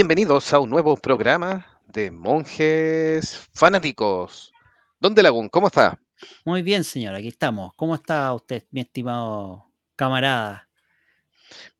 Bienvenidos 0.00 0.52
a 0.52 0.60
un 0.60 0.70
nuevo 0.70 0.96
programa 0.96 1.66
de 1.88 2.12
monjes 2.12 3.48
fanáticos. 3.52 4.52
Don 5.00 5.12
de 5.12 5.24
Lagún, 5.24 5.48
¿cómo 5.48 5.66
está? 5.66 5.98
Muy 6.44 6.62
bien, 6.62 6.84
señor, 6.84 7.16
aquí 7.16 7.26
estamos. 7.26 7.72
¿Cómo 7.74 7.96
está 7.96 8.32
usted, 8.32 8.62
mi 8.70 8.82
estimado 8.82 9.72
camarada? 9.96 10.68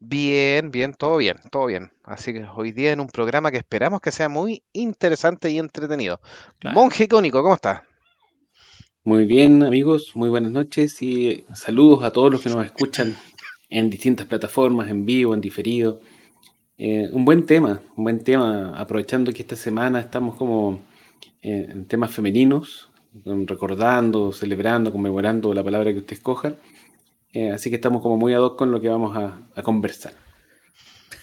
Bien, 0.01 0.73
bien, 0.73 0.95
todo 0.95 1.19
bien, 1.19 1.37
todo 1.53 1.67
bien. 1.67 1.93
Así 2.03 2.33
que 2.33 2.45
hoy 2.57 2.73
día 2.73 2.91
en 2.91 2.99
un 2.99 3.07
programa 3.07 3.53
que 3.53 3.59
esperamos 3.59 4.01
que 4.01 4.11
sea 4.11 4.29
muy 4.29 4.65
interesante 4.73 5.49
y 5.53 5.61
entretenido. 5.61 6.21
Claro. 6.59 6.75
Monje 6.75 7.05
icónico, 7.05 7.41
¿cómo 7.41 7.55
está? 7.55 7.85
Muy 9.05 9.27
bien, 9.27 9.63
amigos, 9.63 10.11
muy 10.16 10.29
buenas 10.29 10.51
noches 10.51 11.01
y 11.03 11.47
saludos 11.55 12.03
a 12.03 12.11
todos 12.11 12.33
los 12.33 12.43
que 12.43 12.49
nos 12.49 12.66
escuchan 12.66 13.16
en 13.69 13.89
distintas 13.89 14.27
plataformas, 14.27 14.91
en 14.91 15.07
vivo, 15.07 15.35
en 15.35 15.41
diferido. 15.41 16.01
Eh, 16.80 17.10
un 17.12 17.24
buen 17.24 17.45
tema, 17.45 17.82
un 17.96 18.05
buen 18.05 18.23
tema, 18.23 18.73
aprovechando 18.78 19.32
que 19.32 19.43
esta 19.43 19.57
semana 19.57 19.98
estamos 19.98 20.37
como 20.37 20.80
eh, 21.43 21.66
en 21.70 21.87
temas 21.87 22.12
femeninos, 22.12 22.88
recordando, 23.24 24.32
celebrando, 24.32 24.93
conmemorando 24.93 25.52
la 25.52 25.65
palabra 25.65 25.93
que 25.93 25.98
usted 25.98 26.12
escoja. 26.12 26.54
Eh, 27.32 27.51
así 27.51 27.68
que 27.68 27.76
estamos 27.76 28.01
como 28.01 28.16
muy 28.16 28.32
ad 28.32 28.43
hoc 28.43 28.57
con 28.57 28.70
lo 28.70 28.80
que 28.80 28.88
vamos 28.88 29.16
a, 29.16 29.40
a 29.57 29.62
conversar. 29.62 30.12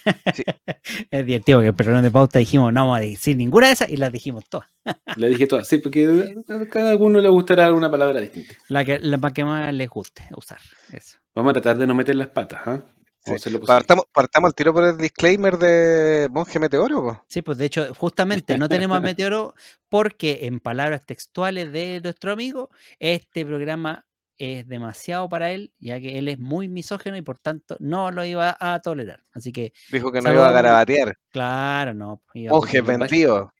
Es 1.09 1.25
divertido 1.25 1.61
que 1.61 1.67
el 1.67 1.73
programa 1.73 2.03
de 2.03 2.11
pauta 2.11 2.37
dijimos 2.37 2.71
no 2.71 2.81
vamos 2.81 2.97
a 2.97 3.01
decir 3.01 3.35
ninguna 3.35 3.67
de 3.67 3.73
esas 3.73 3.89
y 3.89 3.97
las 3.97 4.11
dijimos 4.11 4.45
todas. 4.47 4.67
Le 5.15 5.29
dije 5.29 5.47
todas, 5.47 5.67
sí, 5.67 5.79
porque 5.79 6.35
a 6.47 6.65
cada 6.69 6.95
uno 6.95 7.19
le 7.19 7.29
gustará 7.29 7.73
una 7.73 7.89
palabra 7.89 8.19
distinta. 8.19 8.53
La 8.67 8.85
que, 8.85 8.99
la 8.99 9.17
que 9.31 9.45
más 9.45 9.73
les 9.73 9.89
guste 9.89 10.23
usar. 10.35 10.59
Eso. 10.91 11.17
Vamos 11.33 11.51
a 11.51 11.53
tratar 11.53 11.77
de 11.77 11.87
no 11.87 11.95
meter 11.95 12.15
las 12.15 12.27
patas, 12.27 12.61
¿ah? 12.65 12.83
Sí. 13.25 13.49
lo. 13.49 13.59
Partamos, 13.61 14.05
partamos 14.13 14.49
al 14.49 14.55
tiro 14.55 14.73
por 14.73 14.83
el 14.83 14.97
disclaimer 14.97 15.57
de 15.57 16.27
Monje 16.31 16.59
Meteoro. 16.59 17.01
po. 17.03 17.23
Sí, 17.27 17.41
pues 17.41 17.57
de 17.57 17.65
hecho, 17.65 17.93
justamente 17.95 18.57
no 18.57 18.69
tenemos 18.69 18.97
a 18.97 18.99
Meteoro 19.15 19.55
porque 19.89 20.39
en 20.43 20.59
palabras 20.59 21.05
textuales 21.05 21.71
de 21.71 22.01
nuestro 22.01 22.31
amigo, 22.31 22.69
este 22.99 23.45
programa 23.45 24.05
es 24.37 24.67
demasiado 24.67 25.29
para 25.29 25.51
él, 25.51 25.71
ya 25.79 25.99
que 25.99 26.17
él 26.19 26.27
es 26.27 26.37
muy 26.39 26.67
misógeno 26.67 27.15
y 27.17 27.21
por 27.21 27.37
tanto 27.37 27.77
no 27.79 28.11
lo 28.11 28.25
iba 28.25 28.55
a 28.59 28.79
tolerar. 28.81 29.23
Así 29.33 29.51
que, 29.51 29.73
Dijo 29.91 30.11
que 30.11 30.21
no 30.21 30.33
iba 30.33 30.49
a 30.49 30.51
garabatear. 30.51 31.17
claro, 31.31 31.93
no. 31.93 32.21
a 32.33 32.49
Monje 32.49 32.81
vendido. 32.81 33.51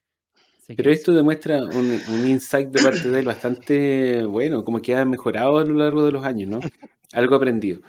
Pero 0.68 0.92
esto 0.92 1.14
demuestra 1.14 1.64
un, 1.64 2.02
un 2.10 2.28
insight 2.28 2.70
de 2.70 2.82
parte 2.82 3.08
de 3.08 3.20
él 3.20 3.26
bastante 3.26 4.26
bueno, 4.26 4.66
como 4.66 4.82
que 4.82 4.96
ha 4.96 5.06
mejorado 5.06 5.60
a 5.60 5.64
lo 5.64 5.76
largo 5.76 6.04
de 6.06 6.12
los 6.12 6.26
años, 6.26 6.50
¿no? 6.50 6.60
Algo 7.14 7.36
aprendido. 7.36 7.82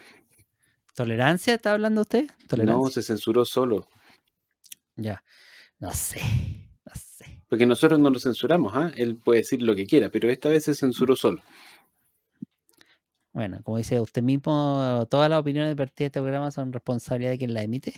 ¿Tolerancia 0.97 1.55
está 1.55 1.75
hablando 1.75 2.01
usted? 2.01 2.27
No, 2.65 2.87
se 2.89 3.03
censuró 3.03 3.45
solo, 3.45 3.87
Ya. 4.97 5.23
No 5.79 5.93
sé. 5.93 6.21
No 6.87 6.93
sé. 6.95 7.43
porque 7.49 7.67
nosotros 7.67 8.01
no 8.01 8.09
lo 8.11 8.19
censuramos, 8.19 8.73
¿ah? 8.75 8.91
Él 8.97 9.17
puede 9.17 9.41
decir 9.41 9.61
lo 9.63 9.77
que 9.77 9.87
quiera, 9.87 10.09
pero 10.09 10.31
esta 10.31 10.49
vez 10.49 10.65
se 10.65 10.75
censuró 10.75 11.15
solo. 11.15 11.43
Bueno, 13.33 13.61
como 13.63 13.77
dice 13.77 14.01
usted 14.01 14.23
mismo, 14.23 15.07
todas 15.11 15.29
las 15.29 15.39
opiniones 15.41 15.77
vertidas 15.77 15.99
de 15.99 16.07
este 16.07 16.21
programa 16.23 16.51
son 16.51 16.73
responsabilidad 16.73 17.33
de 17.33 17.39
quien 17.39 17.53
la 17.53 17.63
emite. 17.63 17.93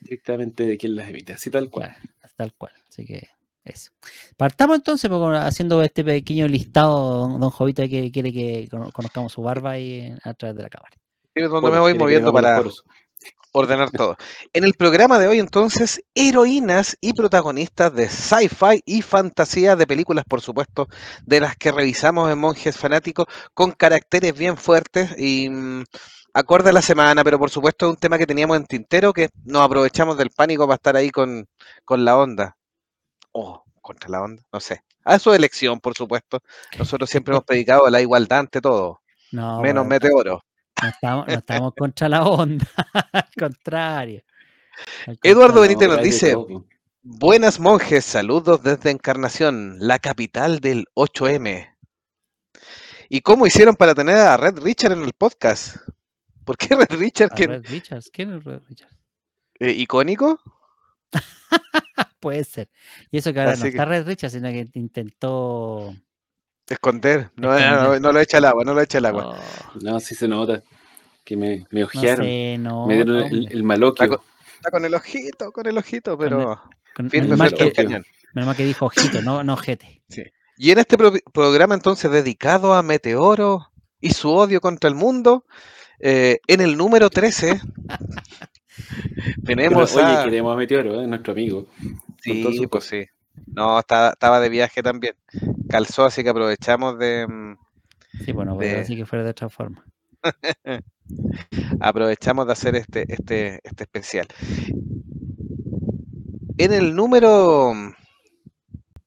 Directamente 0.00 0.64
de 0.66 0.78
quien 0.78 0.96
las 0.96 1.10
emite, 1.10 1.34
así 1.34 1.50
tal 1.50 1.68
cual. 1.68 1.90
Claro, 1.94 2.08
tal 2.36 2.54
cual. 2.54 2.72
Así 2.88 3.04
que 3.04 3.28
eso. 3.64 3.90
Partamos 4.38 4.76
entonces 4.76 5.10
pues, 5.10 5.38
haciendo 5.38 5.82
este 5.82 6.02
pequeño 6.02 6.48
listado, 6.48 7.28
don, 7.38 7.50
Jovita, 7.50 7.86
que 7.86 8.10
quiere 8.10 8.32
que 8.32 8.66
cono- 8.70 8.90
conozcamos 8.92 9.32
su 9.32 9.42
barba 9.42 9.72
ahí 9.72 10.00
en- 10.00 10.18
a 10.24 10.32
través 10.32 10.56
de 10.56 10.62
la 10.62 10.70
cámara. 10.70 10.96
Es 11.34 11.50
donde 11.50 11.70
me 11.70 11.78
voy 11.78 11.94
moviendo 11.94 12.32
para 12.32 12.62
ordenar 13.52 13.90
todo. 13.90 14.16
En 14.52 14.64
el 14.64 14.74
programa 14.74 15.18
de 15.18 15.28
hoy, 15.28 15.38
entonces, 15.38 16.02
heroínas 16.14 16.96
y 17.00 17.12
protagonistas 17.12 17.94
de 17.94 18.08
sci-fi 18.08 18.82
y 18.84 19.02
fantasía 19.02 19.76
de 19.76 19.86
películas, 19.86 20.24
por 20.24 20.40
supuesto, 20.40 20.88
de 21.24 21.40
las 21.40 21.56
que 21.56 21.70
revisamos 21.70 22.30
en 22.30 22.38
Monjes 22.38 22.76
Fanáticos, 22.76 23.26
con 23.54 23.72
caracteres 23.72 24.36
bien 24.36 24.56
fuertes 24.56 25.14
y 25.18 25.48
mm, 25.50 25.84
acorde 26.34 26.70
a 26.70 26.72
la 26.72 26.82
semana, 26.82 27.22
pero 27.22 27.38
por 27.38 27.50
supuesto 27.50 27.86
es 27.86 27.90
un 27.90 27.96
tema 27.96 28.18
que 28.18 28.26
teníamos 28.26 28.56
en 28.56 28.66
tintero, 28.66 29.12
que 29.12 29.28
nos 29.44 29.62
aprovechamos 29.62 30.16
del 30.16 30.30
pánico 30.30 30.66
para 30.66 30.76
estar 30.76 30.96
ahí 30.96 31.10
con, 31.10 31.46
con 31.84 32.04
la 32.04 32.16
onda. 32.16 32.56
O 33.32 33.64
contra 33.80 34.08
la 34.08 34.22
onda, 34.22 34.42
no 34.52 34.60
sé. 34.60 34.82
A 35.04 35.18
su 35.18 35.32
elección, 35.32 35.80
por 35.80 35.94
supuesto. 35.94 36.40
Nosotros 36.78 37.10
siempre 37.10 37.32
hemos 37.32 37.44
predicado 37.44 37.88
la 37.90 38.00
igualdad 38.00 38.40
ante 38.40 38.60
todo, 38.60 39.00
No, 39.32 39.60
menos 39.60 39.86
meteoro. 39.86 40.42
No 40.82 40.88
estamos, 40.88 41.26
no 41.26 41.32
estamos 41.34 41.74
contra 41.76 42.08
la 42.08 42.24
onda, 42.24 42.66
al 43.12 43.28
contrario. 43.38 44.22
al 45.06 45.18
Eduardo. 45.22 45.60
Benítez 45.60 45.88
nos 45.88 46.02
dice. 46.02 46.36
Buenas 47.04 47.58
monjes, 47.58 48.04
saludos 48.04 48.62
desde 48.62 48.90
Encarnación, 48.90 49.76
la 49.80 49.98
capital 49.98 50.60
del 50.60 50.86
8M. 50.94 51.68
¿Y 53.08 53.20
cómo 53.22 53.46
hicieron 53.46 53.74
para 53.74 53.94
tener 53.94 54.16
a 54.16 54.36
Red 54.36 54.60
Richard 54.60 54.92
en 54.92 55.02
el 55.02 55.12
podcast? 55.12 55.76
¿Por 56.44 56.56
qué 56.56 56.74
Red 56.76 56.90
Richard, 56.98 57.30
¿A 57.32 57.34
que 57.34 57.46
Red 57.46 57.66
Richards? 57.66 58.10
¿Quién 58.12 58.34
es 58.34 58.44
Red 58.44 58.60
Richards? 58.68 58.96
eh, 59.58 59.72
icónico? 59.72 60.40
Puede 62.20 62.44
ser. 62.44 62.68
Y 63.10 63.18
eso 63.18 63.32
que 63.32 63.40
ahora 63.40 63.52
Así 63.52 63.60
no 63.60 63.64
que- 63.64 63.70
está 63.70 63.84
Red 63.84 64.06
Richards, 64.06 64.32
sino 64.34 64.48
que 64.50 64.68
intentó. 64.74 65.94
Esconder. 66.72 67.30
No, 67.36 67.58
no, 67.58 67.82
no, 67.84 68.00
no 68.00 68.12
lo 68.12 68.20
echa 68.20 68.38
el 68.38 68.44
agua, 68.44 68.64
no 68.64 68.74
lo 68.74 68.80
echa 68.80 68.98
el 68.98 69.06
agua. 69.06 69.38
Oh, 69.38 69.78
No, 69.82 70.00
sí 70.00 70.14
se 70.14 70.26
nota 70.28 70.62
que 71.24 71.36
me, 71.36 71.66
me 71.70 71.80
no 71.80 71.86
ojearon. 71.86 72.24
sé, 72.26 72.56
no. 72.58 72.86
me 72.86 72.94
dieron 72.94 73.16
el, 73.16 73.48
el 73.50 73.62
maloquio. 73.62 74.04
Está 74.04 74.20
Está 74.56 74.70
con 74.70 74.84
el 74.84 74.94
ojito, 74.94 75.50
con 75.52 75.66
el 75.66 75.76
ojito, 75.78 76.16
pero 76.16 76.60
Con- 76.94 77.10
firme 77.10 77.36
menos, 77.36 77.52
que, 77.54 77.72
cañón. 77.72 78.04
menos 78.32 78.46
mal 78.46 78.56
que 78.56 78.64
dijo 78.64 78.86
ojito, 78.86 79.20
no, 79.22 79.42
no 79.42 79.54
ojete. 79.54 80.02
Y 80.56 80.70
en 80.70 80.78
este 80.78 80.96
pro- 80.96 81.12
programa 81.32 81.74
entonces 81.74 82.10
dedicado 82.10 82.74
a 82.74 82.82
Meteoro 82.82 83.72
y 84.00 84.10
su 84.12 84.30
odio 84.30 84.60
contra 84.60 84.88
el 84.88 84.94
mundo, 84.94 85.46
eh, 85.98 86.38
en 86.46 86.60
el 86.60 86.76
número 86.76 87.10
13 87.10 87.60
tenemos 89.44 89.92
Pero, 89.92 90.06
a... 90.06 90.14
Oye, 90.14 90.24
queremos 90.30 90.54
a 90.54 90.56
Meteoro, 90.56 91.00
¿eh? 91.02 91.06
nuestro 91.06 91.32
amigo. 91.32 91.66
con 91.66 92.12
Sí, 92.22 92.66
pues 92.70 92.84
sí. 92.84 93.04
No, 93.46 93.78
estaba, 93.78 94.10
estaba 94.10 94.40
de 94.40 94.48
viaje 94.48 94.82
también. 94.82 95.14
Calzó, 95.68 96.04
así 96.04 96.22
que 96.22 96.30
aprovechamos 96.30 96.98
de 96.98 97.26
mm, 97.26 97.56
Sí, 98.24 98.32
bueno, 98.32 98.54
pues 98.56 98.70
De- 98.72 98.80
así 98.80 98.96
que 98.96 99.06
fuera 99.06 99.24
de 99.24 99.30
otra 99.30 99.48
forma. 99.48 99.84
aprovechamos 101.80 102.46
de 102.46 102.52
hacer 102.52 102.76
este, 102.76 103.04
este, 103.08 103.60
este 103.64 103.84
especial. 103.84 104.28
En 106.58 106.72
el 106.72 106.94
número. 106.94 107.72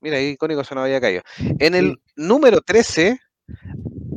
Mira, 0.01 0.17
ahí 0.17 0.29
icónico 0.29 0.63
se 0.63 0.75
nos 0.75 0.83
había 0.83 1.01
caído. 1.01 1.21
En 1.59 1.75
el 1.75 2.01
número 2.15 2.61
13, 2.61 3.19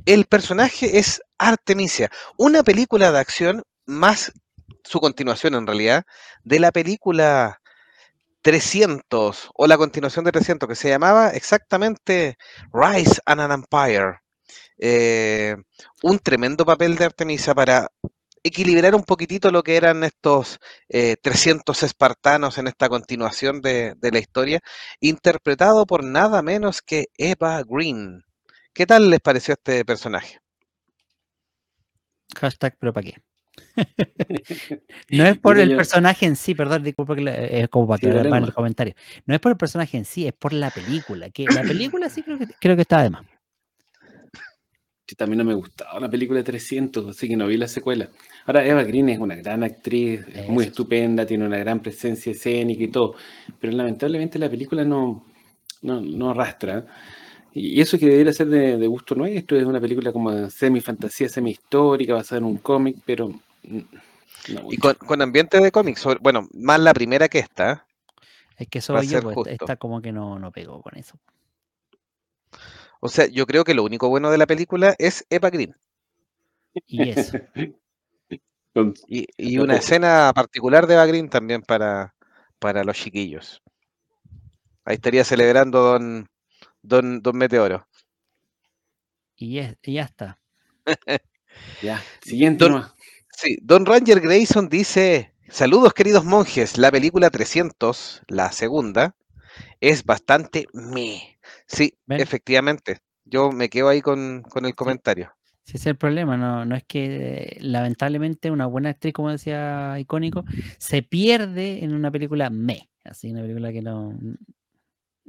el 0.07 0.25
personaje 0.25 0.99
es 0.99 1.23
Artemisia, 1.39 2.11
una 2.37 2.63
película 2.63 3.13
de 3.13 3.19
acción 3.19 3.63
más 3.87 4.33
su 4.85 5.01
continuación 5.01 5.55
en 5.55 5.67
realidad, 5.67 6.05
de 6.45 6.61
la 6.61 6.73
película 6.73 7.61
300 8.43 9.51
o 9.55 9.67
la 9.67 9.77
continuación 9.77 10.25
de 10.25 10.33
300 10.33 10.69
que 10.69 10.75
se 10.75 10.89
llamaba 10.89 11.31
exactamente 11.31 12.37
Rise 12.73 13.21
and 13.27 13.41
an 13.41 13.53
Empire. 13.53 14.21
Eh, 14.79 15.57
un 16.03 16.19
tremendo 16.21 16.65
papel 16.65 16.97
de 16.97 17.07
Artemisa 17.07 17.55
para 17.55 17.89
equilibrar 18.43 18.95
un 18.95 19.03
poquitito 19.03 19.51
lo 19.51 19.63
que 19.63 19.77
eran 19.77 20.05
estos 20.05 20.59
eh, 20.89 21.17
300 21.21 21.83
espartanos 21.83 22.59
en 22.59 22.69
esta 22.69 22.89
continuación 22.89 23.61
de, 23.61 23.95
de 23.97 24.13
la 24.13 24.19
historia, 24.21 24.61
interpretado 25.01 25.87
por 25.87 26.05
nada 26.05 26.43
menos 26.43 26.81
que 26.83 27.07
Eva 27.17 27.63
Green. 27.67 28.23
¿Qué 28.73 28.87
tal 28.87 29.11
les 29.11 29.21
pareció 29.21 29.55
este 29.55 29.85
personaje? 29.85 30.39
Hashtag, 32.37 32.77
pero 32.79 32.93
¿para 32.93 33.11
qué? 33.11 33.28
no 35.11 35.25
es 35.27 35.39
por 35.39 35.59
el 35.59 35.77
personaje 35.77 36.27
en 36.27 36.37
sí, 36.37 36.55
perdón, 36.55 36.83
disculpa 36.83 37.15
que 37.15 37.21
le- 37.23 37.61
es 37.63 37.69
como 37.69 37.87
para 37.87 37.99
Sí, 37.99 38.07
que 38.07 38.29
para 38.29 38.45
el 38.47 38.53
comentario. 38.53 38.95
No 39.27 39.35
es 39.35 39.41
por 39.41 39.53
el 39.53 39.59
personaje 39.59 39.97
en 39.97 40.05
sí, 40.05 40.27
es 40.27 40.33
por 40.33 40.53
la 40.53 40.71
película. 40.71 41.31
Que 41.31 41.47
la 41.47 41.63
película 41.63 42.09
sí 42.09 42.23
creo 42.23 42.39
que, 42.39 42.47
creo 42.61 42.77
que 42.77 42.83
está 42.83 43.03
de 43.03 43.11
más. 43.11 43.25
que 45.07 45.15
también 45.15 45.39
no 45.39 45.45
me 45.45 45.55
gustaba 45.55 45.99
la 46.01 46.11
película 46.11 46.39
de 46.39 46.45
300, 46.45 47.07
así 47.07 47.29
que 47.29 47.37
no 47.37 47.47
vi 47.47 47.57
la 47.57 47.67
secuela. 47.67 48.11
Ahora, 48.45 48.67
Eva 48.67 48.83
Green 48.83 49.09
es 49.09 49.19
una 49.19 49.37
gran 49.37 49.63
actriz, 49.65 50.21
es 50.35 50.49
muy 50.51 50.67
estupenda, 50.67 51.25
tiene 51.25 51.47
una 51.47 51.57
gran 51.57 51.81
presencia 51.81 52.33
escénica 52.33 52.85
y 52.85 52.89
todo, 52.89 53.15
pero 53.59 53.73
lamentablemente 53.73 54.39
la 54.39 54.51
película 54.51 54.85
no, 54.85 55.25
no, 55.81 56.03
no 56.03 56.31
arrastra. 56.31 56.85
Y 57.55 57.81
eso 57.81 57.99
que 57.99 58.07
debería 58.07 58.35
ser 58.35 58.49
de, 58.49 58.77
de 58.77 58.87
gusto 58.87 59.15
nuestro, 59.15 59.57
es 59.59 59.65
una 59.65 59.81
película 59.81 60.13
como 60.13 60.51
semi-fantasía, 60.51 61.31
semi-histórica, 61.31 62.13
basada 62.13 62.41
en 62.41 62.45
un 62.45 62.59
cómic, 62.59 62.97
pero... 63.07 63.33
no 63.69 64.71
Y 64.71 64.79
con, 64.79 64.95
con 64.95 65.23
ambiente 65.23 65.61
de 65.61 65.73
cómics, 65.73 66.05
bueno, 66.21 66.49
más 66.53 66.81
la 66.81 66.95
primera 66.95 67.29
que 67.29 67.39
esta. 67.39 67.87
Es 68.57 68.69
que 68.69 68.79
eso 68.79 68.95
Va 68.95 69.01
a 69.01 69.03
yo, 69.05 69.11
ser 69.11 69.23
pues, 69.23 69.35
justo. 69.35 69.51
está 69.51 69.77
como 69.77 70.01
que 70.03 70.13
no, 70.13 70.39
no 70.39 70.53
pegó 70.53 70.83
con 70.83 70.97
eso. 70.97 71.19
O 73.01 73.09
sea, 73.09 73.27
yo 73.27 73.47
creo 73.47 73.65
que 73.65 73.75
lo 73.75 73.83
único 73.85 74.09
bueno 74.09 74.31
de 74.31 74.39
la 74.39 74.47
película 74.47 74.95
es 74.99 75.27
Eva 75.31 75.51
Green. 75.51 75.75
Y 76.87 77.11
eso. 77.11 77.39
Y, 79.09 79.27
y 79.37 79.59
una 79.59 79.77
escena 79.77 80.33
particular 80.33 80.87
de 80.87 80.95
Eva 80.95 81.07
Green 81.07 81.29
también 81.29 81.63
para, 81.63 82.15
para 82.61 82.85
los 82.85 82.97
chiquillos. 82.97 83.61
Ahí 84.85 84.97
estaría 84.97 85.23
celebrando 85.25 85.81
don, 85.83 86.29
don, 86.83 87.23
don 87.23 87.37
Meteoro. 87.37 87.87
Y 89.37 89.55
ya, 89.55 89.75
y 89.83 89.95
ya 89.95 90.03
está. 90.03 90.39
Ya, 91.81 92.09
siguiente 92.21 92.65
Don-. 92.65 92.85
Sí, 93.41 93.57
Don 93.63 93.87
Ranger 93.87 94.19
Grayson 94.21 94.69
dice, 94.69 95.33
saludos 95.49 95.95
queridos 95.95 96.25
monjes, 96.25 96.77
la 96.77 96.91
película 96.91 97.31
300, 97.31 98.25
la 98.27 98.51
segunda, 98.51 99.15
es 99.81 100.05
bastante 100.05 100.67
me. 100.73 101.39
Sí, 101.69 101.97
¿Ven? 102.07 102.21
efectivamente. 102.21 102.99
Yo 103.25 103.53
me 103.53 103.69
quedo 103.69 103.91
ahí 103.91 104.03
con, 104.03 104.43
con 104.43 104.67
el 104.67 104.75
comentario. 104.75 105.33
Ese 105.65 105.77
es 105.77 105.87
el 105.87 105.95
problema, 105.97 106.37
no, 106.37 106.65
no 106.65 106.75
es 106.75 106.83
que 106.83 107.59
lamentablemente 107.61 108.51
una 108.51 108.67
buena 108.67 108.91
actriz, 108.91 109.15
como 109.15 109.31
decía 109.31 109.95
Icónico, 110.01 110.45
se 110.79 111.05
pierde 111.05 111.85
en 111.85 111.95
una 111.95 112.11
película 112.11 112.51
me, 112.51 112.91
así, 113.05 113.31
una 113.31 113.43
película 113.43 113.71
que 113.71 113.83
no, 113.83 114.19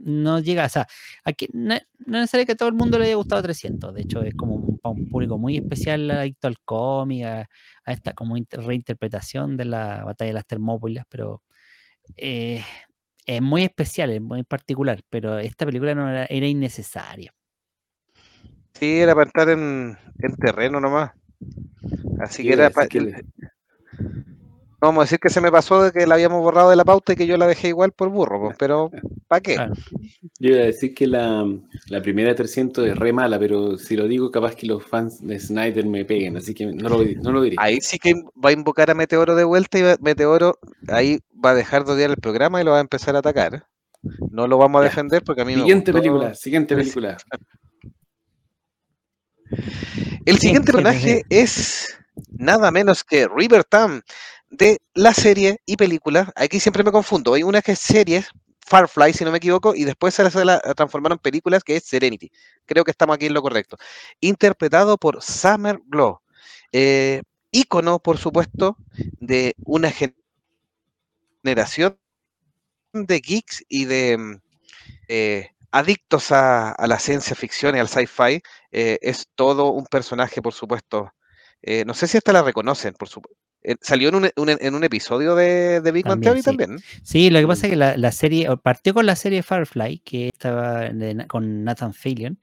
no 0.04 0.40
llega, 0.40 0.66
o 0.66 0.70
sea, 0.70 0.88
aquí 1.24 1.48
no, 1.54 1.76
no 1.76 2.18
es 2.18 2.22
necesario 2.22 2.46
que 2.46 2.54
a 2.54 2.56
todo 2.56 2.70
el 2.70 2.76
mundo 2.76 3.00
le 3.00 3.06
haya 3.06 3.16
gustado 3.16 3.42
300, 3.44 3.94
de 3.94 4.02
hecho 4.02 4.24
es 4.24 4.34
como 4.36 4.56
un, 4.56 4.80
pa' 4.82 4.90
un 4.90 5.02
público 5.10 5.38
muy 5.38 5.58
especial 5.58 6.10
adicto 6.12 6.48
al 6.48 6.60
cómic, 6.66 7.26
a, 7.26 7.42
a 7.86 7.92
esta 7.94 8.14
como 8.14 8.38
inter- 8.38 8.62
reinterpretación 8.64 9.58
de 9.58 9.66
la 9.66 10.04
batalla 10.06 10.30
de 10.30 10.34
las 10.36 10.46
Termópilas, 10.48 11.06
pero 11.10 11.44
eh, 12.18 12.64
es 13.26 13.42
muy 13.42 13.64
especial, 13.64 14.12
es 14.12 14.22
muy 14.22 14.44
particular, 14.44 15.02
pero 15.10 15.40
esta 15.40 15.66
película 15.66 15.96
no 15.96 16.10
era, 16.10 16.26
era 16.26 16.48
innecesaria. 16.48 17.34
Sí, 18.74 19.00
era 19.00 19.14
para 19.14 19.28
estar 19.28 19.50
en, 19.50 19.98
en 20.20 20.36
terreno 20.38 20.80
nomás. 20.80 21.12
Así 22.20 22.44
que 22.44 22.54
era 22.54 22.70
pa- 22.70 22.88
decir 22.88 22.90
que 22.90 23.24
vamos 24.82 25.02
a 25.02 25.04
decir 25.06 25.20
que 25.20 25.30
se 25.30 25.42
me 25.42 25.52
pasó 25.52 25.84
de 25.84 25.92
que 25.92 26.08
la 26.08 26.16
habíamos 26.16 26.42
borrado 26.42 26.70
de 26.70 26.76
la 26.76 26.86
pauta 26.86 27.14
y 27.14 27.16
que 27.16 27.28
yo 27.28 27.38
la 27.38 27.48
dejé 27.48 27.70
igual 27.70 27.92
por 27.92 28.10
burro, 28.10 28.40
pues, 28.42 28.56
pero 28.58 28.90
¿para 29.28 29.42
qué? 29.42 29.56
Yo 30.40 30.50
iba 30.52 30.60
a 30.62 30.66
decir 30.66 30.94
que 30.94 31.08
la, 31.08 31.46
la 31.88 32.02
primera 32.02 32.34
300 32.36 32.88
es 32.88 32.98
re 32.98 33.12
mala, 33.14 33.38
pero 33.40 33.78
si 33.78 33.96
lo 33.96 34.08
digo, 34.08 34.32
capaz 34.32 34.56
que 34.56 34.68
los 34.68 34.84
fans 34.86 35.26
de 35.26 35.40
Snyder 35.40 35.86
me 35.86 36.06
peguen, 36.06 36.38
así 36.38 36.54
que 36.54 36.66
no 36.68 36.90
lo, 36.90 37.04
no 37.04 37.32
lo 37.32 37.42
diré. 37.42 37.56
Ahí 37.60 37.80
sí 37.82 38.00
que 38.00 38.14
va 38.44 38.50
a 38.50 38.54
invocar 38.54 38.90
a 38.90 38.94
Meteoro 38.94 39.36
de 39.36 39.44
vuelta 39.44 39.78
y 39.80 39.82
va- 39.82 39.98
Meteoro 40.02 40.60
ahí 40.88 41.20
va 41.44 41.52
a 41.52 41.56
dejar 41.56 41.84
de 41.86 41.92
odiar 41.94 42.10
el 42.12 42.18
programa 42.18 42.62
y 42.62 42.64
lo 42.64 42.72
va 42.72 42.78
a 42.78 42.82
empezar 42.82 43.16
a 43.16 43.20
atacar. 43.20 43.66
No 44.32 44.48
lo 44.48 44.58
vamos 44.58 44.80
a 44.82 44.86
defender 44.86 45.24
porque 45.24 45.42
a 45.42 45.46
mí 45.46 45.54
me 45.56 45.60
Siguiente 45.60 45.92
gustó. 45.92 46.02
película, 46.04 46.34
siguiente 46.36 46.76
película. 46.76 47.18
El 50.26 50.38
siguiente 50.38 50.72
personaje 50.72 51.24
es 51.30 51.98
nada 52.32 52.72
menos 52.72 53.04
que 53.04 53.28
River 53.28 53.64
Tam 53.64 54.02
de 54.50 54.80
la 54.94 55.14
serie 55.14 55.60
y 55.66 55.76
película. 55.78 56.32
Aquí 56.36 56.60
siempre 56.60 56.84
me 56.84 56.92
confundo. 56.92 57.34
Hay 57.34 57.44
una 57.44 57.62
que 57.62 57.74
es 57.74 57.80
serie, 57.80 58.26
Farfly, 58.66 59.14
si 59.14 59.26
no 59.26 59.32
me 59.32 59.38
equivoco, 59.38 59.76
y 59.76 59.84
después 59.86 60.14
se 60.14 60.24
la, 60.46 60.60
transformaron 60.76 61.18
en 61.18 61.22
películas 61.22 61.64
que 61.64 61.76
es 61.78 61.84
Serenity. 61.86 62.32
Creo 62.66 62.84
que 62.84 62.92
estamos 62.92 63.16
aquí 63.16 63.28
en 63.28 63.34
lo 63.34 63.42
correcto. 63.42 63.78
Interpretado 64.22 64.98
por 64.98 65.22
Summer 65.24 65.80
Glow. 65.86 66.20
Eh, 66.72 67.22
ícono, 67.52 68.00
por 68.00 68.18
supuesto, 68.18 68.78
de 69.20 69.56
una 69.66 69.92
gen- 69.92 70.16
generación 71.44 71.98
de 72.94 73.20
geeks 73.22 73.64
y 73.70 73.86
de 73.86 74.18
mm, 74.18 74.36
eh, 75.10 75.50
adictos 75.72 76.32
a, 76.34 76.72
a 76.74 76.88
la 76.88 77.00
ciencia 77.00 77.36
ficción 77.36 77.78
y 77.78 77.80
al 77.80 77.90
sci-fi. 77.90 78.42
Eh, 78.72 79.00
es 79.02 79.28
todo 79.36 79.72
un 79.72 79.86
personaje, 79.88 80.42
por 80.44 80.54
supuesto. 80.56 81.14
Eh, 81.64 81.86
no 81.86 81.96
sé 81.96 82.08
si 82.08 82.18
hasta 82.18 82.34
la 82.34 82.44
reconocen, 82.44 82.96
por 82.96 83.10
supuesto. 83.10 83.40
Salió 83.82 84.10
en 84.10 84.16
un, 84.16 84.30
un- 84.38 84.50
en 84.50 84.76
un 84.76 84.84
episodio 84.84 85.36
de, 85.36 85.82
de 85.82 85.92
Big 85.92 86.06
Bang 86.06 86.14
También, 86.22 86.34
Theory 86.34 86.40
sí. 86.42 86.46
también. 86.46 86.80
Sí, 87.04 87.30
lo 87.30 87.40
que 87.40 87.46
Mm. 87.46 87.50
pasa 87.50 87.68
es 87.68 87.72
que 87.72 87.76
la, 87.78 87.98
la 87.98 88.12
serie, 88.12 88.48
partió 88.58 88.94
con 88.94 89.06
la 89.06 89.16
serie 89.16 89.44
Firefly, 89.44 90.00
que 90.00 90.28
estaba 90.30 90.90
de 90.90 91.26
con 91.28 91.64
Nathan 91.64 91.94
Fillion, 91.94 92.40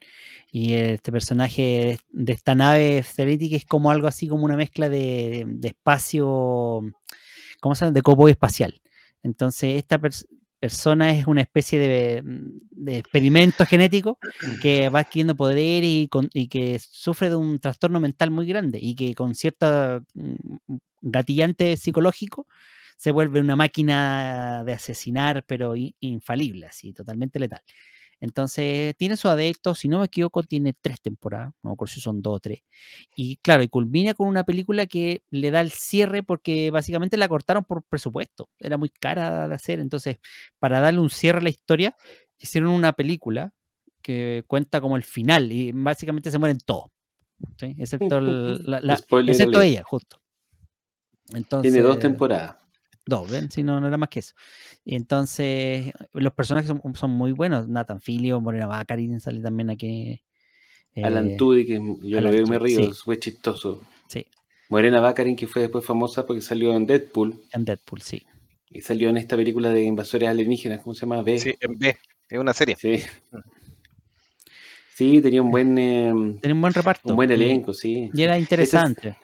y 0.52 0.74
este 0.74 1.12
personaje 1.12 1.98
de 2.10 2.32
esta 2.32 2.54
nave 2.54 3.02
Serenity, 3.02 3.50
que 3.50 3.56
es 3.56 3.64
como 3.66 3.90
algo 3.90 4.06
así 4.08 4.28
como 4.28 4.44
una 4.44 4.56
mezcla 4.56 4.88
de, 4.88 5.44
de 5.46 5.68
espacio, 5.68 6.82
¿cómo 7.60 7.74
se 7.74 7.84
llama? 7.84 7.92
De 7.94 8.02
cowboy 8.02 8.30
espacial. 8.30 8.80
Entonces, 9.22 9.76
esta 9.76 9.98
pers- 10.00 10.26
persona 10.66 11.12
es 11.12 11.26
una 11.26 11.42
especie 11.42 11.78
de, 11.78 12.22
de 12.24 12.98
experimento 12.98 13.64
genético 13.64 14.18
que 14.62 14.88
va 14.88 15.00
adquiriendo 15.00 15.36
poder 15.36 15.84
y, 15.84 16.08
con- 16.08 16.28
y 16.32 16.48
que 16.48 16.78
sufre 16.80 17.30
de 17.30 17.36
un 17.36 17.58
trastorno 17.60 18.00
mental 18.00 18.30
muy 18.30 18.46
grande 18.46 18.78
y 18.82 18.94
que 18.94 19.14
con 19.14 19.34
cierta 19.34 20.02
mm, 20.14 20.34
gatillante 21.02 21.76
psicológico 21.76 22.46
se 22.96 23.12
vuelve 23.12 23.40
una 23.40 23.56
máquina 23.56 24.64
de 24.64 24.72
asesinar, 24.72 25.44
pero 25.46 25.74
infalible, 26.00 26.66
así, 26.66 26.92
totalmente 26.92 27.38
letal. 27.38 27.60
Entonces, 28.20 28.96
tiene 28.96 29.16
sus 29.16 29.30
adeptos, 29.30 29.78
si 29.80 29.88
no 29.88 29.98
me 30.00 30.06
equivoco, 30.06 30.42
tiene 30.42 30.72
tres 30.80 31.00
temporadas, 31.00 31.52
no 31.62 31.76
me 31.78 31.86
si 31.86 32.00
son 32.00 32.22
dos 32.22 32.36
o 32.36 32.40
tres. 32.40 32.60
Y 33.14 33.36
claro, 33.36 33.62
y 33.62 33.68
culmina 33.68 34.14
con 34.14 34.28
una 34.28 34.44
película 34.44 34.86
que 34.86 35.22
le 35.30 35.50
da 35.50 35.60
el 35.60 35.70
cierre 35.70 36.22
porque 36.22 36.70
básicamente 36.70 37.16
la 37.16 37.28
cortaron 37.28 37.64
por 37.64 37.82
presupuesto, 37.82 38.48
era 38.58 38.76
muy 38.78 38.88
cara 38.88 39.48
de 39.48 39.54
hacer. 39.54 39.80
Entonces, 39.80 40.18
para 40.58 40.80
darle 40.80 41.00
un 41.00 41.10
cierre 41.10 41.38
a 41.38 41.42
la 41.42 41.50
historia, 41.50 41.94
hicieron 42.38 42.70
una 42.70 42.92
película 42.92 43.52
que 44.02 44.44
cuenta 44.46 44.80
como 44.80 44.96
el 44.96 45.02
final 45.04 45.52
y 45.52 45.72
básicamente 45.72 46.30
se 46.30 46.38
mueren 46.38 46.58
todos, 46.64 46.90
¿sí? 47.58 47.74
excepto, 47.78 48.18
el- 48.18 48.62
la- 48.64 48.80
la- 48.80 48.96
Spoiler 48.96 49.34
excepto 49.34 49.58
alert. 49.58 49.70
ella, 49.72 49.82
justo. 49.84 50.20
Entonces, 51.34 51.72
Tiene 51.72 51.86
dos 51.86 51.98
temporadas. 51.98 52.56
Dos, 53.06 53.30
¿ven? 53.30 53.50
Si 53.50 53.62
no, 53.62 53.80
no 53.80 53.86
era 53.86 53.96
más 53.96 54.08
que 54.08 54.18
eso. 54.18 54.34
Y 54.84 54.96
entonces, 54.96 55.92
los 56.12 56.32
personajes 56.32 56.68
son, 56.68 56.82
son 56.96 57.12
muy 57.12 57.30
buenos. 57.32 57.68
Nathan 57.68 58.00
Filio, 58.00 58.40
Morena 58.40 58.66
Baccarin 58.66 59.20
sale 59.20 59.40
también 59.40 59.70
aquí. 59.70 60.20
Alan 60.96 61.30
eh, 61.30 61.36
Tudyk, 61.36 61.66
que 61.68 61.74
yo 61.74 62.20
lo 62.20 62.28
Alan 62.28 62.32
veo 62.32 62.46
y 62.46 62.50
me 62.50 62.58
río, 62.58 62.92
sí. 62.92 63.00
fue 63.04 63.18
chistoso. 63.18 63.82
Sí, 64.08 64.26
Morena 64.68 64.98
Baccarin, 65.00 65.36
que 65.36 65.46
fue 65.46 65.62
después 65.62 65.84
famosa 65.84 66.26
porque 66.26 66.40
salió 66.42 66.74
en 66.74 66.86
Deadpool 66.86 67.40
en 67.52 67.64
Deadpool, 67.64 68.00
sí. 68.02 68.24
y 68.70 68.80
salió 68.80 69.10
en 69.10 69.18
esta 69.18 69.36
película 69.36 69.70
de 69.70 69.84
invasores 69.84 70.28
alienígenas, 70.28 70.80
¿cómo 70.82 70.94
se 70.94 71.02
llama? 71.02 71.22
B. 71.22 71.38
Sí, 71.38 71.54
en 71.60 71.78
B. 71.78 71.96
Es 72.28 72.38
una 72.38 72.52
serie. 72.54 72.76
Sí. 72.80 73.02
Sí, 74.94 75.20
tenía 75.20 75.42
un 75.42 75.50
buen, 75.50 75.76
eh, 75.78 76.12
Tiene 76.40 76.54
un 76.54 76.60
buen 76.62 76.72
reparto. 76.72 77.10
un 77.10 77.16
buen 77.16 77.30
y- 77.30 77.34
elenco, 77.34 77.74
sí. 77.74 78.10
Y 78.12 78.22
era 78.22 78.38
interesante. 78.38 79.16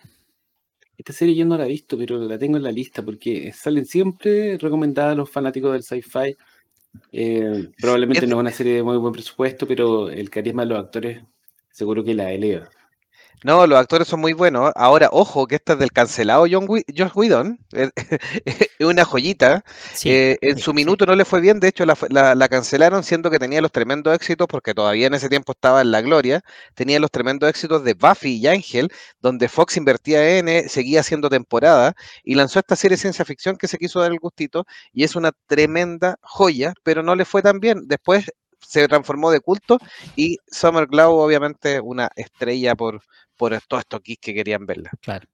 Esta 1.02 1.14
serie 1.14 1.34
yo 1.34 1.44
no 1.44 1.58
la 1.58 1.64
he 1.64 1.68
visto, 1.68 1.98
pero 1.98 2.16
la 2.16 2.38
tengo 2.38 2.58
en 2.58 2.62
la 2.62 2.70
lista 2.70 3.02
porque 3.02 3.52
salen 3.52 3.86
siempre 3.86 4.56
recomendadas 4.56 5.14
a 5.14 5.16
los 5.16 5.28
fanáticos 5.28 5.72
del 5.72 5.82
sci-fi. 5.82 6.36
Eh, 7.10 7.70
probablemente 7.80 8.24
Es- 8.24 8.30
no 8.30 8.36
es 8.36 8.40
una 8.40 8.52
serie 8.52 8.74
de 8.74 8.82
muy 8.84 8.96
buen 8.98 9.12
presupuesto, 9.12 9.66
pero 9.66 10.08
el 10.08 10.30
carisma 10.30 10.62
de 10.62 10.68
los 10.68 10.78
actores 10.78 11.24
seguro 11.72 12.04
que 12.04 12.14
la 12.14 12.30
eleva. 12.32 12.70
No, 13.44 13.66
los 13.66 13.78
actores 13.78 14.06
son 14.06 14.20
muy 14.20 14.32
buenos. 14.34 14.70
Ahora, 14.76 15.08
ojo, 15.10 15.46
que 15.48 15.56
esta 15.56 15.72
es 15.72 15.78
del 15.80 15.90
cancelado 15.92 16.46
John 16.50 16.66
Josh 16.66 17.10
Whedon. 17.14 17.58
Es 18.78 18.86
una 18.86 19.04
joyita. 19.04 19.64
Sí, 19.90 20.14
Eh, 20.14 20.36
en 20.40 20.56
sí, 20.56 20.60
su 20.60 20.72
sí. 20.72 20.74
minuto 20.74 21.06
no 21.06 21.14
le 21.14 21.24
fue 21.24 21.40
bien, 21.40 21.60
de 21.60 21.68
hecho 21.68 21.84
la, 21.86 21.94
fue- 21.96 22.08
la- 22.10 22.34
la 22.34 22.48
cancelaron 22.48 23.04
siendo 23.04 23.30
que 23.30 23.38
tenía 23.38 23.60
los 23.60 23.70
tremendos 23.72 24.14
éxitos, 24.14 24.46
porque 24.48 24.74
todavía 24.74 25.06
en 25.06 25.14
ese 25.14 25.28
tiempo 25.28 25.52
estaba 25.52 25.80
en 25.82 25.90
la 25.92 26.00
gloria, 26.02 26.42
tenía 26.74 26.98
los 27.00 27.10
tremendos 27.10 27.48
éxitos 27.48 27.84
de 27.84 27.94
Buffy 27.94 28.36
y 28.38 28.46
Ángel, 28.48 28.90
donde 29.20 29.48
Fox 29.48 29.76
invertía 29.76 30.38
en, 30.38 30.68
seguía 30.68 31.00
haciendo 31.00 31.28
temporada 31.30 31.94
y 32.24 32.34
lanzó 32.34 32.58
esta 32.60 32.76
serie 32.76 32.96
de 32.96 33.00
ciencia 33.02 33.24
ficción 33.24 33.56
que 33.56 33.68
se 33.68 33.78
quiso 33.78 34.00
dar 34.00 34.10
el 34.12 34.18
gustito 34.18 34.66
y 34.92 35.04
es 35.04 35.14
una 35.16 35.32
tremenda 35.46 36.16
joya, 36.22 36.74
pero 36.82 37.02
no 37.02 37.14
le 37.14 37.24
fue 37.24 37.42
tan 37.42 37.60
bien. 37.60 37.86
Después 37.86 38.26
se 38.66 38.88
transformó 38.88 39.30
de 39.30 39.40
culto 39.40 39.78
y 40.16 40.38
Summer 40.46 40.86
Glau 40.86 41.14
obviamente 41.16 41.80
una 41.80 42.08
estrella 42.16 42.74
por, 42.74 43.02
por 43.36 43.58
todos 43.68 43.82
estos 43.82 44.02
geeks 44.02 44.20
que 44.20 44.34
querían 44.34 44.66
verla. 44.66 44.90
Claro. 45.00 45.26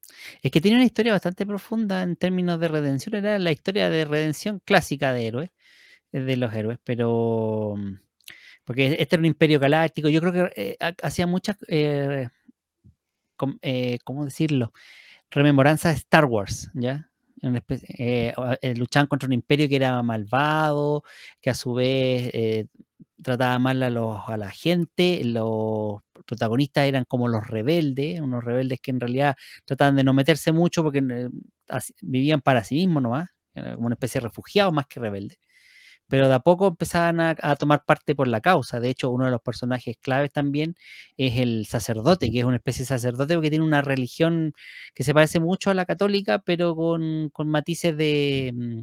Es 0.43 0.51
que 0.51 0.61
tiene 0.61 0.77
una 0.79 0.87
historia 0.87 1.13
bastante 1.13 1.47
profunda 1.47 2.03
en 2.03 2.17
términos 2.17 2.59
de 2.61 2.69
redención. 2.69 3.15
Era 3.15 3.39
la 3.39 3.53
historia 3.53 3.91
de 3.91 4.05
redención 4.05 4.61
clásica 4.65 5.13
de 5.13 5.27
héroes, 5.27 5.51
eh, 6.13 6.21
de 6.21 6.37
los 6.37 6.53
héroes, 6.55 6.79
pero. 6.85 7.75
mm, 7.77 7.95
Porque 8.65 8.97
este 8.99 9.17
era 9.17 9.21
un 9.21 9.27
imperio 9.27 9.59
galáctico. 9.61 10.09
Yo 10.09 10.21
creo 10.21 10.33
que 10.33 10.53
eh, 10.57 10.77
ha- 10.81 10.95
hacía 11.07 11.27
muchas. 11.27 11.57
eh, 11.69 12.29
eh, 13.63 13.99
¿Cómo 14.05 14.25
decirlo? 14.25 14.73
Rememoranzas 15.31 15.93
de 15.95 15.99
Star 15.99 16.25
Wars, 16.25 16.71
¿ya? 16.75 17.11
Una 17.43 17.61
espe- 17.61 18.35
o- 18.37 18.57
eh, 18.61 18.75
luchaban 18.75 19.07
contra 19.07 19.27
un 19.27 19.33
imperio 19.33 19.69
que 19.69 19.77
era 19.77 20.03
malvado, 20.03 21.05
que 21.41 21.51
a 21.51 21.55
su 21.55 21.75
vez 21.75 22.31
trataba 23.23 23.59
mal 23.59 23.83
a, 23.83 23.91
los, 23.91 24.21
a 24.27 24.37
la 24.37 24.51
gente. 24.51 25.23
Los 25.25 26.03
protagonistas 26.27 26.87
eran 26.87 27.05
como 27.05 27.29
los 27.29 27.47
rebeldes, 27.47 28.21
unos 28.21 28.45
rebeldes 28.45 28.81
que 28.81 28.91
en 28.91 29.01
realidad 29.01 29.37
trataban 29.65 29.97
de 29.97 30.05
no 30.05 30.15
meterse 30.15 30.53
mucho 30.53 30.83
porque 30.83 30.99
eh, 30.99 31.29
vivían 32.03 32.41
para 32.41 32.65
sí 32.65 32.77
mismos 32.77 33.03
nomás, 33.03 33.29
como 33.55 33.87
una 33.87 33.95
especie 33.95 34.21
de 34.21 34.29
refugiados 34.29 34.73
más 34.73 34.87
que 34.87 35.01
rebeldes. 35.01 35.39
Pero 36.09 36.29
de 36.29 36.35
a 36.35 36.41
poco 36.41 36.69
empezaban 36.69 37.21
a, 37.21 37.57
tomar 37.57 37.85
parte 37.85 38.15
por 38.15 38.29
la 38.29 38.41
causa. 38.41 38.81
De 38.81 38.91
hecho, 38.91 39.11
uno 39.11 39.27
de 39.27 39.31
los 39.31 39.43
personajes 39.43 39.97
claves 40.01 40.33
también 40.33 40.75
es 41.19 41.39
el 41.39 41.67
sacerdote, 41.67 42.31
que 42.31 42.41
es 42.41 42.45
una 42.47 42.57
especie 42.57 42.83
de 42.85 42.87
sacerdote 42.89 43.35
porque 43.35 43.51
tiene 43.51 43.65
una 43.65 43.83
religión 43.83 44.55
que 44.95 45.05
se 45.05 45.15
parece 45.15 45.41
mucho 45.41 45.71
a 45.71 45.75
la 45.75 45.85
católica, 45.87 46.39
pero 46.41 46.75
con, 46.77 47.29
con 47.31 47.49
matices 47.51 47.97
de, 47.97 48.53
mm, 48.55 48.81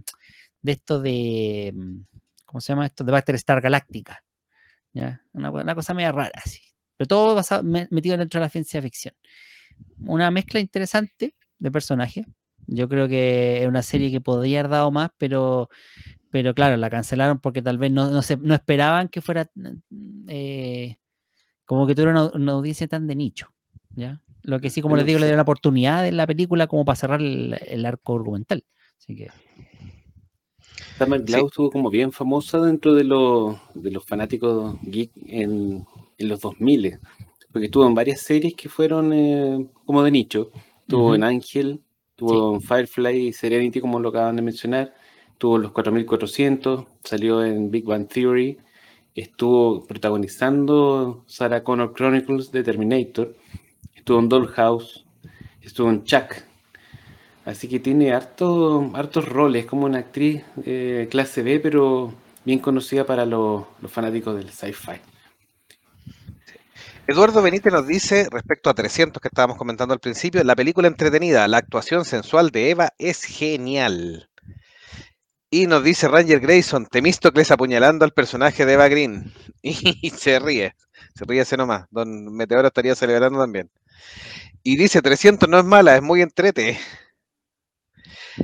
de 0.62 0.72
esto 0.72 1.02
de, 1.02 1.74
mm, 1.76 2.02
¿cómo 2.56 2.62
se 2.62 2.72
llama 2.72 2.86
esto? 2.86 3.04
De 3.04 3.12
Battlestar 3.12 3.60
Galáctica. 3.60 4.24
¿ya? 4.94 5.22
Una, 5.34 5.52
una 5.52 5.76
cosa 5.76 5.94
media 5.94 6.14
rara, 6.14 6.32
así. 6.42 6.62
Pero 6.96 7.06
todo 7.06 7.36
basado, 7.36 7.64
me- 7.64 7.90
metido 7.92 8.16
dentro 8.16 8.40
de 8.40 8.46
la 8.46 8.50
ciencia 8.50 8.82
ficción. 8.82 9.14
Una 10.06 10.32
mezcla 10.32 10.62
interesante 10.62 11.36
de 11.60 11.70
personajes. 11.72 12.26
Yo 12.68 12.88
creo 12.88 13.10
que 13.10 13.62
es 13.62 13.68
una 13.68 13.82
serie 13.82 14.10
que 14.10 14.22
podría 14.22 14.62
haber 14.62 14.72
dado 14.72 14.90
más, 14.90 15.10
pero, 15.18 15.68
pero 16.32 16.54
claro, 16.56 16.78
la 16.78 16.90
cancelaron 16.90 17.40
porque 17.40 17.62
tal 17.62 17.78
vez 17.78 17.92
no, 17.92 18.10
no, 18.10 18.22
se, 18.22 18.38
no 18.38 18.54
esperaban 18.54 19.10
que 19.10 19.20
fuera 19.20 19.52
eh, 20.30 20.96
como 21.66 21.86
que 21.86 21.94
tuviera 21.94 22.12
una, 22.12 22.28
una 22.28 22.54
audiencia 22.54 22.88
tan 22.88 23.06
de 23.06 23.16
nicho. 23.16 23.54
¿ya? 23.96 24.22
Lo 24.44 24.62
que 24.62 24.70
sí, 24.70 24.82
como 24.82 24.96
les 24.96 25.06
digo, 25.06 25.20
le 25.20 25.26
dio 25.28 25.36
la 25.36 25.42
oportunidad 25.42 26.08
en 26.08 26.16
la 26.16 26.26
película 26.26 26.68
como 26.68 26.86
para 26.86 26.96
cerrar 26.96 27.20
el, 27.20 27.60
el 27.68 27.86
arco 27.86 28.16
argumental. 28.16 28.64
Así 28.98 29.14
que 29.14 29.30
Summer 30.98 31.20
Sí. 31.20 31.26
Glau 31.26 31.48
estuvo 31.48 31.72
como 31.72 31.90
bien 31.90 32.12
famosa 32.12 32.60
dentro 32.60 32.94
de 32.94 33.04
los, 33.04 33.58
de 33.74 33.92
los 33.92 34.06
fanáticos 34.06 34.76
geek 34.84 35.12
en, 35.28 35.86
en 36.18 36.28
los 36.30 36.40
2000, 36.42 37.00
porque 37.52 37.66
estuvo 37.66 37.86
en 37.86 37.96
varias 37.96 38.22
series 38.22 38.54
que 38.56 38.70
fueron 38.70 39.12
eh, 39.14 39.68
como 39.86 40.04
de 40.04 40.12
nicho. 40.12 40.52
Estuvo 40.82 41.16
en 41.16 41.24
Ángel, 41.24 41.82
estuvo 42.12 42.56
en 42.56 42.62
Firefly 42.62 43.28
y 43.28 43.34
Serenity, 43.34 43.82
como 43.82 44.00
lo 44.00 44.10
acaban 44.10 44.36
de 44.36 44.42
mencionar. 44.42 44.94
Estuvo 45.32 45.58
en 45.58 45.64
Los 45.64 45.72
4400, 45.72 46.86
salió 47.04 47.44
en 47.44 47.72
Big 47.72 47.84
Bang 47.84 48.08
Theory, 48.08 48.58
estuvo 49.16 49.86
protagonizando 49.86 51.24
Sarah 51.28 51.64
Connor 51.64 51.94
Chronicles 51.94 52.52
de 52.52 52.64
Terminator, 52.64 53.36
estuvo 53.94 54.20
en 54.20 54.30
Dollhouse, 54.30 55.06
estuvo 55.62 55.90
en 55.90 56.04
Chuck. 56.04 56.36
Así 57.46 57.68
que 57.68 57.80
tiene 57.80 58.12
harto, 58.12 58.92
hartos 58.96 59.30
roles, 59.30 59.66
como 59.66 59.86
una 59.86 60.00
actriz 60.00 60.44
eh, 60.66 61.08
clase 61.12 61.44
B, 61.44 61.60
pero 61.60 62.14
bien 62.44 62.60
conocida 62.60 63.06
para 63.06 63.26
los, 63.26 63.66
los 63.82 63.92
fanáticos 63.92 64.36
del 64.36 64.50
sci-fi. 64.50 65.00
Eduardo 67.08 67.44
Benítez 67.44 67.72
nos 67.72 67.86
dice, 67.86 68.28
respecto 68.32 68.72
a 68.72 68.74
300 68.74 69.22
que 69.22 69.28
estábamos 69.28 69.58
comentando 69.58 69.94
al 69.94 70.00
principio, 70.00 70.44
la 70.44 70.56
película 70.56 70.88
entretenida, 70.88 71.48
la 71.48 71.58
actuación 71.58 72.04
sensual 72.04 72.50
de 72.50 72.72
Eva 72.72 72.90
es 72.98 73.24
genial. 73.24 74.28
Y 75.52 75.68
nos 75.68 75.84
dice 75.84 76.08
Ranger 76.08 76.40
Grayson, 76.40 76.88
Temístocles 76.88 77.52
apuñalando 77.52 78.06
al 78.06 78.12
personaje 78.12 78.66
de 78.66 78.74
Eva 78.74 78.88
Green. 78.88 79.32
Y 79.62 80.10
se 80.10 80.40
ríe, 80.40 80.76
se 81.16 81.26
ríe 81.26 81.42
ese 81.42 81.58
nomás. 81.58 81.86
Don 81.92 82.36
Meteoro 82.36 82.68
estaría 82.68 82.96
celebrando 82.96 83.40
también. 83.40 83.70
Y 84.64 84.78
dice, 84.78 85.04
300 85.04 85.48
no 85.48 85.60
es 85.60 85.66
mala, 85.66 85.96
es 85.96 86.02
muy 86.02 86.24
entrete. 86.24 86.80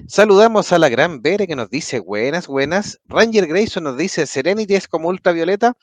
Saludamos 0.07 0.71
a 0.71 0.79
la 0.79 0.89
gran 0.89 1.21
Bere 1.21 1.48
que 1.48 1.55
nos 1.55 1.69
dice 1.69 2.00
buenas, 2.00 2.48
buenas. 2.48 3.00
Ranger 3.07 3.48
Grayson 3.48 3.83
nos 3.83 3.98
dice 3.98 4.25
Serenity 4.25 4.75
es 4.75 4.88
como 4.88 5.10
ultravioleta. 5.10 5.74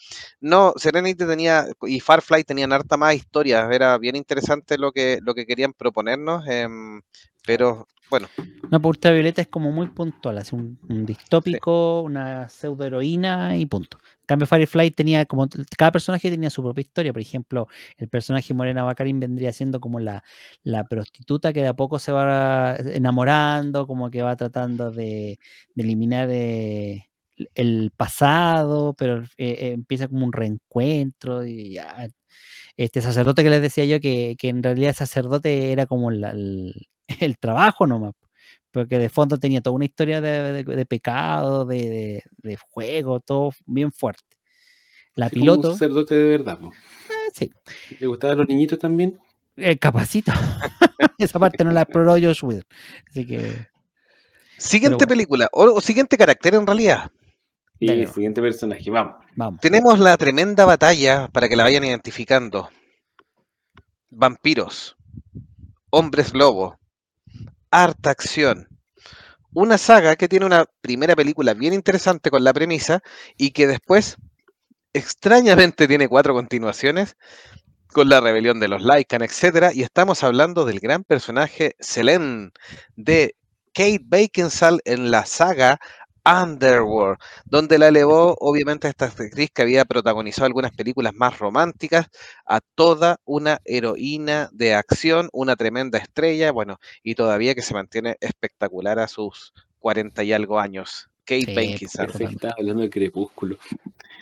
No, 0.40 0.72
Serenity 0.76 1.26
tenía 1.26 1.66
y 1.82 2.00
Farfly 2.00 2.44
tenían 2.44 2.72
harta 2.72 2.96
más 2.96 3.14
historia. 3.14 3.68
Era 3.70 3.98
bien 3.98 4.16
interesante 4.16 4.78
lo 4.78 4.92
que, 4.92 5.18
lo 5.22 5.34
que 5.34 5.46
querían 5.46 5.72
proponernos. 5.72 6.46
em, 6.46 7.00
pero 7.46 7.86
bueno, 8.10 8.28
una 8.62 8.80
pues 8.80 8.96
ultravioleta 8.96 9.42
es 9.42 9.48
como 9.48 9.70
muy 9.70 9.88
puntual, 9.88 10.38
así 10.38 10.54
un, 10.54 10.78
un 10.88 11.04
distópico, 11.04 12.02
una 12.02 12.48
pseudo 12.48 12.84
heroína 12.84 13.56
y 13.56 13.66
punto. 13.66 13.98
Cambio, 14.28 14.46
Firefly 14.46 14.90
tenía 14.90 15.24
como 15.24 15.48
cada 15.78 15.90
personaje 15.90 16.30
tenía 16.30 16.50
su 16.50 16.62
propia 16.62 16.82
historia. 16.82 17.12
Por 17.14 17.22
ejemplo, 17.22 17.66
el 17.96 18.08
personaje 18.10 18.52
Morena 18.52 18.84
Baccarin 18.84 19.18
vendría 19.20 19.52
siendo 19.54 19.80
como 19.80 20.00
la, 20.00 20.22
prostituta 20.90 21.52
que 21.54 21.62
de 21.62 21.68
a 21.68 21.74
poco 21.74 21.98
se 21.98 22.12
va 22.12 22.76
enamorando, 22.76 23.86
como 23.86 24.10
que 24.10 24.22
va 24.22 24.36
tratando 24.36 24.90
de, 24.92 25.38
eliminar 25.76 26.28
eh, 26.30 27.08
el 27.54 27.90
pasado, 27.96 28.94
pero 28.94 29.24
eh, 29.38 29.72
empieza 29.72 30.08
como 30.08 30.26
un 30.26 30.32
reencuentro 30.32 31.46
y 31.46 31.74
ya. 31.74 32.08
Este 32.76 33.02
sacerdote 33.02 33.42
que 33.42 33.50
les 33.50 33.62
decía 33.62 33.84
yo 33.86 34.00
que, 34.00 34.36
en 34.42 34.62
realidad 34.62 34.94
sacerdote 34.94 35.72
era 35.72 35.86
como 35.86 36.10
el, 36.10 36.74
el 37.20 37.38
trabajo 37.38 37.86
nomás, 37.86 38.14
porque 38.70 38.98
de 38.98 39.08
fondo 39.08 39.38
tenía 39.38 39.60
toda 39.60 39.76
una 39.76 39.84
historia 39.84 40.20
de, 40.20 40.52
de, 40.52 40.64
de 40.64 40.86
pecado, 40.86 41.64
de, 41.64 41.76
de, 41.76 42.22
de, 42.36 42.56
juego, 42.56 43.20
todo 43.20 43.52
bien 43.66 43.92
fuerte. 43.92 44.36
La 45.14 45.26
Así 45.26 45.36
piloto. 45.36 45.62
Como 45.62 45.72
un 45.72 45.78
sacerdote 45.78 46.14
de 46.14 46.28
verdad. 46.30 46.58
¿no? 46.60 46.70
Eh, 46.70 47.30
sí. 47.34 47.50
¿Le 47.98 48.06
gustaban 48.06 48.38
los 48.38 48.48
niñitos 48.48 48.78
también? 48.78 49.18
Eh, 49.56 49.76
capacito. 49.78 50.32
Esa 51.18 51.38
parte 51.38 51.64
no 51.64 51.72
la 51.72 51.82
exploró 51.82 52.12
Josh 52.12 52.44
Whedon. 52.44 52.64
Así 53.10 53.26
que. 53.26 53.66
Siguiente 54.56 54.96
bueno. 54.96 55.08
película, 55.08 55.48
o, 55.52 55.64
o, 55.74 55.80
siguiente 55.80 56.16
carácter 56.16 56.54
en 56.54 56.66
realidad. 56.66 57.10
Y 57.78 57.86
Dale, 57.86 58.08
siguiente 58.08 58.40
personaje, 58.40 58.90
vamos. 58.90 59.24
vamos. 59.36 59.60
Tenemos 59.60 60.00
la 60.00 60.16
tremenda 60.16 60.64
batalla 60.64 61.28
para 61.28 61.48
que 61.48 61.54
la 61.54 61.62
vayan 61.62 61.84
identificando. 61.84 62.68
Vampiros, 64.10 64.96
hombres 65.90 66.34
lobo, 66.34 66.76
harta 67.70 68.10
acción. 68.10 68.68
Una 69.52 69.78
saga 69.78 70.16
que 70.16 70.28
tiene 70.28 70.46
una 70.46 70.66
primera 70.80 71.16
película 71.16 71.54
bien 71.54 71.72
interesante 71.72 72.30
con 72.30 72.44
la 72.44 72.52
premisa 72.52 73.00
y 73.36 73.50
que 73.50 73.66
después 73.66 74.16
extrañamente 74.92 75.88
tiene 75.88 76.08
cuatro 76.08 76.34
continuaciones 76.34 77.16
con 77.88 78.08
la 78.08 78.20
rebelión 78.20 78.60
de 78.60 78.68
los 78.68 78.82
Lycan, 78.82 79.22
etc. 79.22 79.72
Y 79.74 79.82
estamos 79.82 80.22
hablando 80.22 80.64
del 80.64 80.80
gran 80.80 81.04
personaje 81.04 81.74
Selene 81.80 82.50
de 82.96 83.34
Kate 83.72 84.00
Beckinsale 84.04 84.80
en 84.84 85.10
la 85.10 85.24
saga 85.24 85.78
Underworld, 86.24 87.18
donde 87.44 87.78
la 87.78 87.88
elevó 87.88 88.36
obviamente 88.40 88.86
a 88.86 88.90
esta 88.90 89.06
actriz 89.06 89.50
que 89.52 89.62
había 89.62 89.84
protagonizado 89.84 90.46
algunas 90.46 90.72
películas 90.72 91.14
más 91.14 91.38
románticas 91.38 92.06
a 92.46 92.60
toda 92.74 93.20
una 93.24 93.60
heroína 93.64 94.48
de 94.52 94.74
acción, 94.74 95.28
una 95.32 95.56
tremenda 95.56 95.98
estrella, 95.98 96.52
bueno, 96.52 96.78
y 97.02 97.14
todavía 97.14 97.54
que 97.54 97.62
se 97.62 97.74
mantiene 97.74 98.16
espectacular 98.20 98.98
a 98.98 99.08
sus 99.08 99.52
40 99.78 100.24
y 100.24 100.32
algo 100.32 100.58
años. 100.58 101.08
Kate 101.24 101.44
sí, 101.44 101.54
Beckinsale. 101.54 102.12
Estaba 102.24 102.54
hablando 102.58 102.82
de 102.82 102.90
Crepúsculo. 102.90 103.58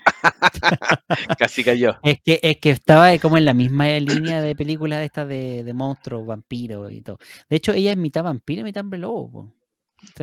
Casi 1.39 1.63
cayó. 1.63 1.97
Es 2.03 2.21
que, 2.21 2.41
es 2.43 2.59
que 2.59 2.71
estaba 2.71 3.17
como 3.19 3.39
en 3.39 3.45
la 3.45 3.55
misma 3.55 3.87
línea 4.01 4.43
de 4.43 4.57
películas 4.57 4.99
de 4.99 5.05
estas 5.05 5.29
de, 5.29 5.63
de, 5.63 5.73
monstruos, 5.73 6.27
vampiros 6.27 6.91
y 6.93 7.03
todo. 7.03 7.19
De 7.49 7.57
hecho, 7.57 7.73
ella 7.73 7.93
es 7.93 7.97
mitad 7.97 8.25
vampiro 8.25 8.63
y 8.63 8.65
mitad 8.65 8.83
hombre 8.83 8.99
lobo. 8.99 9.56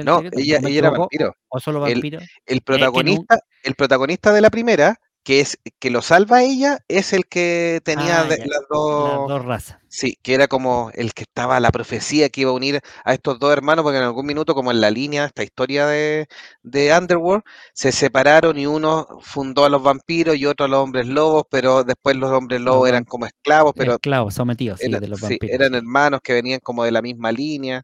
No, 0.04 0.22
ella, 0.34 0.60
ella 0.64 0.70
era 0.70 0.90
vampiro. 0.92 1.36
¿O 1.50 1.60
solo 1.60 1.82
vampiro? 1.82 2.20
El, 2.20 2.28
el 2.46 2.62
protagonista, 2.62 3.36
no... 3.36 3.42
el 3.64 3.76
protagonista 3.76 4.32
de 4.34 4.42
la 4.42 4.50
primera, 4.50 5.00
que 5.24 5.40
es 5.40 5.58
que 5.80 5.90
lo 5.90 6.02
salva 6.02 6.38
a 6.38 6.44
ella, 6.44 6.80
es 6.88 7.14
el 7.14 7.26
que 7.26 7.82
tenía 7.84 8.22
ah, 8.22 8.24
de, 8.26 8.38
ya, 8.38 8.46
las, 8.46 8.62
dos, 8.70 9.20
las 9.20 9.28
dos 9.30 9.46
razas. 9.46 9.78
Sí, 9.88 10.18
que 10.22 10.34
era 10.34 10.48
como 10.48 10.92
el 10.96 11.14
que 11.14 11.24
estaba 11.24 11.60
la 11.60 11.72
profecía 11.72 12.30
que 12.30 12.42
iba 12.42 12.52
a 12.52 12.56
unir 12.56 12.82
a 13.06 13.14
estos 13.14 13.40
dos 13.40 13.54
hermanos, 13.54 13.84
porque 13.84 14.00
en 14.00 14.04
algún 14.04 14.26
minuto, 14.26 14.54
como 14.54 14.72
en 14.72 14.82
la 14.82 14.92
línea, 14.92 15.26
esta 15.26 15.44
historia 15.44 15.88
de, 15.88 16.28
de 16.62 16.98
Underworld, 16.98 17.44
se 17.74 17.92
separaron 17.92 18.58
y 18.58 18.66
uno 18.66 19.08
fundó 19.22 19.64
a 19.66 19.70
los 19.70 19.82
vampiros 19.82 20.36
y 20.36 20.46
otro 20.46 20.66
a 20.66 20.70
los 20.70 20.80
hombres 20.80 21.08
lobos, 21.08 21.44
pero 21.50 21.84
después 21.84 22.18
los 22.18 22.32
hombres 22.32 22.60
lobos 22.60 22.82
los 22.82 22.90
eran 22.90 23.06
como 23.06 23.26
esclavos, 23.26 23.74
pero 23.76 23.94
esclavos 23.94 24.34
sometidos, 24.34 24.80
sí, 24.80 24.88
eran, 24.88 25.00
de 25.00 25.08
los 25.08 25.20
sí, 25.20 25.26
vampiros. 25.26 25.56
eran 25.56 25.76
hermanos 25.76 26.20
que 26.22 26.34
venían 26.34 26.60
como 26.60 26.84
de 26.84 26.92
la 26.92 27.02
misma 27.02 27.32
línea. 27.32 27.84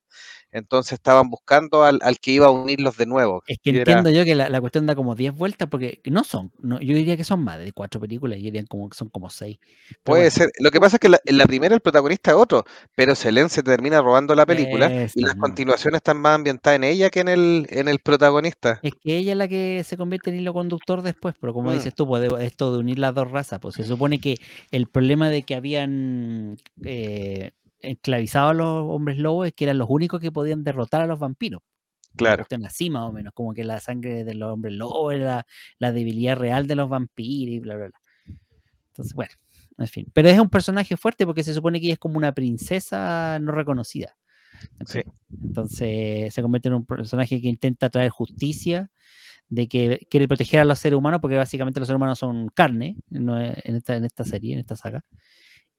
Entonces 0.51 0.93
estaban 0.93 1.29
buscando 1.29 1.83
al, 1.83 1.99
al, 2.01 2.19
que 2.19 2.31
iba 2.31 2.47
a 2.47 2.51
unirlos 2.51 2.97
de 2.97 3.05
nuevo. 3.05 3.43
Es 3.47 3.59
que 3.61 3.69
entiendo 3.69 4.09
yo 4.09 4.25
que 4.25 4.35
la, 4.35 4.49
la, 4.49 4.59
cuestión 4.59 4.85
da 4.85 4.95
como 4.95 5.15
10 5.15 5.35
vueltas, 5.35 5.67
porque 5.69 6.01
no 6.05 6.23
son, 6.23 6.51
no, 6.59 6.79
yo 6.79 6.95
diría 6.95 7.15
que 7.17 7.23
son 7.23 7.43
más 7.43 7.59
de 7.59 7.71
cuatro 7.71 8.01
películas, 8.01 8.39
yo 8.39 8.45
diría 8.45 8.63
como 8.67 8.89
que 8.89 8.97
son 8.97 9.09
como 9.09 9.29
seis. 9.29 9.59
Puede 10.03 10.23
bueno. 10.23 10.31
ser. 10.31 10.49
Lo 10.59 10.71
que 10.71 10.79
pasa 10.79 10.95
es 10.95 10.99
que 10.99 11.09
la, 11.09 11.19
en 11.25 11.37
la 11.37 11.45
primera 11.45 11.75
el 11.75 11.81
protagonista 11.81 12.31
es 12.31 12.37
otro, 12.37 12.65
pero 12.95 13.13
Selene 13.15 13.49
se 13.49 13.61
termina 13.61 14.01
robando 14.01 14.33
la 14.33 14.45
película 14.45 15.07
y 15.13 15.21
las 15.21 15.35
no. 15.35 15.41
continuaciones 15.41 15.97
están 15.97 16.19
más 16.19 16.35
ambientadas 16.35 16.77
en 16.77 16.83
ella 16.83 17.09
que 17.09 17.19
en 17.19 17.27
el, 17.27 17.67
en 17.69 17.87
el 17.87 17.99
protagonista. 17.99 18.79
Es 18.81 18.93
que 18.95 19.17
ella 19.17 19.33
es 19.33 19.37
la 19.37 19.47
que 19.47 19.83
se 19.85 19.97
convierte 19.97 20.31
en 20.31 20.37
hilo 20.37 20.53
conductor 20.53 21.01
después, 21.01 21.35
pero 21.39 21.53
como 21.53 21.69
mm. 21.69 21.73
dices 21.73 21.93
tú, 21.93 22.07
pues, 22.07 22.27
esto 22.39 22.71
de 22.73 22.79
unir 22.79 22.97
las 22.99 23.13
dos 23.13 23.29
razas, 23.29 23.59
pues 23.59 23.75
se 23.75 23.83
supone 23.83 24.19
que 24.19 24.37
el 24.71 24.87
problema 24.87 25.29
de 25.29 25.43
que 25.43 25.55
habían 25.55 26.57
eh, 26.83 27.51
esclavizado 27.81 28.49
a 28.49 28.53
los 28.53 28.85
hombres 28.89 29.17
lobos 29.17 29.47
es 29.47 29.53
que 29.53 29.65
eran 29.65 29.77
los 29.77 29.89
únicos 29.89 30.19
que 30.19 30.31
podían 30.31 30.63
derrotar 30.63 31.01
a 31.01 31.07
los 31.07 31.19
vampiros. 31.19 31.61
Claro. 32.15 32.45
Así 32.65 32.89
más 32.89 33.03
o 33.03 33.11
menos, 33.11 33.33
como 33.33 33.53
que 33.53 33.63
la 33.63 33.79
sangre 33.79 34.23
de 34.23 34.33
los 34.33 34.51
hombres 34.51 34.73
lobos 34.73 35.13
era 35.13 35.45
la 35.77 35.91
debilidad 35.91 36.37
real 36.37 36.67
de 36.67 36.75
los 36.75 36.89
vampiros 36.89 37.53
y 37.55 37.59
bla, 37.59 37.75
bla, 37.75 37.87
bla. 37.87 38.01
Entonces, 38.87 39.13
bueno, 39.13 39.31
en 39.77 39.87
fin. 39.87 40.07
Pero 40.13 40.29
es 40.29 40.39
un 40.39 40.49
personaje 40.49 40.97
fuerte 40.97 41.25
porque 41.25 41.43
se 41.43 41.53
supone 41.53 41.79
que 41.79 41.85
ella 41.85 41.93
es 41.93 41.99
como 41.99 42.17
una 42.17 42.33
princesa 42.33 43.39
no 43.39 43.51
reconocida. 43.51 44.17
Sí. 44.85 45.01
Entonces 45.41 46.33
se 46.33 46.41
convierte 46.41 46.67
en 46.67 46.75
un 46.75 46.85
personaje 46.85 47.39
que 47.41 47.47
intenta 47.47 47.89
traer 47.89 48.09
justicia, 48.09 48.91
de 49.47 49.67
que 49.67 50.05
quiere 50.09 50.27
proteger 50.27 50.59
a 50.59 50.65
los 50.65 50.79
seres 50.79 50.97
humanos, 50.97 51.21
porque 51.21 51.37
básicamente 51.37 51.79
los 51.79 51.87
seres 51.87 51.97
humanos 51.97 52.19
son 52.19 52.49
carne 52.49 52.97
¿no? 53.09 53.39
en, 53.41 53.75
esta, 53.75 53.95
en 53.95 54.05
esta 54.05 54.23
serie, 54.23 54.53
en 54.53 54.59
esta 54.59 54.75
saga. 54.75 55.03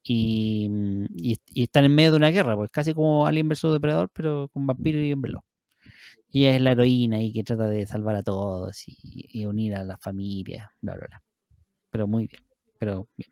Y, 0.03 0.69
y, 1.15 1.39
y, 1.53 1.63
están 1.65 1.85
en 1.85 1.95
medio 1.95 2.13
de 2.13 2.17
una 2.17 2.31
guerra, 2.31 2.57
pues 2.57 2.71
casi 2.71 2.95
como 2.95 3.27
Alien 3.27 3.49
vs 3.49 3.73
Depredador, 3.73 4.09
pero 4.13 4.49
con 4.49 4.67
vampiros 4.67 5.03
y 5.03 5.15
lobo. 5.15 5.45
Y 6.31 6.45
es 6.47 6.61
la 6.61 6.73
heroína 6.73 7.21
y 7.23 7.33
que 7.33 7.45
trata 7.45 7.69
de 7.69 7.87
salvar 7.87 8.17
a 8.17 8.23
todos 8.23 8.89
y, 8.89 8.97
y 9.03 9.47
unir 9.47 9.75
a 9.75 9.85
la 9.85 9.99
familia, 9.99 10.73
bla, 10.81 10.95
bla, 10.95 11.07
bla. 11.09 11.23
Pero 11.91 12.07
muy 12.07 12.29
bien. 12.29 12.43
Pero 12.79 13.09
bien. 13.17 13.31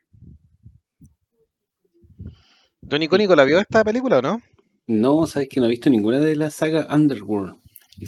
¿Don 2.81 3.03
Icónico 3.03 3.37
la 3.37 3.45
vio 3.45 3.59
esta 3.59 3.85
película 3.85 4.19
o 4.19 4.23
no? 4.23 4.43
No, 4.87 5.27
sabes 5.27 5.49
que 5.49 5.61
no 5.61 5.67
he 5.67 5.71
visto 5.71 5.91
ninguna 5.91 6.19
de 6.19 6.35
la 6.37 6.51
saga 6.51 6.87
Underworld. 6.95 7.57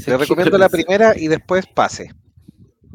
Te 0.05 0.17
recomiendo 0.17 0.57
la 0.57 0.69
primera 0.69 1.17
y 1.17 1.29
después 1.29 1.67
pase. 1.67 2.13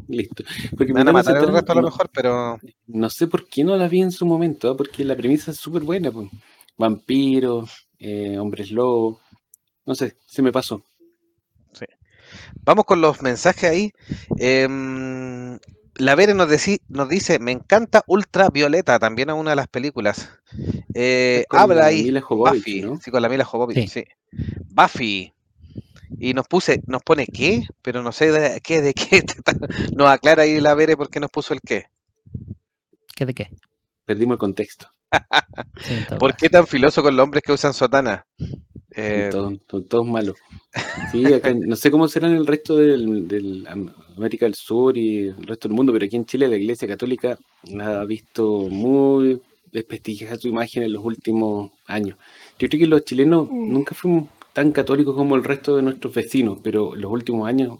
Listo. 0.07 0.43
Porque 0.77 0.93
Me 0.93 0.99
van 0.99 1.07
a 1.09 1.11
matar 1.13 1.37
el 1.37 1.47
resto 1.51 1.71
a 1.71 1.75
lo 1.75 1.81
no- 1.81 1.87
mejor, 1.87 2.09
pero 2.13 2.59
No 2.87 3.09
sé 3.09 3.27
por 3.27 3.47
qué 3.47 3.63
no 3.63 3.75
la 3.77 3.87
vi 3.87 4.01
en 4.01 4.11
su 4.11 4.25
momento, 4.25 4.69
¿ah? 4.71 4.77
porque 4.77 5.03
la 5.03 5.15
premisa 5.15 5.51
es 5.51 5.57
súper 5.57 5.83
buena. 5.83 6.11
Pues. 6.11 6.29
Vampiros, 6.77 7.87
eh, 7.99 8.37
hombres 8.37 8.71
lobo. 8.71 9.21
No 9.85 9.95
sé, 9.95 10.17
se 10.25 10.41
me 10.41 10.51
pasó. 10.51 10.83
vamos 12.65 12.85
con 12.85 12.99
los 13.01 13.21
mensajes 13.21 13.69
ahí. 13.69 13.91
Em, 14.37 15.57
la 15.97 16.15
Vere 16.15 16.33
nos, 16.33 16.49
deci- 16.49 16.81
nos 16.89 17.07
dice, 17.07 17.37
me 17.39 17.51
encanta 17.51 18.03
Ultravioleta, 18.07 18.97
también 18.99 19.29
es 19.29 19.35
una 19.35 19.51
de 19.51 19.55
las 19.55 19.67
películas. 19.67 20.29
Eh, 20.93 21.45
habla 21.51 21.75
la 21.75 21.85
ahí 21.85 22.03
Mila 22.03 22.21
Jovovich, 22.21 22.55
Buffy, 22.65 22.81
¿no? 22.81 22.97
sí, 22.99 23.11
con 23.11 23.21
la 23.21 23.29
Mila 23.29 23.45
Jovovich, 23.45 23.87
sí. 23.89 24.03
Buffy. 24.69 25.31
Y 26.19 26.33
nos 26.33 26.47
puse, 26.47 26.81
nos 26.87 27.03
pone 27.03 27.25
qué, 27.27 27.63
pero 27.81 28.01
no 28.03 28.11
sé 28.11 28.31
de 28.31 28.61
qué, 28.61 28.81
de 28.81 28.93
qué. 28.93 29.23
Nos 29.95 30.07
aclara 30.09 30.43
ahí 30.43 30.59
la 30.59 30.73
Vere 30.75 30.95
por 30.97 31.09
qué 31.09 31.19
nos 31.19 31.29
puso 31.31 31.53
el 31.53 31.61
qué. 31.61 31.85
¿Qué 33.15 33.25
de 33.25 33.33
qué? 33.33 33.49
Perdimos 34.05 34.35
el 34.35 34.39
contexto. 34.39 34.87
¿Por 36.19 36.35
qué 36.35 36.49
tan 36.49 36.67
filoso 36.67 37.01
con 37.01 37.15
los 37.15 37.23
hombres 37.23 37.43
que 37.43 37.53
usan 37.53 37.73
sotana? 37.73 38.25
Eh, 38.91 39.29
Son, 39.31 39.59
todos, 39.59 40.05
malos. 40.07 40.35
Sí, 41.11 41.25
acá, 41.33 41.53
no 41.53 41.75
sé 41.75 41.91
cómo 41.91 42.07
será 42.07 42.27
en 42.27 42.35
el 42.35 42.47
resto 42.47 42.77
del, 42.77 43.27
del 43.27 43.67
Am- 43.67 43.93
América 44.17 44.45
del 44.45 44.55
Sur 44.55 44.97
y 44.97 45.27
el 45.27 45.43
resto 45.47 45.67
del 45.67 45.75
mundo, 45.75 45.91
pero 45.93 46.05
aquí 46.05 46.15
en 46.15 46.25
Chile 46.25 46.47
la 46.47 46.55
Iglesia 46.57 46.87
Católica 46.87 47.37
la 47.63 48.01
ha 48.01 48.05
visto 48.05 48.67
muy 48.69 49.41
desprestigiada 49.71 50.37
su 50.37 50.47
imagen 50.47 50.83
en 50.83 50.93
los 50.93 51.03
últimos 51.03 51.71
años. 51.87 52.17
Yo 52.57 52.69
creo 52.69 52.79
que 52.79 52.87
los 52.87 53.03
chilenos 53.03 53.49
nunca 53.51 53.93
fuimos 53.93 54.29
tan 54.55 54.71
católicos 54.71 55.13
como 55.13 55.35
el 55.35 55.43
resto 55.43 55.75
de 55.75 55.81
nuestros 55.81 56.13
vecinos, 56.13 56.59
pero 56.63 56.95
en 56.95 57.01
los 57.01 57.11
últimos 57.11 57.45
años 57.45 57.79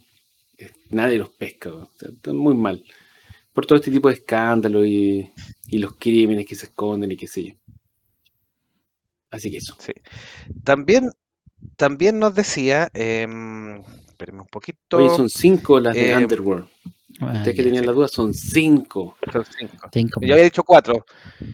eh, 0.57 0.71
nadie 0.89 1.17
los 1.17 1.29
pesca, 1.29 1.73
o 1.73 1.89
sea, 1.97 2.09
están 2.09 2.35
muy 2.35 2.53
mal. 2.53 2.83
Por 3.53 3.65
todo 3.65 3.77
este 3.77 3.91
tipo 3.91 4.09
de 4.09 4.15
escándalos 4.15 4.85
y, 4.85 5.31
y 5.67 5.77
los 5.77 5.95
crímenes 5.95 6.45
que 6.45 6.53
se 6.55 6.65
esconden 6.65 7.13
y 7.13 7.15
qué 7.15 7.27
sé 7.27 7.43
yo. 7.45 7.53
Así 9.31 9.49
que 9.49 9.57
eso. 9.57 9.77
También, 10.65 11.11
también 11.77 12.19
nos 12.19 12.35
decía, 12.35 12.89
em, 12.93 13.81
espérenme 14.05 14.41
un 14.41 14.47
poquito. 14.47 14.97
Oye, 14.97 15.15
son 15.15 15.29
cinco 15.29 15.79
las 15.79 15.95
de 15.95 16.11
eh, 16.11 16.17
Underworld. 16.17 16.67
Ah, 17.21 17.35
Ustedes 17.37 17.55
que 17.55 17.63
tenían 17.63 17.85
la 17.85 17.93
duda, 17.93 18.09
son 18.09 18.33
cinco. 18.33 19.15
son 19.31 19.45
cinco. 19.57 19.89
Cinco 19.93 20.19
Yo 20.21 20.33
había 20.33 20.43
dicho 20.43 20.63
cuatro. 20.63 21.05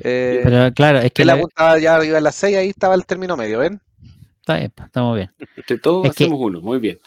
Eh, 0.03 0.41
Pero 0.43 0.73
claro, 0.73 0.97
es 0.97 1.11
que 1.11 1.25
la 1.25 1.39
ya 1.79 2.03
iba 2.03 2.17
a 2.17 2.21
las 2.21 2.33
seis, 2.33 2.57
ahí 2.57 2.69
estaba 2.69 2.95
el 2.95 3.05
término 3.05 3.37
medio, 3.37 3.59
¿ven? 3.59 3.79
Está 4.53 4.59
bien, 4.59 4.71
pues, 4.75 4.85
estamos 4.87 5.15
bien. 5.17 5.31
Entre 5.57 5.77
todos 5.79 6.07
Es 6.07 6.15
que- 6.15 6.23
hacemos 6.25 6.39
uno, 6.41 6.61
muy 6.61 6.79
bien. 6.79 6.99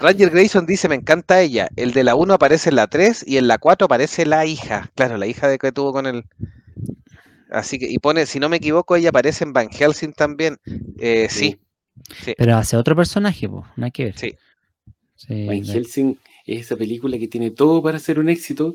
Ranger 0.00 0.30
Grayson 0.30 0.66
dice, 0.66 0.88
me 0.88 0.94
encanta 0.96 1.40
ella. 1.40 1.68
El 1.76 1.92
de 1.92 2.04
la 2.04 2.14
1 2.14 2.34
aparece 2.34 2.70
en 2.70 2.76
la 2.76 2.86
3 2.86 3.24
y 3.26 3.36
en 3.36 3.48
la 3.48 3.58
4 3.58 3.84
aparece 3.86 4.26
la 4.26 4.46
hija. 4.46 4.90
Claro, 4.94 5.16
la 5.16 5.26
hija 5.26 5.48
de 5.48 5.58
que 5.58 5.72
tuvo 5.72 5.92
con 5.92 6.06
el... 6.06 6.24
Así 7.50 7.78
que, 7.78 7.90
y 7.90 7.98
pone, 7.98 8.26
si 8.26 8.38
no 8.38 8.48
me 8.48 8.58
equivoco, 8.58 8.94
ella 8.96 9.08
aparece 9.08 9.44
en 9.44 9.52
Van 9.52 9.68
Helsing 9.70 10.12
también. 10.12 10.58
Eh, 10.98 11.26
sí, 11.30 11.58
sí. 12.22 12.34
Pero 12.38 12.56
hace 12.56 12.76
otro 12.76 12.94
personaje, 12.94 13.48
pues, 13.48 13.64
nada 13.76 13.90
que 13.90 14.04
ver. 14.04 14.18
Sí. 14.18 14.34
Sí, 15.16 15.46
Van 15.46 15.60
de- 15.60 15.72
Helsing 15.72 16.18
es 16.46 16.60
esa 16.66 16.76
película 16.76 17.18
que 17.18 17.26
tiene 17.28 17.50
todo 17.50 17.82
para 17.82 17.98
ser 17.98 18.18
un 18.20 18.28
éxito. 18.28 18.74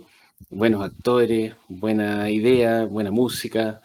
Buenos 0.50 0.84
actores, 0.84 1.54
buena 1.70 2.30
idea, 2.30 2.84
buena 2.84 3.10
música. 3.12 3.82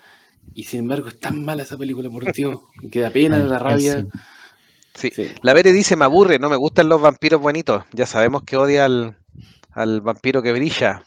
Y 0.55 0.65
sin 0.65 0.81
embargo 0.81 1.09
es 1.09 1.19
tan 1.19 1.45
mala 1.45 1.63
esa 1.63 1.77
película, 1.77 2.11
por 2.11 2.33
Dios. 2.33 2.61
que 2.91 3.01
da 3.01 3.11
pena, 3.11 3.39
da 3.39 3.59
rabia. 3.59 4.07
Sí. 4.95 5.11
Sí. 5.15 5.29
La 5.43 5.55
Vere 5.55 5.73
dice, 5.73 5.97
me 5.97 6.05
aburre, 6.05 6.39
no 6.39 6.51
me 6.51 6.57
gustan 6.57 6.89
los 6.89 7.01
vampiros 7.01 7.41
bonitos. 7.41 7.85
Ya 7.93 8.07
sabemos 8.07 8.43
que 8.43 8.57
odia 8.57 8.85
al, 8.85 9.17
al 9.71 10.01
vampiro 10.01 10.43
que 10.43 10.53
brilla. 10.53 11.05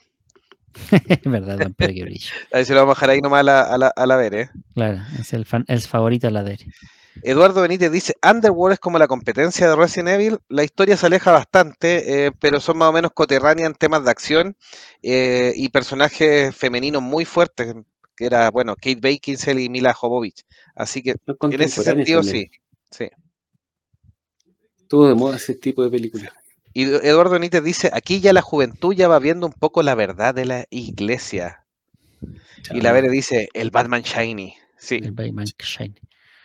Es 1.08 1.20
verdad, 1.26 1.60
vampiro 1.60 1.94
que 1.94 2.04
brilla. 2.04 2.32
A 2.54 2.58
ver 2.58 2.66
si 2.66 2.74
lo 2.74 2.80
vamos 2.80 2.94
a 2.94 2.96
dejar 2.96 3.10
ahí 3.12 3.22
nomás 3.22 3.42
a 3.42 3.44
la, 3.44 3.62
a 3.62 3.78
la, 3.78 3.88
a 3.88 4.06
la 4.06 4.16
Vere. 4.16 4.50
Claro, 4.74 5.02
es 5.20 5.34
el, 5.34 5.46
fan, 5.46 5.66
el 5.68 5.82
favorito 5.82 6.28
de 6.28 6.32
la 6.32 6.44
Dere. 6.44 6.66
Eduardo 7.22 7.62
Benítez 7.62 7.92
dice, 7.92 8.16
Underworld 8.28 8.74
es 8.74 8.80
como 8.80 8.98
la 8.98 9.08
competencia 9.08 9.70
de 9.70 9.76
Resident 9.76 10.10
Evil, 10.10 10.40
la 10.50 10.64
historia 10.64 10.98
se 10.98 11.06
aleja 11.06 11.32
bastante, 11.32 12.26
eh, 12.26 12.32
pero 12.40 12.60
son 12.60 12.78
más 12.78 12.90
o 12.90 12.94
menos 12.94 13.12
coterráneas 13.14 13.68
en 13.68 13.76
temas 13.76 14.04
de 14.04 14.10
acción 14.10 14.58
eh, 15.04 15.54
y 15.56 15.70
personajes 15.70 16.56
femeninos 16.56 17.04
muy 17.04 17.26
fuertes, 17.26 17.76
era, 18.26 18.50
bueno, 18.52 18.76
Kate 18.76 18.98
Beckinsale 19.02 19.62
y 19.64 19.70
Mila 19.70 19.94
Jovovich. 19.94 20.44
Así 20.76 21.02
que 21.04 21.12
en 21.28 21.62
ese 21.62 21.84
sentido 21.84 22.22
también. 22.22 22.50
sí, 22.50 22.60
sí. 22.92 23.10
Todo 24.88 25.08
de 25.08 25.16
moda 25.16 25.38
ese 25.38 25.56
tipo 25.56 25.84
de 25.84 25.90
películas. 25.90 26.32
Y 26.74 26.84
Eduardo 26.84 27.32
Benítez 27.34 27.64
dice, 27.64 27.90
aquí 27.94 28.20
ya 28.20 28.34
la 28.34 28.42
juventud 28.42 28.94
ya 28.94 29.08
va 29.08 29.20
viendo 29.20 29.46
un 29.46 29.54
poco 29.54 29.84
la 29.84 29.96
verdad 29.96 30.34
de 30.34 30.46
la 30.46 30.66
iglesia. 30.70 31.66
Y 32.72 32.82
la. 32.82 32.92
Vere 32.92 33.10
dice, 33.10 33.50
el 33.54 33.70
Batman 33.70 34.02
Shiny. 34.02 34.56
Sí. 34.78 34.96
El 34.96 35.12
Batman 35.12 35.46
Shine. 35.46 35.96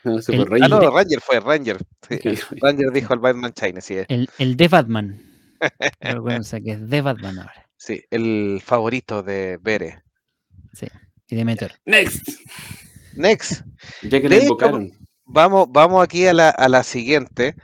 No, 0.04 0.16
el- 0.16 0.22
fue 0.22 0.34
Ah, 0.60 0.68
no, 0.68 0.80
Ranger. 0.80 0.90
Ranger 0.92 1.20
fue, 1.20 1.40
Ranger. 1.40 1.78
Sí, 2.08 2.18
Ranger 2.60 2.92
dijo 2.92 3.14
el 3.14 3.20
Batman 3.20 3.52
Shiny, 3.54 3.80
sí. 3.80 3.96
El, 4.08 4.28
el 4.38 4.56
de 4.56 4.68
Batman. 4.68 5.22
Recuérdense 6.00 6.62
que 6.62 6.72
es 6.72 6.88
de 6.88 7.00
Batman 7.02 7.38
ahora. 7.38 7.68
Sí, 7.76 8.02
el 8.10 8.60
favorito 8.64 9.22
de 9.22 9.58
Bere. 9.60 10.02
Sí. 10.72 10.86
Y 11.28 11.36
de 11.36 11.44
Meteor. 11.44 11.72
Next. 11.84 12.28
Next. 13.14 13.62
Ya 14.02 14.20
que 14.20 14.28
la 14.28 14.36
invocaron. 14.36 14.92
Vamos, 15.24 15.66
vamos 15.70 16.02
aquí 16.02 16.26
a 16.26 16.32
la, 16.32 16.48
a 16.50 16.68
la 16.68 16.82
siguiente, 16.82 17.54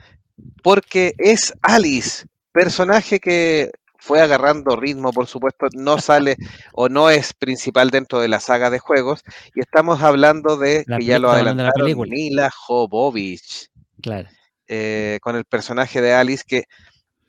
porque 0.61 1.15
es 1.17 1.53
Alice, 1.61 2.25
personaje 2.51 3.19
que 3.19 3.71
fue 3.97 4.21
agarrando 4.21 4.75
ritmo, 4.75 5.11
por 5.11 5.25
supuesto, 5.25 5.65
no 5.73 5.97
sale 5.97 6.37
o 6.73 6.89
no 6.89 7.09
es 7.09 7.33
principal 7.33 7.89
dentro 7.89 8.19
de 8.19 8.27
la 8.27 8.39
saga 8.39 8.69
de 8.69 8.77
juegos, 8.77 9.23
y 9.55 9.61
estamos 9.61 10.03
hablando 10.03 10.57
de, 10.57 10.83
La 10.85 10.99
que 10.99 11.05
ya 11.05 11.17
lo 11.17 11.29
estamos 11.29 11.39
hablando 11.39 11.63
de 11.63 11.63
la 11.63 11.69
adelantaron, 11.69 11.85
película. 11.85 12.11
Mila 12.11 12.51
Jovovich, 12.51 13.71
Claro. 14.03 14.29
eh, 14.67 15.17
con 15.23 15.35
el 15.35 15.45
personaje 15.45 16.01
de 16.01 16.13
Alice, 16.13 16.43
que 16.45 16.65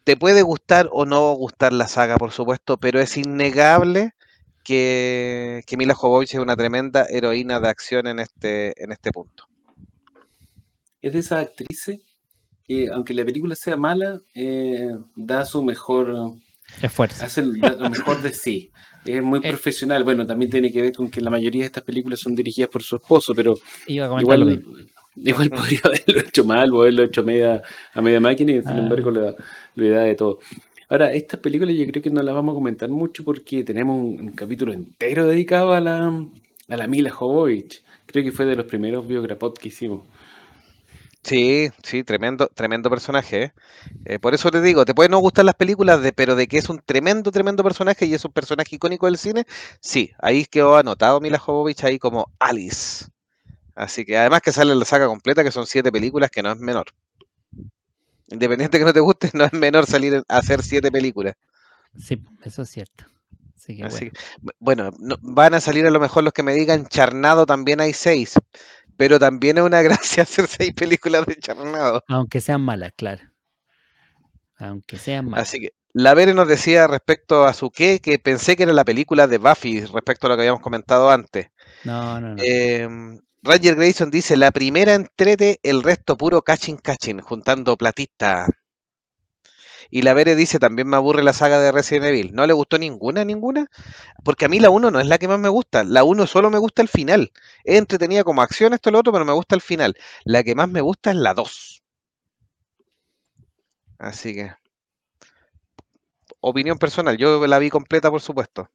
te 0.04 0.18
puede 0.18 0.42
gustar 0.42 0.90
o 0.92 1.06
no 1.06 1.32
gustar 1.32 1.72
la 1.72 1.88
saga, 1.88 2.18
por 2.18 2.30
supuesto, 2.32 2.76
pero 2.76 3.00
es 3.00 3.16
innegable 3.16 4.12
que, 4.66 5.62
que 5.64 5.76
Mila 5.76 5.94
Jovovich 5.94 6.34
es 6.34 6.40
una 6.40 6.56
tremenda 6.56 7.06
heroína 7.08 7.60
de 7.60 7.68
acción 7.68 8.08
en 8.08 8.18
este, 8.18 8.74
en 8.82 8.90
este 8.90 9.12
punto. 9.12 9.44
Es 11.00 11.12
de 11.12 11.18
esas 11.20 11.46
actrices 11.46 12.00
que, 12.66 12.88
aunque 12.88 13.14
la 13.14 13.24
película 13.24 13.54
sea 13.54 13.76
mala, 13.76 14.20
eh, 14.34 14.90
da 15.14 15.44
su 15.44 15.62
mejor 15.62 16.32
Esfuerzo. 16.82 17.24
hace 17.24 17.42
lo 17.42 17.90
mejor 17.90 18.20
de 18.22 18.32
sí. 18.32 18.72
Es 19.04 19.22
muy 19.22 19.38
Eh. 19.44 19.48
profesional. 19.50 20.02
Bueno, 20.02 20.26
también 20.26 20.50
tiene 20.50 20.72
que 20.72 20.82
ver 20.82 20.92
con 20.92 21.08
que 21.08 21.20
la 21.20 21.30
mayoría 21.30 21.62
de 21.62 21.66
estas 21.66 21.84
películas 21.84 22.18
son 22.18 22.34
dirigidas 22.34 22.68
por 22.68 22.82
su 22.82 22.96
esposo, 22.96 23.36
pero 23.36 23.56
igual, 23.86 24.64
igual 25.14 25.50
podría 25.50 25.80
haberlo 25.84 26.20
hecho 26.22 26.44
mal 26.44 26.72
o 26.74 26.80
haberlo 26.80 27.04
hecho 27.04 27.22
media, 27.22 27.62
a 27.94 28.02
media 28.02 28.18
máquina 28.20 28.50
y 28.50 28.60
sin 28.62 28.68
Ah. 28.70 28.78
embargo 28.78 29.12
lo, 29.12 29.36
lo 29.76 29.90
da 29.90 30.00
de 30.02 30.16
todo. 30.16 30.40
Ahora, 30.88 31.12
estas 31.12 31.40
películas 31.40 31.74
yo 31.74 31.86
creo 31.86 32.02
que 32.02 32.10
no 32.10 32.22
las 32.22 32.34
vamos 32.34 32.52
a 32.52 32.54
comentar 32.54 32.88
mucho 32.88 33.24
porque 33.24 33.64
tenemos 33.64 33.96
un, 33.96 34.32
capítulo 34.32 34.72
entero 34.72 35.26
dedicado 35.26 35.72
a 35.72 35.80
la, 35.80 36.26
a 36.68 36.76
la 36.76 36.86
Mila 36.86 37.10
Jovovich. 37.10 37.82
Creo 38.06 38.22
que 38.24 38.32
fue 38.32 38.46
de 38.46 38.56
los 38.56 38.66
primeros 38.66 39.06
biograpod 39.06 39.54
que 39.54 39.68
hicimos. 39.68 40.02
Sí, 41.26 41.70
sí, 41.82 42.04
tremendo, 42.04 42.48
tremendo 42.54 42.88
personaje. 42.88 43.42
¿eh? 43.42 43.52
Eh, 44.04 44.18
por 44.20 44.32
eso 44.34 44.48
te 44.52 44.62
digo, 44.62 44.84
te 44.84 44.94
pueden 44.94 45.10
no 45.10 45.18
gustar 45.18 45.44
las 45.44 45.56
películas, 45.56 46.00
de, 46.00 46.12
pero 46.12 46.36
de 46.36 46.46
que 46.46 46.58
es 46.58 46.68
un 46.68 46.78
tremendo, 46.78 47.32
tremendo 47.32 47.64
personaje 47.64 48.06
y 48.06 48.14
es 48.14 48.24
un 48.24 48.30
personaje 48.32 48.76
icónico 48.76 49.06
del 49.06 49.18
cine, 49.18 49.44
sí, 49.80 50.12
ahí 50.20 50.44
quedó 50.44 50.76
anotado 50.76 51.20
Mila 51.20 51.38
Jovovich 51.38 51.82
ahí 51.82 51.98
como 51.98 52.30
Alice. 52.38 53.06
Así 53.74 54.04
que 54.04 54.16
además 54.16 54.40
que 54.40 54.52
sale 54.52 54.74
la 54.76 54.84
saga 54.84 55.08
completa, 55.08 55.42
que 55.42 55.50
son 55.50 55.66
siete 55.66 55.90
películas, 55.90 56.30
que 56.30 56.42
no 56.44 56.52
es 56.52 56.58
menor. 56.58 56.86
Independiente 58.28 58.78
que 58.78 58.84
no 58.84 58.92
te 58.92 59.00
guste, 59.00 59.30
no 59.34 59.44
es 59.44 59.52
menor 59.52 59.86
salir 59.86 60.22
a 60.28 60.38
hacer 60.38 60.62
siete 60.62 60.90
películas. 60.92 61.34
Sí, 61.98 62.22
eso 62.44 62.62
es 62.62 62.70
cierto. 62.70 63.04
Así 63.56 63.76
que 63.76 63.84
Así 63.84 64.10
bueno. 64.10 64.10
que, 64.10 64.18
bu- 64.42 64.52
bueno, 64.58 64.90
no- 64.98 65.16
van 65.22 65.54
a 65.54 65.60
salir 65.60 65.86
a 65.86 65.90
lo 65.90 66.00
mejor 66.00 66.24
los 66.24 66.32
que 66.32 66.42
me 66.42 66.54
digan 66.54 66.86
Charnado 66.86 67.46
también 67.46 67.80
hay 67.80 67.92
seis, 67.92 68.34
pero 68.96 69.18
también 69.18 69.58
es 69.58 69.64
una 69.64 69.82
gracia 70.22 70.24
hacer 70.24 70.46
seis 70.48 70.72
películas 70.74 71.26
de 71.26 71.36
Charnado. 71.36 72.02
Aunque 72.08 72.40
sean 72.40 72.62
malas, 72.62 72.92
claro. 72.96 73.22
Aunque 74.58 74.98
sean 74.98 75.26
malas. 75.28 75.48
Así 75.48 75.60
que 75.60 75.70
la 75.92 76.14
Vere 76.14 76.34
nos 76.34 76.48
decía 76.48 76.86
respecto 76.86 77.44
a 77.44 77.54
su 77.54 77.70
qué, 77.70 78.00
que 78.00 78.18
pensé 78.18 78.56
que 78.56 78.64
era 78.64 78.72
la 78.72 78.84
película 78.84 79.26
de 79.26 79.38
Buffy, 79.38 79.80
respecto 79.86 80.26
a 80.26 80.30
lo 80.30 80.36
que 80.36 80.42
habíamos 80.42 80.60
comentado 80.62 81.10
antes. 81.10 81.48
No, 81.84 82.20
no, 82.20 82.34
no. 82.34 82.42
Em, 82.44 83.20
Ranger 83.46 83.76
Grayson 83.76 84.10
dice, 84.10 84.36
la 84.36 84.50
primera 84.50 84.94
entrete, 84.94 85.60
el 85.62 85.82
resto 85.82 86.16
puro 86.16 86.42
cachin 86.42 86.76
cachin, 86.76 87.20
juntando 87.20 87.76
platita. 87.76 88.46
Y 89.88 90.02
la 90.02 90.14
Bere 90.14 90.34
dice, 90.34 90.58
también 90.58 90.88
me 90.88 90.96
aburre 90.96 91.22
la 91.22 91.32
saga 91.32 91.60
de 91.60 91.70
Resident 91.70 92.06
Evil. 92.06 92.34
¿No 92.34 92.46
le 92.46 92.52
gustó 92.52 92.76
ninguna, 92.76 93.24
ninguna? 93.24 93.68
Porque 94.24 94.46
a 94.46 94.48
mí 94.48 94.58
la 94.58 94.70
1 94.70 94.90
no 94.90 94.98
es 94.98 95.06
la 95.06 95.18
que 95.18 95.28
más 95.28 95.38
me 95.38 95.48
gusta. 95.48 95.84
La 95.84 96.02
1 96.02 96.26
solo 96.26 96.50
me 96.50 96.58
gusta 96.58 96.82
el 96.82 96.88
final. 96.88 97.30
Es 97.62 97.78
entretenida 97.78 98.24
como 98.24 98.42
acción 98.42 98.72
esto 98.74 98.90
lo 98.90 98.98
otro, 98.98 99.12
pero 99.12 99.24
me 99.24 99.32
gusta 99.32 99.54
el 99.54 99.60
final. 99.60 99.96
La 100.24 100.42
que 100.42 100.56
más 100.56 100.68
me 100.68 100.80
gusta 100.80 101.10
es 101.10 101.16
la 101.16 101.34
2. 101.34 101.82
Así 103.98 104.34
que... 104.34 104.52
Opinión 106.40 106.78
personal, 106.78 107.16
yo 107.16 107.46
la 107.46 107.58
vi 107.58 107.70
completa, 107.70 108.10
por 108.10 108.20
supuesto. 108.20 108.68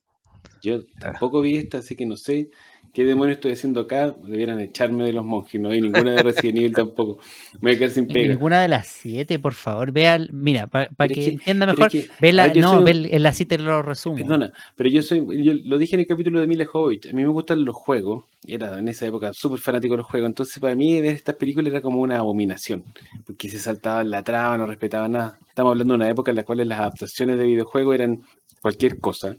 Yo 0.62 0.86
tampoco 1.00 1.42
vi 1.42 1.58
esta, 1.58 1.80
así 1.80 1.96
que 1.96 2.06
no 2.06 2.18
sé 2.18 2.50
qué 2.94 3.06
demonios 3.06 3.38
estoy 3.38 3.54
haciendo 3.54 3.82
acá. 3.82 4.14
Debieran 4.24 4.60
echarme 4.60 5.06
de 5.06 5.14
los 5.14 5.24
monjes. 5.26 5.60
No 5.62 5.70
hay 5.70 5.82
ninguna 5.82 6.12
de 6.14 6.24
Resident 6.24 6.58
Evil 6.58 6.74
tampoco. 6.74 7.20
Me 7.62 7.70
voy 7.72 7.76
a 7.76 7.78
quedar 7.80 7.92
sin 7.92 8.08
pega. 8.08 8.34
Ninguna 8.34 8.62
de 8.62 8.68
las 8.68 8.88
siete, 8.88 9.40
por 9.40 9.54
favor. 9.54 9.92
Vea, 9.92 10.20
mira, 10.32 10.68
para 10.68 10.88
que, 11.08 11.26
entienda 11.30 11.66
mejor, 11.68 11.86
es 11.88 11.92
que, 11.92 12.10
ve 12.20 12.34
la, 12.34 12.54
no, 12.54 12.76
soy- 12.76 12.84
ve 12.84 12.92
el- 12.92 13.06
en 13.14 13.24
la 13.24 13.34
cita 13.34 13.58
te 13.58 13.64
lo 13.64 13.82
resumo. 13.82 14.18
Perdona, 14.18 14.52
pero 14.76 14.90
yo 14.90 15.02
soy, 15.02 15.44
yo 15.44 15.54
lo 15.66 15.78
dije 15.78 15.96
en 15.96 16.02
el 16.02 16.08
capítulo 16.08 16.40
de 16.40 16.48
Mila 16.48 16.66
Jovovich, 16.66 17.08
a 17.08 17.14
mí 17.14 17.22
me 17.22 17.28
gustan 17.30 17.64
los 17.66 17.76
juegos, 17.76 18.26
era 18.48 18.78
en 18.80 18.88
esa 18.88 19.06
época 19.08 19.34
súper 19.34 19.60
fanático 19.60 19.94
de 19.94 19.98
los 20.00 20.08
juegos, 20.08 20.28
entonces 20.28 20.60
para 20.60 20.76
mí 20.76 21.00
ver 21.02 21.14
estas 21.16 21.36
películas 21.36 21.72
era 21.72 21.82
como 21.82 22.02
una 22.02 22.18
abominación, 22.18 22.84
porque 23.26 23.50
se 23.50 23.60
saltaban 23.60 24.10
la 24.10 24.24
trama, 24.24 24.58
no 24.58 24.66
respetaban 24.68 25.12
nada. 25.14 25.38
Estamos 25.48 25.72
hablando 25.72 25.94
de 25.94 25.96
una 25.98 26.10
época 26.10 26.32
en 26.32 26.38
la 26.38 26.44
cual 26.44 26.68
las 26.68 26.80
adaptaciones 26.80 27.38
de 27.38 27.46
videojuegos 27.46 27.96
eran 27.96 28.22
cualquier 28.62 29.00
cosa. 29.00 29.36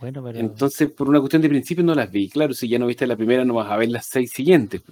Bueno, 0.00 0.22
pero 0.24 0.38
Entonces, 0.38 0.90
por 0.90 1.08
una 1.08 1.20
cuestión 1.20 1.42
de 1.42 1.48
principio 1.48 1.84
no 1.84 1.94
las 1.94 2.10
vi. 2.10 2.28
Claro, 2.30 2.54
si 2.54 2.68
ya 2.68 2.78
no 2.78 2.86
viste 2.86 3.06
la 3.06 3.16
primera, 3.16 3.44
no 3.44 3.54
vas 3.54 3.70
a 3.70 3.76
ver 3.76 3.90
las 3.90 4.06
seis 4.06 4.30
siguientes. 4.32 4.82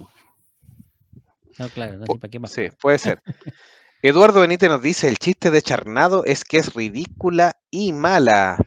no, 1.57 1.69
claro, 1.69 1.97
no 1.97 2.05
sé 2.05 2.19
para 2.19 2.31
qué 2.31 2.39
más. 2.39 2.51
Sí, 2.51 2.67
puede 2.79 2.99
ser. 2.99 3.21
Eduardo 4.01 4.41
Benítez 4.41 4.69
nos 4.69 4.81
dice, 4.81 5.09
el 5.09 5.17
chiste 5.17 5.51
de 5.51 5.61
Charnado 5.61 6.23
es 6.25 6.45
que 6.45 6.57
es 6.57 6.73
ridícula 6.73 7.57
y 7.71 7.91
mala. 7.91 8.57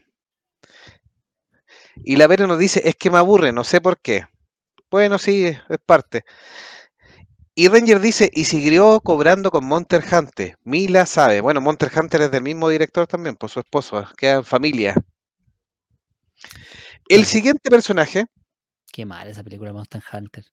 Y 2.04 2.16
la 2.16 2.26
Vera 2.26 2.46
nos 2.46 2.58
dice, 2.58 2.82
es 2.84 2.96
que 2.96 3.10
me 3.10 3.18
aburre, 3.18 3.52
no 3.52 3.64
sé 3.64 3.80
por 3.80 3.98
qué. 3.98 4.26
Bueno, 4.90 5.18
sí, 5.18 5.46
es 5.46 5.58
es 5.70 5.78
parte. 5.86 6.24
Y 7.54 7.68
Ranger 7.68 8.00
dice, 8.00 8.30
y 8.32 8.44
siguió 8.44 9.00
cobrando 9.00 9.50
con 9.50 9.64
Monster 9.64 10.02
Hunter. 10.10 10.56
Mila 10.64 11.06
sabe. 11.06 11.40
Bueno, 11.40 11.60
Monster 11.60 11.90
Hunter 11.94 12.22
es 12.22 12.30
del 12.30 12.42
mismo 12.42 12.68
director 12.68 13.06
también, 13.06 13.36
por 13.36 13.48
su 13.48 13.60
esposo, 13.60 14.04
quedan 14.16 14.44
familia. 14.44 14.94
El 17.08 17.26
siguiente 17.26 17.70
personaje, 17.70 18.26
Qué 18.92 19.04
mal 19.04 19.26
esa 19.28 19.42
película 19.42 19.72
Monster 19.72 20.02
Hunter. 20.12 20.44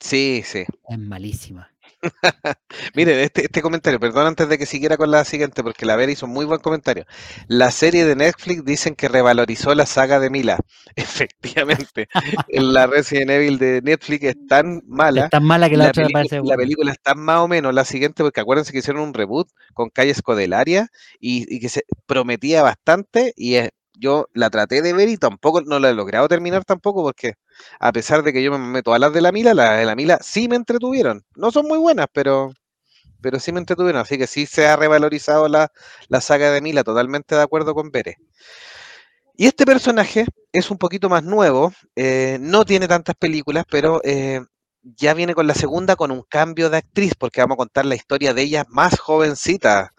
sí, 0.00 0.42
sí. 0.44 0.64
Es 0.88 0.98
malísima. 0.98 1.72
Miren, 2.94 3.18
este, 3.20 3.42
este 3.44 3.62
comentario, 3.62 4.00
perdón 4.00 4.26
antes 4.26 4.48
de 4.48 4.58
que 4.58 4.66
siguiera 4.66 4.96
con 4.96 5.10
la 5.10 5.24
siguiente, 5.24 5.62
porque 5.62 5.86
la 5.86 5.96
Vera 5.96 6.12
hizo 6.12 6.26
un 6.26 6.32
muy 6.32 6.44
buen 6.46 6.60
comentario. 6.60 7.04
La 7.48 7.70
serie 7.70 8.04
de 8.04 8.16
Netflix 8.16 8.64
dicen 8.64 8.94
que 8.94 9.08
revalorizó 9.08 9.74
la 9.74 9.86
saga 9.86 10.18
de 10.20 10.30
Mila. 10.30 10.58
Efectivamente, 10.96 12.08
la 12.48 12.86
Resident 12.86 13.30
Evil 13.30 13.58
de 13.58 13.82
Netflix 13.82 14.24
es 14.24 14.36
tan 14.46 14.82
mala. 14.86 15.26
Es 15.26 15.28
tan 15.28 15.44
mala 15.44 15.68
que 15.68 15.76
la, 15.76 15.84
La, 15.84 15.88
otra 15.88 16.04
me 16.04 16.10
película, 16.10 16.12
parece 16.12 16.40
la 16.42 16.56
película 16.56 16.92
está 16.92 17.14
más 17.14 17.38
o 17.40 17.48
menos 17.48 17.74
la 17.74 17.84
siguiente, 17.84 18.22
porque 18.22 18.40
acuérdense 18.40 18.72
que 18.72 18.78
hicieron 18.78 19.02
un 19.02 19.14
reboot 19.14 19.48
con 19.74 19.90
Calle 19.90 20.12
Escodelaria 20.12 20.88
y, 21.20 21.46
y 21.54 21.60
que 21.60 21.68
se 21.68 21.84
prometía 22.06 22.62
bastante 22.62 23.32
y 23.36 23.56
eh, 23.56 23.70
yo 24.00 24.28
la 24.34 24.50
traté 24.50 24.82
de 24.82 24.92
ver 24.92 25.08
y 25.08 25.16
tampoco 25.18 25.62
no 25.62 25.78
la 25.78 25.90
he 25.90 25.94
logrado 25.94 26.28
terminar 26.28 26.64
tampoco 26.64 27.02
porque 27.02 27.34
a 27.80 27.92
pesar 27.92 28.22
de 28.22 28.32
que 28.32 28.42
yo 28.42 28.52
me 28.52 28.58
meto 28.58 28.94
a 28.94 28.98
las 28.98 29.12
de 29.12 29.20
la 29.20 29.32
Mila, 29.32 29.54
las 29.54 29.78
de 29.78 29.86
la 29.86 29.94
Mila 29.96 30.18
sí 30.22 30.48
me 30.48 30.56
entretuvieron. 30.56 31.22
No 31.36 31.50
son 31.52 31.66
muy 31.68 31.78
buenas, 31.78 32.06
pero, 32.12 32.52
pero 33.22 33.40
sí 33.40 33.52
me 33.52 33.60
entretuvieron, 33.60 34.00
así 34.02 34.18
que 34.18 34.26
sí 34.26 34.46
se 34.46 34.66
ha 34.68 34.76
revalorizado 34.76 35.48
la, 35.48 35.70
la 36.08 36.20
saga 36.20 36.52
de 36.52 36.60
Mila, 36.62 36.84
totalmente 36.84 37.34
de 37.36 37.42
acuerdo 37.42 37.74
con 37.74 37.90
Bere. 37.90 38.16
Y 39.36 39.46
este 39.46 39.64
personaje 39.64 40.26
es 40.52 40.70
un 40.70 40.78
poquito 40.78 41.08
más 41.08 41.22
nuevo, 41.24 41.72
eh, 41.96 42.38
no 42.40 42.64
tiene 42.64 42.86
tantas 42.88 43.14
películas, 43.16 43.64
pero 43.70 44.00
eh, 44.04 44.40
ya 44.82 45.14
viene 45.14 45.34
con 45.34 45.46
la 45.46 45.54
segunda 45.54 45.96
con 45.96 46.10
un 46.10 46.22
cambio 46.28 46.68
de 46.70 46.78
actriz, 46.78 47.14
porque 47.18 47.40
vamos 47.40 47.54
a 47.54 47.58
contar 47.58 47.86
la 47.86 47.94
historia 47.94 48.34
de 48.34 48.42
ella 48.42 48.64
más 48.68 48.98
jovencita, 48.98 49.92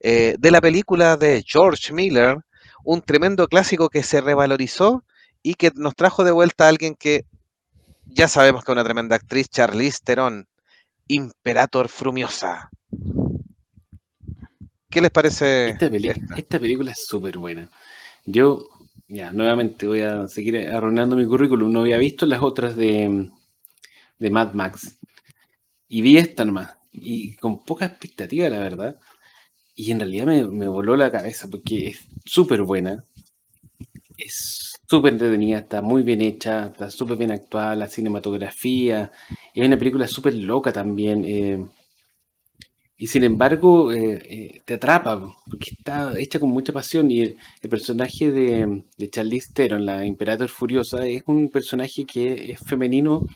eh, 0.00 0.36
de 0.38 0.50
la 0.50 0.60
película 0.60 1.16
de 1.16 1.42
George 1.46 1.92
Miller, 1.92 2.38
un 2.84 3.02
tremendo 3.02 3.48
clásico 3.48 3.88
que 3.88 4.02
se 4.02 4.20
revalorizó 4.20 5.04
y 5.42 5.54
que 5.54 5.70
nos 5.74 5.94
trajo 5.94 6.24
de 6.24 6.32
vuelta 6.32 6.66
a 6.66 6.68
alguien 6.68 6.94
que 6.94 7.24
ya 8.06 8.28
sabemos 8.28 8.64
que 8.64 8.72
es 8.72 8.74
una 8.74 8.84
tremenda 8.84 9.16
actriz, 9.16 9.48
Charlize 9.48 10.00
Theron, 10.04 10.46
Imperator 11.08 11.88
Frumiosa. 11.88 12.70
¿Qué 14.90 15.00
les 15.00 15.10
parece? 15.10 15.70
Esta, 15.70 15.86
esta 16.36 16.58
película 16.60 16.92
es 16.92 17.06
súper 17.06 17.38
buena. 17.38 17.70
Yo, 18.26 18.68
ya, 19.08 19.32
nuevamente 19.32 19.86
voy 19.86 20.02
a 20.02 20.28
seguir 20.28 20.68
arruinando 20.68 21.16
mi 21.16 21.26
currículum. 21.26 21.72
No 21.72 21.80
había 21.80 21.96
visto 21.96 22.26
las 22.26 22.42
otras 22.42 22.76
de, 22.76 23.30
de 24.18 24.30
Mad 24.30 24.52
Max. 24.52 24.98
Y 25.88 26.02
vi 26.02 26.18
esta 26.18 26.44
nomás. 26.44 26.76
Y 26.92 27.36
con 27.36 27.64
poca 27.64 27.86
expectativa, 27.86 28.50
la 28.50 28.58
verdad. 28.58 29.00
Y 29.74 29.90
en 29.90 30.00
realidad 30.00 30.26
me, 30.26 30.68
voló 30.68 30.96
la 30.96 31.10
cabeza 31.10 31.48
porque 31.50 31.88
es 31.88 32.00
súper 32.24 32.62
buena. 32.62 33.04
Es 34.16 34.78
súper 34.86 35.14
entretenida, 35.14 35.58
está 35.58 35.82
muy 35.82 36.02
bien 36.02 36.20
hecha, 36.20 36.66
está 36.66 36.90
súper 36.90 37.16
bien 37.16 37.32
actuada, 37.32 37.74
la 37.74 37.88
cinematografía. 37.88 39.10
Es 39.54 39.66
una 39.66 39.78
película 39.78 40.06
súper 40.06 40.34
loca 40.34 40.72
también. 40.72 41.24
eh, 41.26 41.66
y 43.02 43.08
sin 43.08 43.24
embargo, 43.24 43.92
eh, 43.92 44.22
eh, 44.30 44.62
te 44.64 44.74
atrapa, 44.74 45.18
po, 45.18 45.36
porque 45.50 45.70
está 45.76 46.16
hecha 46.16 46.38
con 46.38 46.50
mucha 46.50 46.72
pasión. 46.72 47.10
Y 47.10 47.22
el, 47.22 47.36
personaje 47.68 48.30
de, 48.30 48.84
de 48.96 49.10
Charlize 49.10 49.52
Theron, 49.52 49.84
la 49.84 50.06
Imperator 50.06 50.48
Furiosa, 50.48 51.04
es 51.04 51.24
un 51.26 51.48
personaje 51.50 52.04
que 52.06 52.52
es 52.52 52.60
femenino 52.60 53.26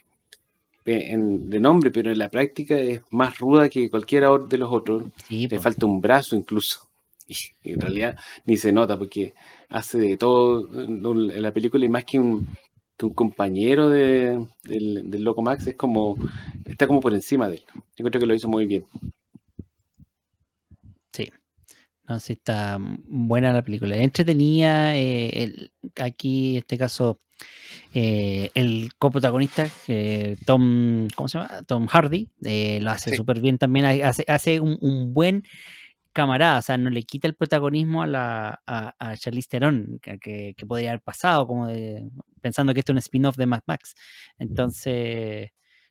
en- 0.87 1.51
de 1.51 1.61
nombre, 1.61 1.91
pero 1.91 2.11
en 2.11 2.19
la 2.19 2.29
práctica 2.31 2.79
es 2.79 3.01
más 3.11 3.39
ruda 3.39 3.69
que 3.69 3.91
cualquiera 3.91 4.31
de 4.39 4.59
los 4.59 4.73
otros. 4.73 5.05
Sí, 5.29 5.49
Le 5.49 5.59
falta 5.59 5.87
un 5.87 6.01
brazo 6.01 6.37
incluso. 6.37 6.81
Y 7.29 7.73
en 7.73 7.81
realidad 7.81 8.17
ni 8.45 8.57
se 8.57 8.71
nota 8.73 8.97
porque 8.97 9.35
hace 9.69 9.99
de 9.99 10.17
todo 10.17 10.69
en 10.83 11.05
en 11.05 11.43
la 11.43 11.53
película 11.53 11.85
y 11.85 11.89
más 11.89 12.05
que 12.05 12.21
un, 12.21 12.47
que 12.97 13.05
un 13.07 13.15
compañero 13.15 13.89
de- 13.91 14.47
del, 14.63 15.11
del 15.11 15.23
Loco 15.25 15.43
Max, 15.43 15.67
es 15.67 15.75
como, 15.75 16.17
está 16.65 16.87
como 16.87 17.01
por 17.01 17.13
encima 17.15 17.49
de 17.49 17.57
él. 17.57 17.65
Yo 17.97 18.05
creo 18.05 18.21
que 18.21 18.27
lo 18.27 18.35
hizo 18.35 18.49
muy 18.49 18.67
bien. 18.67 18.87
Sí. 21.13 21.31
No, 22.09 22.21
sí 22.21 22.35
está 22.35 22.79
buena 22.81 23.53
la 23.53 23.63
película. 23.65 23.97
Entretenida. 23.97 24.97
eh, 24.97 25.31
el- 25.43 25.73
aquí, 25.97 26.53
en 26.53 26.57
este 26.59 26.79
caso, 26.79 27.19
eh, 27.99 28.51
el 28.55 28.91
coprotagonista, 28.99 29.69
eh, 29.89 30.37
Tom, 30.45 31.09
¿cómo 31.15 31.29
se 31.29 31.39
llama? 31.39 31.63
Tom 31.63 31.87
Hardy, 31.87 32.29
eh, 32.45 32.79
lo 32.83 32.91
hace 32.91 33.11
Sí. 33.11 33.17
súper 33.17 33.41
bien 33.41 33.57
también. 33.57 33.87
ha- 33.87 34.09
Hace, 34.09 34.23
hace 34.29 34.61
un, 34.61 34.77
un 34.83 35.15
buen 35.15 35.45
camarada, 36.13 36.59
o 36.59 36.63
sea, 36.63 36.77
no 36.77 36.91
le 36.91 37.03
quita 37.05 37.27
el 37.29 37.35
protagonismo 37.35 38.03
a 38.03 38.07
la 38.07 38.61
a, 38.67 38.95
a 38.99 39.17
Charlize 39.17 39.49
Theron, 39.49 39.99
que, 40.03 40.19
que- 40.19 40.55
que 40.57 40.67
podría 40.67 40.91
haber 40.91 41.01
pasado, 41.03 41.47
como 41.47 41.69
de, 41.69 42.09
pensando 42.43 42.75
que 42.75 42.81
esto 42.81 42.93
es 42.93 42.95
un 42.97 42.99
spin-off 42.99 43.37
de 43.37 43.47
Mad 43.47 43.63
Max. 43.67 43.95
Entonces, 44.39 45.51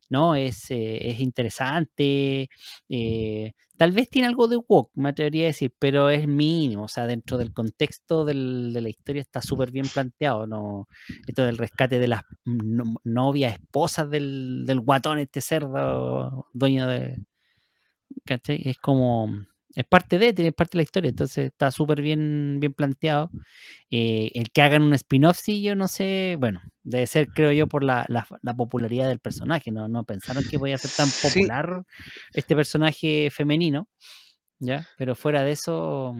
no, 0.09 0.35
es, 0.35 0.69
eh, 0.71 1.09
es 1.09 1.19
interesante. 1.19 2.49
eh, 2.89 3.53
tal 3.77 3.91
vez 3.91 4.09
tiene 4.09 4.27
algo 4.27 4.47
de 4.47 4.57
woke, 4.67 4.91
me 4.95 5.09
atrevería 5.09 5.45
a 5.45 5.47
decir, 5.47 5.73
pero 5.79 6.09
es 6.09 6.27
mínimo, 6.27 6.83
o 6.83 6.87
sea, 6.87 7.07
dentro 7.07 7.37
del 7.37 7.53
contexto 7.53 8.23
del- 8.25 8.71
de 8.73 8.81
la 8.81 8.89
historia 8.89 9.21
está 9.21 9.41
súper 9.41 9.71
bien 9.71 9.87
planteado, 9.93 10.47
¿no? 10.47 10.87
Esto 11.27 11.43
del 11.45 11.57
rescate 11.57 11.99
de 11.99 12.07
las 12.07 12.21
no- 12.45 12.95
novias, 13.03 13.55
esposas 13.55 14.09
del, 14.09 14.63
del 14.65 14.79
guatón, 14.81 15.19
este 15.19 15.41
cerdo, 15.41 16.47
dueño 16.53 16.87
de, 16.87 17.17
¿cachai? 18.25 18.61
Es 18.65 18.77
como, 18.77 19.29
es 19.75 19.85
parte 19.85 20.17
de, 20.17 20.33
tiene 20.33 20.51
parte 20.53 20.77
de 20.77 20.79
la 20.79 20.83
historia, 20.83 21.09
entonces 21.09 21.47
está 21.47 21.69
súper 21.71 22.01
bien, 22.01 22.57
bien 22.59 22.73
planteado. 22.73 23.29
Eh, 23.91 24.31
el 24.33 24.49
que 24.51 24.61
hagan 24.61 24.83
un 24.83 24.93
spin-off, 24.93 25.38
sí, 25.38 25.61
yo 25.61 25.75
no 25.75 25.88
sé, 25.88 26.38
bueno, 26.39 26.61
debe 26.83 27.05
ser, 27.07 27.27
creo 27.29 27.51
yo, 27.51 27.67
por 27.67 27.83
la, 27.83 28.05
la- 28.07 28.27
la 28.41 28.53
popularidad 28.55 29.07
del 29.09 29.19
personaje, 29.19 29.71
¿no? 29.71 29.88
No 29.88 30.03
pensaron 30.03 30.43
que 30.49 30.57
podía 30.59 30.77
ser 30.77 30.91
tan 30.91 31.07
Sí. 31.07 31.21
popular 31.29 31.83
este 32.33 32.55
personaje 32.55 33.29
femenino, 33.31 33.88
¿ya? 34.59 34.88
Pero 34.97 35.15
fuera 35.15 35.43
de 35.43 35.51
eso, 35.51 36.15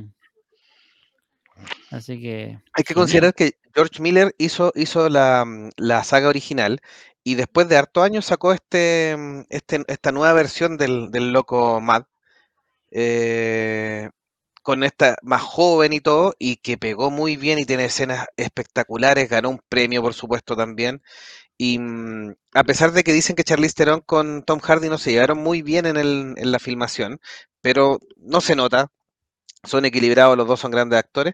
así 1.92 2.22
que... 2.22 2.60
Hay 2.74 2.84
que 2.84 2.94
considerar 2.94 3.34
que 3.34 3.54
George 3.74 4.02
Miller 4.02 4.36
hizo, 4.38 4.72
hizo 4.76 5.10
la, 5.10 5.46
mm, 5.46 5.70
la 5.78 6.04
saga 6.04 6.28
original 6.30 6.80
y 7.24 7.36
después 7.36 7.68
de 7.70 7.78
hartos 7.78 8.04
años 8.04 8.26
sacó 8.26 8.54
este, 8.54 9.16
mm, 9.18 9.42
este, 9.50 9.84
esta 9.88 10.12
nueva 10.12 10.34
versión 10.34 10.78
del, 10.78 11.10
del 11.12 11.32
loco 11.32 11.80
Mad, 11.82 12.04
eh, 12.98 14.10
con 14.64 14.84
esta 14.84 15.18
más 15.24 15.42
joven 15.44 15.94
y 15.94 16.02
todo, 16.02 16.34
y 16.40 16.58
que 16.58 16.78
pegó 16.78 17.12
muy 17.12 17.38
bien 17.38 17.60
y 17.60 17.66
tiene 17.66 17.86
escenas 17.86 18.28
espectaculares, 18.38 19.30
ganó 19.30 19.50
un 19.52 19.62
premio 19.70 20.02
por 20.02 20.14
supuesto 20.16 20.56
también. 20.56 21.02
Y 21.58 21.80
mm, 21.80 22.36
a 22.56 22.64
pesar 22.66 22.94
de 22.94 23.04
que 23.04 23.14
dicen 23.14 23.36
que 23.36 23.44
Charlize 23.46 23.76
Theron 23.76 24.02
con 24.02 24.44
Tom 24.44 24.60
Hardy 24.62 24.90
no 24.90 24.98
se 25.00 25.12
llevaron 25.14 25.40
muy 25.40 25.62
bien 25.64 25.86
en, 25.88 25.98
el, 25.98 26.36
en 26.38 26.52
la 26.52 26.60
filmación, 26.60 27.20
pero 27.62 28.00
no 28.18 28.42
se 28.42 28.56
nota, 28.56 28.90
son 29.64 29.86
equilibrados, 29.86 30.38
los 30.38 30.48
dos 30.48 30.60
son 30.60 30.72
grandes 30.72 31.00
actores, 31.00 31.34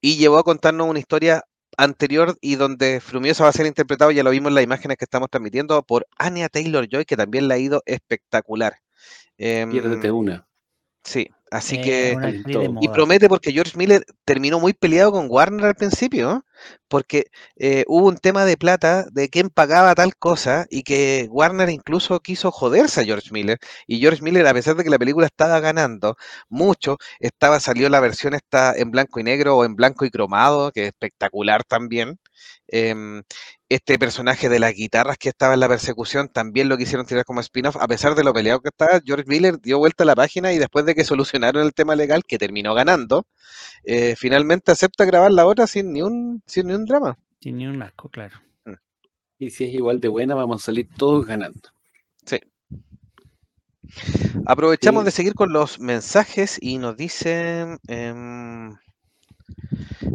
y 0.00 0.16
llevó 0.18 0.38
a 0.38 0.44
contarnos 0.44 0.88
una 0.88 1.00
historia 1.00 1.44
anterior 1.76 2.36
y 2.40 2.56
donde 2.56 3.00
Frumiosa 3.00 3.44
va 3.44 3.50
a 3.50 3.52
ser 3.52 3.66
interpretado, 3.66 4.10
ya 4.10 4.24
lo 4.24 4.30
vimos 4.30 4.50
en 4.50 4.56
las 4.56 4.64
imágenes 4.64 4.98
que 4.98 5.04
estamos 5.04 5.30
transmitiendo, 5.30 5.82
por 5.84 6.06
Anya 6.18 6.48
Taylor-Joy, 6.48 7.04
que 7.06 7.16
también 7.16 7.48
le 7.48 7.54
ha 7.54 7.58
ido 7.58 7.82
espectacular. 7.86 8.78
Piérdete 9.36 10.08
Em, 10.08 10.14
una. 10.14 10.47
Sí, 11.04 11.28
así 11.50 11.76
Eh, 11.76 11.82
que... 11.82 12.70
Y 12.80 12.88
promete 12.88 13.28
porque 13.28 13.52
George 13.52 13.76
Miller 13.76 14.04
terminó 14.24 14.60
muy 14.60 14.72
peleado 14.72 15.12
con 15.12 15.26
Warner 15.30 15.66
al 15.66 15.74
principio, 15.74 16.28
¿no? 16.28 16.44
porque 16.88 17.26
eh, 17.56 17.84
hubo 17.86 18.08
un 18.08 18.16
tema 18.18 18.44
de 18.44 18.56
plata 18.56 19.06
de 19.12 19.28
quién 19.28 19.48
pagaba 19.50 19.94
tal 19.94 20.16
cosa 20.16 20.66
y 20.70 20.82
que 20.82 21.28
Warner 21.30 21.70
incluso 21.70 22.20
quiso 22.20 22.50
joderse 22.50 23.00
a 23.00 23.04
George 23.04 23.28
Miller. 23.32 23.58
Y 23.86 24.00
George 24.00 24.22
Miller, 24.22 24.46
a 24.46 24.54
pesar 24.54 24.76
de 24.76 24.84
que 24.84 24.90
la 24.90 24.98
película 24.98 25.26
estaba 25.26 25.60
ganando 25.60 26.16
mucho, 26.48 26.96
estaba, 27.20 27.60
salió 27.60 27.88
la 27.88 28.00
versión 28.00 28.34
esta 28.34 28.74
en 28.76 28.90
blanco 28.90 29.20
y 29.20 29.24
negro 29.24 29.56
o 29.56 29.64
en 29.64 29.76
blanco 29.76 30.04
y 30.04 30.10
cromado, 30.10 30.72
que 30.72 30.82
es 30.82 30.88
espectacular 30.88 31.64
también. 31.64 32.18
Em, 32.68 33.22
este 33.68 33.98
personaje 33.98 34.48
de 34.48 34.58
las 34.58 34.74
guitarras 34.74 35.16
que 35.18 35.28
estaba 35.30 35.54
en 35.54 35.60
la 35.60 35.68
persecución 35.68 36.28
también 36.28 36.68
lo 36.68 36.76
quisieron 36.76 37.06
tirar 37.06 37.24
como 37.24 37.40
spin-off, 37.40 37.76
a 37.76 37.88
pesar 37.88 38.14
de 38.14 38.24
lo 38.24 38.32
peleado 38.34 38.60
que 38.60 38.68
estaba, 38.68 39.00
George 39.04 39.24
Miller 39.26 39.58
dio 39.60 39.78
vuelta 39.78 40.04
a 40.04 40.06
la 40.06 40.14
página 40.16 40.52
y 40.52 40.58
después 40.58 40.84
de 40.84 40.94
que 40.94 41.04
solucionaron 41.04 41.64
el 41.64 41.72
tema 41.74 41.96
legal, 41.96 42.22
que 42.24 42.38
terminó 42.38 42.74
ganando, 42.74 43.26
eh, 43.84 44.14
finalmente 44.16 44.72
acepta 44.72 45.04
grabar 45.04 45.32
la 45.32 45.46
otra 45.46 45.66
sin 45.66 45.92
ni 45.92 46.02
un, 46.02 46.42
sin 46.46 46.66
ni 46.68 46.74
un 46.74 46.84
drama. 46.84 47.18
Sin 47.40 47.56
ni 47.58 47.66
un 47.66 47.82
asco, 47.82 48.08
claro. 48.08 48.36
Y 49.38 49.50
si 49.50 49.64
es 49.64 49.74
igual 49.74 50.00
de 50.00 50.08
buena, 50.08 50.34
vamos 50.34 50.62
a 50.62 50.66
salir 50.66 50.88
todos 50.96 51.24
ganando. 51.24 51.70
Aprovechamos 54.46 55.02
Sí. 55.02 55.04
de 55.06 55.10
seguir 55.10 55.34
con 55.34 55.52
los 55.52 55.78
mensajes 55.80 56.58
y 56.60 56.78
nos 56.78 56.96
dicen. 56.96 57.78
em, 57.88 58.76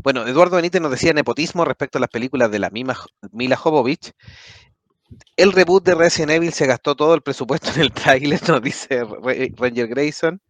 bueno, 0.03 0.25
Eduardo 0.27 0.55
Benítez 0.57 0.81
nos 0.81 0.91
decía 0.91 1.13
nepotismo 1.13 1.65
respecto 1.65 1.97
a 1.97 2.01
las 2.01 2.09
películas 2.09 2.51
de 2.51 2.59
la 2.59 2.69
misma 2.69 2.97
Mila 3.31 3.55
Jovovich. 3.55 4.11
El 5.37 5.51
reboot 5.51 5.83
de 5.85 5.95
Resident 5.95 6.31
Evil 6.31 6.53
se 6.53 6.65
gastó 6.65 6.95
todo 6.95 7.13
el 7.13 7.21
presupuesto 7.21 7.69
en 7.75 7.81
el 7.81 7.91
tráiler, 7.91 8.39
nos 8.49 8.61
dice 8.61 9.03
Re- 9.23 9.53
Ranger 9.55 9.87
Grayson. 9.87 10.41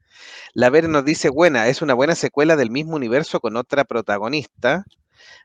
La 0.54 0.70
Ver 0.70 0.88
nos 0.88 1.04
dice, 1.04 1.30
buena, 1.30 1.68
es 1.68 1.82
una 1.82 1.94
buena 1.94 2.16
secuela 2.16 2.56
del 2.56 2.70
mismo 2.72 2.96
universo 2.96 3.40
con 3.40 3.58
otra 3.58 3.84
protagonista. 3.84 4.86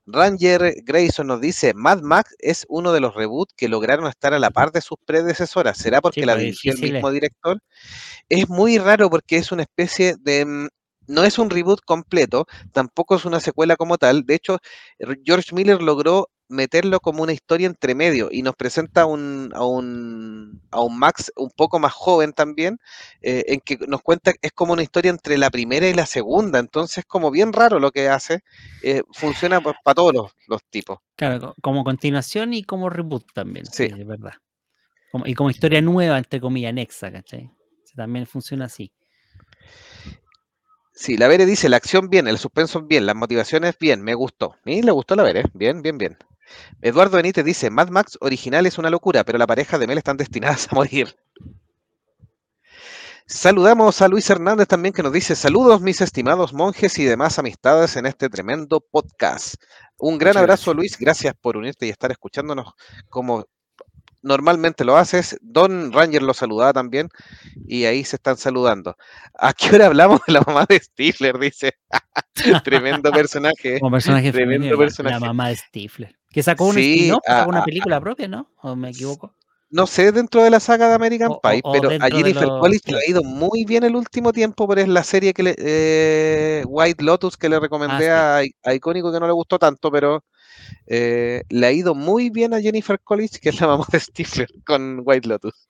Ranger 0.07 0.75
Grayson 0.85 1.27
nos 1.27 1.41
dice, 1.41 1.75
Mad 1.75 2.01
Max 2.03 2.35
es 2.39 2.65
uno 2.69 2.93
de 2.93 3.01
los 3.01 3.15
reboots 3.15 3.55
que 3.57 3.69
lograron 3.69 4.07
estar 4.07 4.35
a 4.35 4.39
la 4.39 4.51
par 4.51 4.73
de 4.73 4.81
sus 4.81 4.99
predecesoras. 5.05 5.79
¿Será 5.79 6.01
porque 6.01 6.21
Sí, 6.21 6.27
la 6.27 6.35
pues, 6.35 6.45
dirigió 6.45 6.73
el 6.73 6.79
mismo 6.93 7.11
director? 7.11 7.59
Es 8.29 8.49
muy 8.49 8.79
raro 8.79 9.11
porque 9.11 9.37
es 9.37 9.53
una 9.53 9.63
especie 9.63 10.17
de... 10.19 10.69
No 11.09 11.25
es 11.25 11.39
un 11.39 11.51
reboot 11.51 11.81
completo, 11.85 12.47
tampoco 12.73 13.17
es 13.17 13.25
una 13.25 13.41
secuela 13.41 13.77
como 13.77 13.99
tal. 13.99 14.25
De 14.25 14.35
hecho, 14.35 14.59
George 15.25 15.55
Miller 15.55 15.83
logró 15.83 16.29
meterlo 16.51 17.01
como 17.01 17.23
una 17.23 17.33
historia 17.35 17.67
entre 17.67 17.95
medio 17.95 18.29
y 18.33 18.41
nos 18.43 18.55
presenta 18.57 19.05
un- 19.05 19.51
a, 19.55 19.67
un, 19.67 20.63
a 20.71 20.81
un 20.81 20.99
Max 20.99 21.31
un 21.37 21.51
poco 21.51 21.79
más 21.79 21.93
joven 21.93 22.33
también, 22.33 22.79
eh, 23.21 23.45
en 23.49 23.61
que 23.61 23.77
nos 23.87 24.01
cuenta, 24.03 24.33
es 24.41 24.53
como 24.53 24.73
una 24.73 24.83
historia 24.83 25.11
entre 25.11 25.37
la 25.37 25.51
primera 25.51 25.87
y 25.89 25.93
la 25.93 26.07
segunda, 26.07 26.59
entonces 26.59 27.05
como 27.05 27.31
bien 27.31 27.53
raro 27.53 27.79
lo 27.81 27.91
que 27.91 28.09
hace, 28.09 28.41
eh, 28.83 29.03
funciona 29.13 29.61
para 29.61 29.95
todos 29.95 30.15
los, 30.15 30.33
los 30.47 30.63
tipos. 30.71 30.99
Claro, 31.17 31.39
co- 31.41 31.55
como 31.61 31.85
continuación 31.85 32.55
y 32.55 32.63
como 32.65 32.89
reboot 32.89 33.27
también, 33.35 33.67
sí, 33.67 33.89
Sí. 33.89 33.95
es 34.01 34.07
verdad. 34.07 34.33
Como- 35.13 35.27
y 35.27 35.35
como 35.35 35.51
historia 35.51 35.83
nueva, 35.83 36.17
entre 36.17 36.41
comillas, 36.41 36.71
anexa, 36.71 37.13
¿cachai? 37.13 37.51
También 37.95 38.27
funciona 38.27 38.67
así. 38.67 38.91
Sí, 41.01 41.17
la 41.17 41.29
Vere 41.29 41.47
dice, 41.47 41.69
la 41.69 41.77
acción 41.77 42.11
bien, 42.11 42.27
el 42.27 42.39
suspenso 42.39 42.83
bien, 42.83 43.07
las 43.07 43.15
motivaciones 43.15 43.79
bien, 43.79 44.03
me 44.03 44.15
gustó. 44.15 44.57
Y 44.65 44.83
le 44.83 44.91
gustó 44.91 45.15
la 45.15 45.23
Vere, 45.23 45.45
bien, 45.55 45.81
bien, 45.81 45.97
bien. 45.97 46.19
Eduardo 46.83 47.19
Benítez 47.19 47.45
dice, 47.45 47.71
Mad 47.71 47.91
Max 47.91 48.19
original 48.21 48.67
es 48.67 48.79
una 48.79 48.91
locura, 48.91 49.23
pero 49.23 49.39
la 49.39 49.47
pareja 49.47 49.79
de 49.79 49.87
Mel 49.87 49.99
están 49.99 50.17
destinadas 50.17 50.67
a 50.69 50.75
morir. 50.75 51.15
Saludamos 53.27 54.03
a 54.03 54.09
Luis 54.09 54.29
Hernández 54.29 54.67
también 54.67 54.93
que 54.93 55.05
nos 55.05 55.13
dice, 55.13 55.37
saludos 55.37 55.81
mis 55.81 56.01
estimados 56.01 56.53
monjes 56.53 56.99
y 56.99 57.05
demás 57.05 57.39
amistades 57.39 57.95
en 57.95 58.07
este 58.07 58.29
tremendo 58.29 58.81
podcast. 58.81 59.55
Un 59.99 60.19
gran 60.19 60.33
Muchas 60.33 60.43
abrazo 60.43 60.73
gracias. 60.73 60.77
Luis, 60.77 60.99
gracias 60.99 61.35
por 61.41 61.57
unirte 61.57 61.87
y 61.87 61.91
estar 61.91 62.11
escuchándonos 62.11 62.73
como 63.09 63.47
normalmente 64.23 64.85
lo 64.85 64.97
haces. 64.97 65.39
Don 65.41 65.93
Ranger 65.93 66.23
lo 66.23 66.35
saludaba 66.35 66.73
también 66.73 67.09
y 67.67 67.85
ahí 67.85 68.05
se 68.05 68.17
están 68.17 68.37
saludando. 68.37 68.97
¿A 69.39 69.53
qué 69.53 69.75
hora 69.75 69.87
hablamos 69.87 70.21
de 70.27 70.33
la 70.33 70.41
mamá 70.43 70.67
de 70.69 70.79
Stifler? 70.79 71.39
Dice. 71.39 71.75
Tremendo 72.65 73.11
personaje. 73.11 73.81
Como 73.81 73.93
personaje 73.93 74.33
Tremendo 74.33 74.65
femenino, 74.65 74.79
personaje. 74.79 75.21
La, 75.21 75.27
mamá 75.27 75.49
de 75.49 75.57
Stifler. 75.57 76.17
Que 76.31 76.43
sacó 76.43 76.67
un 76.67 76.75
Sí, 76.75 76.95
spin-off, 76.95 77.23
sacó 77.27 77.51
una 77.51 77.65
película 77.65 78.01
propia, 78.01 78.29
¿no? 78.29 78.51
¿O 78.63 78.77
me 78.77 78.91
equivoco? 78.91 79.35
No 79.71 79.87
sé 79.87 80.13
dentro 80.13 80.43
de 80.43 80.51
la 80.51 80.61
saga 80.61 80.89
de 80.89 80.95
American 80.95 81.33
O- 81.33 81.41
Pie, 81.41 81.61
o 81.63 81.73
pero 81.73 81.91
a 81.91 82.09
Jennifer 82.09 82.47
los- 82.49 82.61
College 82.61 82.91
le 82.91 82.99
ha 82.99 83.11
ido 83.11 83.23
muy 83.23 83.65
bien 83.67 83.85
el 83.85 83.97
último 83.97 84.33
tiempo, 84.33 84.67
pero 84.67 84.81
es 84.81 84.89
la 84.89 85.05
serie 85.05 85.35
que 85.35 85.43
le, 85.43 85.55
eh, 85.59 86.65
White 86.67 87.05
Lotus 87.05 87.37
que 87.37 87.49
le 87.51 87.61
recomendé 87.61 88.11
Ah, 88.11 88.41
sí. 88.43 88.51
a, 88.65 88.71
a 88.71 88.75
Icónico 88.75 89.13
que 89.13 89.21
no 89.21 89.27
le 89.27 89.33
gustó 89.35 89.59
tanto, 89.59 89.91
pero 89.91 90.25
eh, 90.87 91.43
le 91.51 91.67
ha 91.67 91.73
ido 91.73 91.95
muy 91.95 92.31
bien 92.31 92.55
a 92.55 92.61
Jennifer 92.61 93.01
College, 93.01 93.39
que 93.41 93.51
es 93.51 93.61
la 93.61 93.67
mamá 93.69 93.87
de 93.93 94.01
Stifler 94.01 94.49
con 94.67 95.03
White 95.05 95.29
Lotus. 95.29 95.69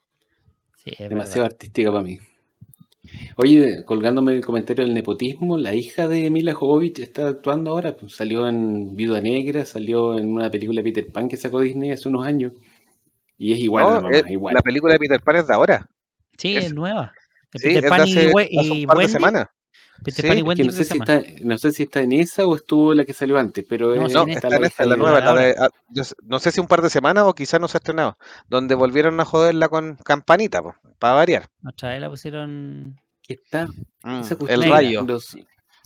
Sí, 0.85 0.93
es 0.99 1.09
Demasiado 1.11 1.43
verdad. 1.43 1.55
artística 1.55 1.91
para 1.93 2.05
mí. 2.05 2.19
Oye, 3.37 3.85
colgándome 3.85 4.33
el 4.35 4.45
comentario 4.45 4.85
del 4.85 4.95
nepotismo, 4.95 5.57
la 5.57 5.75
hija 5.75 6.09
de 6.09 6.31
Mila 6.31 6.55
Jovovich 6.55 6.99
está 6.99 7.29
actuando 7.29 7.71
ahora. 7.71 7.97
pues, 7.97 8.15
salió 8.15 8.47
en 8.49 8.95
Viuda 8.97 9.21
Negra, 9.21 9.65
salió 9.65 10.19
en 10.19 10.33
una 10.33 10.51
película 10.51 10.83
de 10.83 10.85
Peter 10.93 11.11
Pan 11.13 11.29
que 11.29 11.37
sacó 11.37 11.61
Disney 11.61 11.91
hace 11.93 12.09
unos 12.09 12.27
años. 12.27 12.53
Y 13.38 13.53
es 13.53 13.61
igual 13.61 13.85
No, 13.85 13.94
la 13.94 14.01
mamá, 14.01 14.16
eh, 14.16 14.24
igual. 14.29 14.55
La 14.55 14.61
película 14.62 14.92
de 14.94 14.98
Peter 14.98 15.20
Pan 15.22 15.37
es 15.37 15.46
de 15.46 15.55
ahora. 15.55 15.88
Sí, 16.37 16.57
Es- 16.57 16.66
es, 16.66 16.74
nueva. 16.74 17.12
Sí, 17.55 17.61
Peter 17.68 17.85
es 17.85 17.90
Pan 17.90 18.01
y, 18.01 18.12
hace, 18.12 18.33
We- 18.33 18.42
hace 18.44 18.53
y 18.74 18.81
un 18.83 18.87
par 18.87 18.98
de 18.98 19.09
semanas. 19.09 19.46
Peter 20.05 20.22
Sí, 20.22 20.29
Pan 20.29 20.31
y 20.31 20.40
es 20.40 20.42
Es 20.42 20.48
Wendy 20.48 20.64
no 20.64 20.72
sé, 20.72 20.85
si 20.85 20.98
está, 20.98 21.22
no 21.42 21.59
sé 21.59 21.72
si 21.72 21.83
está 21.85 22.01
en 22.01 22.12
esa 22.12 22.46
o 22.46 22.55
estuvo 22.57 22.94
la 22.94 23.05
que 23.05 23.12
salió 23.12 23.38
antes, 23.38 23.64
pero 23.68 23.94
No, 23.96 24.07
es- 24.07 24.37
está 24.37 24.48
en 24.57 24.64
esta, 24.64 24.85
la 24.87 24.96
nueva, 24.96 25.20
la 25.20 25.31
ahora. 25.31 25.42
de, 25.42 25.55
ah, 25.59 25.68
yo 25.88 26.03
no 26.24 26.38
sé 26.38 26.53
si 26.53 26.61
un 26.61 26.66
par 26.68 26.83
de 26.83 26.90
semanas 26.90 27.24
o 27.27 27.35
quizás 27.35 27.61
no 27.61 27.66
se 27.68 27.77
ha 27.77 27.81
estrenado, 27.81 28.16
donde 28.48 28.74
volvieron 28.74 29.18
a 29.20 29.24
joderla 29.24 29.68
con 29.68 29.96
campanita, 29.96 30.62
para 30.98 31.14
variar. 31.14 31.48
Otra 31.66 31.90
vez 31.90 32.01
la 32.01 32.11
pusieron. 32.11 32.96
está 33.27 33.66
Mm, 34.05 34.22
el 34.48 34.70
rayo. 34.70 35.05
Los, 35.07 35.37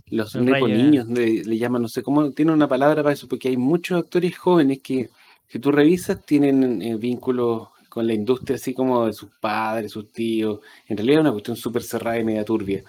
los 0.06 0.34
El 0.36 0.44
nepo 0.44 0.66
rayo, 0.66 0.76
niños 0.76 1.08
le, 1.08 1.42
le 1.44 1.58
llaman, 1.58 1.82
no 1.82 1.88
sé 1.88 2.02
cómo, 2.02 2.30
tiene 2.32 2.52
una 2.52 2.68
palabra 2.68 3.02
para 3.02 3.14
eso, 3.14 3.26
porque 3.28 3.48
hay 3.48 3.56
muchos 3.56 3.98
actores 3.98 4.36
jóvenes 4.36 4.80
que, 4.82 5.08
si 5.52 5.58
tú 5.58 5.70
revisas, 5.70 6.24
tienen 6.24 6.80
eh, 6.80 6.96
vínculos 6.96 7.68
con 7.90 8.06
la 8.06 8.14
industria, 8.14 8.56
así 8.56 8.72
como 8.72 9.04
de 9.04 9.12
sus 9.12 9.28
padres, 9.38 9.92
sus 9.92 10.10
tíos. 10.10 10.60
En 10.88 10.96
realidad 10.96 11.18
es 11.18 11.24
una 11.24 11.32
cuestión 11.32 11.58
súper 11.58 11.82
cerrada 11.82 12.18
y 12.18 12.24
media 12.24 12.42
turbia. 12.42 12.82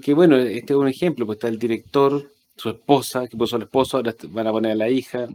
Que 0.00 0.14
bueno, 0.14 0.38
este 0.38 0.72
es 0.72 0.78
un 0.78 0.88
ejemplo, 0.88 1.26
pues 1.26 1.36
está 1.36 1.48
el 1.48 1.58
director, 1.58 2.32
su 2.56 2.70
esposa, 2.70 3.28
que 3.28 3.36
puso 3.36 3.56
al 3.56 3.62
esposo, 3.64 3.98
ahora 3.98 4.14
van 4.30 4.46
a 4.46 4.52
poner 4.52 4.72
a 4.72 4.76
la 4.76 4.88
hija. 4.88 5.28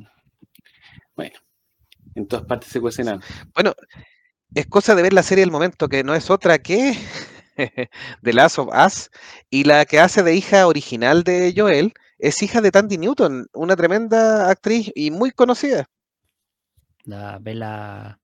Bueno, 1.15 1.36
en 2.15 2.27
todas 2.27 2.45
partes 2.45 2.69
se 2.69 2.81
cuecen. 2.81 3.19
Bueno, 3.53 3.75
es 4.55 4.65
cosa 4.65 4.95
de 4.95 5.03
ver 5.03 5.13
la 5.13 5.21
serie 5.21 5.43
del 5.43 5.51
momento, 5.51 5.88
que 5.88 6.03
no 6.03 6.15
es 6.15 6.31
otra 6.31 6.57
que 6.57 6.97
The 8.23 8.33
Last 8.33 8.57
of 8.57 8.69
Us, 8.73 9.12
y 9.51 9.65
la 9.65 9.86
que 9.86 9.99
hace 9.99 10.23
de 10.23 10.36
hija 10.36 10.65
original 10.65 11.23
de 11.23 11.53
Joel 11.55 11.93
es 12.17 12.41
hija 12.41 12.62
de 12.62 12.71
Tandy 12.71 12.97
Newton, 12.97 13.45
una 13.53 13.75
tremenda 13.75 14.49
actriz 14.49 14.91
y 14.95 15.12
muy 15.12 15.29
conocida. 15.29 15.88
La 17.05 17.37
Bella 17.39 18.19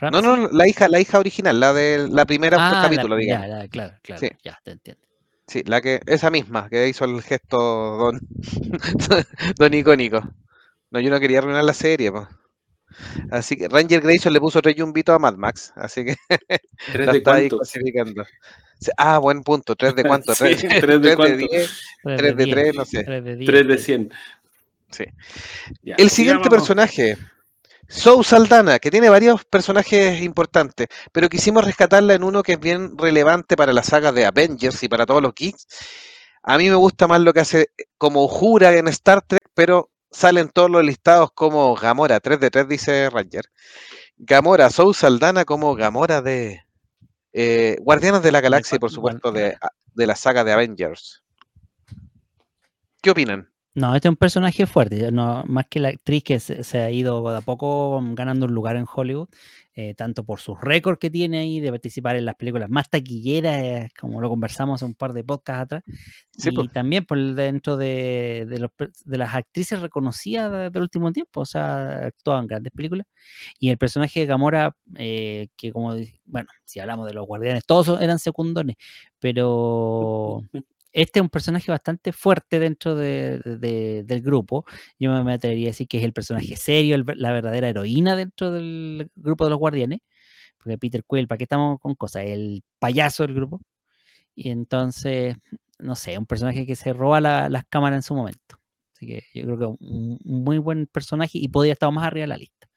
No, 0.00 0.10
Ramsey. 0.10 0.22
no, 0.22 0.48
la 0.50 0.68
hija, 0.68 0.88
la 0.88 1.00
hija 1.00 1.18
original, 1.18 1.58
la 1.60 1.72
de 1.72 2.08
la 2.08 2.24
primera 2.24 2.56
Ah, 2.60 2.72
la- 2.74 2.82
capítulo, 2.82 3.16
digamos. 3.16 3.46
Ya, 3.48 3.62
ya, 3.62 3.68
claro, 3.68 3.94
claro. 4.02 4.20
Sí. 4.20 4.28
Ya, 4.44 4.58
te 4.64 4.72
entiendo. 4.72 5.02
Sí, 5.46 5.62
la 5.66 5.80
que, 5.80 6.00
esa 6.06 6.30
misma, 6.30 6.68
que 6.70 6.88
hizo 6.88 7.04
el 7.04 7.20
gesto 7.22 7.58
don, 7.58 8.20
don 9.58 9.74
icónico. 9.74 10.22
No, 10.90 11.00
yo 11.00 11.10
no 11.10 11.18
quería 11.20 11.38
arruinar 11.38 11.64
la 11.64 11.74
serie, 11.74 12.12
po. 12.12 12.28
Así 13.30 13.56
que 13.56 13.68
Ranger 13.68 14.00
Grayson 14.02 14.32
le 14.32 14.40
puso 14.40 14.60
tres 14.60 14.76
yumbitos 14.76 15.14
a 15.14 15.18
Mad 15.18 15.34
Max, 15.36 15.72
así 15.76 16.04
que 16.04 16.16
¿Tres 16.92 17.06
la 17.06 17.12
de 17.12 17.18
está 17.18 17.34
ahí 17.34 17.48
cuántos? 17.48 17.70
clasificando. 17.70 18.24
Sí, 18.78 18.90
Ah, 18.96 19.18
buen 19.18 19.42
punto, 19.42 19.74
tres 19.76 19.94
de 19.94 20.04
cuánto, 20.04 20.34
Sí, 20.34 20.44
tres, 20.44 20.60
tres 20.60 20.70
de 20.80 20.80
tres 20.80 21.00
de 21.02 21.16
cuánto. 21.16 21.36
diez, 21.36 21.80
Tres 22.02 22.18
tres 22.18 22.36
de 22.36 22.44
diez, 22.44 22.56
tres, 22.56 22.74
no 22.74 22.84
sé. 22.84 23.04
tres 23.04 23.24
de 23.24 23.36
diez, 23.36 23.50
Tres 23.50 23.68
de 23.68 23.78
sí. 23.78 23.84
100. 23.84 24.12
Sí. 24.90 25.04
Ya, 25.82 25.94
El 25.96 26.10
siguiente 26.10 26.50
personaje, 26.50 27.16
Sou 27.92 28.24
Saldana, 28.24 28.78
que 28.78 28.90
tiene 28.90 29.10
varios 29.10 29.44
personajes 29.44 30.22
importantes, 30.22 30.88
pero 31.12 31.28
quisimos 31.28 31.62
rescatarla 31.62 32.14
en 32.14 32.24
uno 32.24 32.42
que 32.42 32.54
es 32.54 32.58
bien 32.58 32.96
relevante 32.96 33.54
para 33.54 33.74
la 33.74 33.82
saga 33.82 34.12
de 34.12 34.24
Avengers 34.24 34.82
y 34.82 34.88
para 34.88 35.04
todos 35.04 35.20
los 35.20 35.34
geeks. 35.34 35.66
A 36.42 36.56
mí 36.56 36.70
me 36.70 36.74
gusta 36.74 37.06
más 37.06 37.20
lo 37.20 37.34
que 37.34 37.40
hace 37.40 37.68
como 37.98 38.26
Jura 38.28 38.74
en 38.74 38.88
Star 38.88 39.20
Trek, 39.20 39.42
pero 39.52 39.90
salen 40.10 40.48
todos 40.48 40.70
los 40.70 40.82
listados 40.82 41.32
como 41.34 41.76
Gamora, 41.76 42.18
3 42.18 42.40
de 42.40 42.50
3 42.50 42.66
dice 42.66 43.10
Ranger. 43.10 43.44
Gamora, 44.16 44.70
Sou 44.70 44.94
Saldana 44.94 45.44
como 45.44 45.74
Gamora 45.74 46.22
de 46.22 46.62
eh, 47.34 47.76
Guardianes 47.80 48.22
de 48.22 48.32
la 48.32 48.40
Galaxia 48.40 48.76
y 48.76 48.78
por 48.78 48.90
supuesto 48.90 49.32
de, 49.32 49.58
de 49.92 50.06
la 50.06 50.16
saga 50.16 50.44
de 50.44 50.52
Avengers. 50.52 51.22
¿Qué 53.02 53.10
opinan? 53.10 53.51
No, 53.74 53.94
este 53.94 54.08
es 54.08 54.10
un 54.10 54.16
personaje 54.16 54.66
fuerte, 54.66 55.10
no, 55.10 55.44
más 55.46 55.64
que 55.66 55.80
la 55.80 55.88
actriz 55.88 56.22
que 56.22 56.38
se, 56.40 56.62
se 56.62 56.78
ha 56.80 56.90
ido 56.90 57.30
de 57.30 57.38
a 57.38 57.40
poco 57.40 58.02
ganando 58.12 58.44
un 58.44 58.52
lugar 58.52 58.76
en 58.76 58.84
Hollywood, 58.92 59.28
eh, 59.74 59.94
tanto 59.94 60.24
por 60.24 60.40
sus 60.40 60.60
récords 60.60 60.98
que 60.98 61.08
tiene 61.08 61.38
ahí 61.38 61.58
de 61.58 61.70
participar 61.70 62.16
en 62.16 62.26
las 62.26 62.34
películas 62.34 62.68
más 62.68 62.90
taquilleras, 62.90 63.56
eh, 63.62 63.88
como 63.98 64.20
lo 64.20 64.28
conversamos 64.28 64.82
un 64.82 64.94
par 64.94 65.14
de 65.14 65.24
podcasts 65.24 65.62
atrás, 65.62 65.82
Sí, 66.36 66.50
y 66.50 66.52
pues. 66.54 66.70
también 66.70 67.06
por 67.06 67.18
dentro 67.34 67.78
de, 67.78 68.44
de 68.46 68.58
los 68.58 68.70
per- 68.72 68.92
de 69.06 69.16
las 69.18 69.34
actrices 69.34 69.80
reconocidas 69.80 70.52
de- 70.52 70.68
del 70.70 70.82
último 70.82 71.10
tiempo, 71.10 71.40
o 71.40 71.46
sea, 71.46 72.06
actuaban 72.08 72.42
en 72.44 72.48
grandes 72.48 72.72
películas. 72.74 73.06
Y 73.58 73.70
el 73.70 73.78
personaje 73.78 74.20
de 74.20 74.26
Gamora, 74.26 74.76
eh, 74.96 75.48
que 75.56 75.72
como, 75.72 75.94
bueno, 76.26 76.48
si 76.66 76.78
hablamos 76.80 77.06
de 77.06 77.14
los 77.14 77.26
guardianes, 77.26 77.64
todos 77.64 78.00
eran 78.02 78.18
secundones, 78.18 78.76
pero 79.18 80.42
este 80.92 81.18
es 81.18 81.22
un 81.22 81.28
personaje 81.30 81.70
bastante 81.70 82.12
fuerte 82.12 82.58
dentro 82.58 82.94
de- 82.94 83.38
de- 83.38 84.02
del 84.04 84.20
grupo. 84.22 84.64
Yo 84.98 85.10
me- 85.24 85.32
atrevería 85.34 85.68
a 85.68 85.70
decir 85.70 85.88
que 85.88 85.98
es 85.98 86.04
el 86.04 86.12
personaje 86.12 86.56
serio, 86.56 86.94
el 86.96 87.04
la 87.16 87.32
verdadera 87.32 87.68
heroína 87.68 88.16
dentro 88.16 88.50
del 88.52 89.10
grupo 89.14 89.44
de 89.44 89.50
los 89.50 89.58
guardianes. 89.58 90.00
Porque 90.58 90.78
Peter 90.78 91.02
Quill, 91.08 91.26
¿para 91.26 91.38
qué 91.38 91.44
estamos 91.44 91.80
con 91.80 91.94
cosas? 91.94 92.24
El 92.26 92.62
payaso 92.78 93.24
del 93.24 93.34
grupo. 93.34 93.60
Y 94.34 94.50
entonces, 94.50 95.36
no 95.78 95.94
sé, 95.96 96.16
un 96.18 96.26
personaje 96.26 96.64
que 96.66 96.76
se 96.76 96.92
roba 96.92 97.20
la- 97.20 97.48
las 97.48 97.64
cámaras 97.66 97.98
en 97.98 98.02
su 98.02 98.14
momento. 98.14 98.56
Así 98.94 99.06
que 99.06 99.22
yo 99.34 99.44
creo 99.44 99.58
que 99.58 99.64
un, 99.66 100.18
un 100.24 100.44
muy 100.44 100.58
buen 100.58 100.86
personaje 100.86 101.38
y 101.38 101.48
podría 101.48 101.72
estar 101.74 101.90
más 101.92 102.06
arriba 102.06 102.22
de 102.24 102.28
la 102.28 102.36
lista. 102.36 102.68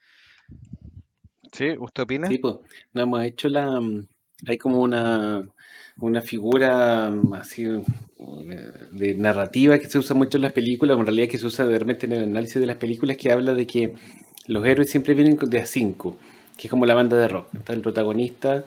¿Sí? 1.51 1.75
¿Usted 1.79 2.03
opina? 2.03 2.27
Sí, 2.27 2.37
pues, 2.37 2.55
no 2.93 3.01
hemos 3.01 3.23
hecho 3.23 3.47
la. 3.49 3.79
mm, 3.79 4.07
Hay 4.47 4.57
como 4.57 4.81
una, 4.81 5.47
una 5.99 6.21
figura 6.21 7.09
mm, 7.09 7.33
así 7.33 7.67
uh, 7.67 7.83
de 8.91 9.15
narrativa 9.15 9.77
que 9.79 9.89
se 9.89 9.97
usa 9.97 10.15
mucho 10.15 10.37
en 10.37 10.43
las 10.43 10.53
películas, 10.53 10.97
en 10.97 11.05
realidad 11.05 11.27
que 11.27 11.37
se 11.37 11.45
usa 11.45 11.65
de 11.65 11.79
repente 11.79 12.05
en 12.05 12.13
el 12.13 12.23
análisis 12.23 12.59
de 12.59 12.67
las 12.67 12.77
películas, 12.77 13.17
que 13.17 13.31
habla 13.31 13.53
de 13.53 13.65
que 13.67 13.93
los 14.47 14.65
héroes 14.65 14.89
siempre 14.89 15.13
vienen 15.13 15.37
de 15.37 15.59
a 15.59 15.65
cinco, 15.65 16.17
que 16.57 16.67
es 16.67 16.71
como 16.71 16.85
la 16.85 16.93
banda 16.93 17.17
de 17.17 17.27
rock. 17.27 17.53
Está 17.55 17.73
el 17.73 17.81
protagonista, 17.81 18.65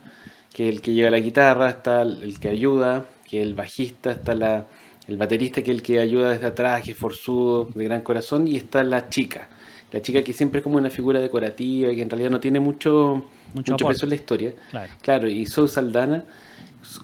que 0.53 0.69
es 0.69 0.75
el 0.75 0.81
que 0.81 0.93
lleva 0.93 1.11
la 1.11 1.21
guitarra, 1.21 1.71
está 1.71 2.03
el 2.03 2.39
que 2.41 2.49
ayuda, 2.49 3.07
que 3.29 3.41
es 3.41 3.47
el 3.47 3.55
bajista, 3.55 4.13
está 4.13 4.35
la, 4.35 4.67
el 5.07 5.17
baterista, 5.17 5.63
que 5.63 5.71
es 5.71 5.77
el 5.77 5.83
que 5.83 6.01
ayuda 6.01 6.31
desde 6.31 6.47
atrás, 6.47 6.83
que 6.83 6.93
es 6.93 6.97
forzudo, 6.97 7.69
de 7.75 7.85
gran 7.85 8.03
corazón, 8.03 8.49
y 8.49 8.57
está 8.57 8.83
la 8.83 9.09
chica. 9.09 9.49
La 9.93 10.03
chica 10.03 10.23
que 10.23 10.33
siempre 10.33 10.59
es 10.59 10.65
como 10.65 10.77
una 10.77 10.91
figura 10.91 11.21
decorativa, 11.21 11.95
que 11.95 12.03
en 12.03 12.11
realidad 12.11 12.31
no 12.31 12.41
tiene 12.41 12.61
mucho, 12.61 13.25
Mucho 13.55 13.77
peso 13.77 14.05
en 14.05 14.11
la 14.11 14.17
historia. 14.17 14.53
Claro. 14.71 14.93
Claro, 15.01 15.29
y 15.29 15.47
Zoe 15.47 15.69
Saldana, 15.69 16.25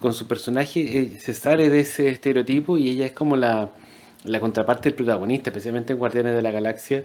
con 0.01 0.15
su 0.15 0.27
personaje, 0.27 0.99
eh, 0.99 1.19
se 1.21 1.35
sale 1.35 1.69
de 1.71 1.81
ese 1.81 2.09
estereotipo 2.09 2.79
y 2.79 2.91
ella 2.91 3.07
es 3.07 3.13
como 3.13 3.37
la, 3.37 3.71
la 4.25 4.41
contraparte 4.41 4.89
del 4.89 4.97
protagonista, 4.97 5.51
especialmente 5.51 5.93
en 5.93 5.99
Guardianes 5.99 6.35
de 6.35 6.43
la 6.43 6.51
Galaxia, 6.51 7.05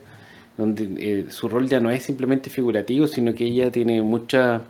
donde 0.57 0.95
eh, 0.97 1.25
su 1.29 1.49
rol 1.49 1.67
ya 1.67 1.79
no 1.79 1.89
es 1.91 2.03
simplemente 2.03 2.49
figurativo, 2.49 3.07
sino 3.07 3.33
que 3.33 3.45
ella 3.45 3.71
tiene 3.71 4.01
mucha, 4.01 4.61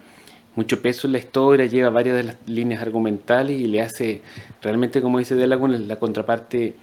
mucho 0.56 0.82
peso 0.82 1.08
en 1.08 1.14
la 1.14 1.20
historia, 1.20 1.66
lleva 1.66 1.90
varias 1.90 2.18
de 2.18 2.24
las 2.24 2.38
líneas 2.48 2.82
argumentales 2.82 3.60
y 3.60 3.68
le 3.68 3.82
hace 3.82 4.22
realmente, 4.62 5.02
como 5.02 5.20
dice 5.20 5.36
Delagun, 5.36 5.88
la 5.88 5.98
contraparte 5.98 6.76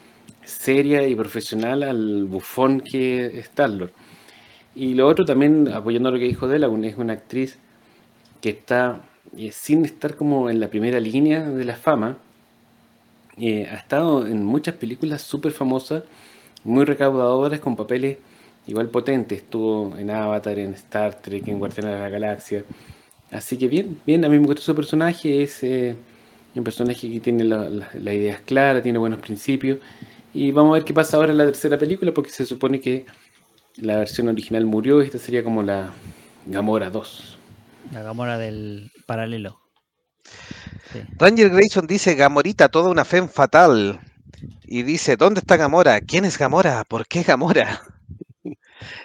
seria 0.44 1.06
y 1.06 1.14
profesional 1.14 1.82
al 1.82 2.24
bufón 2.24 2.80
que 2.80 3.26
es 3.26 3.34
Star-Lord. 3.46 3.92
Y 4.74 4.94
lo 4.94 5.08
otro 5.08 5.24
también, 5.24 5.68
apoyando 5.68 6.10
lo 6.10 6.18
que 6.18 6.24
dijo 6.24 6.48
Delagun, 6.48 6.84
es 6.84 6.96
una 6.96 7.14
actriz 7.14 7.58
que 8.40 8.50
está 8.50 9.02
eh, 9.36 9.52
sin 9.52 9.84
estar 9.84 10.16
como 10.16 10.50
en 10.50 10.60
la 10.60 10.68
primera 10.68 11.00
línea 11.00 11.42
de 11.48 11.64
la 11.64 11.76
fama, 11.76 12.18
eh, 13.38 13.66
ha 13.70 13.76
estado 13.76 14.26
en 14.26 14.44
muchas 14.44 14.74
películas 14.76 15.22
súper 15.22 15.52
famosas, 15.52 16.04
muy 16.64 16.84
recaudadoras, 16.84 17.60
con 17.60 17.76
papeles 17.76 18.18
igual 18.66 18.88
potentes. 18.90 19.40
Estuvo 19.40 19.96
en 19.98 20.10
Avatar, 20.10 20.58
en 20.58 20.74
Star 20.74 21.14
Trek, 21.20 21.48
en 21.48 21.58
Guardianes 21.58 21.94
de 21.94 22.00
la 22.00 22.08
Galaxia. 22.08 22.64
Así 23.30 23.58
que 23.58 23.68
bien, 23.68 24.00
bien, 24.06 24.24
a 24.24 24.28
mí 24.28 24.38
me 24.38 24.46
gusta 24.46 24.62
su 24.62 24.74
personaje, 24.74 25.42
es 25.42 25.62
eh, 25.64 25.96
un 26.54 26.64
personaje 26.64 27.10
que 27.10 27.20
tiene 27.20 27.44
la- 27.44 27.68
la- 27.70 27.90
las 27.94 28.14
ideas 28.14 28.40
claras, 28.42 28.82
tiene 28.82 28.98
buenos 28.98 29.20
principios. 29.20 29.80
Y 30.34 30.52
vamos 30.52 30.72
a 30.72 30.74
ver 30.76 30.84
qué 30.84 30.94
pasa 30.94 31.16
ahora 31.18 31.32
en 31.32 31.38
la 31.38 31.46
tercera 31.46 31.78
película, 31.78 32.12
porque 32.14 32.30
se 32.30 32.46
supone 32.46 32.80
que 32.80 33.06
la 33.76 33.98
versión 33.98 34.28
original 34.28 34.66
murió 34.66 35.02
y 35.02 35.06
esta 35.06 35.18
sería 35.18 35.44
como 35.44 35.62
la 35.62 35.92
Gamora 36.46 36.90
2. 36.90 37.38
La 37.90 38.02
Gamora 38.02 38.38
del 38.38 38.90
paralelo. 39.06 39.60
Sí. 40.92 41.02
Ranger 41.18 41.50
Grayson 41.50 41.86
dice, 41.86 42.14
Gamorita, 42.14 42.68
toda 42.68 42.90
una 42.90 43.04
fe 43.04 43.26
fatal. 43.28 44.00
Y 44.64 44.82
dice, 44.82 45.16
¿dónde 45.16 45.40
está 45.40 45.56
Gamora? 45.56 46.00
¿Quién 46.00 46.24
es 46.24 46.36
Gamora? 46.38 46.84
¿Por 46.84 47.06
qué 47.06 47.22
Gamora? 47.22 47.82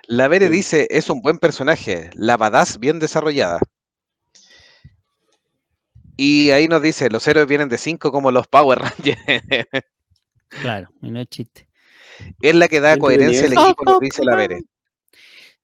La 0.07 0.27
Vere 0.27 0.47
Sí. 0.47 0.53
dice, 0.53 0.87
es 0.91 1.09
un 1.09 1.21
buen 1.21 1.37
personaje, 1.39 2.09
la 2.13 2.35
badass 2.37 2.77
bien 2.79 2.99
desarrollada. 2.99 3.59
Y 6.17 6.51
ahí 6.51 6.67
nos 6.67 6.81
dice, 6.81 7.09
los 7.09 7.27
héroes 7.27 7.47
vienen 7.47 7.69
de 7.69 7.77
5 7.77 8.11
como 8.11 8.31
los 8.31 8.47
Power 8.47 8.79
Rangers. 8.79 9.19
Claro, 10.61 10.89
y 11.01 11.11
no 11.11 11.21
es 11.21 11.27
chiste. 11.29 11.69
es 12.41 12.53
la 12.53 12.67
que 12.67 12.81
da 12.81 12.97
coherencia 12.97 13.45
al 13.47 13.53
equipo, 13.53 13.85
nos 13.85 14.01
dice 14.01 14.21
la 14.25 14.35
Vere. 14.35 14.59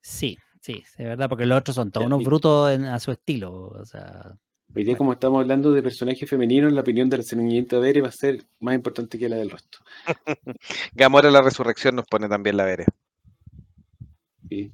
Sí, 0.02 0.38
sí, 0.74 0.84
de 0.98 1.06
verdad, 1.06 1.30
porque 1.30 1.46
los 1.46 1.58
otros 1.60 1.76
son 1.76 1.92
todos 1.92 2.06
unos 2.08 2.24
brutos 2.24 2.72
en- 2.72 2.86
a 2.86 3.00
su 3.00 3.12
estilo. 3.12 3.52
O 3.70 3.86
sea, 3.86 4.36
Hoy 4.76 4.84
día, 4.84 4.98
como 4.98 5.14
estamos 5.14 5.42
hablando 5.42 5.72
de 5.72 5.82
personajes 5.82 6.30
femeninos, 6.30 6.74
la 6.74 6.82
opinión 6.82 7.10
de 7.10 7.18
la 7.18 7.24
señorita 7.24 7.80
Bere 7.80 8.02
va 8.02 8.10
a 8.10 8.12
ser 8.12 8.44
más 8.60 8.76
importante 8.76 9.18
que 9.18 9.30
la 9.30 9.38
del 9.38 9.50
resto. 9.50 9.80
Gamora 10.94 11.32
la 11.32 11.42
resurrección 11.42 11.96
nos 11.96 12.06
pone 12.06 12.28
también 12.28 12.58
la 12.58 12.66
Vere. 12.66 12.86
Sí. 14.50 14.72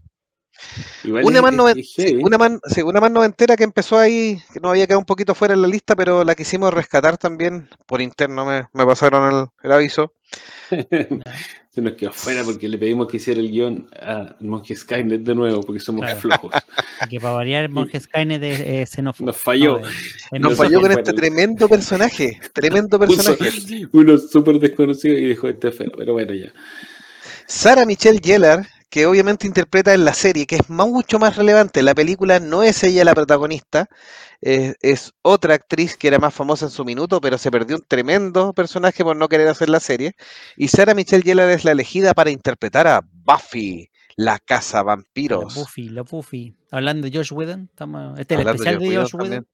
Igual 1.04 1.26
Una 1.26 1.38
es- 1.38 1.44
más, 1.44 1.54
noven- 1.54 1.84
sí, 1.84 2.16
una, 2.22 2.60
sí, 2.68 2.82
una 2.82 3.00
más 3.02 3.12
noventera 3.12 3.56
que 3.56 3.64
empezó 3.64 3.98
ahí, 3.98 4.42
que 4.54 4.60
nos 4.60 4.72
había 4.72 4.86
quedado 4.88 5.00
un 5.00 5.06
poquito 5.06 5.36
fuera 5.36 5.54
en 5.54 5.62
la 5.62 5.68
lista, 5.68 5.96
pero 5.96 6.24
la 6.24 6.36
quisimos 6.36 6.74
rescatar 6.74 7.18
también. 7.18 7.70
Por 7.86 8.02
interno 8.02 8.46
me, 8.46 8.68
me 8.74 8.86
pasaron 8.86 9.34
el, 9.34 9.46
el 9.64 9.72
aviso. 9.72 10.14
Se 11.74 11.82
nos 11.82 11.94
quedó 11.94 12.12
fuera 12.14 12.44
porque 12.44 12.70
le 12.70 12.78
pedimos 12.78 13.08
que 13.08 13.18
hiciera 13.18 13.40
el 13.40 13.50
guion 13.50 13.90
a 14.00 14.36
Monje 14.42 14.76
Skynet 14.76 15.22
de 15.24 15.34
nuevo, 15.34 15.62
porque 15.64 15.80
somos 15.80 16.02
Claro. 16.06 16.20
flojos. 16.20 16.52
que 17.10 17.20
para 17.20 17.34
variar, 17.34 17.68
Monje 17.70 18.00
Skynet 18.00 18.44
es, 18.44 18.60
es 18.60 18.90
xenófobo. 18.92 19.26
Nos 19.28 19.38
falló. 19.38 19.80
No, 19.80 19.88
es 20.32 20.32
Nos 20.34 20.42
Nos 20.42 20.56
falló 20.58 20.82
con 20.82 20.92
este 20.92 21.14
tremendo 21.14 21.68
personaje. 21.68 22.40
Tremendo 22.54 23.00
personaje. 23.00 23.88
uno 23.92 24.18
súper 24.20 24.60
desconocido 24.60 25.18
y 25.18 25.26
dejó 25.30 25.48
este 25.50 25.72
feo, 25.72 25.92
pero 25.98 26.14
bueno, 26.14 26.34
ya. 26.36 26.54
Sara 27.48 27.86
Michelle 27.88 28.20
Gellar, 28.24 28.68
que 28.94 29.08
obviamente 29.08 29.48
interpreta 29.48 29.92
en 29.96 30.06
la 30.06 30.14
serie, 30.14 30.46
que 30.46 30.58
es 30.58 30.70
mucho 30.70 31.18
más 31.18 31.36
relevante. 31.36 31.82
La 31.82 31.96
película 31.96 32.40
no 32.40 32.62
es 32.62 32.84
ella 32.84 33.04
la 33.04 33.16
protagonista, 33.16 33.88
es, 34.40 34.76
es 34.82 35.14
otra 35.24 35.56
actriz 35.56 35.98
que 35.98 36.10
era 36.10 36.20
más 36.20 36.32
famosa 36.32 36.66
en 36.66 36.72
su 36.72 36.86
minuto, 36.86 37.20
pero 37.20 37.40
se 37.40 37.50
perdió 37.50 37.78
un 37.78 37.82
tremendo 37.88 38.54
personaje 38.54 39.04
por 39.04 39.16
no 39.16 39.28
querer 39.28 39.48
hacer 39.48 39.70
la 39.70 39.80
serie. 39.80 40.12
Y 40.56 40.68
Sara 40.68 40.94
Michelle 40.94 41.24
Gellar 41.24 41.50
es 41.50 41.66
la 41.66 41.72
elegida 41.72 42.14
para 42.14 42.30
interpretar 42.30 42.86
a 42.86 43.02
Buffy, 43.12 43.90
la 44.16 44.38
casa 44.38 44.78
La 44.78 44.84
vampiros. 44.84 45.56
Buffy, 45.56 45.90
la 45.90 46.04
Buffy. 46.04 46.56
Hablando 46.70 47.10
de 47.10 47.18
Josh 47.18 47.34
Whedon, 47.34 47.70
estamos, 47.72 48.20
este 48.20 48.36
es 48.36 48.42
el 48.42 48.48
especial 48.48 48.78
de 48.78 48.96
Josh 48.96 49.16
Whedon. 49.16 49.48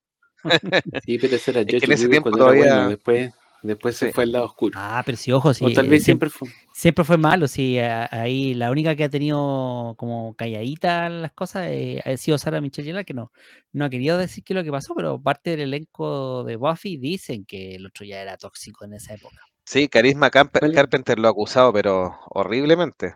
Sí, 1.06 1.18
pero 1.18 1.38
ese 1.38 1.52
era 1.52 1.64
que 1.64 1.78
en 1.78 1.82
Josh 1.82 1.92
ese 1.92 2.08
Whedon 2.08 2.12
tiempo 2.12 2.32
cuando 2.32 2.52
era 2.52 2.60
todavía- 2.60 2.76
bueno, 2.76 2.90
después, 2.90 3.34
después 3.62 3.96
se 3.98 4.12
fue 4.14 4.24
al 4.24 4.32
lado 4.32 4.46
oscuro. 4.46 4.74
Ah, 4.80 5.02
pero 5.06 5.18
sí, 5.18 5.32
ojo, 5.32 5.54
sí. 5.54 5.66
o 5.66 5.72
tal 5.72 5.88
vez 5.88 6.04
siempre, 6.04 6.30
siempre 6.30 6.52
fue. 6.54 6.70
siempre 6.74 7.04
fue 7.06 7.18
malo, 7.18 7.48
sí. 7.48 7.78
a- 7.80 8.08
Ahí 8.12 8.54
la 8.54 8.72
única 8.72 8.96
que 8.96 9.04
ha 9.06 9.10
tenido 9.10 9.96
como 9.98 10.34
calladita 10.36 11.10
las 11.10 11.32
cosas 11.34 11.68
eh, 11.70 12.02
ha 12.06 12.16
sido 12.18 12.38
Sara 12.38 12.62
Michelle 12.62 12.86
Gellar, 12.88 13.06
que 13.06 13.14
no, 13.14 13.32
no 13.74 13.86
ha 13.86 13.90
querido 13.90 14.18
decir 14.18 14.44
qué 14.44 14.54
es 14.54 14.58
lo 14.58 14.64
que 14.64 14.72
pasó, 14.72 14.94
pero 14.96 15.22
parte 15.22 15.52
del 15.52 15.62
elenco 15.62 16.44
de 16.44 16.56
Buffy 16.56 16.98
dicen 16.98 17.46
que 17.46 17.76
el 17.76 17.86
otro 17.86 18.06
ya 18.06 18.22
era 18.22 18.38
tóxico 18.38 18.86
en 18.86 18.94
esa 18.94 19.14
época. 19.14 19.38
Sí, 19.66 19.88
Carisma 19.88 20.30
Camp- 20.32 20.58
Vale. 20.60 20.74
Carpenter 20.74 21.20
lo 21.20 21.28
ha 21.28 21.32
acusado, 21.32 21.72
pero 21.74 22.16
horriblemente. 22.30 23.16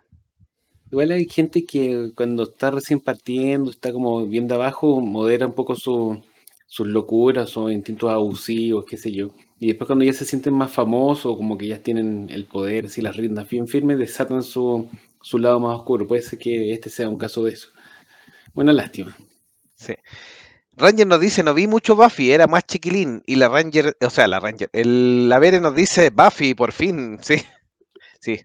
Igual 0.91 1.11
hay 1.11 1.27
gente 1.27 1.65
que 1.65 2.11
cuando 2.15 2.43
está 2.43 2.69
recién 2.69 2.99
partiendo, 2.99 3.71
está 3.71 3.91
como 3.91 4.25
bien 4.27 4.47
de 4.47 4.53
abajo, 4.53 5.01
modera 5.01 5.47
un 5.47 5.53
poco 5.53 5.75
su- 5.75 6.21
sus 6.67 6.87
locuras, 6.87 7.49
sus 7.49 7.71
instintos 7.71 8.11
abusivos, 8.11 8.85
qué 8.85 8.97
sé 8.97 9.11
yo. 9.11 9.31
Y 9.63 9.67
después 9.67 9.87
cuando 9.87 10.03
ya 10.03 10.11
se 10.11 10.25
sienten 10.25 10.53
más 10.55 10.73
famosos, 10.73 11.37
como 11.37 11.57
que 11.57 11.67
ya 11.67 11.79
tienen 11.79 12.27
el 12.29 12.43
poder, 12.43 12.89
si 12.89 13.01
las 13.01 13.15
riendas 13.15 13.47
bien 13.47 13.65
firmes, 13.65 13.97
desatan 13.97 14.43
su, 14.43 14.89
su 15.21 15.37
lado 15.37 15.57
más 15.61 15.77
oscuro. 15.77 16.05
Puede 16.05 16.21
ser 16.21 16.37
que 16.37 16.73
este 16.73 16.89
sea 16.89 17.07
un 17.07 17.17
caso 17.17 17.45
de 17.45 17.53
eso. 17.53 17.69
Buena 18.53 18.73
lástima. 18.73 19.15
Sí. 19.75 19.93
Ranger 20.75 21.07
nos 21.07 21.21
dice, 21.21 21.43
no 21.43 21.53
vi 21.53 21.67
mucho 21.67 21.95
Buffy, 21.95 22.33
era 22.33 22.45
más 22.45 22.65
chiquilín. 22.65 23.23
Y 23.25 23.37
la 23.37 23.47
Ranger, 23.47 23.95
o 24.01 24.09
sea, 24.09 24.27
la 24.27 24.41
Ranger, 24.41 24.69
el 24.73 25.29
la 25.29 25.39
Vere 25.39 25.61
nos 25.61 25.73
dice, 25.73 26.09
Buffy, 26.09 26.55
por 26.55 26.73
fin, 26.73 27.17
sí. 27.21 27.35
Sí. 28.19 28.41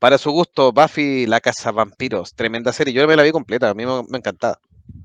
Para 0.00 0.18
su 0.18 0.32
gusto, 0.32 0.72
Buffy, 0.72 1.26
la 1.26 1.38
casa 1.38 1.70
vampiros, 1.70 2.34
tremenda 2.34 2.72
serie. 2.72 2.92
Yo 2.92 3.06
me 3.06 3.14
la 3.14 3.22
vi 3.22 3.30
completa, 3.30 3.70
a 3.70 3.74
mí 3.74 3.86
me, 3.86 4.02
me 4.08 4.18
encantaba. 4.18 4.58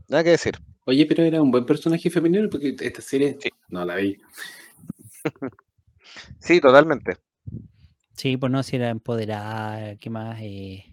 Nada 0.07 0.23
que 0.23 0.31
decir. 0.31 0.55
Oye, 0.85 1.05
pero 1.05 1.21
era 1.21 1.43
un 1.43 1.51
buen 1.51 1.67
personaje 1.67 2.09
femenino 2.09 2.49
porque 2.49 2.75
esta 2.79 3.03
serie 3.03 3.37
Sí. 3.39 3.51
no 3.69 3.85
la 3.85 3.97
vi. 3.97 4.17
Sí, 6.39 6.61
totalmente. 6.61 7.17
Sí, 8.15 8.37
pues 8.37 8.51
no, 8.51 8.63
si 8.63 8.75
era 8.77 8.89
empoderada, 8.89 9.95
¿qué 9.97 10.09
más? 10.09 10.39
Eh, 10.41 10.85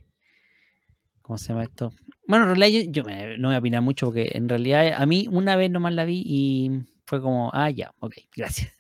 ¿Cómo 1.23 1.39
se 1.39 1.49
llama 1.49 1.65
esto? 1.65 1.93
Bueno, 2.27 2.45
en 2.51 2.57
realidad 2.57 2.85
yo, 2.87 2.91
yo 2.91 3.05
me- 3.05 3.39
no 3.39 3.49
voy 3.49 3.55
a 3.57 3.59
opinar 3.59 3.83
mucho 3.83 4.07
porque 4.07 4.31
en 4.35 4.49
realidad 4.49 4.93
a 4.97 5.07
mí 5.07 5.27
una 5.31 5.57
vez 5.57 5.71
nomás 5.71 5.93
la 5.95 6.05
vi 6.05 6.23
y 6.27 6.71
fue 7.07 7.21
como, 7.21 7.51
ah, 7.55 7.71
ya, 7.71 7.93
ok, 8.01 8.15
gracias. 8.37 8.73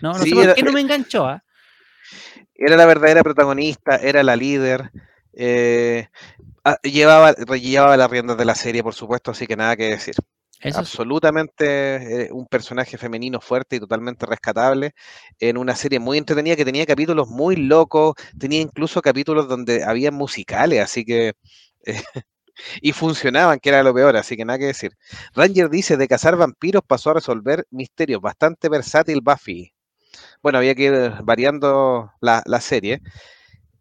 no, 0.00 0.18
no 0.18 0.24
Sí, 0.24 0.30
sé 0.30 0.34
por 0.34 0.44
era- 0.44 0.54
qué 0.54 0.62
no 0.62 0.72
me 0.72 0.80
enganchó, 0.80 1.26
¿ah? 1.26 1.44
Era 2.54 2.76
la 2.76 2.86
verdadera 2.86 3.22
protagonista, 3.22 3.96
era 3.96 4.22
la 4.22 4.36
líder. 4.36 4.90
eh, 5.34 6.08
ah, 6.64 6.78
llevaba, 6.82 7.34
llevaba 7.34 7.96
las 7.96 8.10
riendas 8.10 8.38
de 8.38 8.44
la 8.44 8.54
serie, 8.54 8.82
por 8.82 8.94
supuesto, 8.94 9.30
así 9.32 9.46
que 9.46 9.56
nada 9.56 9.76
que 9.76 9.84
decir. 9.90 10.14
Absolutamente 10.72 12.26
eh, 12.26 12.32
un 12.32 12.46
personaje 12.46 12.98
femenino 12.98 13.40
fuerte 13.40 13.76
y 13.76 13.80
totalmente 13.80 14.26
rescatable 14.26 14.92
en 15.38 15.56
una 15.56 15.74
serie 15.74 15.98
muy 15.98 16.18
entretenida 16.18 16.56
que 16.56 16.64
tenía 16.64 16.84
capítulos 16.86 17.28
muy 17.28 17.56
locos, 17.56 18.14
tenía 18.38 18.60
incluso 18.60 19.00
capítulos 19.00 19.48
donde 19.48 19.84
había 19.84 20.10
musicales, 20.10 20.80
así 20.82 21.04
que... 21.04 21.34
eh, 21.86 22.02
y 22.82 22.92
funcionaban, 22.92 23.60
que 23.60 23.70
era 23.70 23.82
lo 23.82 23.94
peor, 23.94 24.16
así 24.16 24.36
que 24.36 24.44
nada 24.44 24.58
que 24.58 24.66
decir. 24.66 24.92
Ranger 25.34 25.70
dice, 25.70 25.96
de 25.96 26.08
cazar 26.08 26.36
vampiros 26.36 26.82
pasó 26.86 27.10
a 27.10 27.14
resolver 27.14 27.66
misterios, 27.70 28.20
bastante 28.20 28.68
versátil 28.68 29.20
Buffy. 29.22 29.72
Bueno, 30.42 30.58
había 30.58 30.74
que 30.74 30.84
ir 30.84 31.12
variando 31.24 32.12
la, 32.20 32.42
la 32.46 32.60
serie. 32.60 33.00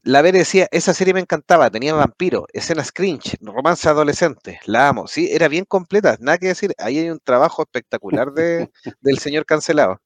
La 0.08 0.22
Bere 0.24 0.40
decía, 0.40 0.68
esa 0.72 0.94
serie 0.94 1.14
me 1.14 1.20
encantaba, 1.20 1.70
tenía 1.70 1.94
vampiros, 1.94 2.46
escenas 2.54 2.92
cringe, 2.92 3.38
romance 3.42 3.88
adolescente, 3.90 4.60
la 4.66 4.90
amo. 4.90 5.08
Sí, 5.08 5.30
era 5.32 5.48
bien 5.50 5.66
completa, 5.66 6.18
nada 6.20 6.38
que 6.38 6.48
decir. 6.48 6.74
Ahí 6.78 6.98
hay 6.98 7.10
un 7.10 7.20
trabajo 7.20 7.62
espectacular 7.64 8.32
de, 8.32 8.72
del 9.02 9.18
señor 9.20 9.46
cancelado. 9.46 10.02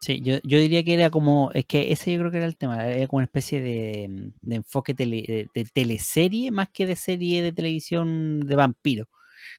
Sí, 0.00 0.20
yo, 0.22 0.36
yo 0.42 0.58
diría 0.58 0.82
que 0.84 0.94
era 0.94 1.10
como, 1.10 1.50
es 1.52 1.66
que 1.66 1.92
ese 1.92 2.12
yo 2.12 2.18
creo 2.20 2.30
que 2.30 2.38
era 2.38 2.46
el 2.46 2.56
tema, 2.56 2.86
era 2.88 3.06
como 3.06 3.18
una 3.18 3.26
especie 3.26 3.60
de, 3.60 4.32
de 4.40 4.54
enfoque 4.56 4.94
tele- 4.94 5.26
de, 5.26 5.48
de 5.54 5.64
teleserie 5.70 6.50
más 6.50 6.70
que 6.70 6.86
de 6.86 6.96
serie 6.96 7.42
de 7.42 7.52
televisión 7.52 8.40
de 8.40 8.56
vampiro. 8.56 9.08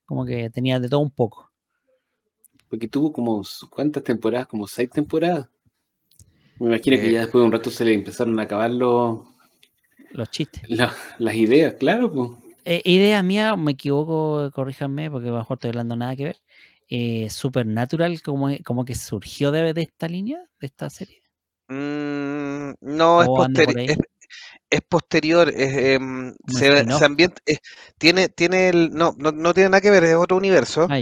Como 0.06 0.26
que 0.26 0.50
tenía 0.50 0.80
de 0.80 0.90
todo 0.90 1.02
un 1.02 1.12
poco. 1.12 1.52
Porque 2.68 2.88
tuvo 2.90 3.14
como, 3.14 3.42
¿cuántas 3.70 4.04
temporadas? 4.04 4.48
Como 4.48 4.68
seis 4.68 4.90
temporadas. 4.90 5.48
Me 6.60 6.68
imagino 6.68 6.98
que 6.98 7.10
Eh. 7.10 7.12
ya 7.12 7.22
después 7.22 7.42
de 7.42 7.46
un 7.46 7.52
rato 7.52 7.70
se 7.70 7.86
le 7.86 7.94
empezaron 7.94 8.40
a 8.40 8.44
acabar 8.44 8.72
los, 8.72 9.20
Los 10.14 10.30
chistes. 10.32 10.64
la- 10.70 10.96
las 11.20 11.36
ideas, 11.36 11.74
claro. 11.76 12.12
Pues. 12.12 12.32
Eh, 12.66 12.82
idea 12.86 13.22
mía, 13.24 13.56
me 13.58 13.74
equivoco, 13.74 14.50
corríjanme, 14.52 15.12
porque 15.12 15.28
a 15.28 15.32
lo 15.32 15.38
mejor 15.40 15.56
estoy 15.58 15.70
hablando 15.70 15.96
nada 15.96 16.16
que 16.16 16.24
ver. 16.26 16.38
Eh, 16.90 17.30
Supernatural, 17.30 18.22
como, 18.22 18.50
como 18.64 18.86
que 18.86 18.96
surgió 18.96 19.52
de, 19.52 19.74
de 19.74 19.82
esta 19.82 20.08
línea, 20.08 20.40
de 20.62 20.68
esta 20.68 20.90
serie. 20.90 21.22
Mm, 21.68 22.74
no, 22.82 23.22
es, 23.24 23.28
¿O 23.30 23.44
anda 23.44 23.64
por 23.64 23.74
posteri- 23.74 23.80
ahí? 23.80 23.86
es, 23.90 23.98
es 24.70 24.82
posterior, 24.88 25.50
es, 25.50 25.76
em, 25.96 26.34
se, 26.48 26.84
se 26.98 27.06
ambienta- 27.06 27.42
es- 27.46 27.60
tiene, 27.98 28.30
tiene 28.30 28.70
el, 28.70 28.92
no, 28.92 29.16
no, 29.18 29.32
no 29.32 29.54
tiene 29.54 29.70
nada 29.70 29.82
que 29.82 29.92
ver, 29.92 30.04
es 30.04 30.16
otro 30.16 30.38
universo. 30.38 30.88
Ah. 30.90 31.00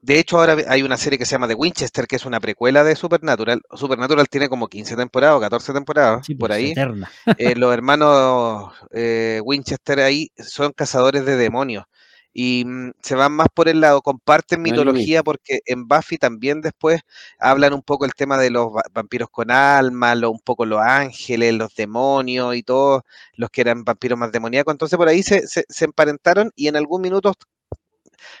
De 0.00 0.18
hecho, 0.18 0.38
ahora 0.38 0.56
hay 0.68 0.82
una 0.82 0.96
serie 0.96 1.18
que 1.18 1.24
se 1.26 1.32
llama 1.32 1.48
The 1.48 1.54
Winchester, 1.54 2.06
que 2.06 2.16
es 2.16 2.24
una 2.26 2.40
precuela 2.40 2.84
de 2.84 2.94
Supernatural. 2.96 3.60
Supernatural 3.74 4.28
tiene 4.28 4.48
como 4.48 4.68
15 4.68 4.96
temporadas 4.96 5.36
o 5.36 5.40
14 5.40 5.72
temporadas, 5.72 6.24
Sí, 6.26 6.34
por 6.34 6.48
pues, 6.50 6.58
ahí. 6.58 6.70
eterna. 6.70 7.10
Eh, 7.36 7.54
los 7.56 7.72
hermanos 7.74 8.72
eh, 8.92 9.40
Winchester 9.44 10.00
ahí 10.00 10.30
son 10.38 10.72
cazadores 10.72 11.24
de 11.26 11.36
demonios 11.36 11.84
y 12.32 12.64
mm, 12.64 12.92
se 13.02 13.14
van 13.16 13.32
más 13.32 13.48
por 13.52 13.68
el 13.68 13.80
lado, 13.80 14.00
comparten 14.02 14.62
mitología 14.62 15.22
porque 15.24 15.60
en 15.66 15.88
Buffy 15.88 16.18
también 16.18 16.60
después 16.60 17.00
hablan 17.38 17.72
un 17.72 17.82
poco 17.82 18.04
el 18.04 18.14
tema 18.14 18.38
de 18.38 18.50
los 18.50 18.66
va- 18.68 18.82
vampiros 18.92 19.28
con 19.30 19.50
alma, 19.50 20.14
lo- 20.14 20.30
un 20.30 20.38
poco 20.40 20.64
los 20.66 20.80
ángeles, 20.80 21.54
los 21.54 21.74
demonios 21.74 22.54
y 22.54 22.62
todos 22.62 23.02
los 23.34 23.50
que 23.50 23.62
eran 23.62 23.82
vampiros 23.84 24.18
más 24.18 24.30
demoníacos. 24.30 24.72
Entonces 24.72 24.96
por 24.96 25.08
ahí 25.08 25.22
se, 25.22 25.46
se- 25.48 25.64
se 25.68 25.84
emparentaron 25.86 26.52
y 26.54 26.68
en 26.68 26.76
algún 26.76 27.00
minuto 27.02 27.34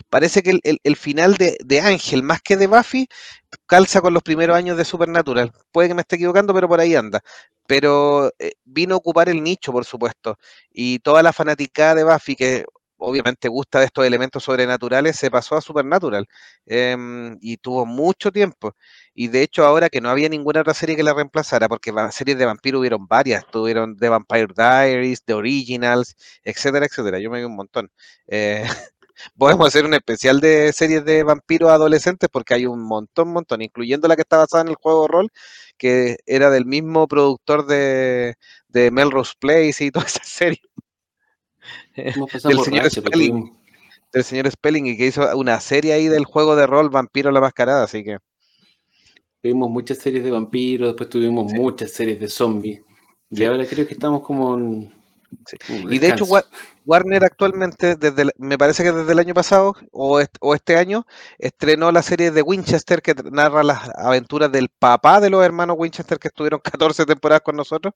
parece 0.08 0.42
que 0.42 0.58
el, 0.62 0.96
final 0.96 1.36
de, 1.36 1.80
Ángel 1.80 2.22
más 2.22 2.42
que 2.42 2.56
de 2.56 2.66
Buffy 2.66 3.08
calza 3.66 4.00
con 4.00 4.14
los 4.14 4.22
primeros 4.22 4.56
años 4.56 4.76
de 4.76 4.84
Supernatural. 4.84 5.52
Puede 5.72 5.88
que 5.88 5.94
me 5.94 6.02
esté 6.02 6.16
equivocando, 6.16 6.54
pero 6.54 6.68
por 6.68 6.80
ahí 6.80 6.94
anda. 6.94 7.20
Pero 7.66 8.32
eh, 8.38 8.52
vino 8.64 8.94
a 8.94 8.98
ocupar 8.98 9.28
el 9.28 9.42
nicho, 9.42 9.72
por 9.72 9.84
supuesto. 9.84 10.38
Y 10.70 11.00
toda 11.00 11.22
la 11.22 11.32
fanaticada 11.32 11.94
de 11.96 12.04
Buffy, 12.04 12.36
que 12.36 12.64
obviamente 12.98 13.48
gusta 13.48 13.80
de 13.80 13.86
estos 13.86 14.04
elementos 14.06 14.44
sobrenaturales, 14.44 15.16
se 15.16 15.30
pasó 15.30 15.56
a 15.56 15.60
Supernatural. 15.60 16.26
Em, 16.66 17.38
y 17.40 17.56
tuvo 17.58 17.86
mucho 17.86 18.30
tiempo. 18.32 18.74
Y 19.14 19.28
de 19.28 19.42
hecho, 19.42 19.64
ahora 19.64 19.88
que 19.88 20.00
no 20.00 20.10
había 20.10 20.28
ninguna 20.28 20.60
otra 20.60 20.74
serie 20.74 20.96
que 20.96 21.02
la 21.02 21.14
reemplazara, 21.14 21.68
porque 21.68 21.92
series 22.12 22.38
de 22.38 22.44
vampiro 22.46 22.80
hubieron 22.80 23.06
varias. 23.06 23.46
Tuvieron 23.50 23.96
The 23.96 24.08
Vampire 24.08 24.48
Diaries, 24.54 25.24
The 25.24 25.34
Originals, 25.34 26.16
etcétera, 26.44 26.86
etcétera. 26.86 27.18
Yo 27.18 27.30
me 27.30 27.38
vi 27.38 27.44
un 27.44 27.56
montón. 27.56 27.90
Eh, 28.26 28.64
Podemos 29.36 29.68
hacer 29.68 29.84
un 29.84 29.94
especial 29.94 30.40
de 30.40 30.72
series 30.72 31.04
de 31.04 31.22
vampiros 31.22 31.70
adolescentes 31.70 32.28
porque 32.32 32.54
hay 32.54 32.66
un 32.66 32.80
montón, 32.82 33.28
montón, 33.32 33.62
incluyendo 33.62 34.08
la 34.08 34.16
que 34.16 34.22
está 34.22 34.38
basada 34.38 34.62
en 34.62 34.68
el 34.68 34.74
juego 34.76 35.02
de 35.02 35.08
rol, 35.08 35.28
que 35.76 36.18
era 36.26 36.50
del 36.50 36.66
mismo 36.66 37.08
productor 37.08 37.66
de, 37.66 38.34
de 38.68 38.90
Melrose 38.90 39.34
Place 39.38 39.84
y 39.84 39.90
toda 39.92 40.06
esa 40.06 40.22
serie, 40.24 40.60
Del 42.44 42.60
señor 42.60 42.90
Spelling. 42.90 43.30
tuvimos- 43.32 43.58
del 44.12 44.24
señor 44.24 44.50
Spelling, 44.50 44.86
y 44.86 44.96
que 44.96 45.06
hizo 45.06 45.36
una 45.36 45.60
serie 45.60 45.92
ahí 45.92 46.08
del 46.08 46.24
juego 46.24 46.56
de 46.56 46.66
rol 46.66 46.88
Vampiro 46.90 47.30
la 47.30 47.40
Mascarada, 47.40 47.84
así 47.84 48.02
que 48.04 48.18
Tuvimos 49.42 49.70
muchas 49.70 49.98
series 49.98 50.24
de 50.24 50.30
vampiros, 50.30 50.88
después 50.88 51.08
tuvimos 51.08 51.52
muchas 51.52 51.92
series 51.92 52.18
de 52.18 52.28
zombies. 52.28 52.82
Y 53.30 53.44
ahora 53.44 53.66
creo 53.66 53.86
que 53.86 53.94
estamos 53.94 54.22
como 54.22 54.54
en. 54.56 54.92
Sí. 55.46 55.56
Y 55.90 55.98
de 55.98 56.08
hecho, 56.08 56.24
Warner 56.84 57.24
actualmente, 57.24 57.96
desde 57.96 58.22
el- 58.22 58.32
me 58.38 58.56
parece 58.58 58.82
que 58.82 58.92
desde 58.92 59.12
el 59.12 59.18
año 59.18 59.34
pasado 59.34 59.74
o, 59.92 60.20
est- 60.20 60.36
o 60.40 60.54
este 60.54 60.76
año, 60.76 61.06
estrenó 61.38 61.92
la 61.92 62.02
serie 62.02 62.30
de 62.30 62.42
Winchester 62.42 63.02
que 63.02 63.14
narra 63.30 63.62
las 63.62 63.90
aventuras 63.96 64.50
del 64.52 64.68
papá 64.70 65.20
de 65.20 65.30
los 65.30 65.44
hermanos 65.44 65.76
Winchester 65.78 66.18
que 66.18 66.28
estuvieron 66.28 66.60
14 66.82 67.04
temporadas 67.06 67.42
con 67.42 67.56
nosotros, 67.56 67.94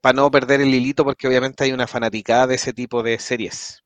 para 0.00 0.12
no 0.14 0.30
perder 0.30 0.60
el 0.60 0.74
hilito, 0.74 1.04
porque 1.04 1.26
obviamente 1.28 1.64
hay 1.64 1.72
una 1.72 1.86
fanaticada 1.86 2.46
de 2.46 2.54
ese 2.56 2.72
tipo 2.72 3.02
de 3.02 3.18
series. 3.18 3.82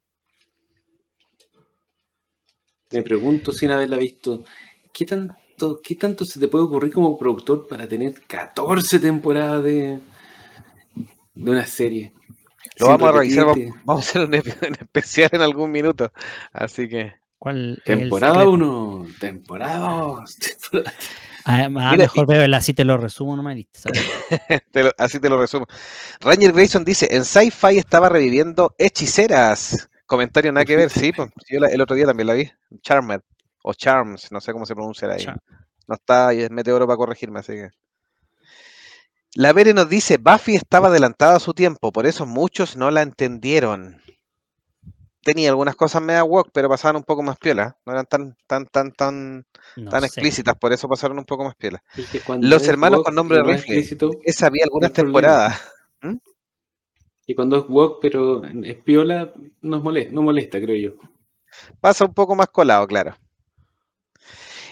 Me 2.92 3.02
pregunto 3.02 3.52
sin 3.52 3.70
haberla 3.70 3.96
visto, 3.96 4.44
¿qué 4.92 5.04
tanto, 5.04 5.80
¿qué 5.82 5.96
tanto 5.96 6.24
se 6.24 6.38
te 6.40 6.48
puede 6.48 6.64
ocurrir 6.64 6.92
como 6.92 7.18
productor 7.18 7.66
para 7.66 7.88
tener 7.88 8.22
14 8.26 8.98
temporadas 8.98 9.64
de, 9.64 9.98
de 11.34 11.50
una 11.50 11.66
serie? 11.66 12.12
Lo 12.78 12.88
vamos 12.88 13.08
a 13.08 13.12
revisar, 13.12 13.44
vamos, 13.46 13.74
vamos 13.84 14.06
a 14.06 14.08
hacer 14.08 14.22
un, 14.68 14.74
especial 14.80 15.30
en 15.32 15.42
algún 15.42 15.70
minuto. 15.70 16.12
Así 16.52 16.88
que, 16.88 17.14
¿Cuál 17.38 17.82
Temporada 17.84 18.32
secreto? 18.34 18.50
1, 18.52 19.06
temporada 19.20 19.78
2. 20.00 20.36
Además, 21.46 21.92
Mira, 21.92 22.04
mejor 22.04 22.26
veo 22.26 22.42
el 22.42 22.54
así 22.54 22.72
te 22.72 22.84
lo 22.86 22.96
resumo 22.96 23.36
nomás 23.36 23.56
y 23.58 23.68
te 24.72 24.82
lo- 24.82 24.92
así 24.96 25.20
te 25.20 25.28
lo 25.28 25.38
resumo. 25.38 25.66
Ranger 26.20 26.52
Grayson 26.52 26.84
dice, 26.84 27.06
en 27.14 27.24
Sci-Fi 27.24 27.76
estaba 27.78 28.08
reviviendo 28.08 28.74
hechiceras. 28.78 29.90
Comentario 30.06 30.52
nada 30.52 30.64
que 30.64 30.76
ver, 30.76 30.88
sí, 30.88 31.12
pues, 31.12 31.30
yo 31.50 31.60
la- 31.60 31.68
el 31.68 31.80
otro 31.82 31.96
día 31.96 32.06
también 32.06 32.28
la 32.28 32.34
vi. 32.34 32.50
Charmed, 32.80 33.20
o 33.62 33.74
Charms, 33.74 34.32
no 34.32 34.40
sé 34.40 34.52
cómo 34.52 34.64
se 34.64 34.74
pronuncia 34.74 35.06
ahí. 35.08 35.22
Char- 35.24 35.40
No 35.86 35.96
está 35.96 36.28
ahí, 36.28 36.40
es 36.40 36.50
Meteoro 36.50 36.86
para 36.86 36.96
corregirme, 36.96 37.40
así 37.40 37.52
que. 37.52 37.68
La 39.36 39.52
Vere 39.52 39.74
nos 39.74 39.88
dice, 39.88 40.16
Buffy 40.18 40.54
estaba 40.54 40.88
adelantada 40.88 41.36
a 41.36 41.40
su 41.40 41.54
tiempo, 41.54 41.90
por 41.90 42.06
eso 42.06 42.24
muchos 42.24 42.76
no 42.76 42.92
la 42.92 43.02
entendieron. 43.02 44.00
Tenía 45.22 45.48
algunas 45.48 45.74
cosas 45.74 46.02
media 46.02 46.22
woke, 46.22 46.50
pero 46.52 46.68
pasaban 46.68 46.96
un 46.96 47.02
poco 47.02 47.22
más 47.22 47.38
piola. 47.38 47.76
No 47.84 47.92
eran 47.92 48.06
tan, 48.06 48.36
tan, 48.46 48.66
tan, 48.66 48.92
tan, 48.92 49.46
no 49.76 49.90
tan 49.90 50.00
sé. 50.02 50.06
explícitas, 50.06 50.54
por 50.56 50.72
eso 50.72 50.86
pasaron 50.86 51.18
un 51.18 51.24
poco 51.24 51.44
más 51.44 51.56
piola. 51.56 51.82
Es 51.96 52.10
que 52.10 52.20
cuando 52.20 52.46
Los 52.46 52.68
hermanos 52.68 53.02
con 53.02 53.14
nombre 53.14 53.38
de 53.38 53.42
rifle. 53.42 53.98
Esa 54.22 54.46
había 54.46 54.64
algunas 54.64 54.92
temporadas. 54.92 55.60
Y 57.26 57.34
cuando 57.34 57.56
es 57.56 57.64
woke, 57.68 57.98
pero 58.02 58.44
es 58.44 58.76
piola, 58.76 59.32
nos 59.62 59.82
molesta, 59.82 60.12
no 60.12 60.22
molesta, 60.22 60.60
creo 60.60 60.76
yo. 60.76 60.96
Pasa 61.80 62.04
un 62.04 62.14
poco 62.14 62.36
más 62.36 62.48
colado, 62.48 62.86
claro. 62.86 63.16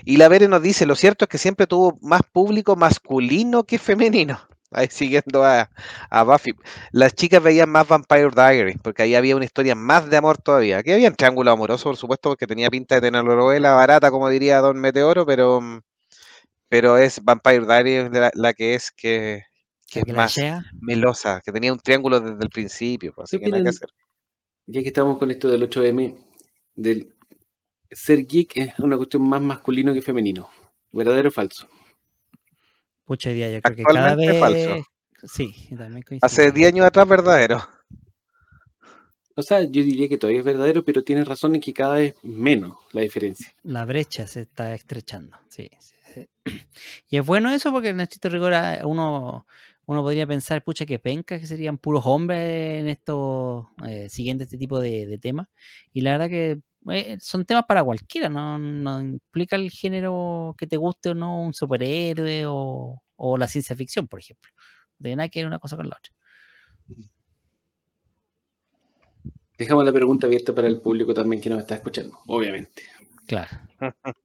Y 0.04 0.18
la 0.18 0.28
Vere 0.28 0.48
nos 0.48 0.62
dice, 0.62 0.84
lo 0.84 0.94
cierto 0.94 1.24
es 1.24 1.28
que 1.28 1.38
siempre 1.38 1.66
tuvo 1.66 1.98
más 2.02 2.22
público 2.30 2.76
masculino 2.76 3.64
que 3.64 3.78
femenino. 3.78 4.38
Ahí 4.72 4.88
siguiendo 4.90 5.44
a, 5.44 5.70
a 6.10 6.22
Buffy. 6.22 6.54
Las 6.92 7.14
chicas 7.14 7.42
veían 7.42 7.70
más 7.70 7.86
Vampire 7.88 8.30
Diaries, 8.34 8.78
porque 8.82 9.02
ahí 9.02 9.14
había 9.14 9.36
una 9.36 9.44
historia 9.44 9.74
más 9.74 10.08
de 10.08 10.16
amor 10.16 10.38
todavía. 10.38 10.78
Aquí 10.78 10.92
había 10.92 11.08
un 11.08 11.14
triángulo 11.14 11.50
amoroso, 11.50 11.84
por 11.84 11.96
supuesto, 11.96 12.30
porque 12.30 12.46
tenía 12.46 12.70
pinta 12.70 12.96
de 12.96 13.00
tener 13.02 13.24
novela 13.24 13.72
barata, 13.72 14.10
como 14.10 14.28
diría 14.28 14.58
Don 14.60 14.78
Meteoro, 14.78 15.26
pero, 15.26 15.60
pero 16.68 16.98
es 16.98 17.22
Vampire 17.22 17.66
Diaries 17.66 18.10
la, 18.12 18.30
la 18.34 18.52
que 18.52 18.74
es 18.74 18.90
que, 18.90 19.42
que 19.90 20.00
La 20.00 20.00
es 20.00 20.04
que 20.04 20.12
la 20.12 20.16
más 20.16 20.36
melosa, 20.80 21.40
que 21.44 21.52
tenía 21.52 21.72
un 21.72 21.80
triángulo 21.80 22.20
desde 22.20 22.42
el 22.42 22.50
principio, 22.50 23.12
pues, 23.14 23.24
así 23.24 23.38
¿Qué 23.38 23.44
que 23.44 23.50
nada 23.50 23.62
que 23.62 23.68
hacer. 23.68 23.88
Ya 24.66 24.80
que 24.80 24.88
estamos 24.88 25.18
con 25.18 25.30
esto 25.30 25.48
del 25.48 25.68
8M, 25.68 26.16
del 26.74 27.14
ser 27.90 28.26
geek 28.26 28.56
es 28.56 28.78
una 28.78 28.96
cuestión 28.96 29.28
más 29.28 29.42
masculino 29.42 29.92
que 29.92 30.02
femenino. 30.02 30.48
¿Verdadero 30.92 31.28
o 31.28 31.32
falso? 31.32 31.68
Pucha, 33.04 33.30
día 33.30 33.50
yo 33.50 33.60
creo 33.60 33.76
que 33.76 33.82
cada 33.82 34.14
vez, 34.14 34.38
falso. 34.38 34.86
Sí, 35.24 35.54
también 35.70 36.02
coincido. 36.02 36.26
Hace 36.26 36.50
10 36.50 36.72
años 36.72 36.86
atrás, 36.86 37.06
verdadero. 37.06 37.62
O 39.34 39.42
sea, 39.42 39.62
yo 39.62 39.82
diría 39.82 40.08
que 40.08 40.18
todavía 40.18 40.40
es 40.40 40.44
verdadero, 40.44 40.84
pero 40.84 41.02
tienes 41.02 41.26
razón 41.26 41.54
en 41.54 41.60
que 41.60 41.72
cada 41.72 41.94
vez 41.94 42.14
menos 42.22 42.76
la 42.92 43.00
diferencia. 43.00 43.52
La 43.62 43.84
brecha 43.84 44.26
se 44.26 44.42
está 44.42 44.74
estrechando, 44.74 45.38
sí. 45.48 45.70
sí, 45.78 45.94
sí. 46.14 46.28
Y 47.08 47.16
es 47.16 47.24
bueno 47.24 47.50
eso 47.50 47.72
porque 47.72 47.90
en 47.90 48.00
estricto 48.00 48.28
rigor 48.28 48.52
ah, 48.54 48.80
uno, 48.84 49.46
uno 49.86 50.02
podría 50.02 50.26
pensar, 50.26 50.62
pucha, 50.62 50.84
que 50.84 50.98
penca, 50.98 51.38
que 51.38 51.46
serían 51.46 51.78
puros 51.78 52.04
hombres 52.04 52.80
en 52.80 52.88
esto, 52.88 53.70
eh, 53.86 54.08
siguiendo 54.10 54.44
este 54.44 54.58
tipo 54.58 54.80
de, 54.80 55.06
de 55.06 55.18
temas. 55.18 55.48
Y 55.92 56.02
la 56.02 56.12
verdad 56.12 56.28
que 56.28 56.60
eh, 56.90 57.18
son 57.20 57.44
temas 57.44 57.64
para 57.66 57.82
cualquiera, 57.84 58.28
no, 58.28 58.58
no 58.58 59.00
implica 59.00 59.56
el 59.56 59.70
género 59.70 60.54
que 60.58 60.66
te 60.66 60.76
guste 60.76 61.10
o 61.10 61.14
no, 61.14 61.42
un 61.42 61.54
superhéroe 61.54 62.44
o, 62.46 63.02
o 63.16 63.36
la 63.38 63.46
ciencia 63.48 63.76
ficción, 63.76 64.08
por 64.08 64.20
ejemplo. 64.20 64.50
Tiene 65.00 65.16
nada 65.16 65.28
que 65.28 65.40
ver 65.40 65.46
una 65.46 65.58
cosa 65.58 65.76
con 65.76 65.88
la 65.88 65.96
otra. 65.96 66.12
Dejamos 69.58 69.84
la 69.84 69.92
pregunta 69.92 70.26
abierta 70.26 70.54
para 70.54 70.66
el 70.66 70.80
público 70.80 71.14
también 71.14 71.40
que 71.40 71.50
nos 71.50 71.60
está 71.60 71.76
escuchando, 71.76 72.18
obviamente. 72.26 72.82
Claro. 73.26 73.50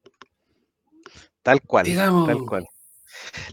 Tal 1.43 1.61
cual, 1.61 1.85
Digamos. 1.85 2.27
tal 2.27 2.45
cual. 2.45 2.67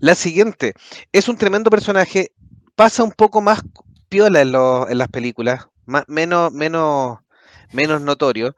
La 0.00 0.16
siguiente, 0.16 0.72
es 1.12 1.28
un 1.28 1.36
tremendo 1.36 1.70
personaje, 1.70 2.32
pasa 2.74 3.04
un 3.04 3.12
poco 3.12 3.40
más 3.40 3.62
piola 4.08 4.40
en, 4.42 4.50
lo- 4.50 4.88
en 4.88 4.98
las 4.98 5.06
películas, 5.08 5.68
más, 5.86 6.02
menos, 6.08 6.50
menos, 6.52 7.18
menos 7.72 8.00
notorio, 8.00 8.56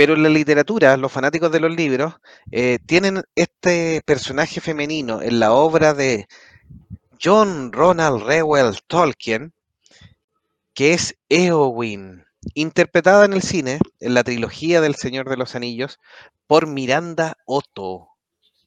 pero 0.00 0.14
en 0.14 0.22
la 0.22 0.30
literatura, 0.30 0.96
los 0.96 1.12
fanáticos 1.12 1.52
de 1.52 1.60
los 1.60 1.76
libros, 1.76 2.14
eh, 2.50 2.78
tienen 2.86 3.22
este 3.34 4.00
personaje 4.06 4.62
femenino 4.62 5.20
en 5.20 5.38
la 5.38 5.52
obra 5.52 5.92
de 5.92 6.26
John 7.22 7.70
Ronald 7.70 8.22
Reuel 8.22 8.78
Tolkien, 8.86 9.52
que 10.72 10.94
es 10.94 11.16
Eowyn, 11.28 12.24
interpretada 12.54 13.26
en 13.26 13.34
el 13.34 13.42
cine, 13.42 13.78
en 14.00 14.14
la 14.14 14.24
trilogía 14.24 14.80
del 14.80 14.94
Señor 14.94 15.28
de 15.28 15.36
los 15.36 15.54
Anillos, 15.54 16.00
por 16.46 16.66
Miranda 16.66 17.36
Otto. 17.44 18.08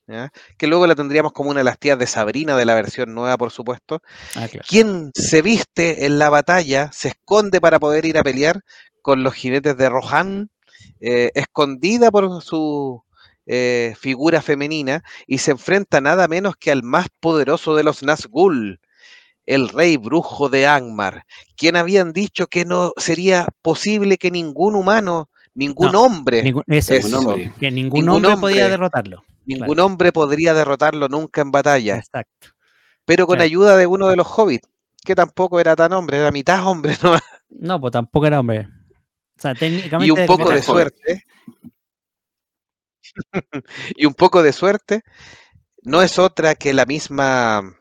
¿ya? 0.05 0.31
Que 0.55 0.67
luego 0.67 0.85
la 0.85 0.93
tendríamos 0.93 1.33
como 1.33 1.49
una 1.49 1.61
de 1.61 1.65
las 1.65 1.79
tías 1.79 1.97
de 1.97 2.05
Sabrina 2.05 2.55
de 2.55 2.65
la 2.65 2.75
versión 2.75 3.15
nueva, 3.15 3.37
por 3.39 3.49
supuesto. 3.49 4.03
Ah, 4.35 4.47
claro. 4.47 4.67
Quien 4.69 5.09
se 5.15 5.41
viste 5.41 6.05
en 6.05 6.19
la 6.19 6.29
batalla, 6.29 6.91
se 6.93 7.07
esconde 7.07 7.59
para 7.59 7.79
poder 7.79 8.05
ir 8.05 8.19
a 8.19 8.23
pelear 8.23 8.61
con 9.01 9.23
los 9.23 9.33
jinetes 9.33 9.75
de 9.75 9.89
Rohan, 9.89 10.51
eh, 10.99 11.31
escondida 11.35 12.11
por 12.11 12.41
su 12.41 13.03
eh, 13.45 13.93
figura 13.99 14.41
femenina, 14.41 15.03
y 15.27 15.37
se 15.39 15.51
enfrenta 15.51 15.99
nada 16.01 16.27
menos 16.27 16.55
que 16.57 16.71
al 16.71 16.83
más 16.83 17.07
poderoso 17.19 17.75
de 17.75 17.83
los 17.83 18.03
Nazgûl, 18.03 18.79
el 19.45 19.67
rey 19.69 19.97
brujo 19.97 20.47
de 20.49 20.65
Angmar, 20.67 21.25
quien 21.57 21.75
habían 21.75 22.13
dicho 22.13 22.47
que 22.47 22.63
no 22.65 22.93
sería 22.97 23.47
posible 23.61 24.17
que 24.17 24.31
ningún 24.31 24.75
humano, 24.75 25.29
ningún 25.53 25.91
No, 25.91 26.03
hombre, 26.05 26.41
Ningún, 26.43 26.63
eso, 26.67 26.93
eso, 26.93 27.07
Un 27.07 27.13
hombre. 27.15 27.53
que 27.59 27.69
ningún, 27.69 28.05
ningún 28.05 28.25
hombre, 28.25 28.37
podía 28.39 28.69
derrotarlo. 28.69 29.23
ningún 29.45 29.79
hombre 29.81 30.13
podría 30.13 30.53
derrotarlo 30.53 31.09
nunca 31.09 31.41
en 31.41 31.51
batalla. 31.51 31.97
Exacto. 31.97 32.47
pero 33.05 33.27
con 33.27 33.35
Claro. 33.35 33.45
ayuda 33.45 33.75
de 33.77 33.85
uno 33.85 34.07
de 34.07 34.15
los 34.15 34.27
hobbits, 34.27 34.69
que 35.03 35.13
tampoco 35.15 35.59
era 35.59 35.75
tan 35.75 35.91
hombre, 35.91 36.17
era 36.19 36.31
mitad 36.31 36.65
hombre, 36.65 36.95
¿no? 37.03 37.17
No, 37.49 37.81
pues 37.81 37.91
tampoco 37.91 38.25
era 38.27 38.39
hombre. 38.39 38.69
O 39.37 39.41
sea, 39.41 39.55
técnicamente. 39.55 40.07
y 40.07 40.11
un 40.11 40.25
poco 40.25 40.49
de 40.51 40.61
suerte. 40.61 41.25
y 43.95 44.05
un 44.05 44.13
poco 44.13 44.41
de 44.41 44.53
suerte 44.53 45.01
no 45.83 46.01
es 46.01 46.17
otra 46.19 46.55
que 46.55 46.73
la 46.73 46.85
misma 46.85 47.77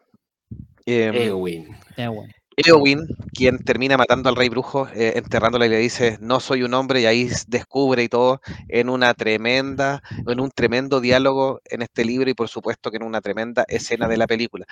bueno. 2.09 2.35
Eowyn, 2.57 3.07
quien 3.33 3.59
termina 3.59 3.97
matando 3.97 4.29
al 4.29 4.37
rey 4.37 4.49
brujo, 4.49 4.89
eh, 4.95 5.15
enterrándola 5.17 5.67
y 5.67 5.71
le 5.71 5.79
dice, 5.79 6.19
no 6.21 6.41
soy 6.41 6.63
un 6.63 6.75
hombre, 6.75 7.01
y 7.01 7.07
ahí 7.07 7.31
descubre 7.49 8.03
y 8.03 8.09
todo, 8.09 8.41
en 8.69 8.89
una 8.89 9.15
tremenda, 9.15 10.03
en 10.27 10.41
un 10.41 10.51
tremendo 10.51 11.01
diálogo 11.01 11.61
en 11.65 11.83
este 11.83 12.05
libro 12.05 12.31
y 12.31 12.35
por 12.35 12.49
supuesto 12.49 12.91
que 12.91 12.99
en 12.99 13.05
una 13.05 13.21
tremenda 13.21 13.65
escena 13.69 14.09
de 14.09 14.17
la 14.17 14.27
película. 14.27 14.67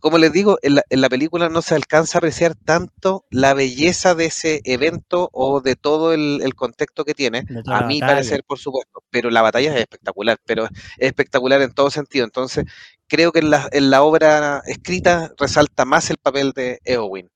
Como 0.00 0.18
les 0.18 0.32
digo, 0.32 0.58
en 0.62 0.76
la, 0.76 0.82
en 0.90 1.00
la 1.00 1.08
película 1.08 1.48
no 1.48 1.62
se 1.62 1.74
alcanza 1.74 2.18
a 2.18 2.20
apreciar 2.20 2.54
tanto 2.54 3.24
la 3.30 3.54
belleza 3.54 4.14
de 4.14 4.26
ese 4.26 4.60
evento 4.64 5.30
o 5.32 5.60
de 5.60 5.76
todo 5.76 6.12
el, 6.12 6.40
el 6.42 6.54
contexto 6.54 7.04
que 7.04 7.14
tiene, 7.14 7.44
a 7.66 7.82
mi 7.82 8.00
batalla. 8.00 8.14
parecer, 8.14 8.44
por 8.44 8.58
supuesto, 8.58 9.02
pero 9.10 9.30
la 9.30 9.42
batalla 9.42 9.74
es 9.74 9.80
espectacular, 9.80 10.38
pero 10.44 10.64
es 10.64 10.70
espectacular 10.98 11.62
en 11.62 11.72
todo 11.72 11.90
sentido. 11.90 12.24
Entonces, 12.24 12.64
creo 13.10 13.32
que 13.32 13.40
en 13.40 13.50
la, 13.50 13.68
en 13.72 13.90
la 13.90 14.02
obra 14.02 14.62
escrita 14.66 15.34
resalta 15.38 15.84
más 15.84 16.08
el 16.10 16.16
papel 16.16 16.52
de 16.52 16.78
Eowyn. 16.84 17.28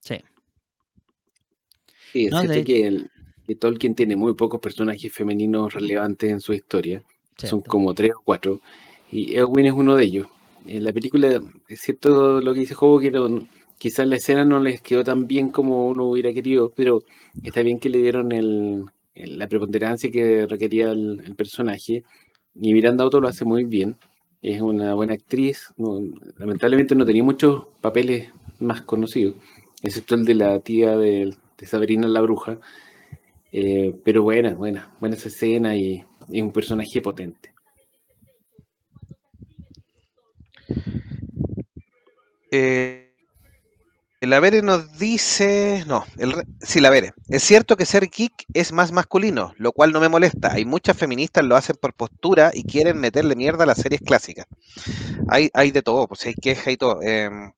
Sí. 0.00 0.20
Sí, 2.12 2.26
es 2.26 2.32
No, 2.32 2.40
cierto 2.40 2.58
de- 2.58 2.64
que, 2.64 2.86
el- 2.86 3.10
que 3.46 3.54
Tolkien 3.56 3.94
tiene 3.94 4.14
muy 4.16 4.34
pocos 4.34 4.60
personajes 4.60 5.12
femeninos 5.12 5.72
relevantes 5.74 6.30
en 6.30 6.40
su 6.40 6.52
historia. 6.52 7.02
Son 7.38 7.60
como 7.62 7.94
tres 7.94 8.12
o 8.14 8.22
cuatro. 8.24 8.60
Y 9.10 9.34
Eowyn 9.36 9.66
es 9.66 9.72
uno 9.72 9.96
de 9.96 10.04
ellos. 10.04 10.26
En 10.66 10.82
la 10.84 10.92
película, 10.92 11.40
es 11.68 11.80
cierto 11.80 12.40
lo 12.40 12.54
que 12.54 12.60
dice 12.60 12.74
Jobo, 12.74 12.98
que 13.00 13.10
no- 13.10 13.46
quizás 13.78 14.06
la 14.06 14.16
escena 14.16 14.44
no 14.44 14.58
les 14.60 14.80
quedó 14.80 15.04
tan 15.04 15.26
bien 15.26 15.50
como 15.50 15.86
uno 15.88 16.04
hubiera 16.06 16.32
querido, 16.32 16.72
pero 16.74 17.02
está 17.42 17.62
bien 17.62 17.78
que 17.78 17.88
le 17.88 17.98
dieron 17.98 18.32
el- 18.32 18.84
el- 19.14 19.38
la 19.38 19.46
preponderancia 19.48 20.10
que 20.10 20.46
requería 20.46 20.90
el, 20.90 21.22
el 21.24 21.34
personaje. 21.36 22.02
Y 22.54 22.72
Miranda 22.72 23.04
Otto 23.04 23.20
lo 23.20 23.28
hace 23.28 23.44
muy 23.44 23.64
bien. 23.64 23.96
Es 24.46 24.60
una 24.60 24.94
buena 24.94 25.14
actriz. 25.14 25.74
lamentablemente 26.36 26.94
no 26.94 27.04
tenía 27.04 27.24
muchos 27.24 27.66
papeles 27.80 28.30
más 28.60 28.82
conocidos, 28.82 29.34
excepto 29.82 30.14
el 30.14 30.24
de 30.24 30.34
la 30.36 30.60
tía 30.60 30.96
de, 30.96 31.34
de 31.58 31.66
Sabrina 31.66 32.06
la 32.06 32.20
bruja. 32.20 32.60
Eh, 33.50 33.92
pero 34.04 34.22
buena, 34.22 34.54
buena, 34.54 34.94
buena 35.00 35.16
esa 35.16 35.30
escena 35.30 35.74
y, 35.74 36.04
y 36.28 36.40
un 36.42 36.52
personaje 36.52 37.02
potente. 37.02 37.52
Eh, 42.52 43.05
el 44.20 44.32
Avere 44.32 44.62
nos 44.62 44.98
dice, 44.98 45.84
no, 45.86 46.04
el, 46.16 46.34
sí, 46.60 46.80
la. 46.80 46.90
Es 47.28 47.42
cierto 47.42 47.76
que 47.76 47.84
ser 47.84 48.08
geek 48.08 48.32
es 48.54 48.72
más 48.72 48.90
masculino, 48.90 49.52
lo 49.58 49.72
cual 49.72 49.92
no 49.92 50.00
me 50.00 50.08
molesta. 50.08 50.52
Hay 50.52 50.64
muchas 50.64 50.96
feministas 50.96 51.44
lo 51.44 51.54
hacen 51.54 51.76
por 51.78 51.92
postura 51.92 52.50
y 52.54 52.64
quieren 52.64 52.98
meterle 52.98 53.36
mierda 53.36 53.64
a 53.64 53.66
las 53.66 53.78
series 53.78 54.00
clásicas. 54.00 54.46
Hay, 55.28 55.50
hay 55.54 55.70
de 55.72 55.82
todo, 55.82 56.08
pues 56.08 56.26
hay 56.26 56.34
queja 56.34 56.70
y 56.72 56.76
todo. 56.78 57.02
Em, 57.02 57.52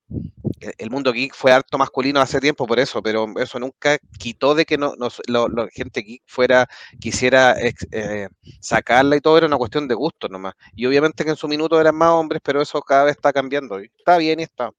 el- 0.61 0.75
el 0.79 0.91
mundo 0.91 1.13
geek 1.13 1.35
fue 1.35 1.53
harto 1.53 1.79
masculino 1.79 2.21
hace 2.21 2.41
tiempo 2.41 2.67
por 2.67 2.81
eso, 2.81 3.03
pero 3.03 3.27
eso 3.41 3.59
nunca 3.61 3.99
quitó 4.19 4.55
de 4.55 4.67
que 4.67 4.79
no, 4.79 4.95
nos- 4.97 5.23
lo- 5.29 5.49
gente 5.73 6.03
geek 6.03 6.23
fuera, 6.27 6.69
quisiera 7.01 7.57
eh, 7.93 8.29
sacarla 8.61 9.17
y 9.17 9.21
todo, 9.21 9.39
era 9.39 9.47
una 9.47 9.57
cuestión 9.59 9.89
de 9.89 9.95
gusto 9.95 10.29
nomás. 10.29 10.55
Y 10.77 10.87
obviamente 10.87 11.25
que 11.25 11.31
en 11.31 11.37
su 11.37 11.49
minuto 11.49 11.81
eran 11.81 11.97
más 11.97 12.11
hombres, 12.11 12.41
pero 12.45 12.63
eso 12.63 12.81
cada 12.83 13.05
vez 13.05 13.17
está 13.17 13.33
cambiando. 13.33 13.79
está 13.79 14.19
bien 14.19 14.41
y 14.41 14.45
está. 14.45 14.71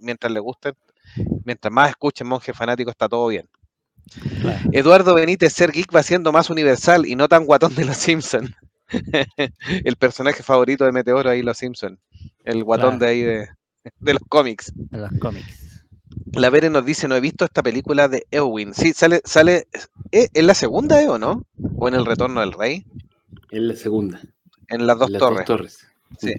Mientras 0.00 0.32
le 0.32 0.40
gusten, 0.40 0.74
mientras 1.44 1.72
más 1.72 1.90
escuchen 1.90 2.26
monjes 2.26 2.56
fanáticos, 2.56 2.92
está 2.92 3.08
todo 3.08 3.28
bien. 3.28 3.48
Claro. 4.40 4.70
Eduardo 4.72 5.14
Benítez, 5.14 5.52
ser 5.52 5.70
geek 5.72 5.94
va 5.94 6.02
siendo 6.02 6.32
más 6.32 6.50
universal 6.50 7.06
y 7.06 7.14
no 7.16 7.28
tan 7.28 7.44
guatón 7.44 7.74
de 7.74 7.84
los 7.84 7.96
Simpsons. 7.96 8.50
el 9.84 9.96
personaje 9.96 10.42
favorito 10.42 10.84
de 10.84 10.92
Meteoro 10.92 11.30
ahí, 11.30 11.42
los 11.42 11.56
Simpsons. 11.58 11.98
El 12.44 12.64
guatón 12.64 12.98
Claro. 12.98 13.04
de 13.06 13.10
ahí 13.10 13.22
de, 13.22 13.48
de 14.00 14.12
los 14.12 14.22
cómics. 14.28 14.72
De 14.74 14.98
los 14.98 15.10
cómics. 15.18 15.84
La 16.32 16.50
Vere 16.50 16.68
nos 16.68 16.84
dice, 16.84 17.08
no 17.08 17.16
he 17.16 17.20
visto 17.20 17.44
esta 17.44 17.62
película 17.62 18.08
de 18.08 18.26
Eowyn. 18.30 18.74
Sí, 18.74 18.92
sale, 18.92 19.22
sale, 19.24 19.66
¿eh? 20.10 20.28
¿en 20.34 20.46
la 20.46 20.54
segunda, 20.54 21.00
eh, 21.02 21.08
o 21.08 21.18
no? 21.18 21.46
¿O 21.76 21.88
en 21.88 21.94
el 21.94 22.04
Retorno 22.04 22.40
del 22.40 22.52
Rey? 22.52 22.84
Es 23.50 23.60
la 23.62 23.74
segunda. 23.76 24.20
En 24.68 24.86
las 24.86 24.98
dos 24.98 25.10
las 25.10 25.20
torres. 25.20 25.38
dos 25.38 25.46
torres. 25.46 25.78
Sí. 26.18 26.34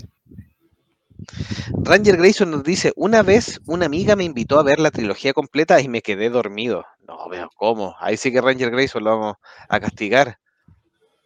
Ranger 1.84 2.18
Grayson 2.18 2.52
nos 2.52 2.64
dice, 2.64 2.94
una 2.96 3.22
vez 3.24 3.60
una 3.66 3.86
amiga 3.86 4.16
me 4.16 4.24
invitó 4.24 4.60
a 4.60 4.64
ver 4.64 4.80
la 4.80 4.92
trilogía 4.92 5.34
completa 5.34 5.82
y 5.82 5.88
me 5.88 6.02
quedé 6.02 6.30
dormido. 6.30 6.86
No 7.08 7.30
veo 7.30 7.50
cómo. 7.56 7.96
Ahí 8.00 8.18
sí 8.18 8.32
que 8.32 8.42
Ranger 8.42 8.72
Grayson 8.72 9.04
lo 9.04 9.12
vamos 9.12 9.36
a 9.70 9.80
castigar. 9.80 10.40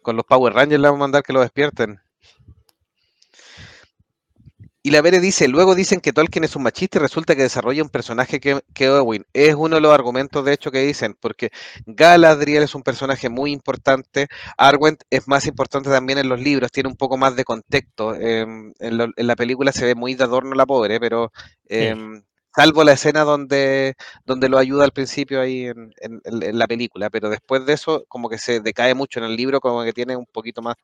Con 0.02 0.16
los 0.16 0.24
Power 0.24 0.54
Rangers 0.54 0.80
le 0.80 0.88
vamos 0.88 0.98
a 0.98 1.04
mandar 1.04 1.22
que 1.22 1.32
lo 1.32 1.40
despierten. 1.40 2.00
Y 4.82 4.90
la 4.92 5.02
Vere 5.02 5.20
dice, 5.20 5.48
luego 5.48 5.74
dicen 5.74 6.00
que 6.00 6.12
Tolkien 6.12 6.44
es 6.44 6.54
un 6.56 6.62
machista 6.62 6.98
y 6.98 7.02
resulta 7.02 7.34
que 7.34 7.42
desarrolla 7.42 7.82
un 7.82 7.88
personaje 7.90 8.40
que, 8.40 8.60
que 8.74 8.88
Owen. 8.88 9.26
Es 9.32 9.54
uno 9.54 9.74
de 9.76 9.82
los 9.82 9.92
argumentos, 9.92 10.44
de 10.44 10.52
hecho, 10.52 10.70
que 10.70 10.80
dicen, 10.80 11.14
porque 11.20 11.50
Galadriel 11.84 12.62
es 12.62 12.74
un 12.74 12.82
personaje 12.82 13.28
muy 13.28 13.50
importante, 13.52 14.28
Arwen 14.56 14.96
es 15.10 15.26
más 15.28 15.46
importante 15.46 15.90
también 15.90 16.18
en 16.20 16.28
los 16.28 16.40
libros, 16.40 16.70
tiene 16.70 16.88
un 16.88 16.96
poco 16.96 17.16
más 17.18 17.34
de 17.36 17.44
contexto. 17.44 18.14
em, 18.14 18.72
en, 18.78 18.96
lo- 18.98 19.08
en 19.16 19.26
la 19.26 19.36
película 19.36 19.72
se 19.72 19.84
ve 19.84 19.94
muy 19.94 20.14
de 20.14 20.24
adorno 20.24 20.54
la 20.54 20.64
pobre, 20.66 21.00
pero 21.00 21.32
em, 21.68 22.22
salvo 22.54 22.84
la 22.84 22.92
escena 22.92 23.22
donde, 23.24 23.94
donde 24.24 24.48
lo 24.48 24.58
ayuda 24.58 24.84
al 24.84 24.92
principio 24.92 25.40
ahí 25.40 25.66
en- 25.66 25.92
en 26.42 26.58
la 26.58 26.66
película, 26.66 27.10
pero 27.10 27.28
después 27.30 27.66
de 27.66 27.72
eso 27.74 28.04
como 28.08 28.28
que 28.28 28.38
se 28.38 28.60
decae 28.60 28.94
mucho 28.94 29.18
en 29.18 29.26
el 29.26 29.36
libro, 29.36 29.60
como 29.60 29.82
que 29.84 29.92
tiene 29.92 30.16
un 30.16 30.26
poquito 30.26 30.62
más 30.62 30.76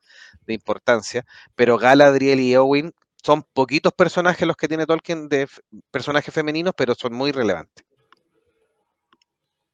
de 0.45 0.53
importancia. 0.53 1.25
Pero 1.55 1.77
Galadriel 1.77 2.39
y 2.39 2.55
Owen 2.55 2.93
son 3.25 3.41
poquitos 3.41 3.91
personajes 3.91 4.47
los 4.47 4.55
que 4.55 4.67
tiene 4.67 4.85
Tolkien 4.85 5.27
de 5.27 5.47
personajes 5.89 6.31
femeninos, 6.31 6.75
pero 6.77 6.93
son 6.93 7.11
muy 7.13 7.31
relevantes. 7.31 7.83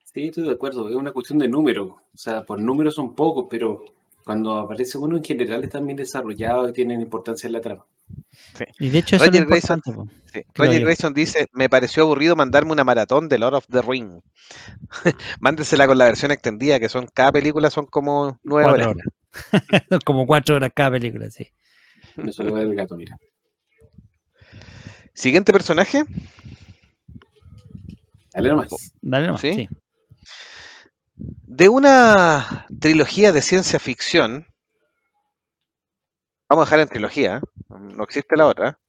Sí, 0.06 0.28
estoy 0.28 0.46
de 0.46 0.52
acuerdo. 0.52 0.88
Es 0.88 0.96
una 0.96 1.12
cuestión 1.12 1.38
de 1.38 1.50
número. 1.50 1.84
O 1.86 2.18
sea, 2.18 2.44
por 2.44 2.62
números 2.62 2.96
son 2.96 3.14
pocos, 3.14 3.48
pero 3.50 3.84
cuando 4.24 4.58
aparece 4.58 4.98
uno 4.98 5.18
en 5.18 5.24
general 5.24 5.66
están 5.66 5.86
bien 5.86 5.98
desarrollados 5.98 6.70
y 6.70 6.74
tienen 6.74 7.02
importancia 7.02 7.48
en 7.48 7.54
la 7.54 7.60
trama. 7.60 7.86
Y 8.80 8.90
de 8.90 9.00
hecho 9.00 9.18
Roger 9.18 9.46
Grayson-. 9.46 9.82
Sí. 10.32 10.44
Roger. 10.56 10.82
Grayson 10.84 11.14
dice, 11.14 11.50
me 11.52 11.68
pareció 11.68 12.04
aburrido 12.04 12.38
mandarme 12.38 12.72
una 12.72 12.86
maratón 12.86 13.28
de 13.28 13.38
Lord 13.38 13.56
of 13.56 13.68
the 13.70 13.82
Ring. 13.82 14.22
Mándesela 15.42 15.88
con 15.88 15.98
la 15.98 16.06
versión 16.06 16.32
extendida, 16.32 16.80
que 16.80 16.88
son 16.88 17.06
cada 17.14 17.34
película 17.34 17.70
son 17.70 17.86
como 17.86 18.40
nueve 18.44 18.70
Cuatro 18.70 18.92
horas. 18.92 18.96
horas. 18.96 20.04
Como 20.06 20.26
cuatro 20.26 20.56
horas 20.56 20.72
cada 20.74 20.92
película, 20.92 21.30
sí. 21.30 21.50
Eso 22.16 22.44
lo 22.44 22.56
del 22.56 22.76
gato, 22.76 22.96
mira. 22.96 23.18
Siguiente 25.14 25.52
personaje, 25.54 26.04
Dale 28.34 28.50
nomás. 28.50 28.70
Dale 29.02 29.28
nomás, 29.28 29.42
¿Sí? 29.42 29.54
sí. 29.54 29.70
de 31.18 31.70
una 31.70 32.66
trilogía 32.80 33.32
de 33.32 33.42
ciencia 33.42 33.78
ficción. 33.80 34.48
Vamos 36.50 36.64
a 36.64 36.66
dejar 36.66 36.80
en 36.80 36.88
trilogía, 36.90 37.42
no 37.70 38.04
existe 38.04 38.36
la 38.38 38.48
otra. 38.48 38.80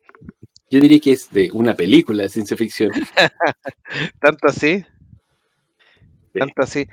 Yo 0.70 0.80
diría 0.80 1.00
que 1.00 1.12
es 1.12 1.30
de 1.30 1.50
una 1.52 1.74
película 1.74 2.22
de 2.22 2.28
ciencia 2.28 2.56
ficción. 2.56 2.90
Tanto 4.20 4.48
así, 4.48 4.84
Sí. 6.32 6.38
tanto 6.38 6.62
así. 6.62 6.88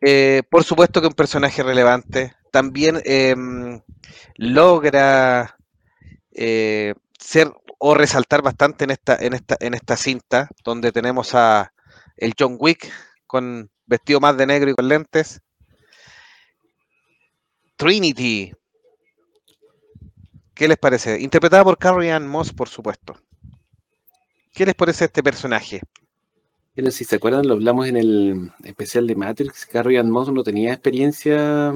Eh, 0.00 0.42
por 0.50 0.64
supuesto 0.64 1.00
que 1.00 1.06
un 1.06 1.12
personaje 1.14 1.62
relevante. 1.62 2.34
También 2.50 3.00
em, 3.04 3.80
logra 4.34 5.56
eh, 6.32 6.94
ser 7.16 7.52
o 7.82 7.94
resaltar 7.94 8.42
bastante 8.42 8.84
en 8.84 8.90
esta, 8.90 9.16
en 9.16 9.32
esta, 9.32 9.56
en 9.58 9.72
esta 9.72 9.96
cinta, 9.96 10.50
donde 10.62 10.92
tenemos 10.92 11.34
a 11.34 11.72
el 12.18 12.34
John 12.38 12.56
Wick 12.58 12.92
con 13.26 13.70
vestido 13.86 14.20
más 14.20 14.36
de 14.36 14.46
negro 14.46 14.70
y 14.70 14.74
con 14.74 14.86
lentes. 14.86 15.40
Trinity. 17.76 18.52
¿Qué 20.52 20.68
les 20.68 20.76
parece? 20.76 21.18
Interpretada 21.22 21.64
por 21.64 21.78
Carrie 21.78 22.12
Ann 22.12 22.28
Moss, 22.28 22.52
por 22.52 22.68
supuesto. 22.68 23.16
¿Qué 24.52 24.66
les 24.66 24.74
parece 24.74 25.06
este 25.06 25.22
personaje? 25.22 25.80
Pero 26.74 26.90
si 26.90 27.04
se 27.04 27.16
acuerdan, 27.16 27.48
lo 27.48 27.54
hablamos 27.54 27.86
en 27.86 27.96
el 27.96 28.52
especial 28.62 29.06
de 29.06 29.16
Matrix. 29.16 29.64
Carrie 29.64 29.98
Ann 29.98 30.10
Moss 30.10 30.30
no 30.30 30.42
tenía 30.42 30.74
experiencia 30.74 31.70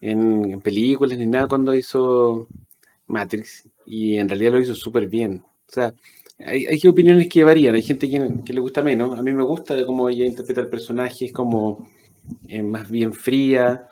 en, 0.00 0.50
en 0.50 0.60
películas 0.60 1.16
ni 1.16 1.26
nada 1.26 1.46
cuando 1.46 1.72
hizo 1.72 2.48
Matrix. 3.06 3.68
Y 3.86 4.16
en 4.16 4.28
realidad 4.28 4.52
lo 4.52 4.60
hizo 4.60 4.74
súper 4.74 5.08
bien. 5.08 5.42
O 5.68 5.72
sea, 5.72 5.94
hay, 6.38 6.66
hay 6.66 6.80
opiniones 6.88 7.28
que 7.28 7.44
varían. 7.44 7.74
Hay 7.74 7.82
gente 7.82 8.08
que, 8.08 8.30
que 8.44 8.52
le 8.52 8.60
gusta 8.60 8.82
menos. 8.82 9.18
A 9.18 9.22
mí 9.22 9.32
me 9.32 9.42
gusta 9.44 9.84
cómo 9.86 10.08
ella 10.08 10.24
interpreta 10.26 10.60
el 10.60 10.68
personaje. 10.68 11.26
Es 11.26 11.32
como 11.32 11.88
eh, 12.48 12.62
más 12.62 12.90
bien 12.90 13.12
fría 13.12 13.88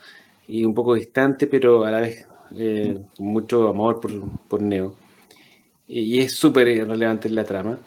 y 0.49 0.65
un 0.65 0.75
poco 0.75 0.95
distante, 0.95 1.47
pero 1.47 1.85
a 1.85 1.91
la 1.91 2.01
vez 2.01 2.27
eh, 2.57 2.99
con 3.17 3.27
mucho 3.27 3.69
amor 3.69 4.01
por, 4.01 4.13
por 4.49 4.63
Neo. 4.63 4.97
Y, 5.89 6.01
y 6.01 6.19
es 6.21 6.33
súper 6.35 6.67
relevante 6.87 7.29
en 7.29 7.35
la 7.35 7.45
trama 7.45 7.79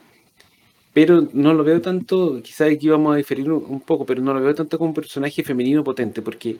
pero 0.95 1.27
no 1.33 1.53
lo 1.53 1.65
veo 1.65 1.81
tanto, 1.81 2.41
quizás 2.41 2.71
aquí 2.71 2.87
vamos 2.87 3.13
a 3.13 3.17
diferir 3.17 3.51
un, 3.51 3.65
un 3.67 3.81
poco, 3.81 4.05
pero 4.05 4.21
no 4.21 4.33
lo 4.33 4.39
veo 4.39 4.55
tanto 4.55 4.77
como 4.77 4.91
un 4.91 4.93
personaje 4.93 5.43
femenino 5.43 5.83
potente, 5.83 6.21
porque 6.21 6.57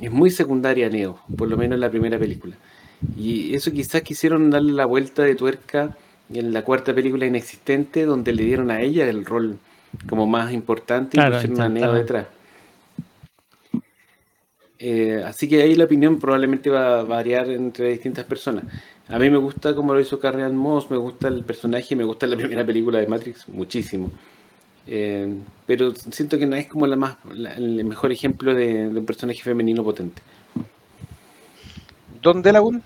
es 0.00 0.10
muy 0.10 0.30
secundaria 0.30 0.88
Neo, 0.88 1.20
por 1.38 1.48
lo 1.48 1.56
menos 1.56 1.76
en 1.76 1.82
la 1.82 1.90
primera 1.90 2.18
película. 2.18 2.56
Y 3.16 3.54
eso 3.54 3.70
quizás 3.72 4.02
quisieron 4.02 4.50
darle 4.50 4.72
la 4.72 4.86
vuelta 4.86 5.22
de 5.22 5.34
tuerca 5.34 5.96
en 6.32 6.52
la 6.52 6.62
cuarta 6.62 6.94
película 6.94 7.26
inexistente, 7.26 8.04
donde 8.04 8.32
le 8.32 8.42
dieron 8.44 8.70
a 8.70 8.80
ella 8.80 9.08
el 9.08 9.24
rol 9.24 9.58
como 10.08 10.26
más 10.26 10.52
importante 10.52 11.16
Claro, 11.16 11.36
y 11.36 11.38
pusieron 11.40 11.60
a 11.60 11.68
Neo 11.68 11.92
detrás. 11.94 12.26
Eh, 14.78 15.22
así 15.24 15.48
que 15.48 15.62
ahí 15.62 15.74
la 15.74 15.84
opinión 15.84 16.18
probablemente 16.18 16.68
va 16.68 17.00
a 17.00 17.02
variar 17.04 17.48
entre 17.50 17.90
distintas 17.90 18.24
personas. 18.24 18.64
A 19.08 19.18
mí 19.18 19.30
me 19.30 19.38
gusta 19.38 19.74
como 19.74 19.94
lo 19.94 20.00
hizo 20.00 20.18
Carrie 20.18 20.44
Ann 20.44 20.56
Moss, 20.56 20.90
me 20.90 20.96
gusta 20.98 21.28
el 21.28 21.44
personaje, 21.44 21.96
me 21.96 22.04
gusta 22.04 22.26
la 22.26 22.36
primera 22.36 22.64
película 22.66 22.98
de 22.98 23.06
Matrix 23.06 23.48
muchísimo. 23.48 24.10
Eh, 24.86 25.32
pero 25.66 25.94
siento 25.94 26.38
que 26.38 26.46
no 26.46 26.56
es 26.56 26.66
como 26.66 26.86
la 26.86 26.96
más, 26.96 27.16
la- 27.34 27.54
el 27.54 27.84
mejor 27.84 28.12
ejemplo 28.12 28.54
de, 28.54 28.90
de 28.90 28.98
un 28.98 29.06
personaje 29.06 29.40
femenino 29.40 29.82
potente. 29.82 30.20
Don 32.26 32.42
Delagun. 32.42 32.82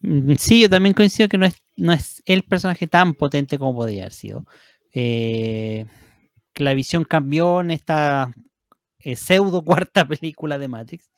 Mm, 0.00 0.34
Sí, 0.38 0.62
yo 0.62 0.70
también 0.70 0.94
coincido 0.94 1.28
que 1.28 1.36
no 1.36 1.46
es, 1.46 1.56
no 1.76 1.92
es 1.92 2.22
el 2.26 2.44
personaje 2.44 2.86
tan 2.86 3.14
potente 3.14 3.58
como 3.58 3.74
podría 3.74 4.02
haber 4.02 4.12
sido. 4.12 4.46
Eh, 4.94 5.84
la 6.54 6.72
visión 6.74 7.04
cambió 7.04 7.60
en 7.60 7.72
esta 7.72 8.32
eh, 9.00 9.16
pseudo 9.16 9.64
cuarta 9.64 10.06
película 10.08 10.58
de 10.58 10.68
Matrix. 10.68 11.10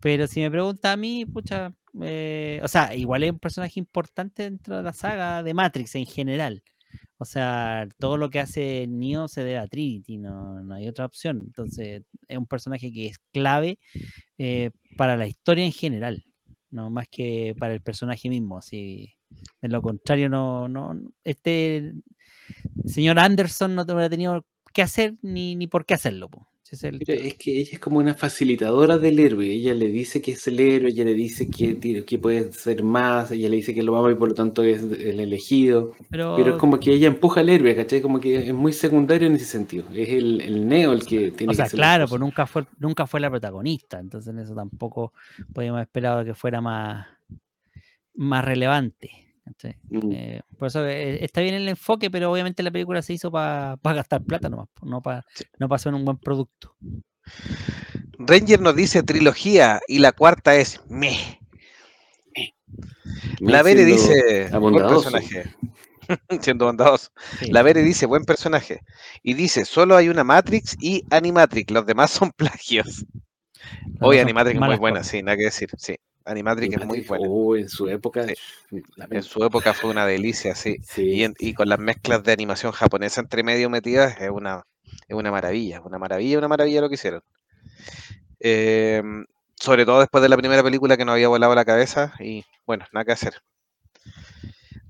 Pero 0.00 0.28
si 0.28 0.40
me 0.40 0.50
pregunta 0.50 0.92
a 0.92 0.96
mí, 0.96 1.26
pucha, 1.26 1.74
eh, 2.02 2.60
o 2.62 2.68
sea, 2.68 2.94
igual 2.94 3.24
es 3.24 3.32
un 3.32 3.40
personaje 3.40 3.80
importante 3.80 4.44
dentro 4.44 4.76
de 4.76 4.84
la 4.84 4.92
saga 4.92 5.42
de 5.42 5.54
Matrix 5.54 5.96
en 5.96 6.06
general. 6.06 6.62
O 7.18 7.24
sea, 7.24 7.88
todo 7.98 8.16
lo 8.16 8.30
que 8.30 8.40
hace 8.40 8.86
Neo 8.88 9.26
se 9.28 9.42
debe 9.42 9.58
a 9.58 9.66
Trinity, 9.66 10.18
no, 10.18 10.72
hay 10.72 10.88
otra 10.88 11.06
opción. 11.06 11.40
Entonces, 11.44 12.02
es 12.28 12.38
un 12.38 12.46
personaje 12.46 12.92
que 12.92 13.06
es 13.08 13.18
clave 13.32 13.78
para 14.96 15.16
la 15.16 15.26
historia 15.26 15.64
en 15.64 15.72
general, 15.72 16.24
no 16.74 16.90
más 16.90 17.06
que 17.08 17.54
para 17.58 17.72
el 17.72 17.80
personaje 17.80 18.28
mismo. 18.28 18.60
Si 18.60 19.14
de 19.62 19.68
lo 19.68 19.80
contrario, 19.80 20.28
no, 20.28 20.68
no, 20.68 21.00
este 21.22 21.94
señor 22.84 23.18
Anderson 23.18 23.74
no 23.74 23.86
te 23.86 23.92
hubiera 23.92 24.10
tenido 24.10 24.44
que 24.72 24.82
hacer 24.82 25.14
ni, 25.22 25.54
ni 25.54 25.68
por 25.68 25.86
qué 25.86 25.94
hacerlo. 25.94 26.28
Ese 26.74 26.88
es 26.88 27.20
el 27.24 27.36
que 27.36 27.58
ella 27.58 27.70
es 27.72 27.78
como 27.78 27.98
una 27.98 28.14
facilitadora 28.14 28.98
del 28.98 29.18
héroe. 29.18 29.46
Ella 29.46 29.74
le 29.74 29.86
dice 29.86 30.20
que 30.20 30.32
es 30.32 30.46
el 30.48 30.58
héroe, 30.58 30.90
ella 30.90 31.04
le 31.04 31.14
dice 31.14 31.48
que, 31.48 32.04
que 32.04 32.18
puede 32.18 32.52
ser 32.52 32.82
más, 32.82 33.30
ella 33.30 33.48
le 33.48 33.56
dice 33.56 33.74
que 33.74 33.82
lo 33.82 33.96
ama 33.96 34.10
y 34.10 34.16
por 34.16 34.28
lo 34.28 34.34
tanto 34.34 34.62
es 34.62 34.82
el 34.82 35.20
elegido. 35.20 35.92
pero, 36.10 36.34
Pero 36.36 36.54
es 36.54 36.56
como 36.56 36.80
que 36.80 36.92
ella 36.92 37.06
empuja 37.06 37.40
al 37.40 37.48
héroe, 37.48 37.76
¿cachai? 37.76 38.00
Como 38.00 38.18
que 38.18 38.48
es 38.48 38.54
muy 38.54 38.72
secundario 38.72 39.28
en 39.28 39.36
ese 39.36 39.44
sentido. 39.44 39.84
Es 39.94 40.08
el, 40.08 40.40
el 40.40 40.66
Neo 40.66 40.92
el 40.92 41.04
que 41.04 41.30
tiene 41.30 41.50
o 41.50 41.52
que 41.52 41.56
sea, 41.56 41.66
hacer 41.66 41.78
las 41.78 41.88
claro, 41.88 42.08
pues 42.08 42.20
nunca 42.20 42.46
fue, 42.46 42.64
nunca 42.78 43.06
fue 43.06 43.20
la 43.20 43.30
protagonista, 43.30 44.00
entonces 44.00 44.32
en 44.32 44.40
eso 44.40 44.54
tampoco 44.54 45.12
podíamos 45.52 45.76
haber 45.76 45.86
esperado 45.86 46.24
que 46.24 46.34
fuera 46.34 46.60
más, 46.60 47.06
más 48.14 48.44
relevante. 48.44 49.10
¿Cachai? 49.44 49.76
Mm. 49.90 50.12
Eh, 50.12 50.42
por 50.58 50.68
eso 50.68 50.86
eh, 50.86 51.24
está 51.24 51.40
bien 51.40 51.54
el 51.54 51.68
enfoque, 51.68 52.10
pero 52.10 52.30
obviamente 52.32 52.62
la 52.62 52.70
película 52.70 53.02
se 53.02 53.12
hizo 53.12 53.30
para 53.30 53.76
gastar 53.82 54.22
plata 54.22 54.48
nomás, 54.48 54.68
no 54.82 55.00
para 55.02 55.24
Sí. 55.34 55.44
no 55.58 55.68
para 55.68 55.76
hacer 55.76 55.94
un 55.94 56.04
buen 56.04 56.18
producto. 56.18 56.74
Ranger 58.18 58.60
nos 58.60 58.76
dice 58.76 59.02
trilogía 59.02 59.80
y 59.88 59.98
la 59.98 60.12
cuarta 60.12 60.54
es 60.56 60.80
meh. 60.88 61.40
Me 63.40 63.52
La 63.52 63.62
Vere 63.62 63.84
siendo 63.84 63.94
dice 63.94 64.58
buen 64.58 64.74
personaje. 64.74 65.54
Siendo 66.40 66.66
bondadoso. 66.66 67.10
Sí. 67.38 67.50
La 67.50 67.62
Vere 67.62 67.82
dice 67.82 68.04
buen 68.06 68.24
personaje. 68.24 68.80
Y 69.22 69.34
dice, 69.34 69.64
solo 69.64 69.96
hay 69.96 70.10
una 70.10 70.22
Matrix 70.22 70.76
y 70.80 71.02
Animatrix. 71.10 71.72
Los 71.72 71.86
demás 71.86 72.10
son 72.10 72.30
plagios. 72.36 73.06
Hoy 74.00 74.18
Animatrix 74.18 74.60
es 74.60 74.66
muy 74.66 74.76
buena, 74.76 74.98
cosas. 74.98 75.10
sí, 75.12 75.22
nada 75.22 75.36
que 75.38 75.44
decir. 75.44 75.70
Sí, 75.78 75.96
Animatrix 76.24 76.76
es 76.76 76.86
muy 76.86 77.00
buena. 77.02 77.26
oh, 77.28 77.56
en 77.56 77.68
su 77.68 77.88
época. 77.88 78.26
la 78.96 79.06
En 79.10 79.22
su 79.22 79.44
época 79.44 79.74
fue 79.74 79.90
una 79.90 80.06
delicia, 80.06 80.54
sí. 80.54 80.76
Sí, 80.82 81.02
Y, 81.02 81.24
en- 81.24 81.34
y 81.38 81.54
con 81.54 81.68
las 81.68 81.78
mezclas 81.78 82.22
de 82.24 82.32
animación 82.32 82.72
japonesa 82.72 83.20
entre 83.20 83.42
medio 83.42 83.68
metidas 83.70 84.18
es 84.20 84.30
una, 84.30 84.62
es 85.08 85.14
una 85.16 85.30
maravilla, 85.30 85.80
una 85.82 85.98
maravilla, 85.98 86.38
una 86.38 86.48
maravilla 86.48 86.80
lo 86.80 86.88
que 86.88 86.94
hicieron. 86.94 87.22
Em, 88.40 89.24
sobre 89.56 89.84
todo 89.86 90.00
después 90.00 90.22
de 90.22 90.28
la 90.28 90.36
primera 90.36 90.62
película 90.62 90.96
que 90.96 91.04
nos 91.04 91.14
había 91.14 91.28
volado 91.28 91.54
la 91.54 91.64
cabeza 91.64 92.14
y 92.20 92.44
bueno, 92.66 92.84
nada 92.92 93.04
que 93.04 93.12
hacer. 93.12 93.34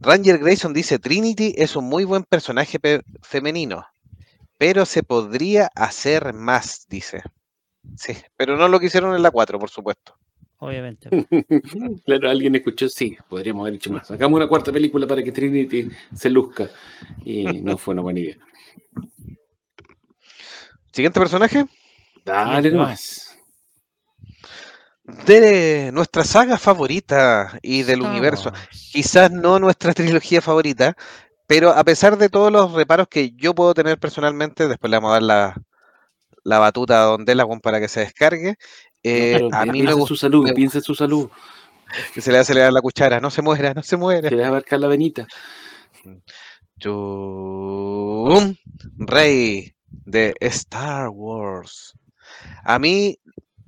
Ranger 0.01 0.39
Grayson 0.39 0.73
dice, 0.73 0.99
Trinity 0.99 1.55
es 1.57 1.77
un 1.77 1.85
muy 1.85 2.05
buen 2.05 2.25
personaje 2.25 2.79
pe- 2.79 3.03
femenino, 3.23 3.87
pero 4.59 4.85
se 4.87 5.03
podría 5.03 5.71
hacer 5.75 6.33
más, 6.35 6.87
dice. 6.89 7.23
Sí, 7.97 8.17
pero 8.37 8.57
no 8.57 8.69
lo 8.69 8.81
que 8.81 8.87
hicieron 8.87 9.15
en 9.15 9.23
la 9.23 9.31
4, 9.31 9.59
por 9.59 9.71
supuesto. 9.71 10.17
Obviamente. 10.59 11.09
Claro, 12.05 12.31
alguien 12.31 12.55
escuchó, 12.55 12.89
sí, 12.89 13.17
podríamos 13.29 13.63
haber 13.63 13.75
hecho 13.75 13.93
más. 13.93 14.07
Sacamos 14.07 14.37
una 14.37 14.49
cuarta 14.49 14.73
película 14.73 15.07
para 15.07 15.23
que 15.23 15.33
Trinity 15.33 15.89
se 16.15 16.31
luzca. 16.31 16.69
Y 17.25 17.45
no 17.45 17.77
fue 17.77 17.93
una 17.93 18.03
buena 18.03 18.21
idea. 18.21 18.37
Siguiente 20.93 21.19
personaje. 21.21 21.67
Dale 22.25 22.71
nomás. 22.71 23.37
De 25.27 25.91
nuestra 25.93 26.25
saga 26.25 26.57
favorita 26.57 27.59
y 27.61 27.83
del 27.83 28.03
universo. 28.03 28.53
Quizás 28.93 29.31
no 29.31 29.59
nuestra 29.59 29.93
trilogía 29.93 30.41
favorita, 30.41 30.97
pero 31.47 31.71
a 31.71 31.85
pesar 31.85 32.17
de 32.17 32.31
todos 32.31 32.51
los 32.51 32.73
reparos 32.73 33.09
que 33.09 33.33
yo 33.33 33.55
puedo 33.55 33.75
tener 33.75 33.99
personalmente, 33.99 34.67
después 34.67 34.91
le 34.91 34.97
vamos 34.97 35.11
a 35.11 35.15
dar 35.15 35.23
la, 35.23 35.63
la 36.45 36.59
batuta 36.59 37.03
a 37.03 37.07
Don 37.07 37.25
Delagun 37.25 37.61
para 37.61 37.81
que 37.81 37.89
se 37.89 38.01
descargue. 38.01 38.57
Eh, 39.05 39.39
No, 39.41 39.57
a 39.57 39.65
mí 39.67 39.83
me 39.83 39.93
gusta. 39.93 40.09
su 40.09 40.17
salud, 40.17 40.45
me- 40.45 40.55
piensa 40.55 40.79
en 40.79 40.85
su 40.85 40.95
salud. 40.95 41.29
Que 42.13 42.21
se 42.21 42.31
le 42.31 42.37
va 42.37 42.41
a 42.41 42.43
acelerar 42.43 42.73
la 42.73 42.81
cuchara. 42.81 43.21
No 43.21 43.31
se 43.31 43.43
muera, 43.43 43.73
no 43.75 43.83
se 43.83 43.97
muera. 43.97 44.29
Que 44.29 44.35
le 44.35 44.41
va 44.43 44.49
a 44.49 44.51
abarcar 44.51 44.81
la 44.81 44.89
venita. 44.89 45.27
Chum, 46.81 48.57
Rey 48.99 49.75
de 49.89 50.35
Star 50.41 51.09
Wars. 51.09 51.95
A 52.65 52.79
mí, 52.79 53.19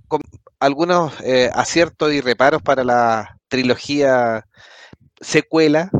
con 0.08 0.22
algunos 0.60 1.12
eh, 1.22 1.50
aciertos 1.54 2.12
y 2.12 2.20
reparos 2.20 2.62
para 2.62 2.84
la 2.84 3.38
trilogía 3.48 4.46
secuela, 5.20 5.90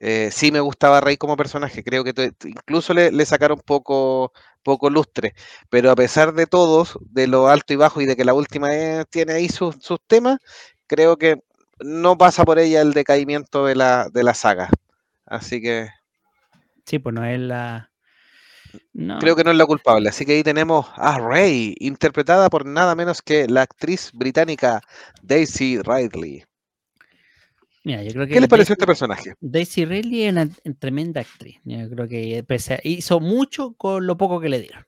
eh, 0.00 0.30
sí 0.32 0.50
me 0.50 0.60
gustaba 0.60 1.00
Rey 1.00 1.16
como 1.16 1.36
personaje. 1.36 1.84
Creo 1.84 2.02
que 2.02 2.32
incluso 2.44 2.94
le, 2.94 3.12
le 3.12 3.26
sacaron 3.26 3.60
poco, 3.64 4.32
poco 4.62 4.90
lustre. 4.90 5.34
Pero 5.68 5.90
a 5.90 5.96
pesar 5.96 6.34
de 6.34 6.46
todos, 6.46 6.98
de 7.02 7.26
lo 7.26 7.48
alto 7.48 7.72
y 7.72 7.76
bajo 7.76 8.00
y 8.00 8.06
de 8.06 8.16
que 8.16 8.24
la 8.24 8.34
última 8.34 8.70
tiene 9.10 9.34
ahí 9.34 9.48
sus, 9.48 9.76
sus 9.80 9.98
temas, 10.06 10.38
creo 10.86 11.16
que 11.16 11.42
no 11.80 12.18
pasa 12.18 12.44
por 12.44 12.58
ella 12.58 12.82
el 12.82 12.92
decaimiento 12.92 13.66
de 13.66 13.76
la, 13.76 14.08
de 14.12 14.22
la 14.22 14.34
saga. 14.34 14.70
Así 15.26 15.60
que 15.62 15.88
Sí, 16.90 16.98
pues 16.98 17.14
no 17.14 17.24
es 17.24 17.38
la. 17.38 17.92
No, 18.92 19.20
creo 19.20 19.36
que 19.36 19.44
no 19.44 19.52
es 19.52 19.56
la 19.56 19.64
culpable. 19.64 20.08
Así 20.08 20.26
que 20.26 20.32
ahí 20.32 20.42
tenemos 20.42 20.88
a 20.96 21.18
Rey, 21.20 21.76
interpretada 21.78 22.50
por 22.50 22.66
nada 22.66 22.96
menos 22.96 23.22
que 23.22 23.46
la 23.46 23.62
actriz 23.62 24.10
británica 24.12 24.80
Daisy 25.22 25.80
Ridley. 25.82 26.44
Mira, 27.84 28.02
yo 28.02 28.12
creo 28.12 28.26
que 28.26 28.34
¿Qué 28.34 28.40
les 28.40 28.48
pareció 28.48 28.72
este 28.74 28.86
personaje? 28.86 29.34
Daisy 29.40 29.84
Ridley 29.84 30.24
es 30.24 30.32
una 30.32 30.48
tremenda 30.78 31.20
actriz. 31.20 31.60
Yo 31.64 31.88
creo 31.90 32.08
que 32.08 32.44
pese 32.46 32.74
a- 32.74 32.80
hizo 32.82 33.20
mucho 33.20 33.72
con 33.74 34.06
lo 34.06 34.16
poco 34.16 34.40
que 34.40 34.48
le 34.48 34.60
dieron. 34.60 34.84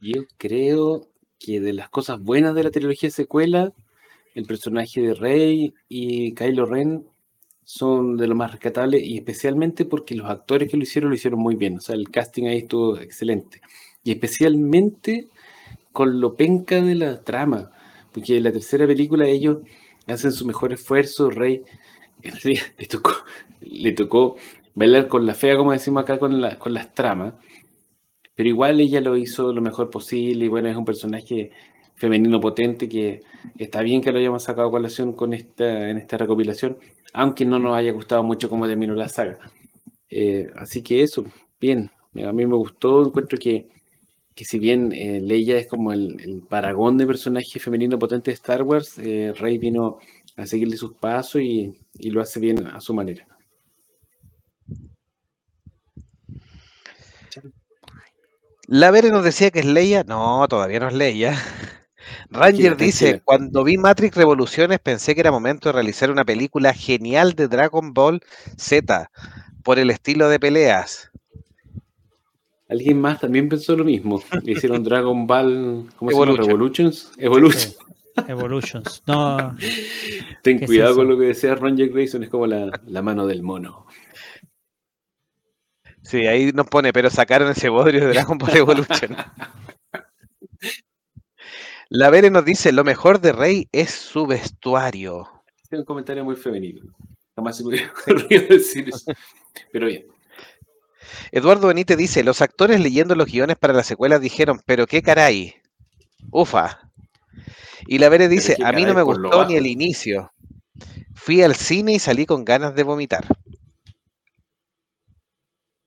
Yo 0.00 0.22
creo 0.36 1.08
que 1.38 1.60
de 1.60 1.72
las 1.72 1.88
cosas 1.88 2.20
buenas 2.20 2.54
de 2.54 2.64
la 2.64 2.70
trilogía 2.70 3.10
secuela, 3.10 3.72
el 4.34 4.44
personaje 4.44 5.00
de 5.00 5.14
Rey 5.14 5.74
y 5.88 6.34
Kylo 6.34 6.66
Ren 6.66 7.06
son 7.64 8.16
de 8.16 8.28
lo 8.28 8.34
más 8.34 8.52
rescatables 8.52 9.02
y 9.02 9.16
especialmente 9.16 9.84
porque 9.84 10.14
los 10.14 10.30
actores 10.30 10.70
que 10.70 10.76
lo 10.76 10.84
hicieron 10.84 11.10
lo 11.10 11.16
hicieron 11.16 11.40
muy 11.40 11.56
bien. 11.56 11.78
O 11.78 11.80
sea, 11.80 11.94
el 11.96 12.10
casting 12.10 12.44
ahí 12.44 12.58
estuvo 12.58 12.98
excelente. 12.98 13.60
Y 14.04 14.12
especialmente 14.12 15.28
con 15.92 16.20
lo 16.20 16.36
penca 16.36 16.80
de 16.80 16.94
la 16.94 17.24
trama, 17.24 17.72
porque 18.16 18.38
en 18.38 18.44
la 18.44 18.52
tercera 18.52 18.86
película 18.86 19.26
ellos 19.26 19.58
hacen 20.06 20.32
su 20.32 20.46
mejor 20.46 20.72
esfuerzo. 20.72 21.28
Rey 21.28 21.62
le 22.78 22.86
tocó, 22.86 23.12
le 23.60 23.92
tocó 23.92 24.36
bailar 24.74 25.06
con 25.06 25.26
la 25.26 25.34
fea, 25.34 25.58
como 25.58 25.72
decimos 25.72 26.02
acá, 26.02 26.18
con, 26.18 26.40
la, 26.40 26.58
con 26.58 26.72
las 26.72 26.94
tramas. 26.94 27.34
Pero 28.34 28.48
igual 28.48 28.80
ella 28.80 29.02
lo 29.02 29.18
hizo 29.18 29.52
lo 29.52 29.60
mejor 29.60 29.90
posible 29.90 30.46
y 30.46 30.48
bueno, 30.48 30.70
es 30.70 30.76
un 30.76 30.86
personaje 30.86 31.50
femenino 31.94 32.40
potente 32.40 32.88
que 32.88 33.20
está 33.58 33.82
bien 33.82 34.00
que 34.00 34.12
lo 34.12 34.18
hayamos 34.18 34.44
sacado 34.44 34.68
a 34.68 34.70
colación 34.70 35.12
con 35.12 35.34
esta, 35.34 35.90
en 35.90 35.98
esta 35.98 36.16
recopilación, 36.16 36.78
aunque 37.12 37.44
no 37.44 37.58
nos 37.58 37.76
haya 37.76 37.92
gustado 37.92 38.22
mucho 38.22 38.48
cómo 38.48 38.66
terminó 38.66 38.94
la 38.94 39.10
saga. 39.10 39.38
Eh, 40.08 40.48
así 40.56 40.82
que 40.82 41.02
eso, 41.02 41.26
bien, 41.60 41.90
a 42.26 42.32
mí 42.32 42.46
me 42.46 42.56
gustó, 42.56 43.06
encuentro 43.06 43.38
que, 43.38 43.68
que 44.36 44.44
si 44.44 44.58
bien 44.58 44.92
eh, 44.92 45.18
Leia 45.22 45.56
es 45.56 45.66
como 45.66 45.94
el, 45.94 46.20
el 46.20 46.42
paragón 46.42 46.98
de 46.98 47.06
personaje 47.06 47.58
femenino 47.58 47.98
potente 47.98 48.30
de 48.30 48.34
Star 48.34 48.62
Wars, 48.62 48.98
eh, 48.98 49.32
Rey 49.34 49.56
vino 49.56 49.98
a 50.36 50.44
seguirle 50.44 50.76
sus 50.76 50.92
pasos 50.92 51.40
y, 51.40 51.80
y 51.94 52.10
lo 52.10 52.20
hace 52.20 52.38
bien 52.38 52.66
a 52.66 52.78
su 52.82 52.92
manera. 52.92 53.26
La 58.68 58.90
Vere 58.90 59.10
nos 59.10 59.24
decía 59.24 59.50
que 59.50 59.60
es 59.60 59.64
Leia. 59.64 60.04
No, 60.04 60.46
todavía 60.48 60.80
no 60.80 60.88
es 60.88 60.94
Leia. 60.94 61.34
Ranger 62.30 62.76
dice, 62.76 63.22
cuando 63.24 63.64
vi 63.64 63.78
Matrix 63.78 64.16
Revoluciones 64.16 64.80
pensé 64.80 65.14
que 65.14 65.20
era 65.20 65.30
momento 65.30 65.70
de 65.70 65.72
realizar 65.72 66.10
una 66.10 66.26
película 66.26 66.74
genial 66.74 67.32
de 67.32 67.48
Dragon 67.48 67.94
Ball 67.94 68.20
Z 68.58 69.10
por 69.62 69.78
el 69.78 69.90
estilo 69.90 70.28
de 70.28 70.38
peleas. 70.38 71.10
Alguien 72.68 73.00
más 73.00 73.20
también 73.20 73.48
pensó 73.48 73.76
lo 73.76 73.84
mismo. 73.84 74.22
Le 74.42 74.52
hicieron 74.52 74.82
Dragon 74.82 75.26
Ball, 75.26 75.88
¿cómo 75.96 76.10
se 76.10 76.16
llama? 76.16 76.32
Evolution. 76.32 76.46
Revolutions. 76.46 77.12
Evolution. 77.16 77.72
Evolutions. 78.28 79.02
No, 79.06 79.56
Ten 80.42 80.58
¿Qué 80.58 80.64
es 80.64 80.70
cuidado 80.70 80.96
con 80.96 81.08
lo 81.08 81.18
que 81.18 81.26
decía 81.26 81.54
Roger 81.54 81.90
Grayson, 81.90 82.24
es 82.24 82.30
como 82.30 82.46
la, 82.46 82.70
la 82.86 83.02
mano 83.02 83.26
del 83.26 83.42
mono. 83.42 83.86
Sí, 86.02 86.26
ahí 86.26 86.52
nos 86.52 86.66
pone, 86.66 86.92
pero 86.92 87.10
sacaron 87.10 87.50
ese 87.50 87.68
bodrio 87.68 88.00
de 88.00 88.14
Dragon 88.14 88.38
Ball 88.38 88.56
Evolution. 88.56 89.16
La 91.88 92.10
Vere 92.10 92.30
nos 92.30 92.44
dice, 92.44 92.72
lo 92.72 92.84
mejor 92.84 93.20
de 93.20 93.32
Rey 93.32 93.68
es 93.70 93.90
su 93.90 94.26
vestuario. 94.26 95.28
Es 95.70 95.78
un 95.78 95.84
comentario 95.84 96.24
muy 96.24 96.36
femenino. 96.36 96.82
Jamás 97.36 97.56
se 97.56 97.62
me 97.62 97.70
hubiera 97.70 97.92
ocurrido 98.00 98.46
decir 98.48 98.88
eso. 98.88 99.12
Pero 99.72 99.86
bien. 99.86 100.06
Eduardo 101.32 101.68
Benítez 101.68 101.96
dice, 101.96 102.24
los 102.24 102.42
actores 102.42 102.80
leyendo 102.80 103.14
los 103.14 103.26
guiones 103.26 103.56
para 103.56 103.72
las 103.72 103.86
secuelas 103.86 104.20
dijeron, 104.20 104.60
pero 104.66 104.86
qué 104.86 105.02
caray. 105.02 105.54
Ufa. 106.30 106.80
Y 107.86 107.98
la 107.98 108.08
Vere 108.08 108.28
dice, 108.28 108.56
a 108.64 108.72
mí 108.72 108.84
no 108.84 108.94
me 108.94 109.02
gustó 109.02 109.22
ni 109.22 109.28
bajo". 109.30 109.50
el 109.50 109.66
inicio. 109.66 110.32
Fui 111.14 111.42
al 111.42 111.54
cine 111.54 111.94
y 111.94 111.98
salí 111.98 112.26
con 112.26 112.44
ganas 112.44 112.74
de 112.74 112.82
vomitar. 112.82 113.24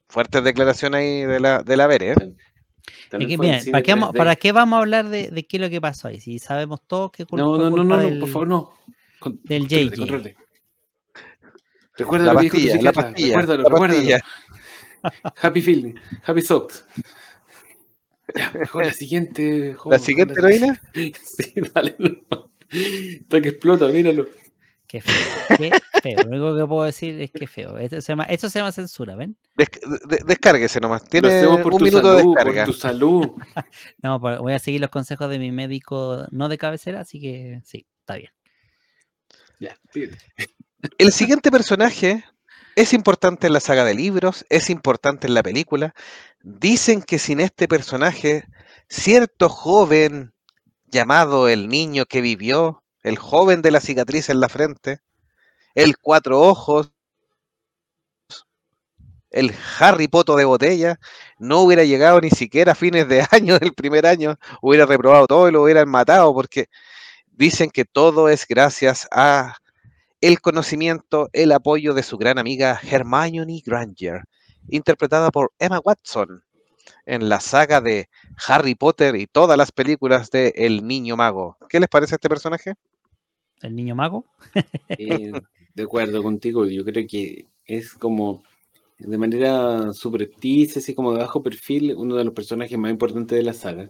Fuertes 0.08 0.44
declaraciones 0.44 1.00
ahí 1.00 1.22
de 1.26 1.40
la, 1.40 1.62
de 1.62 1.78
la 1.78 1.88
Vere, 1.88 2.12
¿eh? 2.14 2.16
que, 3.12 3.38
mira, 3.38 3.60
¿para, 3.72 3.82
qué 3.84 3.94
vamos, 3.94 4.10
3D. 4.12 4.18
¿para 4.18 4.36
qué 4.36 4.52
vamos 4.52 4.78
a 4.78 4.80
hablar 4.82 5.10
de, 5.10 5.30
de 5.30 5.46
qué 5.46 5.58
es 5.58 5.62
lo 5.62 5.70
que 5.70 5.82
pasó 5.82 6.08
ahí? 6.08 6.20
Si 6.20 6.40
sabemos 6.40 6.82
todos 6.88 7.12
que 7.12 7.26
culpa, 7.26 7.44
No, 7.44 7.58
no, 7.58 7.66
no, 7.66 7.72
culpa 7.72 7.84
no, 7.84 7.98
no, 7.98 8.10
del- 8.10 8.20
por 8.20 8.30
favor, 8.30 8.48
no. 8.48 8.74
Con- 9.20 9.40
del 9.44 9.68
JJ. 9.68 10.36
Recuerda 11.98 12.28
La 12.28 12.34
pastilla, 12.34 12.82
la 12.82 12.94
pastilla, 12.94 13.28
recuérdalo, 13.40 13.64
la 13.64 13.70
recuérdalo. 13.70 14.00
pastilla. 14.00 14.20
Happy 15.42 15.62
feeling, 15.62 15.96
happy 16.24 16.42
socks. 16.42 16.86
Ya, 18.36 18.52
mejor 18.52 18.86
la 18.86 18.94
siguiente. 18.94 19.74
joven, 19.74 20.00
¿La 20.00 20.06
siguiente 20.06 20.34
heroína? 20.38 20.82
Sí, 20.94 21.14
dale. 21.74 21.96
No. 22.00 22.52
Está 22.70 23.42
que 23.42 23.50
explota, 23.50 23.88
míralo. 23.88 24.28
Qué 24.86 25.02
feo. 25.02 25.58
Qué 25.58 25.72
feo. 26.02 26.18
Lo 26.24 26.30
único 26.30 26.56
que 26.58 26.66
puedo 26.68 26.84
decir 26.84 27.20
es 27.22 27.32
que 27.32 27.48
feo. 27.48 27.78
Esto 27.78 28.02
se 28.02 28.12
llama, 28.12 28.24
esto 28.26 28.50
se 28.50 28.60
llama 28.60 28.72
censura, 28.72 29.16
¿ven? 29.16 29.36
Desc- 29.58 29.80
de- 30.08 30.24
descárguese 30.26 30.80
nomás. 30.80 31.04
Lo 31.04 31.08
Tiene 31.10 31.28
hacemos 31.30 31.62
por 31.62 31.74
un 31.74 31.80
tu 31.80 31.86
minuto 31.86 32.12
de 32.12 32.18
salud, 32.20 32.36
descarga. 32.36 32.66
por 32.66 32.74
tu 32.74 32.80
salud. 32.80 33.28
No, 34.04 34.20
pues, 34.22 34.38
voy 34.40 34.54
a 34.54 34.60
seguir 34.60 34.82
los 34.82 34.90
consejos 34.92 35.30
de 35.30 35.40
mi 35.40 35.52
médico 35.52 36.26
no 36.32 36.50
de 36.50 36.58
cabecera, 36.60 37.02
así 37.02 37.20
que 37.20 37.62
sí, 37.66 37.86
está 38.02 38.16
bien. 38.18 38.32
Ya, 39.60 39.76
pídete. 39.92 40.18
El 40.98 41.12
siguiente 41.12 41.52
personaje 41.52 42.24
es 42.80 42.94
importante 42.94 43.48
en 43.48 43.52
la 43.52 43.60
saga 43.60 43.84
de 43.84 43.94
libros, 43.94 44.46
es 44.48 44.70
importante 44.70 45.28
en 45.28 45.34
la 45.34 45.44
película. 45.44 45.94
Dicen 46.42 47.02
que 47.02 47.20
sin 47.20 47.42
este 47.42 47.68
personaje, 47.68 48.46
cierto 48.88 49.50
joven 49.50 50.34
llamado 50.88 51.50
el 51.50 51.68
niño 51.68 52.06
que 52.06 52.22
vivió, 52.22 52.82
el 53.04 53.18
joven 53.18 53.62
de 53.62 53.72
la 53.72 53.82
cicatriz 53.82 54.30
en 54.30 54.40
la 54.40 54.48
frente, 54.48 55.02
el 55.76 55.98
cuatro 55.98 56.40
ojos, 56.40 56.94
el 59.30 59.54
Harry 59.80 60.08
Potter 60.08 60.36
de 60.36 60.46
botella, 60.46 61.00
no 61.38 61.60
hubiera 61.60 61.84
llegado 61.84 62.22
ni 62.22 62.30
siquiera 62.30 62.72
a 62.72 62.76
fines 62.76 63.10
de 63.10 63.28
año 63.32 63.60
del 63.60 63.74
primer 63.74 64.06
año, 64.06 64.38
hubiera 64.62 64.86
reprobado 64.86 65.28
todo 65.28 65.50
y 65.50 65.52
lo 65.52 65.64
hubieran 65.64 65.90
matado, 65.90 66.34
porque 66.34 66.70
dicen 67.26 67.72
que 67.72 67.84
todo 67.84 68.30
es 68.30 68.48
gracias 68.48 69.06
a 69.12 69.58
el 70.22 70.42
conocimiento, 70.42 71.30
el 71.34 71.52
apoyo 71.52 71.94
de 71.94 72.04
su 72.04 72.18
gran 72.18 72.38
amiga 72.38 72.80
Hermione 72.82 73.62
Granger, 73.66 74.24
interpretada 74.70 75.32
por 75.32 75.52
Emma 75.60 75.80
Watson 75.84 76.44
en 77.06 77.30
la 77.30 77.40
saga 77.40 77.82
de 77.82 78.10
Harry 78.48 78.76
Potter 78.76 79.16
y 79.16 79.28
todas 79.28 79.58
las 79.58 79.72
películas 79.72 80.30
de 80.32 80.54
El 80.56 80.88
Niño 80.88 81.16
Mago. 81.16 81.58
¿Qué 81.70 81.80
les 81.80 81.90
parece 81.90 82.16
este 82.16 82.30
personaje? 82.30 82.74
El 83.62 83.76
niño 83.76 83.96
mago. 83.96 84.26
Eh, 84.90 85.32
de 85.74 85.84
acuerdo 85.84 86.24
contigo, 86.24 86.66
yo 86.66 86.84
creo 86.84 87.06
que 87.08 87.46
es 87.66 87.94
como 87.94 88.44
de 88.98 89.18
manera 89.18 89.94
subrepticia, 89.94 90.80
así 90.80 90.94
como 90.94 91.14
de 91.14 91.20
bajo 91.20 91.42
perfil, 91.42 91.94
uno 91.96 92.16
de 92.16 92.24
los 92.24 92.34
personajes 92.34 92.78
más 92.78 92.92
importantes 92.92 93.38
de 93.38 93.44
la 93.44 93.54
saga. 93.54 93.90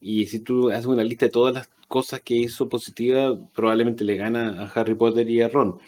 Y 0.00 0.26
si 0.26 0.40
tú 0.40 0.70
haces 0.70 0.86
una 0.86 1.04
lista 1.04 1.26
de 1.26 1.32
todas 1.32 1.54
las 1.54 1.68
cosas 1.88 2.20
que 2.20 2.34
hizo 2.34 2.68
positiva, 2.68 3.38
probablemente 3.54 4.04
le 4.04 4.16
gana 4.16 4.62
a 4.62 4.66
Harry 4.68 4.94
Potter 4.94 5.28
y 5.28 5.40
a 5.40 5.48
Ron. 5.48 5.78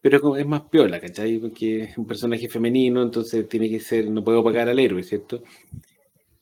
Pero 0.00 0.36
es 0.36 0.46
más 0.46 0.62
piola, 0.62 0.98
¿cachai? 0.98 1.38
Porque 1.38 1.82
es 1.82 1.98
un 1.98 2.06
personaje 2.06 2.48
femenino, 2.48 3.02
entonces 3.02 3.46
tiene 3.48 3.68
que 3.68 3.80
ser, 3.80 4.10
no 4.10 4.24
puedo 4.24 4.42
pagar 4.42 4.68
al 4.68 4.78
héroe, 4.78 5.02
¿cierto? 5.02 5.42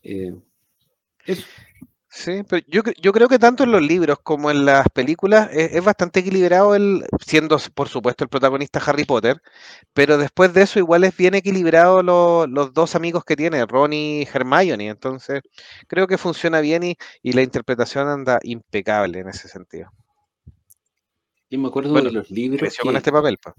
Eh, 0.02 0.32
eso. 1.26 1.44
Sí, 2.10 2.42
pero 2.48 2.64
yo, 2.68 2.82
yo 3.02 3.12
creo 3.12 3.28
que 3.28 3.38
tanto 3.38 3.64
en 3.64 3.70
los 3.72 3.82
libros 3.82 4.18
como 4.22 4.50
en 4.50 4.64
las 4.64 4.88
películas 4.88 5.50
es, 5.52 5.74
es 5.74 5.84
bastante 5.84 6.20
equilibrado 6.20 6.74
el, 6.74 7.04
siendo 7.20 7.58
por 7.74 7.88
supuesto 7.88 8.24
el 8.24 8.30
protagonista 8.30 8.80
Harry 8.86 9.04
Potter, 9.04 9.42
pero 9.92 10.16
después 10.18 10.54
de 10.54 10.62
eso 10.62 10.78
igual 10.78 11.04
es 11.04 11.16
bien 11.16 11.34
equilibrado 11.34 12.02
lo- 12.02 12.46
los 12.46 12.72
dos 12.72 12.94
amigos 12.94 13.24
que 13.24 13.36
tiene, 13.36 13.64
Ron 13.66 13.92
y 13.92 14.22
Hermione, 14.32 14.88
entonces 14.88 15.42
creo 15.86 16.06
que 16.06 16.18
funciona 16.18 16.60
bien 16.60 16.82
y, 16.84 16.96
y 17.22 17.32
la 17.32 17.42
interpretación 17.42 18.08
anda 18.08 18.38
impecable 18.42 19.18
en 19.20 19.28
ese 19.28 19.48
sentido. 19.48 19.90
Yo 21.50 21.58
me 21.58 21.68
acuerdo 21.68 21.92
Bueno, 21.92 22.08
de 22.08 22.14
los 22.14 22.30
libros 22.30 22.60
Creció 22.60 22.82
que 22.84 22.88
con 22.88 22.96
este 22.96 23.12
papel, 23.12 23.36
pues. 23.42 23.54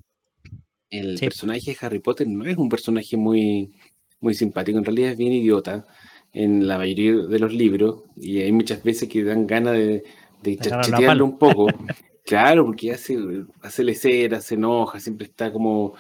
el 0.90 1.18
Sí. 1.18 1.26
personaje 1.26 1.72
de 1.72 1.78
Harry 1.82 2.00
Potter 2.00 2.28
no 2.28 2.46
es 2.46 2.58
un 2.58 2.70
personaje 2.70 3.18
muy, 3.18 3.72
muy 4.20 4.34
simpático, 4.34 4.78
en 4.78 4.86
realidad 4.86 5.12
es 5.12 5.18
bien 5.18 5.34
idiota 5.34 5.86
en 6.34 6.68
la 6.68 6.78
mayoría 6.78 7.16
de 7.28 7.40
los 7.40 7.54
libros 7.54 8.04
y 8.16 8.40
hay 8.40 8.52
muchas 8.52 8.84
veces 8.84 9.10
que 9.10 9.24
dan 9.24 9.48
ganas 9.48 9.74
de, 9.74 10.04
de 10.44 10.58
chachetearlo 10.58 11.26
un 11.26 11.38
poco. 11.38 11.68
Claro, 12.26 12.64
porque 12.64 12.92
hace, 12.92 13.18
hace 13.64 13.84
lecera, 13.84 14.40
se 14.40 14.54
enoja, 14.54 15.00
siempre 15.00 15.26
está 15.26 15.52
como 15.52 15.96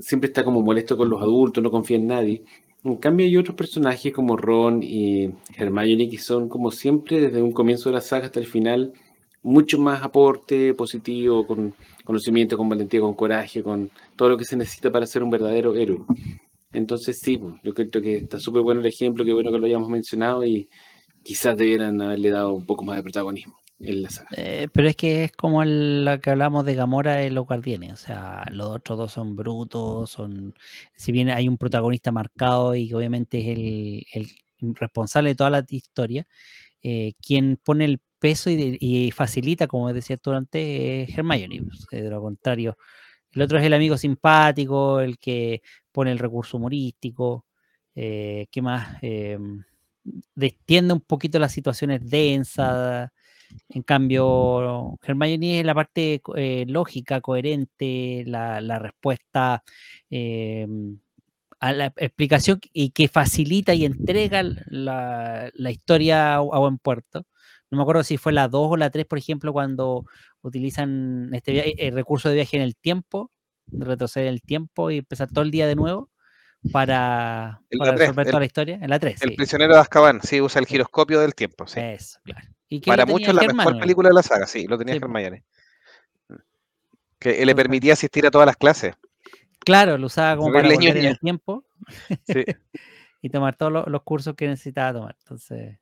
siempre 0.00 0.28
está 0.28 0.42
como 0.42 0.62
molesto 0.62 0.96
con 0.96 1.10
los 1.10 1.20
adultos, 1.20 1.62
no 1.62 1.70
confía 1.70 1.98
en 1.98 2.06
nadie. 2.06 2.44
En 2.82 2.96
cambio 2.96 3.26
hay 3.26 3.36
otros 3.36 3.54
personajes 3.54 4.10
como 4.10 4.38
Ron 4.38 4.82
y 4.82 5.30
Hermione 5.54 6.08
que 6.08 6.16
son 6.16 6.48
como 6.48 6.70
siempre 6.70 7.20
desde 7.20 7.42
un 7.42 7.52
comienzo 7.52 7.90
de 7.90 7.96
la 7.96 8.00
saga 8.00 8.26
hasta 8.26 8.40
el 8.40 8.46
final 8.46 8.94
mucho 9.42 9.78
más 9.78 10.02
aporte 10.02 10.72
positivo, 10.74 11.46
con 11.46 11.74
conocimiento, 12.04 12.56
con 12.56 12.68
valentía, 12.68 13.00
con 13.00 13.14
coraje, 13.14 13.62
con 13.62 13.90
todo 14.16 14.30
lo 14.30 14.38
que 14.38 14.44
se 14.44 14.56
necesita 14.56 14.90
para 14.90 15.06
ser 15.06 15.22
un 15.22 15.30
verdadero 15.30 15.76
héroe. 15.76 16.00
Entonces 16.74 17.18
sí, 17.20 17.38
pues, 17.38 17.54
yo 17.62 17.74
creo 17.74 17.90
que 17.90 18.16
está 18.18 18.38
súper 18.38 18.62
bueno 18.62 18.80
el 18.80 18.86
ejemplo, 18.86 19.24
qué 19.24 19.32
bueno 19.32 19.50
que 19.52 19.58
lo 19.58 19.66
hayamos 19.66 19.88
mencionado 19.88 20.44
y 20.44 20.68
quizás 21.22 21.56
debieran 21.56 22.00
haberle 22.02 22.30
dado 22.30 22.52
un 22.54 22.66
poco 22.66 22.84
más 22.84 22.96
de 22.96 23.02
protagonismo 23.02 23.56
en 23.80 24.02
la 24.02 24.10
saga. 24.10 24.28
Eh, 24.36 24.68
pero 24.72 24.88
es 24.88 24.96
que 24.96 25.24
es 25.24 25.32
como 25.32 25.62
el- 25.62 26.04
lo 26.04 26.20
que 26.20 26.30
hablamos 26.30 26.64
de 26.64 26.74
Gamora 26.74 27.22
en 27.22 27.34
los 27.34 27.46
Guardianes. 27.46 27.92
O 27.92 27.96
sea, 27.96 28.44
los 28.50 28.68
otros 28.68 28.98
dos 28.98 29.12
son 29.12 29.36
brutos, 29.36 30.10
son. 30.10 30.54
Si 30.96 31.12
bien 31.12 31.30
hay 31.30 31.48
un 31.48 31.58
protagonista 31.58 32.12
marcado 32.12 32.74
y 32.74 32.92
obviamente 32.92 33.38
es 33.40 33.58
el, 33.58 34.04
el 34.60 34.74
responsable 34.76 35.30
de 35.30 35.34
toda 35.36 35.50
la 35.50 35.64
historia, 35.68 36.26
eh, 36.82 37.14
quien 37.24 37.58
pone 37.62 37.84
el 37.86 38.00
peso 38.18 38.50
y, 38.50 38.56
de- 38.56 38.78
y 38.80 39.10
facilita, 39.12 39.66
como 39.66 39.92
decía 39.92 40.16
tú 40.16 40.32
antes, 40.32 41.08
es 41.10 41.18
Hermione. 41.18 41.62
pues, 41.64 41.86
de 41.90 42.10
lo 42.10 42.20
contrario, 42.22 42.76
el 43.32 43.42
otro 43.42 43.58
es 43.58 43.64
el 43.64 43.74
amigo 43.74 43.96
simpático, 43.96 45.00
el 45.00 45.18
que 45.18 45.62
pone 45.94 46.10
el 46.10 46.18
recurso 46.18 46.56
humorístico, 46.56 47.46
eh, 47.94 48.48
¿qué 48.50 48.60
más? 48.60 48.98
Eh, 49.00 49.38
destiende 50.34 50.92
un 50.92 51.00
poquito 51.00 51.38
las 51.38 51.52
situaciones 51.52 52.00
densas. 52.10 53.10
En 53.68 53.82
cambio, 53.82 54.98
Hermione 55.02 55.60
es 55.60 55.66
la 55.66 55.74
parte 55.74 56.20
eh, 56.36 56.64
lógica, 56.66 57.20
coherente, 57.20 58.24
la, 58.26 58.78
respuesta 58.80 59.62
eh, 60.10 60.66
a 61.60 61.72
la 61.72 61.86
explicación 61.96 62.60
y 62.72 62.90
que 62.90 63.06
facilita 63.06 63.72
y 63.74 63.84
entrega 63.84 64.42
la, 64.42 65.52
historia 65.70 66.34
a, 66.34 66.40
buen 66.40 66.78
puerto. 66.78 67.24
No 67.70 67.78
me 67.78 67.82
acuerdo 67.82 68.02
si 68.02 68.16
fue 68.16 68.32
la 68.32 68.48
2 68.48 68.72
o 68.72 68.76
la 68.76 68.90
3, 68.90 69.06
por 69.06 69.18
ejemplo, 69.18 69.52
cuando 69.52 70.06
utilizan 70.42 71.30
este 71.32 71.86
el 71.86 71.94
recurso 71.94 72.28
de 72.28 72.34
viaje 72.34 72.56
en 72.56 72.64
el 72.64 72.74
tiempo, 72.76 73.30
retroceder 73.72 74.28
el 74.28 74.42
tiempo 74.42 74.90
y 74.90 74.98
empezar 74.98 75.28
todo 75.30 75.44
el 75.44 75.50
día 75.50 75.66
de 75.66 75.74
nuevo 75.74 76.10
para, 76.72 77.60
resolver 77.70 78.26
el- 78.26 78.30
toda 78.30 78.40
la 78.40 78.46
historia. 78.46 78.78
En 78.80 78.88
la 78.90 78.98
3, 78.98 79.22
El 79.22 79.30
sí. 79.30 79.36
prisionero 79.36 79.74
de 79.74 79.80
Azkaban, 79.80 80.20
sí, 80.22 80.40
usa 80.40 80.60
el 80.60 80.66
giroscopio 80.66 81.20
del 81.20 81.34
tiempo, 81.34 81.66
sí. 81.66 81.80
Eso, 81.80 82.18
claro. 82.24 82.48
¿Y 82.68 82.80
qué 82.80 82.90
Para 82.90 83.04
muchos 83.06 83.34
la 83.34 83.42
mejor 83.52 83.78
película 83.78 84.08
de 84.08 84.14
la 84.14 84.22
saga, 84.22 84.46
sí, 84.46 84.66
lo 84.66 84.78
tenía 84.78 84.94
Sí. 84.94 85.00
Hermione. 85.02 85.44
Que 87.18 87.44
le 87.44 87.54
permitía 87.54 87.92
asistir 87.94 88.26
a 88.26 88.30
todas 88.30 88.46
las 88.46 88.56
clases. 88.56 88.94
Claro, 89.60 89.96
lo 89.96 90.06
usaba 90.06 90.36
como 90.36 90.52
para 90.52 90.68
volver 90.68 90.96
en 90.98 91.04
el 91.06 91.18
tiempo 91.18 91.64
Sí. 92.26 92.44
y 93.22 93.30
tomar 93.30 93.56
todos 93.56 93.72
los, 93.72 93.86
los 93.88 94.02
cursos 94.02 94.34
que 94.34 94.46
necesitaba 94.48 94.92
tomar. 94.98 95.16
Entonces, 95.20 95.78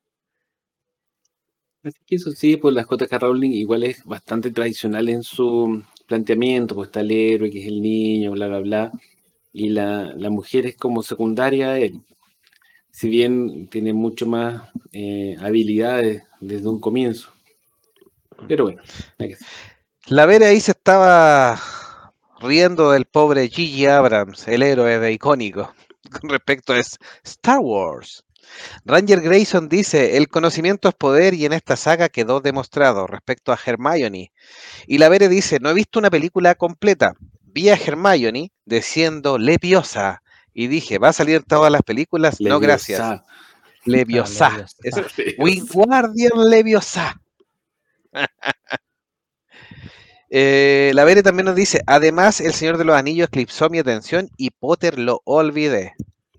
Así 1.83 1.99
que 2.05 2.15
eso 2.15 2.31
sí, 2.31 2.55
pues 2.55 2.73
la 2.73 2.85
J.K. 2.85 3.19
Rowling 3.19 3.51
igual 3.51 3.83
es 3.83 4.05
bastante 4.05 4.51
tradicional 4.51 5.09
en 5.09 5.21
su 5.21 5.83
planteamiento, 6.07 6.75
pues 6.75 6.87
está 6.87 7.01
el 7.01 7.11
héroe, 7.11 7.51
que 7.51 7.61
es 7.61 7.67
el 7.67 7.81
niño, 7.81 8.31
bla, 8.31 8.47
bla, 8.47 8.59
bla, 8.59 8.91
y 9.51 9.69
la, 9.69 10.13
la 10.15 10.29
mujer 10.29 10.65
es 10.65 10.75
como 10.75 11.03
secundaria 11.03 11.71
a 11.71 11.79
él. 11.79 12.01
Si 12.91 13.09
bien 13.09 13.67
tiene 13.67 13.93
mucho 13.93 14.27
más 14.27 14.69
eh, 14.91 15.35
habilidades 15.39 16.23
desde 16.39 16.67
un 16.67 16.79
comienzo. 16.79 17.31
Pero 18.47 18.65
bueno. 18.65 18.81
La 20.07 20.25
Vera 20.25 20.47
ahí 20.47 20.59
se 20.59 20.71
estaba 20.71 21.59
riendo 22.41 22.91
del 22.91 23.05
pobre 23.05 23.47
Gigi 23.47 23.85
Abrams, 23.85 24.47
el 24.47 24.63
héroe 24.63 24.99
de 24.99 25.13
icónico, 25.13 25.73
con 26.21 26.29
respecto 26.29 26.73
a 26.73 26.81
Star 27.23 27.59
Wars. 27.59 28.23
Ranger 28.85 29.21
Grayson 29.21 29.69
dice, 29.69 30.17
el 30.17 30.27
conocimiento 30.27 30.89
es 30.89 30.95
poder 30.95 31.33
y 31.33 31.45
en 31.45 31.53
esta 31.53 31.75
saga 31.75 32.09
quedó 32.09 32.41
demostrado 32.41 33.07
respecto 33.07 33.51
a 33.51 33.59
Hermione. 33.63 34.31
Y 34.87 34.97
la 34.97 35.09
Vera 35.09 35.27
dice, 35.27 35.59
no 35.59 35.69
he 35.69 35.73
visto 35.73 35.99
una 35.99 36.09
película 36.09 36.55
completa. 36.55 37.13
Vi 37.41 37.69
a 37.69 37.75
Hermione 37.75 38.51
diciendo 38.65 39.37
Leviosa 39.37 40.21
y 40.53 40.67
dije, 40.67 40.97
¿va 40.97 41.09
a 41.09 41.13
salir 41.13 41.43
todas 41.43 41.71
las 41.71 41.81
películas? 41.81 42.39
no, 42.39 42.59
gracias. 42.59 43.21
Leviosa. 43.85 44.65
Es. 44.81 44.95
Wingardium 45.37 46.39
Leviosa. 46.49 47.19
Eh, 50.35 50.91
la 50.95 51.03
Vere 51.03 51.21
también 51.21 51.45
nos 51.45 51.53
dice, 51.53 51.83
además 51.85 52.41
el 52.41 52.53
Señor 52.53 52.79
de 52.79 52.85
los 52.85 52.95
Anillos 52.95 53.27
eclipsó 53.27 53.69
mi 53.69 53.77
atención 53.77 54.31
y 54.35 54.49
Potter 54.49 54.97
lo 54.97 55.21
olvidé. 55.25 55.93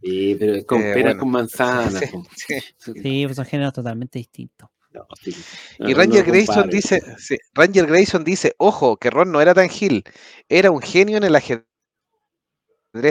Sí, 0.04 0.36
pero 0.38 0.54
es 0.54 0.64
con 0.66 0.82
Eh, 0.82 0.92
bueno, 0.92 1.18
con 1.18 1.30
manzanas. 1.30 1.94
Sí, 2.04 2.06
po. 2.12 2.26
sí. 2.36 2.92
sí, 3.02 3.22
pues 3.24 3.36
son 3.36 3.46
géneros 3.46 3.72
totalmente 3.72 4.18
distintos. 4.18 4.68
No, 4.92 5.06
sí. 5.20 5.34
Y 5.80 5.94
Ranger 5.94 6.24
no 6.24 6.32
Grayson 6.32 6.70
dice, 6.70 7.02
sí, 7.18 7.36
Ranger 7.54 7.86
Grayson 7.86 8.22
dice, 8.22 8.54
ojo, 8.58 8.96
que 8.96 9.10
Ron 9.10 9.32
no 9.32 9.40
era 9.40 9.52
tan 9.54 9.68
gil, 9.68 10.04
era 10.48 10.70
un 10.70 10.80
genio 10.80 11.16
en 11.16 11.24
el 11.24 11.34
ajedrez 11.34 11.64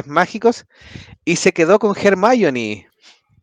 mágicos 0.06 0.66
y 1.26 1.36
se 1.36 1.52
quedó 1.52 1.80
con 1.80 1.94
Hermione. 1.98 2.88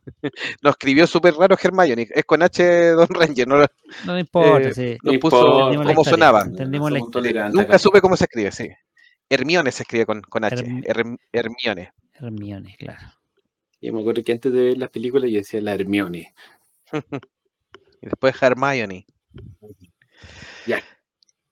Nos 0.62 0.70
escribió 0.72 1.06
súper 1.06 1.34
raro 1.34 1.56
Hermione, 1.62 2.08
es 2.14 2.24
con 2.24 2.42
H 2.42 2.90
Don 2.92 3.08
Ranger, 3.08 3.46
no, 3.46 3.66
No 4.06 4.18
importa, 4.18 4.68
Eh, 4.68 4.74
sí. 4.74 4.96
nos 5.02 5.14
No 5.14 5.20
puso 5.20 5.72
cómo 5.84 6.04
sonaba. 6.04 6.42
Entendimos 6.42 6.90
la 6.90 6.98
Somos 6.98 7.08
historia. 7.08 7.30
tolerantes 7.32 7.60
Nunca 7.60 7.78
supe 7.78 8.00
cómo 8.00 8.16
se 8.16 8.24
escribe, 8.24 8.52
sí. 8.52 8.68
Hermione 9.28 9.70
se 9.70 9.82
escribe 9.82 10.06
con, 10.06 10.22
con 10.22 10.44
H, 10.44 10.56
Herm- 10.56 10.84
Herm- 10.86 11.18
Hermione. 11.32 11.92
Hermione, 12.14 12.74
claro. 12.78 13.19
Yo 13.80 13.92
me 13.92 14.00
acuerdo 14.00 14.22
que 14.22 14.32
antes 14.32 14.52
de 14.52 14.62
ver 14.62 14.78
las 14.78 14.90
películas 14.90 15.30
yo 15.30 15.38
decía 15.38 15.60
la 15.60 15.74
Hermione. 15.74 16.34
Y 18.02 18.06
después 18.06 18.34
Hermione. 18.40 19.06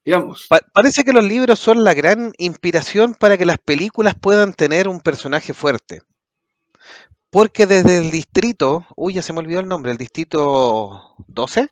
Digamos. 0.04 0.46
Pa- 0.48 0.62
parece 0.72 1.04
que 1.04 1.12
los 1.12 1.22
libros 1.22 1.58
son 1.58 1.84
la 1.84 1.92
gran 1.92 2.32
inspiración 2.38 3.14
para 3.14 3.36
que 3.36 3.44
las 3.44 3.58
películas 3.58 4.14
puedan 4.18 4.54
tener 4.54 4.88
un 4.88 5.00
personaje 5.00 5.52
fuerte. 5.52 6.00
Porque 7.28 7.66
desde 7.66 7.98
el 7.98 8.10
distrito, 8.10 8.86
uy, 8.96 9.12
ya 9.12 9.20
se 9.20 9.34
me 9.34 9.40
olvidó 9.40 9.60
el 9.60 9.68
nombre, 9.68 9.92
el 9.92 9.98
distrito 9.98 11.14
12, 11.26 11.68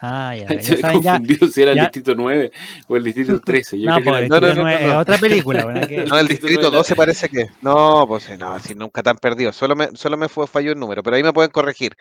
Ah, 0.00 0.34
ya, 0.36 0.54
ya 0.60 0.62
Se 0.62 0.76
me 0.76 0.76
saben, 0.76 1.02
ya. 1.02 1.22
confundió 1.22 1.48
si 1.48 1.62
era 1.62 1.72
el 1.72 1.80
distrito 1.80 2.14
9 2.14 2.50
o 2.86 2.96
el 2.96 3.04
distrito 3.04 3.40
13. 3.44 3.80
Yo 3.80 3.88
No, 3.88 3.92
creo 3.92 4.04
que 4.04 4.12
pues 4.12 4.24
el 4.24 4.28
no, 4.28 4.40
no, 4.40 4.54
no, 4.54 4.64
no, 4.64 4.68
es 4.68 4.80
no. 4.80 4.98
otra 4.98 5.18
película, 5.18 5.64
no, 6.04 6.18
el 6.18 6.28
distrito 6.28 6.28
distrito 6.28 6.70
nueve, 6.70 6.70
12 6.70 6.96
parece 6.96 7.28
que, 7.28 7.46
no, 7.60 8.06
pues 8.08 8.28
no, 8.38 8.58
si 8.60 8.74
nunca 8.74 9.02
tan 9.02 9.18
perdido, 9.18 9.52
solo 9.52 9.76
me, 9.76 9.88
solo 9.94 10.16
me 10.16 10.28
fue, 10.28 10.46
falló 10.46 10.72
el 10.72 10.78
número, 10.78 11.02
pero 11.02 11.16
ahí 11.16 11.22
me 11.22 11.32
pueden 11.32 11.50
corregir. 11.50 11.96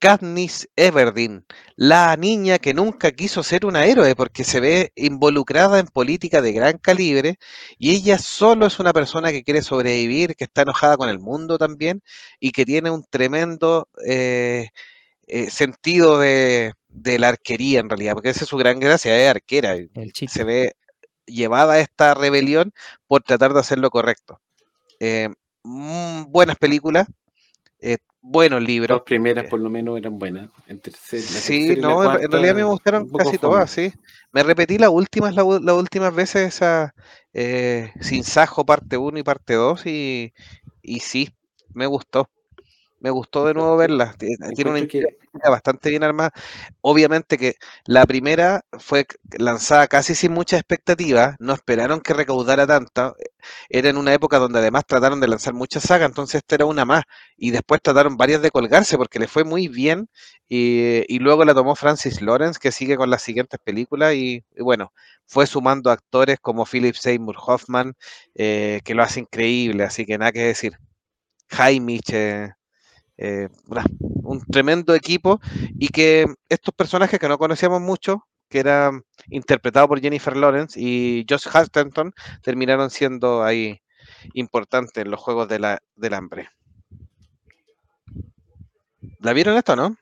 Katniss 0.00 0.68
Everdeen, 0.76 1.44
la 1.76 2.16
niña 2.16 2.58
que 2.58 2.74
nunca 2.74 3.12
quiso 3.12 3.42
ser 3.42 3.66
una 3.66 3.86
héroe 3.86 4.14
porque 4.16 4.44
se 4.44 4.60
ve 4.60 4.92
involucrada 4.96 5.78
en 5.80 5.86
política 5.88 6.42
de 6.42 6.52
gran 6.52 6.78
calibre 6.78 7.38
y 7.78 7.92
ella 7.96 8.18
solo 8.18 8.66
es 8.66 8.78
una 8.80 8.92
persona 8.92 9.32
que 9.32 9.44
quiere 9.44 9.62
sobrevivir, 9.62 10.36
que 10.36 10.44
está 10.44 10.62
enojada 10.62 10.96
con 10.98 11.08
el 11.10 11.18
mundo 11.20 11.58
también 11.58 12.02
y 12.40 12.52
que 12.52 12.64
tiene 12.66 12.90
un 12.90 13.04
tremendo 13.10 13.88
eh, 14.06 14.68
eh, 15.26 15.50
sentido 15.50 16.18
de, 16.18 16.72
de 17.02 17.18
la 17.18 17.28
arquería 17.28 17.80
en 17.80 17.88
realidad, 17.88 18.14
porque 18.14 18.30
esa 18.30 18.44
es 18.44 18.48
su 18.50 18.56
gran 18.56 18.80
gracia, 18.80 19.16
es 19.18 19.28
arquera. 19.30 19.76
y 19.76 19.88
El. 19.94 20.12
Se 20.28 20.44
ve 20.44 20.74
llevada 21.26 21.74
a 21.74 21.80
esta 21.80 22.14
rebelión 22.14 22.72
por 23.06 23.22
tratar 23.22 23.52
de 23.52 23.60
hacer 23.60 23.78
lo 23.78 23.90
correcto. 23.90 24.40
Eh, 25.00 25.28
mm, 25.62 26.24
buenas 26.28 26.56
películas, 26.56 27.06
eh, 27.80 27.98
buenos 28.20 28.62
libros. 28.62 28.96
Dos 28.98 29.04
primeras 29.04 29.44
Eh, 29.44 29.48
por 29.48 29.60
lo 29.60 29.70
menos 29.70 29.96
eran 29.98 30.18
buenas. 30.18 30.50
Tercer- 30.66 31.20
la 31.20 31.26
Sí, 31.26 31.76
la 31.76 31.88
no, 31.88 32.18
en- 32.18 32.30
realidad 32.32 32.54
me 32.54 32.64
gustaron 32.64 33.08
casi 33.10 33.36
fome. 33.38 33.38
todas, 33.38 33.70
sí. 33.70 33.92
Me 34.32 34.42
repetí 34.42 34.78
las 34.78 34.90
últimas, 34.90 35.34
la 35.34 35.42
las 35.44 35.74
últimas 35.76 36.14
veces 36.14 36.54
esa 36.54 36.94
eh, 37.32 37.92
Sin 38.00 38.24
Sajo 38.24 38.64
parte 38.66 38.96
1 38.96 39.18
y 39.18 39.22
parte 39.22 39.54
2 39.54 39.86
y, 39.86 40.32
y 40.82 41.00
sí, 41.00 41.30
me 41.74 41.86
gustó. 41.86 42.28
Me 43.00 43.10
gustó 43.10 43.44
de 43.46 43.54
nuevo 43.54 43.76
verla. 43.76 44.14
Tiene 44.18 44.70
una 44.70 44.86
que 44.86 45.04
bastante 45.48 45.90
bien 45.90 46.02
armada. 46.02 46.32
Obviamente 46.80 47.38
que 47.38 47.54
la 47.86 48.04
primera 48.06 48.62
fue 48.78 49.06
lanzada 49.38 49.86
casi 49.86 50.14
sin 50.16 50.32
mucha 50.32 50.56
expectativa, 50.56 51.36
no 51.38 51.52
esperaron 51.54 52.00
que 52.00 52.12
recaudara 52.14 52.66
tanta. 52.66 53.14
Era 53.68 53.88
en 53.90 53.98
una 53.98 54.12
época 54.14 54.38
donde 54.38 54.58
además 54.58 54.84
trataron 54.86 55.20
de 55.20 55.28
lanzar 55.28 55.54
muchas 55.54 55.84
sagas, 55.84 56.08
entonces 56.08 56.36
esta 56.40 56.56
era 56.56 56.66
una 56.66 56.84
más. 56.84 57.04
Y 57.36 57.52
después 57.52 57.80
trataron 57.82 58.16
varias 58.16 58.42
de 58.42 58.50
colgarse 58.50 58.96
porque 58.98 59.20
le 59.20 59.28
fue 59.28 59.44
muy 59.44 59.68
bien. 59.68 60.08
Y, 60.48 61.04
y 61.14 61.18
luego 61.20 61.44
la 61.44 61.54
tomó 61.54 61.76
Francis 61.76 62.20
Lawrence, 62.22 62.58
que 62.60 62.72
sigue 62.72 62.96
con 62.96 63.10
las 63.10 63.22
siguientes 63.22 63.60
películas. 63.62 64.14
Y, 64.14 64.44
y 64.56 64.62
bueno, 64.62 64.92
fue 65.26 65.46
sumando 65.46 65.90
actores 65.92 66.38
como 66.40 66.64
Philip 66.66 66.94
Seymour 66.96 67.36
Hoffman, 67.46 67.94
eh, 68.34 68.80
que 68.84 68.94
lo 68.94 69.02
hace 69.04 69.20
increíble, 69.20 69.84
así 69.84 70.04
que 70.04 70.18
nada 70.18 70.32
que 70.32 70.40
decir. 70.40 70.72
Jaime, 71.50 72.00
eh, 72.12 72.50
eh, 73.18 73.48
un 74.22 74.40
tremendo 74.46 74.94
equipo 74.94 75.40
y 75.78 75.88
que 75.88 76.26
estos 76.48 76.74
personajes 76.74 77.18
que 77.18 77.28
no 77.28 77.38
conocíamos 77.38 77.80
mucho, 77.80 78.24
que 78.48 78.60
eran 78.60 79.02
interpretados 79.28 79.88
por 79.88 80.00
Jennifer 80.00 80.36
Lawrence 80.36 80.80
y 80.80 81.26
Josh 81.28 81.48
Hartenton, 81.52 82.12
terminaron 82.42 82.90
siendo 82.90 83.42
ahí 83.42 83.80
importantes 84.34 84.96
en 84.96 85.10
los 85.10 85.20
Juegos 85.20 85.48
de 85.48 85.58
la, 85.58 85.78
del 85.96 86.14
Hambre. 86.14 86.48
¿La 89.20 89.32
vieron 89.32 89.56
esto, 89.56 89.76
no? 89.76 89.96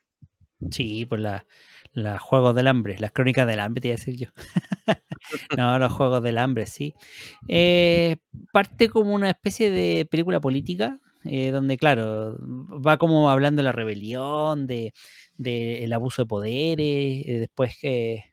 Sí, 0.70 1.06
pues 1.06 1.20
la, 1.20 1.46
la 1.92 2.18
Juegos 2.18 2.54
del 2.54 2.66
Hambre, 2.66 2.96
las 2.98 3.12
Crónicas 3.12 3.46
del 3.46 3.60
Hambre, 3.60 3.80
te 3.80 3.88
iba 3.88 3.94
a 3.94 3.98
decir 3.98 4.16
yo. 4.16 4.28
no, 5.56 5.78
los 5.78 5.92
Juegos 5.92 6.22
del 6.22 6.38
Hambre, 6.38 6.66
sí. 6.66 6.94
Eh, 7.48 8.16
parte 8.52 8.90
como 8.90 9.14
una 9.14 9.30
especie 9.30 9.70
de 9.70 10.06
película 10.06 10.40
política, 10.40 10.98
eh, 11.28 11.50
donde, 11.50 11.76
claro, 11.76 12.36
va 12.40 12.98
como 12.98 13.30
hablando 13.30 13.60
de 13.60 13.64
la 13.64 13.72
rebelión, 13.72 14.66
de, 14.66 14.92
de 15.36 15.84
el 15.84 15.92
abuso 15.92 16.22
de 16.22 16.26
poderes, 16.26 17.26
eh, 17.26 17.36
después 17.40 17.76
que 17.80 18.24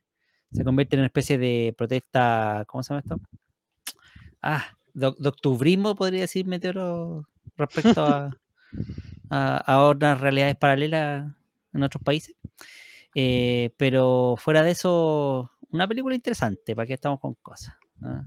se 0.52 0.64
convierte 0.64 0.96
en 0.96 1.02
una 1.02 1.08
especie 1.08 1.38
de 1.38 1.74
protesta, 1.78 2.64
¿cómo 2.68 2.84
se 2.84 2.94
llama 2.94 3.02
esto? 3.02 3.20
Ah, 4.42 4.78
de, 4.94 5.14
de 5.18 5.30
octubrismo, 5.30 5.96
podría 5.96 6.22
decir 6.22 6.46
Meteoro, 6.46 7.28
respecto 7.58 8.06
a, 8.06 8.30
a, 9.30 9.58
a 9.58 9.84
otras 9.84 10.22
realidades 10.22 10.56
paralelas 10.56 11.34
en 11.74 11.84
otros 11.84 12.04
países. 12.04 12.36
Eh, 13.16 13.72
pero 13.78 14.36
fuera 14.38 14.64
de 14.64 14.72
eso, 14.72 15.52
una 15.72 15.88
película 15.88 16.16
interesante, 16.16 16.76
¿para 16.76 16.88
qué 16.88 16.94
estamos 16.94 17.20
con 17.20 17.36
cosas? 17.36 17.76
¿Ah? 18.02 18.26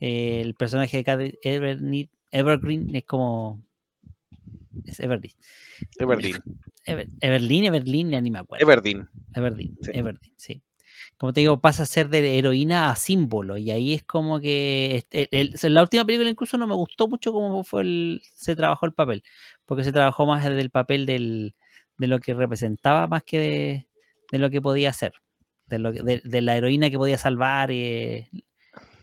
El 0.00 0.54
personaje 0.54 0.98
de 0.98 1.04
Cat 1.04 1.20
Evergreen, 1.42 2.10
Evergreen 2.30 2.94
es 2.94 3.04
como. 3.04 3.62
Es 4.84 5.00
Everdeen. 5.00 5.34
Everdeen. 5.98 6.42
Ever, 6.84 7.08
ya 8.10 8.20
ni 8.20 8.30
me 8.30 8.38
acuerdo. 8.38 8.62
Everdeen. 8.62 9.08
Everdeen, 9.34 9.76
Sí. 9.82 9.90
Everdeen, 9.94 10.32
sí. 10.36 10.62
Como 11.16 11.32
te 11.32 11.40
digo, 11.40 11.60
pasa 11.60 11.82
a 11.82 11.86
ser 11.86 12.08
de 12.08 12.38
heroína 12.38 12.90
a 12.90 12.96
símbolo. 12.96 13.56
Y 13.56 13.70
ahí 13.70 13.94
es 13.94 14.04
como 14.04 14.40
que. 14.40 14.96
este, 14.96 15.28
el- 15.32 15.54
la 15.74 15.82
última 15.82 16.04
película 16.04 16.30
incluso 16.30 16.56
no 16.58 16.66
me 16.66 16.74
gustó 16.74 17.08
mucho 17.08 17.32
cómo 17.32 17.64
fue 17.64 17.82
el, 17.82 18.22
se 18.34 18.54
trabajó 18.56 18.86
el 18.86 18.92
papel. 18.92 19.22
Porque 19.66 19.84
se 19.84 19.92
trabajó 19.92 20.26
más 20.26 20.44
desde 20.44 20.60
el 20.60 20.70
papel 20.70 21.06
del, 21.06 21.54
de 21.98 22.06
lo 22.06 22.20
que 22.20 22.34
representaba 22.34 23.06
más 23.08 23.22
que 23.24 23.38
de, 23.38 23.86
de 24.32 24.38
lo 24.38 24.48
que 24.50 24.62
podía 24.62 24.90
hacer. 24.90 25.12
De, 25.66 25.78
lo 25.78 25.92
de, 25.92 26.22
de 26.24 26.40
la 26.40 26.56
heroína 26.56 26.88
que 26.90 26.98
podía 26.98 27.18
salvar. 27.18 27.70
eh, 27.72 28.28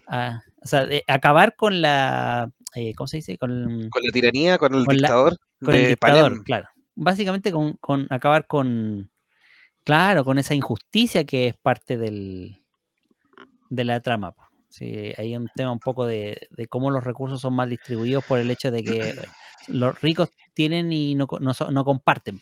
a- 0.08 0.42
o 0.66 0.68
sea, 0.68 0.86
de 0.86 1.04
acabar 1.08 1.56
con 1.56 1.82
la. 1.82 2.52
eh, 2.74 2.94
¿Cómo 2.96 3.08
se 3.08 3.18
dice? 3.18 3.38
Con, 3.38 3.90
Con 3.90 4.04
la 4.04 4.12
tiranía, 4.12 4.58
con 4.58 4.74
el 4.74 4.84
Con 4.84 4.96
la- 4.98 5.08
dictador 5.08 5.38
con 5.62 5.74
de 5.74 5.84
el 5.84 5.88
dictador, 5.90 6.24
Panem. 6.32 6.44
claro. 6.44 6.68
Básicamente 6.96 7.52
con, 7.52 7.74
con 7.74 8.08
acabar 8.10 8.48
con, 8.48 9.10
claro, 9.84 10.26
con 10.26 10.38
esa 10.40 10.56
injusticia 10.56 11.24
que 11.26 11.48
es 11.48 11.56
parte 11.56 11.98
del, 11.98 12.58
de 13.70 13.84
la 13.86 14.00
trama. 14.02 14.34
Sí, 14.70 15.14
hay 15.18 15.36
un 15.38 15.48
tema 15.56 15.72
un 15.72 15.80
poco 15.80 16.06
de, 16.06 16.48
de 16.50 16.68
cómo 16.68 16.92
los 16.92 17.04
recursos 17.04 17.40
son 17.40 17.56
mal 17.56 17.70
distribuidos 17.70 18.26
por 18.26 18.40
el 18.40 18.50
hecho 18.52 18.72
de 18.72 18.84
que 18.84 19.14
los 19.68 20.02
ricos 20.02 20.30
tienen 20.54 20.92
y 20.92 21.16
no, 21.16 21.28
no, 21.40 21.54
no 21.72 21.86
comparten. 21.86 22.42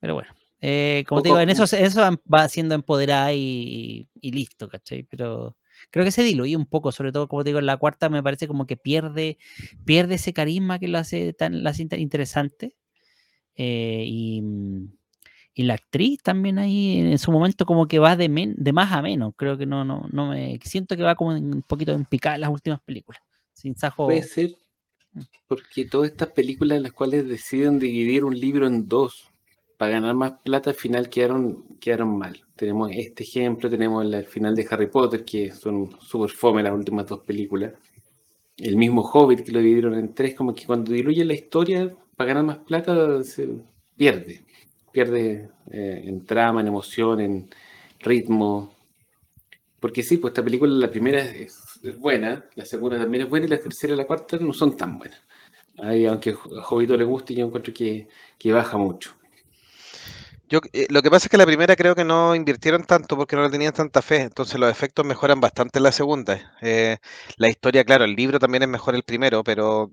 Pero 0.00 0.14
bueno, 0.14 0.32
eh, 0.66 1.04
como 1.06 1.20
te 1.22 1.28
digo, 1.28 1.40
en 1.40 1.50
eso, 1.50 1.66
se- 1.66 1.84
eso 1.84 2.00
va 2.32 2.48
siendo 2.48 2.74
empoderada 2.74 3.32
y, 3.34 4.08
y 4.20 4.30
listo, 4.32 4.68
¿cachai? 4.68 5.02
Pero 5.02 5.56
creo 5.90 6.04
que 6.06 6.10
se 6.10 6.22
diluye 6.22 6.56
un 6.56 6.64
poco, 6.66 6.90
sobre 6.90 7.12
todo, 7.12 7.28
como 7.28 7.44
te 7.44 7.50
digo, 7.50 7.58
en 7.58 7.66
la 7.66 7.76
cuarta 7.76 8.08
me 8.08 8.22
parece 8.22 8.48
como 8.48 8.66
que 8.66 8.76
pierde, 8.78 9.36
pierde 9.84 10.14
ese 10.14 10.32
carisma 10.32 10.78
que 10.78 10.88
lo 10.88 10.96
hace 10.98 11.32
tan 11.34 11.62
la 11.62 11.70
hace 11.70 11.82
inter- 11.82 12.00
interesante. 12.00 12.74
eh, 13.56 14.04
y, 14.06 14.40
mm, 14.42 14.88
y 15.56 15.62
la 15.64 15.74
actriz 15.74 16.20
también 16.22 16.58
ahí 16.58 16.98
en 16.98 17.18
su 17.18 17.30
momento 17.30 17.64
como 17.66 17.86
que 17.86 17.98
va 18.00 18.16
de, 18.16 18.28
men- 18.28 18.54
de 18.58 18.72
más 18.72 18.90
a 18.92 19.02
menos. 19.02 19.34
Creo 19.36 19.56
que 19.58 19.66
no, 19.66 19.84
no, 19.84 20.08
no 20.10 20.30
me 20.30 20.58
siento 20.64 20.96
que 20.96 21.02
va 21.04 21.14
como 21.14 21.30
un 21.30 21.62
poquito 21.62 21.92
en 21.92 22.04
picada 22.06 22.34
en 22.36 22.40
las 22.40 22.50
últimas 22.50 22.80
películas. 22.80 23.20
Sin 23.52 23.76
sajo. 23.76 24.06
puede 24.06 24.22
ser 24.24 24.56
porque 25.46 25.84
todas 25.84 26.10
estas 26.10 26.28
películas 26.28 26.76
en 26.78 26.82
las 26.84 26.92
cuales 26.92 27.28
deciden 27.28 27.78
dividir 27.78 28.24
un 28.24 28.38
libro 28.38 28.66
en 28.66 28.88
dos 28.88 29.30
para 29.84 29.96
ganar 29.96 30.14
más 30.14 30.32
plata 30.42 30.70
al 30.70 30.76
final 30.76 31.10
quedaron, 31.10 31.76
quedaron 31.78 32.16
mal. 32.16 32.42
Tenemos 32.56 32.90
este 32.94 33.22
ejemplo, 33.22 33.68
tenemos 33.68 34.02
el 34.02 34.24
final 34.24 34.56
de 34.56 34.66
Harry 34.70 34.86
Potter, 34.86 35.26
que 35.26 35.52
son 35.52 36.00
súper 36.00 36.30
fome 36.30 36.62
las 36.62 36.72
últimas 36.72 37.06
dos 37.06 37.20
películas. 37.20 37.74
El 38.56 38.78
mismo 38.78 39.02
Hobbit 39.02 39.44
que 39.44 39.52
lo 39.52 39.58
dividieron 39.58 39.94
en 39.96 40.14
tres, 40.14 40.34
como 40.34 40.54
que 40.54 40.64
cuando 40.64 40.90
diluye 40.90 41.22
la 41.26 41.34
historia 41.34 41.94
para 42.16 42.28
ganar 42.28 42.44
más 42.44 42.58
plata 42.58 43.22
se 43.24 43.46
pierde. 43.94 44.46
Pierde 44.90 45.50
eh, 45.70 46.02
en 46.06 46.24
trama, 46.24 46.62
en 46.62 46.68
emoción, 46.68 47.20
en 47.20 47.50
ritmo. 48.00 48.74
Porque 49.80 50.02
sí, 50.02 50.16
pues 50.16 50.30
esta 50.30 50.42
película, 50.42 50.72
la 50.72 50.90
primera 50.90 51.20
es, 51.20 51.78
buena, 51.98 52.42
la 52.54 52.64
segunda 52.64 52.98
también 52.98 53.24
es 53.24 53.28
buena 53.28 53.44
y 53.44 53.50
la 53.50 53.60
tercera 53.60 53.92
y 53.92 53.96
la 53.98 54.06
cuarta 54.06 54.38
no 54.38 54.54
son 54.54 54.78
tan 54.78 54.96
buenas. 54.96 55.20
Ahí, 55.76 56.06
aunque 56.06 56.30
a 56.30 56.62
Jovito 56.62 56.96
le 56.96 57.04
guste, 57.04 57.34
yo 57.34 57.44
encuentro 57.44 57.74
que 57.74 58.08
baja 58.50 58.78
mucho. 58.78 59.14
Yo, 60.48 60.60
eh, 60.72 60.86
lo 60.90 61.00
que 61.02 61.10
pasa 61.10 61.26
es 61.26 61.30
que 61.30 61.38
la 61.38 61.46
primera 61.46 61.74
creo 61.74 61.94
que 61.94 62.04
no 62.04 62.34
invirtieron 62.34 62.84
tanto 62.84 63.16
porque 63.16 63.34
no 63.36 63.42
le 63.42 63.50
tenían 63.50 63.72
tanta 63.72 64.02
fe, 64.02 64.20
entonces 64.22 64.60
los 64.60 64.70
efectos 64.70 65.04
mejoran 65.04 65.40
bastante 65.40 65.78
en 65.78 65.82
la 65.84 65.92
segunda. 65.92 66.54
Eh, 66.60 66.98
la 67.36 67.48
historia, 67.48 67.84
claro, 67.84 68.04
el 68.04 68.14
libro 68.14 68.38
también 68.38 68.62
es 68.62 68.68
mejor 68.68 68.94
el 68.94 69.04
primero, 69.04 69.42
pero 69.42 69.90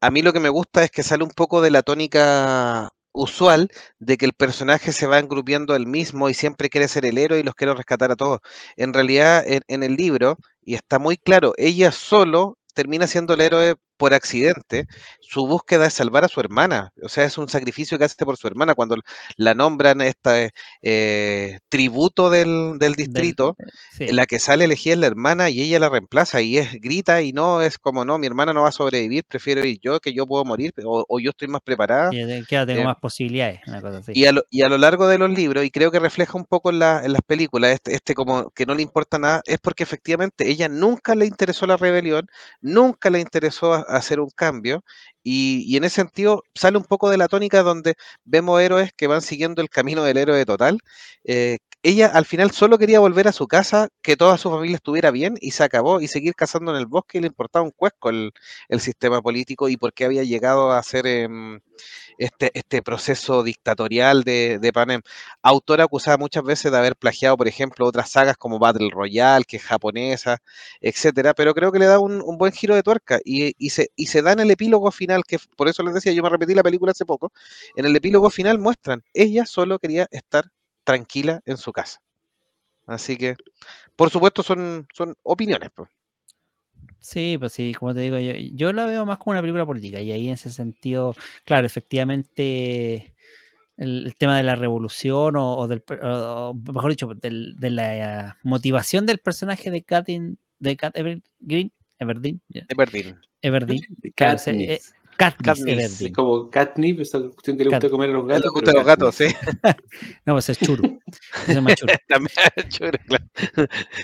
a 0.00 0.10
mí 0.10 0.22
lo 0.22 0.32
que 0.32 0.40
me 0.40 0.48
gusta 0.50 0.84
es 0.84 0.90
que 0.90 1.02
sale 1.04 1.24
un 1.24 1.30
poco 1.30 1.62
de 1.62 1.70
la 1.70 1.82
tónica 1.82 2.90
usual 3.12 3.70
de 3.98 4.16
que 4.18 4.26
el 4.26 4.34
personaje 4.34 4.92
se 4.92 5.06
va 5.06 5.18
engrupiendo 5.20 5.76
él 5.76 5.86
mismo 5.86 6.28
y 6.30 6.34
siempre 6.34 6.70
quiere 6.70 6.88
ser 6.88 7.06
el 7.06 7.18
héroe 7.18 7.40
y 7.40 7.42
los 7.44 7.54
quiere 7.54 7.74
rescatar 7.74 8.12
a 8.12 8.16
todos. 8.16 8.40
En 8.76 8.94
realidad, 8.94 9.44
en, 9.46 9.62
en 9.68 9.82
el 9.84 9.96
libro, 9.96 10.38
y 10.62 10.74
está 10.76 10.98
muy 10.98 11.16
claro, 11.18 11.54
ella 11.58 11.92
solo 11.92 12.58
termina 12.74 13.06
siendo 13.06 13.34
el 13.34 13.40
héroe 13.42 13.76
por 13.96 14.14
accidente. 14.14 14.86
Su 15.20 15.46
búsqueda 15.46 15.86
es 15.86 15.94
salvar 15.94 16.24
a 16.24 16.28
su 16.28 16.40
hermana, 16.40 16.92
o 17.02 17.08
sea, 17.08 17.24
es 17.24 17.38
un 17.38 17.48
sacrificio 17.48 17.98
que 17.98 18.04
hace 18.04 18.24
por 18.24 18.36
su 18.36 18.46
hermana 18.46 18.74
cuando 18.74 18.96
la 19.36 19.54
nombran 19.54 20.00
esta 20.00 20.48
eh, 20.82 21.58
tributo 21.68 22.30
del, 22.30 22.78
del 22.78 22.94
del- 22.94 22.94
distrito 22.94 23.56
sí. 23.92 24.06
la 24.08 24.26
que 24.26 24.38
sale 24.38 24.64
elegida 24.64 24.94
es 24.94 25.00
la 25.00 25.06
hermana 25.06 25.50
y 25.50 25.60
ella 25.62 25.78
la 25.78 25.88
reemplaza 25.88 26.40
y 26.42 26.58
es 26.58 26.72
grita 26.80 27.22
y 27.22 27.32
no 27.32 27.62
es 27.62 27.78
como 27.78 28.04
no, 28.04 28.18
mi 28.18 28.26
hermana 28.26 28.52
no 28.52 28.62
va 28.62 28.68
a 28.68 28.72
sobrevivir, 28.72 29.24
prefiero 29.24 29.64
ir 29.64 29.78
yo 29.82 30.00
que 30.00 30.12
yo 30.12 30.26
puedo 30.26 30.44
morir 30.44 30.72
o, 30.84 31.04
o 31.08 31.20
yo 31.20 31.30
estoy 31.30 31.48
más 31.48 31.62
preparada. 31.62 32.10
Que, 32.10 32.46
tengo 32.66 32.82
eh, 32.82 32.84
más 32.84 32.96
posibilidades, 33.00 33.60
una 33.66 33.80
cosa 33.80 33.98
así. 33.98 34.12
Y 34.14 34.26
a, 34.26 34.32
lo, 34.32 34.42
y 34.50 34.62
a 34.62 34.68
lo 34.68 34.78
largo 34.78 35.06
de 35.08 35.18
los 35.18 35.30
libros, 35.30 35.64
y 35.64 35.70
creo 35.70 35.90
que 35.90 35.98
refleja 35.98 36.36
un 36.38 36.44
poco 36.44 36.70
en, 36.70 36.78
la- 36.78 37.02
en 37.04 37.12
las 37.12 37.22
películas, 37.22 37.72
este, 37.72 37.94
este 37.94 38.14
como 38.14 38.50
que 38.50 38.66
no 38.66 38.74
le 38.74 38.82
importa 38.82 39.18
nada, 39.18 39.42
es 39.46 39.58
porque 39.58 39.82
efectivamente 39.82 40.48
ella 40.48 40.68
nunca 40.68 41.14
le 41.14 41.26
interesó 41.26 41.66
la 41.66 41.76
rebelión, 41.76 42.26
nunca 42.60 43.10
le 43.10 43.20
interesó 43.20 43.85
hacer 43.88 44.20
un 44.20 44.30
cambio, 44.30 44.84
y, 45.28 45.64
y 45.66 45.76
en 45.76 45.82
ese 45.84 45.96
sentido 45.96 46.44
sale 46.54 46.78
un 46.78 46.84
poco 46.84 47.10
de 47.10 47.16
la 47.16 47.26
tónica 47.26 47.64
donde 47.64 47.96
vemos 48.24 48.60
héroes 48.60 48.92
que 48.96 49.08
van 49.08 49.22
siguiendo 49.22 49.60
el 49.60 49.68
camino 49.68 50.04
del 50.04 50.18
héroe 50.18 50.44
total. 50.46 50.78
eh, 51.24 51.58
ella 51.82 52.08
al 52.08 52.24
final 52.26 52.50
solo 52.50 52.78
quería 52.78 52.98
volver 53.00 53.28
a 53.28 53.32
su 53.32 53.46
casa, 53.46 53.88
que 54.02 54.16
toda 54.16 54.38
su 54.38 54.50
familia 54.50 54.76
estuviera 54.76 55.10
bien, 55.12 55.36
y 55.40 55.52
se 55.52 55.62
acabó, 55.62 56.00
y 56.00 56.08
seguir 56.08 56.34
cazando 56.34 56.72
en 56.72 56.78
el 56.78 56.86
bosque, 56.86 57.18
y 57.18 57.20
le 57.20 57.28
importaba 57.28 57.64
un 57.64 57.70
cuesco 57.70 58.10
el, 58.10 58.32
sistema 58.80 59.22
político 59.22 59.68
y 59.68 59.76
por 59.76 59.92
qué 59.92 60.04
había 60.04 60.24
llegado 60.24 60.72
a 60.72 60.82
ser... 60.82 61.06
em, 61.06 61.60
este, 62.18 62.50
este 62.54 62.82
proceso 62.82 63.42
dictatorial 63.42 64.22
de, 64.24 64.70
Panem. 64.72 65.02
Autora 65.42 65.84
acusada 65.84 66.16
muchas 66.16 66.44
veces 66.44 66.72
de 66.72 66.78
haber 66.78 66.96
plagiado, 66.96 67.36
por 67.36 67.48
ejemplo, 67.48 67.86
otras 67.86 68.10
sagas 68.10 68.36
como 68.36 68.58
Battle 68.58 68.90
Royale, 68.90 69.44
que 69.44 69.58
es 69.58 69.62
japonesa, 69.62 70.38
etcétera, 70.80 71.34
pero 71.34 71.54
creo 71.54 71.72
que 71.72 71.78
le 71.78 71.86
da 71.86 71.98
un, 71.98 72.22
buen 72.38 72.52
giro 72.52 72.74
de 72.74 72.82
tuerca 72.82 73.20
y 73.24 73.70
se, 73.70 73.90
y 73.96 74.06
se 74.06 74.22
da 74.22 74.32
en 74.32 74.40
el 74.40 74.50
epílogo 74.50 74.90
final, 74.90 75.15
que 75.24 75.38
por 75.56 75.68
eso 75.68 75.82
les 75.82 75.94
decía, 75.94 76.12
yo 76.12 76.22
me 76.22 76.28
repetí 76.30 76.54
la 76.54 76.62
película 76.62 76.92
hace 76.92 77.04
poco, 77.06 77.32
en 77.76 77.86
el 77.86 77.96
epílogo 77.96 78.30
final 78.30 78.58
muestran, 78.58 79.02
ella 79.14 79.46
solo 79.46 79.78
quería 79.78 80.08
estar 80.10 80.46
tranquila 80.84 81.40
en 81.44 81.56
su 81.56 81.72
casa. 81.72 82.00
Así 82.86 83.16
que, 83.16 83.36
por 83.96 84.10
supuesto, 84.10 84.42
son, 84.42 84.86
son 84.94 85.14
opiniones. 85.22 85.70
pues. 85.74 85.88
Sí, 87.00 87.36
pues 87.38 87.52
sí, 87.52 87.72
como 87.74 87.94
te 87.94 88.00
digo, 88.00 88.18
yo, 88.18 88.32
yo 88.52 88.72
la 88.72 88.86
veo 88.86 89.06
más 89.06 89.18
como 89.18 89.32
una 89.32 89.40
película 89.40 89.64
política 89.66 90.00
y 90.00 90.10
ahí 90.12 90.26
en 90.28 90.34
ese 90.34 90.50
sentido, 90.50 91.14
claro, 91.44 91.66
efectivamente 91.66 93.14
el, 93.76 94.06
el 94.06 94.16
tema 94.16 94.36
de 94.36 94.42
la 94.42 94.56
revolución 94.56 95.36
o, 95.36 95.56
o 95.56 95.68
del, 95.68 95.84
o- 96.02 96.54
mejor 96.72 96.90
dicho, 96.90 97.08
del- 97.14 97.56
de 97.58 97.70
la 97.70 98.38
motivación 98.42 99.06
del 99.06 99.18
personaje 99.18 99.70
de 99.70 99.82
Katyn, 99.82 100.38
de 100.58 100.76
Kat 100.76 100.96
Evergreen, 100.96 101.72
Everdeen, 101.98 102.40
ya, 102.48 102.66
Everdeen. 102.68 103.20
Everdeen, 103.42 103.80
claro, 104.14 104.38
eh, 104.46 104.80
Katniss. 105.16 105.46
Katniss 105.58 105.90
Katniss, 105.92 106.12
como 106.14 106.50
catnip, 106.50 107.00
esa 107.00 107.18
cuestión 107.20 107.56
que 107.56 107.64
le 107.64 107.70
gusta 107.70 107.80
Cat- 107.80 107.90
comer 107.90 108.10
a 108.10 108.12
los 108.12 108.26
Le 108.26 108.34
gatos. 108.34 108.52
gustan 108.52 108.74
pero 108.74 108.78
los 108.78 108.86
gatos, 108.86 109.14
sí. 109.14 109.26
Katniss. 109.62 109.86
No, 110.26 110.34
pues 110.34 110.48
es 110.50 110.58
churu. 110.58 111.00
Es 111.48 111.62
más 111.62 111.74
churu. 111.74 111.92
También, 112.08 112.68
churu, 112.68 112.98
claro. 113.06 113.24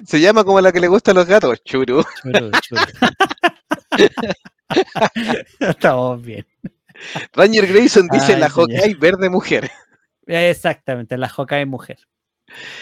Se 0.07 0.21
llama 0.21 0.45
como 0.45 0.61
la 0.61 0.73
que 0.73 0.81
le 0.81 0.89
gustan 0.89 1.17
los 1.17 1.27
gatos, 1.27 1.63
churu. 1.65 2.03
Churu, 2.23 2.51
churu. 2.61 2.83
Estamos 5.61 6.23
bien. 6.23 6.47
Ranger 7.35 7.67
Grayson 7.67 8.09
dice 8.11 8.35
Ay, 8.35 8.41
la. 8.41 8.49
Hawkeye 8.49 8.95
verde 8.95 9.29
mujer. 9.29 9.71
Exactamente, 10.27 11.17
la 11.19 11.29
Hawkeye 11.29 11.67
mujer. 11.67 11.99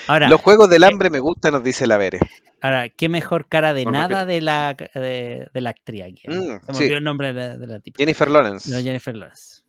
Ahora, 0.06 0.28
Los 0.28 0.40
juegos 0.40 0.68
del 0.68 0.84
hambre 0.84 1.10
me 1.10 1.20
gustan, 1.20 1.52
nos 1.52 1.62
dice 1.64 1.86
la 1.86 1.96
Vere. 1.96 2.18
ahora, 2.60 2.88
qué 2.88 3.08
mejor 3.08 3.46
cara 3.48 3.72
de 3.74 3.84
No, 3.84 3.92
nada 3.92 4.08
pero- 4.08 4.26
de 4.26 4.40
la, 4.40 4.74
de, 4.94 5.48
de 5.52 5.60
la 5.60 5.70
actriz 5.70 6.02
aquí. 6.02 6.22
¿eh? 6.24 6.30
Mm, 6.34 6.74
sí. 6.74 6.84
el 6.84 7.04
nombre 7.04 7.28
de 7.28 7.34
la, 7.34 7.56
de 7.56 7.66
la 7.66 7.80
tipa. 7.80 7.98
Jennifer 7.98 8.28
Lawrence. 8.30 8.70
No, 8.70 8.80
Jennifer 8.80 9.14
Lawrence. 9.16 9.62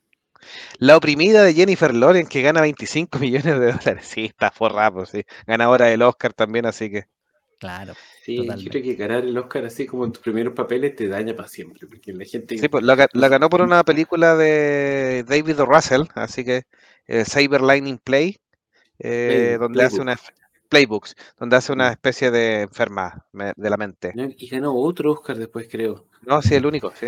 La 0.79 0.97
oprimida 0.97 1.43
de 1.43 1.53
Jennifer 1.53 1.93
Lawrence 1.93 2.29
que 2.31 2.41
gana 2.41 2.61
25 2.61 3.19
millones 3.19 3.45
de 3.59 3.71
dólares. 3.73 4.07
Sí, 4.07 4.25
está 4.25 4.49
forrado, 4.51 4.93
pues, 4.95 5.09
sí. 5.09 5.23
Ganadora 5.45 5.85
del 5.85 6.01
Oscar 6.01 6.33
también, 6.33 6.65
así 6.65 6.89
que. 6.89 7.05
Claro. 7.59 7.93
Sí, 8.23 8.37
yo 8.37 8.41
Totalmente. 8.43 8.71
creo 8.71 8.83
que 8.83 8.95
ganar 8.95 9.23
el 9.23 9.37
Oscar 9.37 9.65
así 9.65 9.85
como 9.85 10.03
en 10.05 10.11
tus 10.11 10.23
primeros 10.23 10.55
papeles 10.55 10.95
te 10.95 11.07
daña 11.07 11.35
para 11.35 11.47
siempre. 11.47 11.85
Porque 11.87 12.11
la 12.11 12.25
gente. 12.25 12.57
Sí, 12.57 12.67
pues 12.69 12.83
la, 12.83 12.95
ga- 12.95 13.09
la 13.13 13.27
ganó 13.27 13.49
por 13.51 13.61
una 13.61 13.83
película 13.83 14.35
de 14.35 15.23
David. 15.27 15.59
Russell, 15.59 16.01
así 16.15 16.43
que 16.43 16.63
eh, 17.07 17.23
Cyberlining 17.23 17.99
Play, 17.99 18.39
eh, 19.03 19.57
donde 19.59 19.83
hace 19.83 19.99
una 20.01 20.17
playbooks, 20.69 21.15
donde 21.37 21.55
hace 21.57 21.73
una 21.73 21.89
Mm. 21.89 21.91
especie 21.93 22.31
de 22.31 22.61
enferma 22.61 23.25
de 23.33 23.69
la 23.69 23.77
mente. 23.77 24.13
Y 24.37 24.47
ganó 24.47 24.73
otro 24.75 25.11
Oscar 25.11 25.37
después, 25.37 25.67
creo. 25.69 26.05
No, 26.21 26.41
sí, 26.41 26.55
el 26.55 26.65
único, 26.65 26.93
sí. 26.97 27.07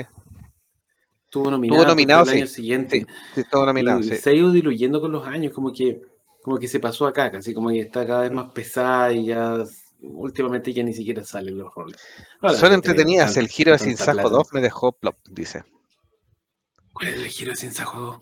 Tuvo 1.30 1.50
nominado, 1.50 1.86
nominado, 1.86 2.24
el 2.30 2.38
año 2.38 2.48
siguiente. 2.48 3.00
Sí, 3.00 3.06
sí, 3.36 3.44
todo 3.50 3.66
nominado, 3.66 4.00
y 4.02 4.04
se 4.04 4.30
ha 4.30 4.34
ido 4.34 4.52
diluyendo 4.52 5.02
con 5.02 5.12
los 5.12 5.26
años, 5.26 5.52
como 5.54 5.72
que, 5.74 6.02
como 6.44 6.58
que 6.60 6.68
se 6.68 6.80
pasó 6.80 7.08
acá, 7.08 7.32
casi 7.32 7.54
como 7.54 7.70
que 7.70 7.80
está 7.80 8.06
cada 8.06 8.22
vez 8.22 8.32
más 8.32 8.52
pesada 8.52 9.12
y 9.14 9.26
ya 9.26 9.64
últimamente 10.02 10.74
ya 10.74 10.84
ni 10.84 10.94
siquiera 10.94 11.24
salen 11.24 11.58
los 11.58 11.74
roles. 11.74 11.98
Ahora, 12.42 12.58
Son 12.58 12.70
que 12.70 12.76
entretenidas. 12.76 13.38
El 13.38 13.48
giro 13.48 13.72
de 13.72 13.80
Sin 13.80 13.96
Sajo 13.98 14.12
plata. 14.12 14.30
2 14.30 14.54
me 14.54 14.62
dejó 14.62 14.92
plop, 14.92 15.16
dice. 15.30 15.64
¿Cuál 16.92 17.08
es 17.08 17.16
el 17.16 17.28
giro 17.28 17.52
de 17.52 17.56
Sin 17.58 17.72
Sajo 17.72 18.00
2? 18.00 18.20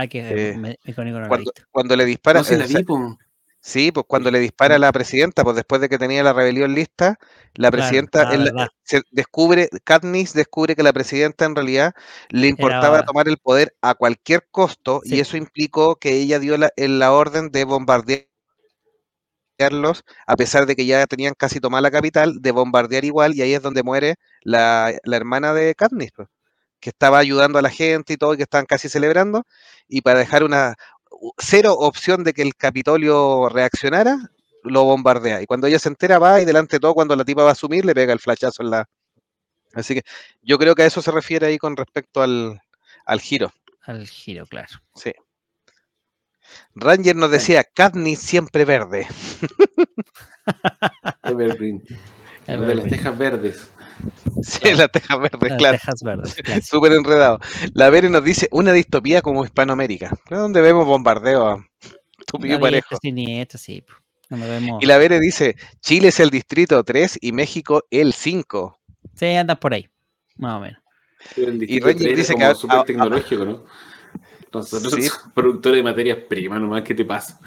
Ah, 0.00 0.06
que 0.06 0.50
Eh, 0.52 0.56
me, 0.56 0.78
no 0.86 1.28
Cuando, 1.28 1.36
visto. 1.52 1.62
cuando 1.70 1.96
le 1.96 2.04
dispara. 2.04 2.40
No 2.40 2.44
se 2.44 2.58
la 2.58 2.66
sa- 2.68 2.78
vi, 2.78 2.84
po. 2.84 3.18
Sí, 3.60 3.90
pues 3.92 4.04
cuando 4.06 4.30
le 4.30 4.40
dispara 4.40 4.74
a 4.74 4.78
la 4.78 4.92
presidenta, 4.92 5.42
pues 5.42 5.56
después 5.56 5.80
de 5.80 5.88
que 5.88 5.96
tenía 5.96 6.22
la 6.22 6.34
rebelión 6.34 6.74
lista, 6.74 7.18
la 7.54 7.70
presidenta 7.70 8.28
ah, 8.28 8.36
la- 8.36 8.68
se 8.82 9.00
descubre, 9.10 9.70
Katniss 9.84 10.34
descubre 10.34 10.76
que 10.76 10.82
la 10.82 10.92
presidenta 10.92 11.46
en 11.46 11.54
realidad 11.56 11.94
le 12.28 12.48
importaba 12.48 12.98
Era- 12.98 13.06
tomar 13.06 13.26
el 13.26 13.38
poder 13.38 13.74
a 13.80 13.94
cualquier 13.94 14.46
costo 14.50 15.00
Sí. 15.04 15.14
y 15.16 15.20
eso 15.20 15.38
implicó 15.38 15.96
que 15.96 16.12
ella 16.12 16.38
dio 16.40 16.58
la, 16.58 16.70
en 16.76 16.98
la 16.98 17.12
orden 17.12 17.50
de 17.52 17.64
bombardearlos, 17.64 18.28
a 20.26 20.36
pesar 20.36 20.66
de 20.66 20.76
que 20.76 20.84
ya 20.84 21.06
tenían 21.06 21.32
casi 21.34 21.58
tomada 21.60 21.80
la 21.80 21.90
capital, 21.90 22.42
de 22.42 22.50
bombardear 22.50 23.06
igual 23.06 23.34
y 23.34 23.40
ahí 23.40 23.54
es 23.54 23.62
donde 23.62 23.82
muere 23.82 24.16
la, 24.42 24.92
la 25.04 25.16
hermana 25.16 25.54
de 25.54 25.74
Katniss, 25.74 26.10
pues, 26.14 26.28
que 26.84 26.90
estaba 26.90 27.18
ayudando 27.18 27.58
a 27.58 27.62
la 27.62 27.70
gente 27.70 28.12
y 28.12 28.18
todo, 28.18 28.34
y 28.34 28.36
que 28.36 28.42
estaban 28.42 28.66
casi 28.66 28.90
celebrando, 28.90 29.46
y 29.88 30.02
para 30.02 30.18
dejar 30.18 30.44
una 30.44 30.74
cero 31.38 31.72
opción 31.78 32.24
de 32.24 32.34
que 32.34 32.42
el 32.42 32.54
Capitolio 32.56 33.48
reaccionara, 33.48 34.18
lo 34.64 34.84
bombardea. 34.84 35.40
Y 35.40 35.46
cuando 35.46 35.66
ella 35.66 35.78
se 35.78 35.88
entera, 35.88 36.18
va 36.18 36.42
y 36.42 36.44
delante 36.44 36.76
de 36.76 36.80
todo, 36.80 36.92
cuando 36.92 37.16
la 37.16 37.24
tipa 37.24 37.42
va 37.42 37.48
a 37.48 37.52
asumir, 37.52 37.86
le 37.86 37.94
pega 37.94 38.12
el 38.12 38.20
flachazo 38.20 38.62
en 38.62 38.68
la. 38.68 38.86
Así 39.72 39.94
que 39.94 40.02
yo 40.42 40.58
creo 40.58 40.74
que 40.74 40.82
a 40.82 40.86
eso 40.86 41.00
se 41.00 41.10
refiere 41.10 41.46
ahí 41.46 41.56
con 41.56 41.74
respecto 41.74 42.20
al, 42.20 42.60
al 43.06 43.20
giro. 43.22 43.50
Al 43.84 44.06
giro, 44.06 44.44
claro. 44.44 44.78
Sí. 44.94 45.14
Ranger 46.74 47.16
nos 47.16 47.30
decía, 47.30 47.64
Katniss 47.64 48.20
siempre 48.20 48.66
verde. 48.66 49.08
Evergreen. 51.22 51.82
De 52.46 52.74
las 52.74 52.88
tejas 52.88 53.16
verdes. 53.16 53.70
Sí, 54.42 54.74
la 54.74 54.88
teja 54.88 55.16
verde, 55.16 55.48
Las 55.48 55.58
claro. 55.58 55.78
Tejas 55.78 56.02
verdes, 56.02 56.34
claro. 56.34 56.60
Súper 56.62 56.92
enredado. 56.92 57.38
La 57.72 57.90
Vere 57.90 58.10
nos 58.10 58.24
dice, 58.24 58.48
una 58.52 58.72
distopía 58.72 59.22
como 59.22 59.44
Hispanoamérica. 59.44 60.16
donde 60.28 60.60
vemos 60.60 60.84
bombardeo 60.86 61.46
a 61.48 61.66
tupido 62.26 62.56
y 62.56 62.60
parejo. 62.60 62.96
sí. 63.00 63.84
vemos... 64.30 64.82
Y 64.82 64.86
la 64.86 64.98
Vere 64.98 65.20
dice, 65.20 65.56
Chile 65.80 66.08
es 66.08 66.20
el 66.20 66.30
distrito 66.30 66.82
3 66.82 67.18
y 67.20 67.32
México 67.32 67.84
el 67.90 68.12
5. 68.12 68.78
Sí, 69.14 69.26
andan 69.26 69.58
por 69.58 69.72
ahí. 69.74 69.88
Más 70.36 70.56
o 70.56 70.60
menos. 70.60 70.80
Pero 71.36 71.50
el 71.52 71.58
distrito 71.58 71.86
Ranger 71.86 71.98
tres 72.02 72.08
era 72.12 72.16
dice 72.18 72.34
que 72.34 72.44
a- 72.44 72.54
súper 72.54 72.82
tecnológico, 72.84 73.44
¿no? 73.44 73.64
Nosotros 74.52 74.92
Sí. 74.94 75.08
somos 75.08 75.32
productores 75.34 75.78
de 75.78 75.82
materias 75.82 76.18
primas, 76.28 76.60
nomás, 76.60 76.82
¿qué 76.82 76.94
te 76.94 77.04
pasa? 77.04 77.40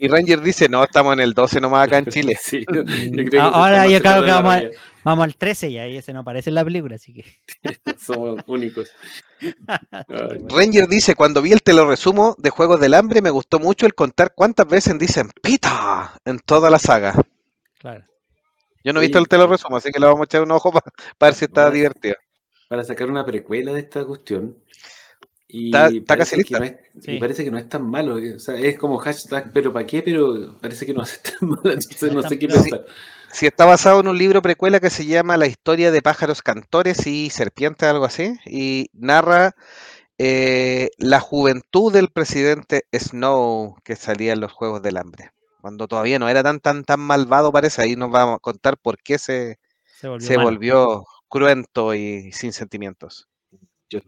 Y 0.00 0.08
Ranger 0.08 0.40
dice, 0.40 0.68
no, 0.68 0.82
estamos 0.84 1.12
en 1.12 1.20
el 1.20 1.34
12 1.34 1.60
nomás 1.60 1.84
acá 1.86 1.98
en 1.98 2.06
Chile. 2.08 2.36
Sí, 2.40 2.66
yo 2.68 2.82
Mm, 3.12 3.24
creo 3.24 3.44
ahora 3.52 3.86
yo 3.86 4.00
creo 4.02 4.24
que 4.24 4.30
la 4.32 4.70
vamos 5.04 5.24
al 5.24 5.36
13 5.36 5.72
ya, 5.72 5.86
y 5.88 5.96
ese 5.98 6.12
no 6.12 6.20
aparece 6.20 6.50
en 6.50 6.54
la 6.54 6.64
película, 6.64 6.96
así 6.96 7.12
que. 7.14 7.24
Somos 7.98 8.40
únicos. 8.46 8.90
Ranger 10.48 10.88
dice, 10.88 11.14
cuando 11.14 11.42
vi 11.42 11.52
el 11.52 11.62
te 11.62 11.72
lo 11.72 11.88
resumo 11.88 12.34
de 12.38 12.50
Juegos 12.50 12.80
del 12.80 12.94
Hambre, 12.94 13.22
me 13.22 13.30
gustó 13.30 13.58
mucho 13.58 13.86
el 13.86 13.94
contar 13.94 14.32
cuántas 14.34 14.66
veces 14.66 14.98
dicen 14.98 15.30
pita 15.42 16.14
en 16.24 16.38
toda 16.40 16.70
la 16.70 16.78
saga. 16.78 17.14
Claro. 17.78 18.04
Yo 18.84 18.92
no 18.92 19.00
he 19.00 19.02
visto 19.02 19.18
el 19.18 19.28
te 19.28 19.38
lo 19.38 19.46
resumo, 19.46 19.76
así 19.76 19.90
que 19.90 20.00
le 20.00 20.06
vamos 20.06 20.22
a 20.22 20.24
echar 20.24 20.42
un 20.42 20.50
ojo 20.52 20.72
para 20.72 20.84
ver 21.20 21.34
si 21.34 21.44
está 21.46 21.70
divertido. 21.70 22.16
para 22.68 22.84
sacar 22.84 23.10
una 23.10 23.24
precuela 23.26 23.72
de 23.72 23.80
esta 23.80 24.04
cuestión. 24.04 24.56
Y 25.52 25.66
Está- 25.66 25.88
está 25.88 26.04
parece 26.06 26.36
casi 26.36 26.44
que 26.44 26.54
no 26.54 26.64
es, 26.64 26.74
Sí. 27.00 27.12
y 27.12 27.18
parece 27.20 27.44
que 27.44 27.50
no 27.50 27.58
es 27.58 27.68
tan 27.68 27.82
malo. 27.88 28.18
eh, 28.18 28.34
O 28.34 28.38
sea, 28.38 28.56
es 28.56 28.78
como 28.78 28.98
hashtag, 28.98 29.50
pero 29.52 29.72
¿para 29.72 29.86
qué? 29.86 30.02
Pero 30.02 30.56
parece 30.60 30.86
que 30.86 30.94
no 30.94 31.02
es 31.02 31.20
tan 31.40 31.48
malo. 31.48 31.62
Entonces 31.72 32.12
no 32.12 32.22
sé 32.22 32.38
qué 32.38 32.48
pensar. 32.48 32.84
Si 33.32 33.46
está 33.46 33.64
basado 33.64 34.00
en 34.00 34.08
un 34.08 34.18
libro 34.18 34.42
precuela 34.42 34.80
que 34.80 34.90
se 34.90 35.06
llama 35.06 35.36
La 35.36 35.46
historia 35.46 35.90
de 35.92 36.02
pájaros 36.02 36.42
cantores 36.42 37.06
y 37.06 37.30
serpientes, 37.30 37.88
algo 37.88 38.04
así, 38.04 38.34
y 38.46 38.88
narra 38.92 39.54
eh, 40.18 40.90
la 40.98 41.20
juventud 41.20 41.92
del 41.92 42.08
presidente 42.10 42.84
Snow 42.92 43.76
que 43.84 43.96
salía 43.96 44.32
en 44.34 44.40
los 44.40 44.52
Juegos 44.52 44.82
del 44.82 44.96
Hambre. 44.98 45.30
Cuando 45.60 45.88
todavía 45.88 46.18
no 46.18 46.28
era 46.28 46.42
tan 46.42 46.60
tan 46.60 46.84
tan 46.84 47.00
malvado, 47.00 47.52
parece, 47.52 47.82
ahí 47.82 47.96
nos 47.96 48.10
vamos 48.10 48.36
a 48.36 48.40
contar 48.40 48.78
por 48.78 48.98
qué 48.98 49.18
se, 49.18 49.58
Se 50.00 50.08
volvió. 50.08 50.26
se 50.26 50.36
volvió 50.38 51.04
cruento 51.28 51.94
y 51.94 52.32
sin 52.32 52.52
sentimientos. 52.52 53.28
Yo. 53.88 54.00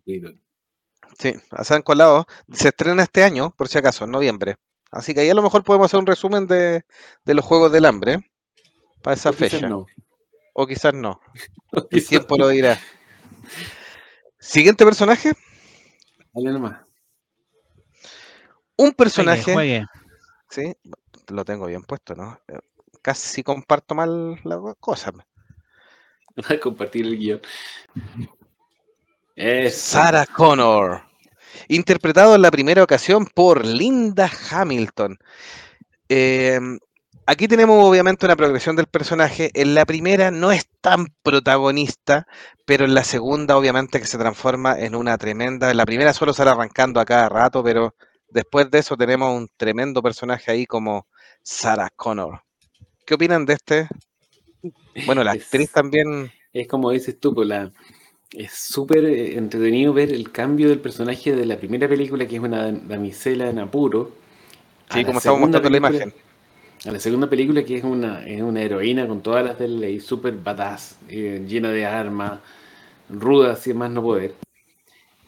Sí, 1.19 1.35
se 1.63 1.75
han 1.75 1.83
colado. 1.83 2.27
Se 2.53 2.69
estrena 2.69 3.03
este 3.05 3.25
año, 3.25 3.53
por 3.57 3.69
si 3.69 3.79
acaso, 3.79 4.05
en 4.05 4.11
noviembre. 4.13 4.57
Así 4.91 5.15
que 5.15 5.21
ahí 5.21 5.31
a 5.31 5.35
lo 5.35 5.43
mejor 5.43 5.65
podemos 5.65 5.87
hacer 5.87 6.01
un 6.01 6.07
resumen 6.07 6.47
de, 6.47 6.85
de 7.25 7.35
los 7.35 7.45
Juegos 7.45 7.73
del 7.73 7.87
Hambre 7.87 8.19
para 9.03 9.15
esa 9.15 9.31
O 9.31 9.35
quizás 9.35 9.61
fecha. 9.61 9.69
no. 9.69 9.87
O 10.55 10.67
quizás 10.67 10.95
no. 10.95 11.21
O 11.73 11.89
El 11.91 12.05
quizás 12.05 12.09
tiempo 12.09 12.37
no. 12.37 12.39
lo 12.39 12.49
dirá. 12.49 12.79
Siguiente 14.39 14.85
personaje. 14.85 15.33
Dale 16.35 16.53
nomás. 16.53 16.81
Un 18.77 18.93
personaje. 18.93 19.55
juegue. 19.55 19.87
Sí, 20.51 20.75
lo 21.29 21.45
tengo 21.45 21.67
bien 21.67 21.83
puesto, 21.85 22.15
¿no? 22.15 22.39
Eh, 22.49 22.59
Casi 23.03 23.43
comparto 23.43 23.95
mal 23.95 24.41
la 24.45 24.75
cosa. 24.79 25.11
Voy 25.13 25.25
a 26.57 26.61
compartir 26.61 27.07
el 27.07 27.19
guion. 27.19 27.41
Es 29.45 29.77
Sarah 29.77 30.25
Connor. 30.27 31.03
Interpretado 31.67 32.37
en 32.37 32.43
la 32.43 32.51
primera 32.53 32.83
ocasión 32.85 33.27
por 33.27 33.67
Linda 33.67 34.31
Hamilton. 34.51 35.19
Eh, 36.09 36.61
aquí 37.27 37.49
tenemos 37.49 37.85
obviamente 37.85 38.25
una 38.27 38.37
progresión 38.37 38.77
del 38.77 38.87
personaje. 38.87 39.51
En 39.55 39.75
la 39.75 39.85
primera 39.85 40.31
no 40.31 40.53
es 40.53 40.69
tan 40.81 41.07
protagonista, 41.25 42.29
pero 42.65 42.85
en 42.85 42.95
la 42.95 43.03
segunda 43.03 43.57
obviamente 43.57 43.99
que 43.99 44.07
se 44.07 44.17
transforma 44.17 44.79
en 44.79 44.95
una 44.95 45.19
tremenda. 45.19 45.73
En 45.73 45.77
la 45.77 45.87
primera 45.87 46.13
solo 46.13 46.33
sale 46.33 46.51
arrancando 46.51 47.01
a 47.01 47.05
cada 47.05 47.29
rato, 47.29 47.65
pero 47.65 47.97
después 48.29 48.71
de 48.71 48.79
eso 48.79 48.97
tenemos 48.97 49.37
un 49.37 49.49
tremendo 49.57 50.03
personaje 50.03 50.53
ahí 50.53 50.67
como 50.67 51.09
Sarah 51.43 51.91
Connor. 51.97 52.43
¿Qué 53.05 53.15
opinan 53.15 53.45
de 53.45 53.55
este? 53.55 53.89
Bueno, 55.05 55.25
la 55.25 55.33
Es- 55.33 55.43
actriz 55.45 55.73
también. 55.73 56.31
Es 56.53 56.69
como 56.69 56.91
dices 56.91 57.19
tú, 57.19 57.35
pues, 57.35 57.49
la, 57.49 57.73
es 58.33 58.53
súper 58.55 59.05
eh, 59.05 59.37
entretenido 59.37 59.93
ver 59.93 60.13
el 60.13 60.33
cambio 60.33 60.69
del 60.69 60.81
personaje 60.81 61.35
de 61.35 61.47
la 61.47 61.59
primera 61.59 61.89
película, 61.89 62.27
que 62.27 62.37
es 62.37 62.43
una 62.43 62.73
damisela 62.73 63.49
en 63.51 63.59
apuro. 63.59 64.21
a 64.89 64.99
Sí, 64.99 65.05
la 65.05 65.07
como 65.07 65.19
estamos 65.19 65.41
mostrando 65.41 65.61
la 65.61 65.63
película, 65.63 66.05
imagen. 66.05 66.15
a 66.87 66.93
la 66.93 67.01
segunda 67.01 67.31
película, 67.31 67.65
que 67.65 67.77
es 67.79 67.85
una, 67.85 68.27
es 68.27 68.43
una 68.43 68.63
heroína 68.63 69.07
con 69.09 69.23
todas 69.23 69.45
las 69.45 69.59
de 69.59 69.69
ley, 69.69 70.01
súper 70.01 70.35
badass, 70.39 71.01
eh, 71.09 71.45
llena 71.49 71.71
de 71.71 71.87
armas, 71.87 72.41
ruda, 73.09 73.53
así 73.55 73.75
más 73.75 73.91
no 73.91 74.03
poder. 74.03 74.41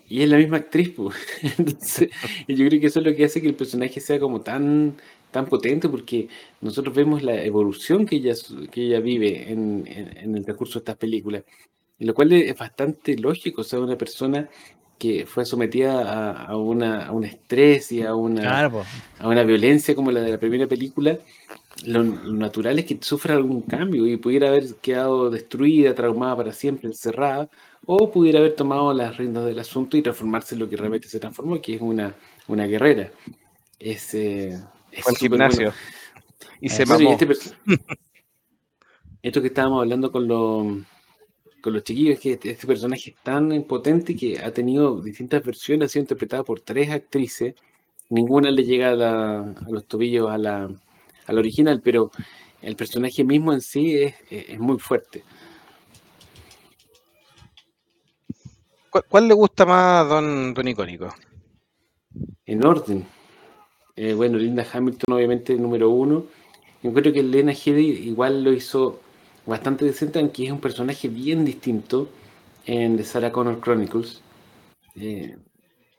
Y 0.07 0.23
es 0.23 0.29
la 0.29 0.37
misma 0.37 0.59
actriz, 0.59 0.91
pues. 0.91 1.17
Entonces, 1.59 2.11
yo 2.49 2.67
creo 2.69 2.81
que 2.81 2.87
eso 2.89 3.01
es 3.01 3.07
lo 3.07 3.15
que 3.15 3.25
hace 3.25 3.41
que 3.41 3.49
el 3.49 3.57
personaje 3.57 4.01
sea 4.01 4.21
como 4.21 4.43
tan, 4.43 4.97
tan 5.31 5.47
potente, 5.49 5.89
porque 5.89 6.29
nosotros 6.61 6.95
vemos 6.95 7.23
la 7.23 7.43
evolución 7.45 8.07
que 8.07 8.17
ella, 8.17 8.35
que 8.71 8.83
ella 8.87 9.01
vive 9.01 9.51
en, 9.51 9.85
en, 9.87 10.17
en 10.19 10.37
el 10.37 10.45
recurso 10.45 10.75
de 10.75 10.81
estas 10.81 10.97
películas. 10.97 11.45
Y 11.99 12.05
lo 12.07 12.15
cual 12.15 12.33
es 12.33 12.57
bastante 12.59 13.17
lógico, 13.17 13.61
o 13.63 13.65
sea, 13.65 13.81
una 13.81 13.97
persona 13.97 14.49
que 14.99 15.27
fue 15.27 15.45
sometida 15.45 16.03
a, 16.03 16.47
a 16.47 16.57
una, 16.57 17.07
a 17.07 17.13
un 17.13 17.25
estrés 17.25 17.93
y 17.93 18.03
a 18.03 18.15
una, 18.15 18.41
Claro, 18.41 18.85
a 19.19 19.29
una 19.29 19.43
violencia 19.45 19.95
como 19.95 20.11
la 20.13 20.21
de 20.21 20.31
la 20.33 20.39
primera 20.39 20.67
película, 20.67 21.19
lo, 21.85 22.03
lo 22.03 22.33
natural 22.33 22.79
es 22.79 22.85
que 22.87 22.99
sufra 23.01 23.35
algún 23.35 23.63
cambio 23.63 24.07
y 24.07 24.17
pudiera 24.17 24.49
haber 24.49 24.77
quedado 24.77 25.31
destruida, 25.31 25.95
traumada 25.95 26.37
para 26.37 26.53
siempre, 26.53 26.89
encerrada, 26.89 27.49
o 27.87 28.11
pudiera 28.11 28.39
haber 28.39 28.55
tomado 28.55 28.93
las 28.95 29.17
riendas 29.17 29.45
del 29.45 29.59
asunto 29.59 29.97
y 29.97 30.03
transformarse 30.03 30.55
en 30.55 30.61
lo 30.61 30.69
que 30.69 30.77
realmente 30.77 31.09
se 31.09 31.21
transformó, 31.21 31.61
que 31.61 31.75
es 31.77 31.81
una, 31.83 32.15
una 32.49 32.67
guerrera. 32.67 33.11
Es, 33.79 34.15
eh, 34.15 34.61
es 34.91 35.05
Fue 35.05 35.13
al 35.13 35.17
súper 35.17 35.41
bueno. 35.43 35.59
gimnasio. 35.59 35.75
Y 36.61 36.69
se 36.71 36.85
Bueno, 36.85 36.99
y 36.99 37.09
mamó. 37.09 37.11
este 37.11 37.27
esto 39.23 39.41
que 39.41 39.49
estábamos 39.49 39.83
hablando 39.83 40.13
con, 40.13 40.29
los 40.29 40.79
con 41.65 41.73
los 41.73 41.83
chiquillos 41.83 42.17
es 42.17 42.21
que 42.21 42.33
este, 42.33 42.51
este 42.51 42.67
personaje 42.67 43.13
es 43.13 43.17
tan 43.23 43.63
potente 43.63 44.15
que 44.15 44.39
ha 44.39 44.53
tenido 44.53 45.01
distintas 45.01 45.43
versiones, 45.43 45.87
ha 45.87 45.89
sido 45.95 46.03
interpretada 46.03 46.43
por 46.45 46.61
tres 46.61 46.91
actrices. 46.91 47.55
Ninguna 48.11 48.51
le 48.51 48.65
llega 48.65 48.91
a, 48.91 48.95
la- 48.95 49.41
a 49.41 49.71
los 49.71 49.87
tobillos 49.87 50.31
a 50.31 50.37
la, 50.37 50.69
al 51.27 51.39
original, 51.39 51.81
pero 51.83 52.11
el 52.61 52.77
personaje 52.77 53.25
mismo 53.25 53.55
en 53.55 53.63
sí 53.63 53.97
es, 53.97 54.15
es- 54.29 54.51
es 54.51 54.59
muy 54.61 54.79
fuerte. 54.79 55.25
¿Cuál, 58.91 59.05
cuál 59.09 59.29
le 59.29 59.33
gusta 59.33 59.65
más, 59.65 60.07
don, 60.07 60.53
don 60.53 60.69
Icónico? 60.69 61.15
En 62.45 62.63
orden. 62.67 63.07
Eh, 63.97 64.13
bueno, 64.13 64.37
Linda 64.37 64.67
Hamilton, 64.71 65.15
obviamente, 65.15 65.55
número 65.55 65.89
uno. 65.89 66.27
Yo 66.83 66.93
creo 66.93 67.11
que 67.11 67.23
Lena 67.23 67.53
Headey 67.53 68.07
igual 68.07 68.45
lo 68.45 68.53
hizo 68.53 69.01
bastante 69.47 69.85
decente, 69.85 70.19
aunque 70.19 70.47
es 70.47 70.53
un 70.53 70.61
personaje 70.61 71.09
bien 71.09 71.45
distinto 71.45 72.09
en 72.67 72.97
The 72.97 73.05
Sarah 73.05 73.33
Connor 73.33 73.61
Chronicles. 73.61 74.21
Eh, 74.97 75.37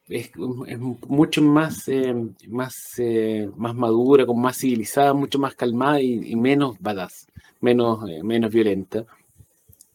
es, 0.07 0.31
es 0.67 0.79
mucho 0.79 1.41
más, 1.41 1.87
eh, 1.87 2.13
más, 2.47 2.93
eh, 2.99 3.49
más 3.55 3.75
madura, 3.75 4.25
como 4.25 4.41
más 4.41 4.57
civilizada, 4.57 5.13
mucho 5.13 5.39
más 5.39 5.55
calmada 5.55 5.99
y, 6.01 6.31
y 6.31 6.35
menos 6.35 6.77
badass, 6.79 7.27
menos, 7.61 8.07
eh, 8.09 8.21
menos 8.23 8.51
violenta. 8.51 9.05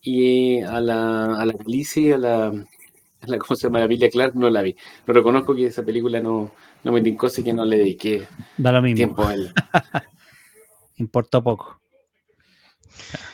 Y 0.03 0.61
a 0.63 0.81
la, 0.81 1.37
a 1.37 1.45
la 1.47 1.55
Alicia 1.65 2.15
a 2.15 2.19
la, 2.19 2.47
a 2.49 3.27
la, 3.27 3.39
¿cómo 3.39 3.55
se 3.55 3.69
llama? 3.69 3.87
La 3.87 4.09
Clark 4.09 4.35
no 4.35 4.49
la 4.51 4.63
vi. 4.63 4.75
Lo 5.07 5.15
reconozco 5.15 5.55
que 5.55 5.67
esa 5.67 5.85
película 5.85 6.21
no, 6.21 6.51
no 6.83 6.93
me 6.93 7.03
tincó, 7.03 7.27
así 7.27 7.45
que 7.45 7.53
no 7.53 7.65
le 7.65 7.79
dediqué 7.79 8.27
Da 8.57 8.73
lo 8.73 8.83
mismo. 8.83 8.97
tiempo 8.97 9.25
a 9.25 9.35
él. 9.35 9.53
Importó 10.97 11.43
poco. 11.43 11.81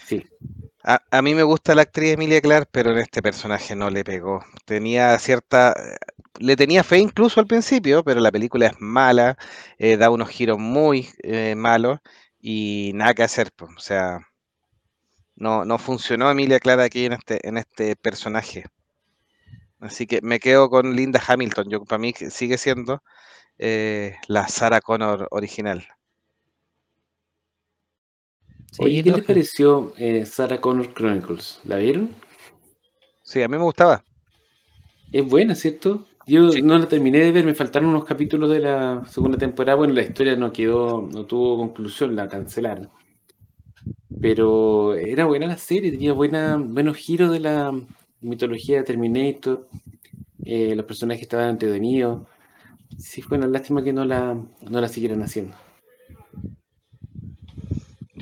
Sí. 0.06 0.22
A, 0.84 1.00
a 1.10 1.22
mí 1.22 1.34
me 1.34 1.42
gusta 1.42 1.74
la 1.74 1.82
actriz 1.82 2.12
Emilia 2.14 2.40
Clarke, 2.40 2.68
pero 2.72 2.92
en 2.92 2.98
este 2.98 3.22
personaje 3.22 3.74
no 3.76 3.90
le 3.90 4.04
pegó. 4.04 4.44
Tenía 4.64 5.18
cierta. 5.18 5.74
Le 6.38 6.56
tenía 6.56 6.84
fe 6.84 6.98
incluso 6.98 7.40
al 7.40 7.46
principio, 7.46 8.04
pero 8.04 8.20
la 8.20 8.30
película 8.32 8.66
es 8.66 8.74
mala, 8.80 9.36
eh, 9.78 9.96
da 9.96 10.10
unos 10.10 10.28
giros 10.30 10.58
muy 10.58 11.08
eh, 11.22 11.54
malos 11.56 11.98
y 12.40 12.92
nada 12.94 13.14
que 13.14 13.22
hacer. 13.24 13.50
pues, 13.56 13.72
O 13.76 13.80
sea, 13.80 14.20
no, 15.36 15.64
no 15.64 15.78
funcionó 15.78 16.28
Emilia 16.30 16.58
Clarke 16.58 16.82
aquí 16.82 17.04
en 17.06 17.12
este, 17.12 17.48
en 17.48 17.58
este 17.58 17.94
personaje. 17.94 18.64
Así 19.80 20.06
que 20.06 20.20
me 20.22 20.40
quedo 20.40 20.68
con 20.70 20.94
Linda 20.96 21.22
Hamilton. 21.26 21.68
Yo, 21.70 21.84
para 21.84 21.98
mí 21.98 22.12
sigue 22.30 22.58
siendo 22.58 23.02
eh, 23.58 24.16
la 24.28 24.48
Sarah 24.48 24.80
Connor 24.80 25.28
original. 25.30 25.86
Sí, 28.76 28.84
Oye, 28.84 29.02
¿qué 29.02 29.10
les 29.12 29.24
lógico. 29.24 29.24
pareció 29.24 29.92
eh, 29.96 30.24
Sarah 30.26 30.60
Connor 30.60 30.92
Chronicles? 30.94 31.60
¿La 31.64 31.76
vieron? 31.78 32.14
Sí, 33.22 33.42
a 33.42 33.48
mí 33.48 33.56
me 33.58 33.64
gustaba. 33.64 34.02
Es 35.10 35.28
buena, 35.28 35.56
¿cierto? 35.56 36.06
Yo 36.26 36.52
Sí. 36.52 36.60
no 36.60 36.78
la 36.78 36.86
terminé 36.88 37.18
de 37.18 37.32
ver, 37.32 37.44
me 37.44 37.54
faltaron 37.56 37.88
unos 37.90 38.04
capítulos 38.04 38.50
de 38.50 38.60
la 38.60 39.04
segunda 39.08 39.36
temporada. 39.38 39.76
Bueno, 39.76 39.94
la 39.94 40.02
historia 40.02 40.36
no 40.36 40.52
quedó, 40.52 41.02
no 41.02 41.26
tuvo 41.26 41.56
conclusión, 41.58 42.14
la 42.14 42.28
cancelaron. 42.28 42.88
Pero 44.20 44.94
era 44.94 45.24
buena 45.26 45.46
la 45.46 45.56
serie, 45.58 45.90
tenía 45.90 46.12
buena, 46.12 46.56
buenos 46.58 46.96
giros 46.96 47.30
de 47.32 47.40
la 47.40 47.72
mitología 48.20 48.78
de 48.78 48.84
Terminator. 48.84 49.68
eh, 50.44 50.74
los 50.76 50.86
personajes 50.86 51.22
estaban 51.24 51.50
entretenidos. 51.50 52.26
Sí, 52.96 53.22
fue 53.22 53.38
una 53.38 53.48
lástima 53.48 53.84
que 53.84 53.92
no 53.94 54.04
la, 54.06 54.34
no 54.62 54.80
la 54.82 54.88
siguieran 54.88 55.22
haciendo. 55.22 55.56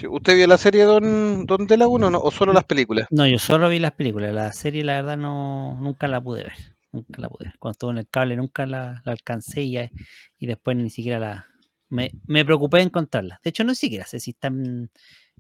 ¿Usted 0.09 0.36
vio 0.36 0.47
la 0.47 0.59
serie 0.59 0.85
Don, 0.85 1.47
Don 1.47 1.66
de 1.66 1.76
la 1.76 1.86
1 1.89 2.10
no? 2.10 2.18
o 2.20 2.31
solo 2.31 2.52
las 2.52 2.64
películas? 2.64 3.06
No, 3.10 3.26
yo 3.26 3.39
solo 3.39 3.68
vi 3.68 3.78
las 3.78 3.93
películas. 3.93 4.32
La 4.35 4.52
serie, 4.52 4.85
la 4.85 4.94
verdad, 4.94 5.16
no 5.16 5.76
nunca 5.81 6.09
la 6.09 6.20
pude 6.20 6.44
ver. 6.44 6.52
Nunca 6.93 7.20
la 7.20 7.28
pude 7.28 7.47
ver. 7.47 7.55
Cuando 7.59 7.72
estuvo 7.72 7.90
en 7.90 7.98
el 7.98 8.09
cable, 8.09 8.36
nunca 8.36 8.66
la, 8.66 9.02
la 9.05 9.12
alcancé 9.12 9.62
y, 9.62 9.72
ya- 9.72 9.90
y 10.39 10.47
después 10.47 10.76
ni 10.76 10.90
siquiera 10.90 11.18
la. 11.18 11.47
Me, 11.90 12.10
me 12.26 12.44
preocupé 12.44 12.78
de 12.78 12.85
encontrarla. 12.85 13.40
De 13.44 13.51
hecho, 13.51 13.64
no 13.64 13.74
siquiera 13.74 14.06
sé 14.06 14.18
si 14.20 14.31
está 14.32 14.48
en, 14.48 14.90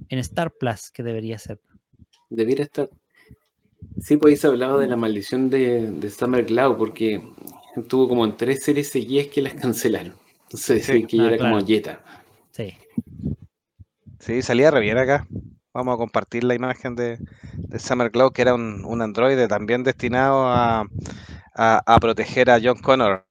en 0.08 0.18
Star 0.18 0.52
Plus, 0.52 0.90
que 0.90 1.02
debería 1.02 1.38
ser. 1.38 1.60
Debiera 2.30 2.64
estar. 2.64 2.88
Sí, 4.00 4.16
pues 4.16 4.32
ahí 4.32 4.36
se 4.36 4.46
hablaba 4.46 4.80
de 4.80 4.86
la 4.86 4.96
maldición 4.96 5.50
de, 5.50 5.90
de 5.90 6.10
Summer 6.10 6.44
Glau, 6.44 6.76
porque 6.76 7.22
tuvo 7.88 8.08
como 8.08 8.24
en 8.24 8.36
tres 8.36 8.62
series 8.64 8.88
seguidas 8.88 9.26
que 9.28 9.42
las 9.42 9.54
cancelaron. 9.54 10.14
Entonces, 10.44 10.84
Sí. 10.86 11.04
que 11.06 11.20
Ah, 11.20 11.26
era 11.28 11.36
claro. 11.38 11.54
como 11.56 11.66
Jetta. 11.66 12.00
Sí. 12.50 12.74
Sí, 14.24 14.42
salía 14.42 14.70
re 14.70 14.80
bien 14.80 14.96
acá. 14.98 15.26
Vamos 15.72 15.94
a 15.94 15.98
compartir 15.98 16.44
la 16.44 16.54
imagen 16.54 16.94
de, 16.94 17.18
de 17.56 17.78
Summer 17.78 18.10
Glau, 18.10 18.30
que 18.30 18.42
era 18.42 18.54
un, 18.54 18.84
un 18.84 19.02
androide 19.02 19.48
también 19.48 19.82
destinado 19.82 20.46
a, 20.48 20.86
a- 21.54 21.82
a 21.94 22.00
proteger 22.00 22.48
a 22.50 22.60
John 22.62 22.78
Connor. 22.80 23.26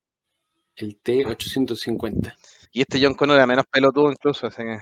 El 0.76 0.98
T-850. 0.98 2.36
Y 2.72 2.82
este 2.82 3.00
John 3.02 3.14
Connor 3.14 3.38
era 3.38 3.48
menos 3.48 3.66
pelotudo 3.72 4.12
incluso. 4.12 4.48
así 4.48 4.64
que- 4.64 4.80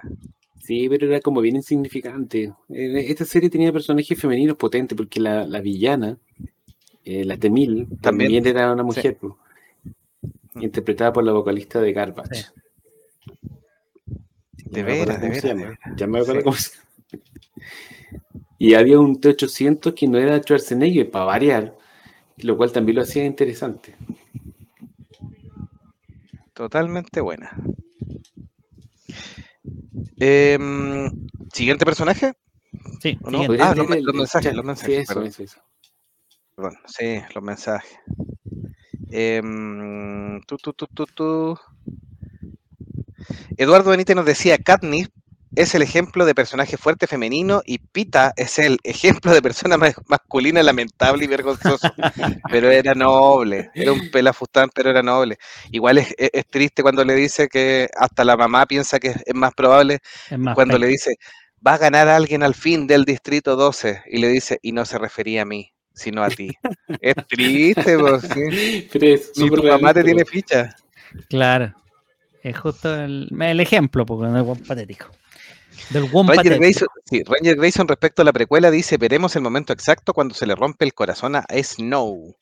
Sí, 0.59 0.87
pero 0.89 1.07
era 1.07 1.19
como 1.21 1.41
bien 1.41 1.55
insignificante. 1.55 2.53
Eh, 2.69 3.05
Esta 3.09 3.25
serie 3.25 3.49
tenía 3.49 3.71
personajes 3.71 4.19
femeninos 4.19 4.57
potentes, 4.57 4.95
porque 4.95 5.19
la, 5.19 5.45
la 5.45 5.59
villana, 5.59 6.17
eh, 7.03 7.25
la 7.25 7.37
Temil, 7.37 7.87
también, 8.01 8.31
También, 8.43 8.47
era 8.47 8.71
una 8.73 8.83
mujer, 8.83 9.17
pues, 9.19 9.33
interpretada 10.59 11.13
por 11.13 11.23
la 11.23 11.31
vocalista 11.31 11.79
de 11.81 11.93
Garbage. 11.93 12.35
Sí. 12.35 12.43
De 14.71 14.79
Ya 14.79 14.85
me 14.85 14.93
acuerdo 14.93 15.19
veras, 15.19 15.43
de 15.43 15.53
veras. 15.53 15.77
Ya 15.97 16.07
me 16.07 16.19
acuerdo 16.19 16.39
Sí. 16.39 16.43
cómo 16.45 16.55
se 16.55 16.71
Y 18.57 18.73
había 18.73 18.99
un 18.99 19.19
T-800 19.19 19.93
que 19.93 20.07
no 20.07 20.17
era 20.17 20.41
Schwarzenegger, 20.41 21.11
para 21.11 21.25
variar, 21.25 21.77
lo 22.37 22.55
cual 22.55 22.71
también 22.71 22.95
lo 22.95 23.01
hacía 23.01 23.25
interesante. 23.25 23.95
Totalmente 26.53 27.19
buena. 27.19 27.51
Em, 30.19 31.09
Siguiente 31.51 31.83
personaje. 31.83 32.33
Sí, 33.01 33.17
¿O 33.21 33.29
no? 33.29 33.39
siguiente. 33.39 33.47
¿Podrías 33.47 33.71
Ah, 33.71 33.75
los, 33.75 34.15
mensajes, 34.15 34.55
los 34.55 34.63
Sí, 34.63 34.67
mensajes, 34.67 34.97
eso, 34.99 35.13
perdón, 35.13 35.27
eso, 35.27 35.43
eso. 35.43 35.61
perdón. 36.55 36.77
Sí, 36.85 37.21
los 37.35 37.43
mensajes. 37.43 37.99
Em, 39.11 40.41
tu, 40.43 40.55
tu, 40.55 40.71
tu, 40.71 40.87
tu, 40.87 41.05
tu. 41.07 41.59
Eduardo 43.57 43.91
Benítez 43.91 44.15
nos 44.15 44.25
decía, 44.25 44.57
Katniss 44.57 45.09
es 45.53 45.75
el 45.75 45.81
ejemplo 45.81 46.25
de 46.25 46.33
personaje 46.33 46.77
fuerte 46.77 47.07
femenino 47.07 47.61
y 47.65 47.79
Pita 47.79 48.31
es 48.37 48.57
el 48.57 48.77
ejemplo 48.83 49.33
de 49.33 49.41
persona 49.41 49.77
ma- 49.77 49.91
masculina 50.07 50.63
lamentable 50.63 51.25
y 51.25 51.27
vergonzoso. 51.27 51.89
Pero 52.51 52.71
era 52.71 52.93
noble, 52.93 53.69
era 53.73 53.91
un 53.91 54.09
pelafustán, 54.11 54.69
pero 54.73 54.89
era 54.91 55.03
noble. 55.03 55.37
Igual 55.71 55.97
es, 55.97 56.13
es- 56.17 56.29
es 56.33 56.47
triste 56.47 56.81
cuando 56.83 57.03
le 57.03 57.15
dice 57.15 57.47
que 57.49 57.89
hasta 57.97 58.23
la 58.23 58.37
mamá 58.37 58.65
piensa 58.65 58.99
que 58.99 59.09
es, 59.09 59.17
es 59.25 59.35
más 59.35 59.53
probable 59.53 59.99
Es 60.29 60.37
más 60.39 60.55
cuando 60.55 60.77
le 60.77 60.87
dice, 60.87 61.15
va 61.65 61.73
a 61.73 61.77
ganar 61.77 62.07
alguien 62.07 62.43
al 62.43 62.55
fin 62.55 62.87
del 62.87 63.03
distrito 63.05 63.55
12 63.57 64.01
y 64.07 64.19
le 64.19 64.29
dice, 64.29 64.57
y 64.61 64.71
no 64.71 64.85
se 64.85 64.97
refería 64.97 65.41
a 65.41 65.45
mí, 65.45 65.73
sino 65.93 66.23
a 66.23 66.29
ti. 66.29 66.53
Es 67.01 67.15
triste, 67.27 67.97
pues, 67.99 68.21
sí. 68.23 68.87
Pero 68.91 69.05
es 69.05 69.31
Ni 69.35 69.43
súper 69.47 69.59
tu 69.59 69.67
mamá 69.67 69.93
te 69.93 70.01
realista, 70.01 70.03
tiene 70.03 70.25
ficha. 70.25 70.75
Claro. 71.29 71.73
Es 72.41 72.57
justo 72.57 72.93
el, 72.95 73.29
el 73.39 73.59
ejemplo, 73.59 74.05
porque 74.05 74.27
no 74.27 74.39
es 74.39 74.45
buen 74.45 74.63
patético. 74.63 75.07
Del 75.89 76.03
buen 76.03 76.27
Ranger 76.27 76.43
patético. 76.43 76.59
Grayson, 76.59 76.87
sí, 77.05 77.23
Ranger 77.23 77.55
Grayson 77.55 77.87
respecto 77.87 78.21
a 78.21 78.25
la 78.25 78.33
precuela 78.33 78.71
dice, 78.71 78.97
veremos 78.97 79.35
el 79.35 79.41
momento 79.41 79.73
exacto 79.73 80.13
cuando 80.13 80.33
se 80.33 80.45
le 80.45 80.55
rompe 80.55 80.85
el 80.85 80.93
corazón 80.93 81.35
a 81.35 81.45
Snow. 81.63 82.35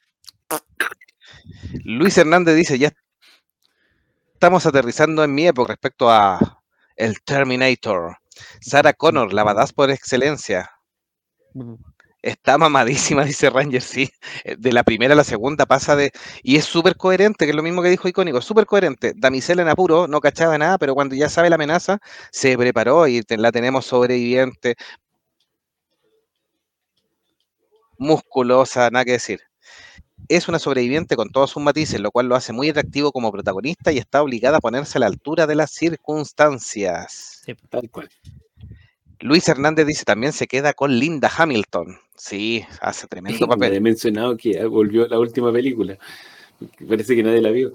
Luis 1.83 2.17
Hernández 2.17 2.55
dice, 2.55 2.79
ya 2.79 2.93
estamos 4.33 4.65
aterrizando 4.65 5.23
en 5.23 5.33
mi 5.33 5.47
época 5.47 5.73
respecto 5.73 6.09
a 6.09 6.63
el 6.95 7.21
Terminator. 7.21 8.17
Sarah 8.61 8.93
Connor, 8.93 9.33
la 9.33 9.43
badass 9.43 9.73
por 9.73 9.89
excelencia. 9.89 10.71
Está 12.21 12.57
mamadísima, 12.57 13.23
dice 13.25 13.49
Ranger, 13.49 13.81
sí. 13.81 14.09
Eh, 14.43 14.55
De 14.57 14.73
la 14.73 14.83
primera 14.83 15.13
a 15.13 15.17
la 15.17 15.23
segunda 15.23 15.65
pasa 15.65 15.95
de... 15.95 16.11
Y 16.43 16.57
es 16.57 16.65
súper 16.65 16.95
coherente, 16.97 17.45
que 17.45 17.51
es 17.51 17.55
lo 17.55 17.63
mismo 17.63 17.81
que 17.81 17.89
dijo 17.89 18.07
Icónico, 18.07 18.41
súper 18.41 18.65
coherente. 18.65 19.13
Damisela 19.15 19.61
en 19.61 19.69
apuro, 19.69 20.07
no 20.07 20.19
cachaba 20.19 20.57
nada, 20.57 20.77
pero 20.77 20.95
cuando 20.95 21.15
ya 21.15 21.29
sabe 21.29 21.49
la 21.49 21.55
amenaza, 21.55 21.99
se 22.31 22.57
preparó 22.57 23.07
y 23.07 23.23
la 23.29 23.51
tenemos 23.51 23.85
sobreviviente, 23.85 24.75
musculosa, 27.97 28.89
nada 28.89 29.05
que 29.05 29.11
decir. 29.13 29.41
Es 30.29 30.47
una 30.47 30.59
sobreviviente 30.59 31.15
con 31.15 31.29
todos 31.31 31.51
sus 31.51 31.63
matices, 31.63 31.99
lo 32.01 32.11
cual 32.11 32.27
lo 32.27 32.35
hace 32.35 32.53
muy 32.53 32.69
atractivo 32.69 33.11
como 33.11 33.31
protagonista 33.31 33.91
y 33.91 33.97
está 33.97 34.21
obligada 34.23 34.57
a 34.57 34.61
ponerse 34.61 34.97
a 34.97 35.01
la 35.01 35.07
altura 35.07 35.47
de 35.47 35.55
las 35.55 35.71
circunstancias. 35.71 37.41
Sí. 37.45 37.55
Tal 37.69 37.89
cual. 37.89 38.09
Luis 39.21 39.47
Hernández 39.49 39.85
dice 39.85 40.05
también 40.05 40.33
se 40.33 40.47
queda 40.47 40.73
con 40.73 40.97
Linda 40.97 41.31
Hamilton. 41.35 41.99
Sí, 42.19 42.65
hace 42.81 43.07
tremendo 43.09 43.47
Nadie 43.47 43.47
papel. 43.47 43.77
ha 43.77 43.81
mencionado 43.81 44.37
que 44.37 44.63
volvió 44.65 45.05
a 45.05 45.07
la 45.07 45.17
última 45.19 45.51
película. 45.53 45.97
Parece 46.87 47.15
que 47.15 47.23
nadie 47.23 47.41
la 47.41 47.51
vio. 47.51 47.71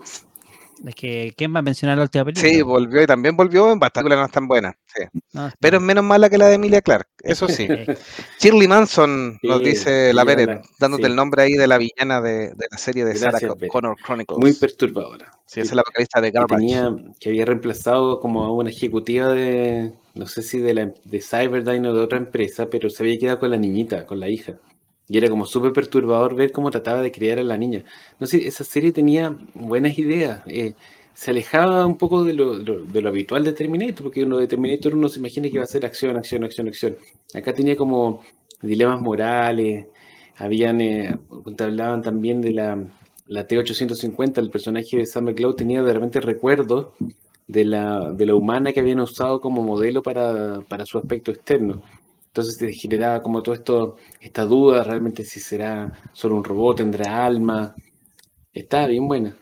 Es 0.87 0.95
que, 0.95 1.33
¿quién 1.37 1.55
va 1.55 1.61
a 1.61 1.63
mencionar 1.63 1.97
la 1.97 2.05
última 2.05 2.25
película? 2.25 2.49
Sí, 2.49 2.63
volvió 2.63 3.03
y 3.03 3.07
también 3.07 3.37
volvió 3.37 3.73
en 3.73 3.79
bastante 3.79 4.15
no 4.15 4.25
es 4.25 4.31
tan 4.31 4.47
buena. 4.49 4.77
sí. 4.87 5.03
No, 5.33 5.51
Pero 5.61 5.77
es 5.79 5.83
menos 5.83 6.05
mala 6.05 6.29
que 6.31 6.39
la 6.39 6.47
de 6.49 6.55
Emilia 6.55 6.83
Clark, 6.83 7.09
eso 7.23 7.47
sí. 7.49 7.69
Shirley 8.41 8.69
Manson 8.69 9.39
nos 9.43 9.59
Sí, 9.59 9.65
dice 9.65 10.11
sí, 10.11 10.17
la 10.17 10.25
la- 10.25 10.63
dándote 10.79 11.05
sí. 11.05 11.11
el 11.11 11.17
nombre 11.17 11.43
ahí 11.43 11.53
de 11.55 11.67
la 11.67 11.79
villana 11.79 12.21
de, 12.21 12.51
de 12.51 12.67
la 12.71 12.79
serie 12.79 13.05
de 13.05 13.13
Gracias, 13.19 13.41
Sarah. 13.43 13.69
Connor 13.69 13.97
Chronicles. 14.05 14.39
Muy 14.39 14.53
perturbadora. 14.55 15.31
sí, 15.47 15.61
esa 15.61 15.71
es 15.73 15.77
la 15.77 15.83
vocalista 15.87 16.21
de 16.21 16.31
que 16.33 16.39
Garbage. 16.39 16.57
tenía 16.61 16.95
que 17.21 17.29
había 17.31 17.45
reemplazado 17.47 18.21
como 18.21 18.45
a 18.45 18.53
una 18.53 18.71
ejecutiva 18.71 19.29
de 19.29 19.93
no 20.15 20.27
sé 20.27 20.43
si 20.43 20.59
de 20.59 20.75
la 20.75 20.93
de 21.05 21.21
Cyberdyne 21.21 21.89
o 21.89 21.95
de 21.95 22.01
otra 22.01 22.19
empresa, 22.19 22.67
pero 22.71 22.89
se 22.91 23.03
había 23.03 23.19
quedado 23.19 23.39
con 23.41 23.51
la 23.51 23.57
niñita, 23.57 24.07
con 24.07 24.21
la 24.21 24.29
hija. 24.29 24.55
Y 25.09 25.19
era 25.19 25.29
como 25.29 25.45
súper 25.47 25.73
perturbador 25.73 26.35
ver 26.35 26.51
cómo 26.53 26.71
trataba 26.71 27.03
de 27.03 27.13
criar 27.13 27.39
a 27.39 27.43
la 27.45 27.59
niña. 27.59 27.85
No 28.19 28.27
sé, 28.27 28.47
esa 28.47 28.65
serie 28.65 28.93
tenía 28.93 29.37
buenas 29.55 29.99
ideas. 29.99 30.43
eh, 30.47 30.75
se 31.15 31.31
alejaba 31.31 31.87
un 31.87 31.97
poco 31.97 32.25
de 32.25 32.33
lo, 32.35 32.55
lo- 32.55 33.09
habitual 33.09 33.45
de 33.45 33.53
Terminator, 33.53 34.03
porque 34.03 34.25
uno 34.25 34.39
de 34.39 34.49
Terminator 34.49 34.95
uno 34.95 35.09
se 35.09 35.21
imagina 35.21 35.49
que 35.49 35.55
iba 35.57 35.63
a 35.65 35.67
ser 35.67 35.87
acción, 35.87 36.17
acción, 36.17 36.43
acción, 36.45 36.67
acción. 36.69 36.97
Acá 37.35 37.53
tenía 37.55 37.77
como 37.77 38.25
dilemas 38.63 39.01
morales, 39.01 39.87
habían, 40.37 40.81
eh, 40.81 41.17
hablaban 41.59 42.03
también 42.03 42.41
de 42.41 42.53
la, 42.53 42.79
la 43.27 43.47
T-850, 43.47 44.41
el 44.41 44.51
personaje 44.51 44.97
de 44.97 45.07
Sam 45.07 45.25
McCloud 45.27 45.55
tenía 45.55 45.83
de 45.83 45.93
repente 45.93 46.21
recuerdos 46.21 46.89
de 47.47 47.65
la, 47.65 48.11
de 48.13 48.27
la 48.27 48.35
humana 48.35 48.73
que 48.73 48.81
habían 48.81 49.01
usado 49.01 49.41
como 49.41 49.63
modelo 49.63 50.03
para, 50.03 50.61
para 50.63 50.87
su 50.87 50.99
aspecto 50.99 51.31
externo. 51.31 51.83
Entonces 52.35 52.59
te 52.59 52.73
generaba 52.73 53.23
como 53.23 53.45
todo 53.45 53.55
esto, 53.55 53.97
esta 54.21 54.45
duda 54.45 54.83
realmente 54.83 55.25
si 55.25 55.39
será 55.39 55.93
solo 56.13 56.35
un 56.35 56.43
robot, 56.43 56.79
tendrá 56.79 57.25
alma. 57.25 57.77
Está 58.53 58.89
bien 58.89 59.07
buena, 59.07 59.37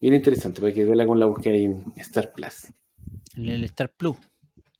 bien 0.00 0.14
interesante, 0.14 0.60
para 0.60 0.74
que 0.74 0.84
verla 0.84 1.06
con 1.06 1.20
la 1.20 1.26
búsqueda 1.26 1.54
en 1.54 1.84
Star 1.98 2.32
Plus. 2.32 2.66
en 3.36 3.48
el 3.48 3.62
Star 3.62 3.92
Plus. 3.96 4.16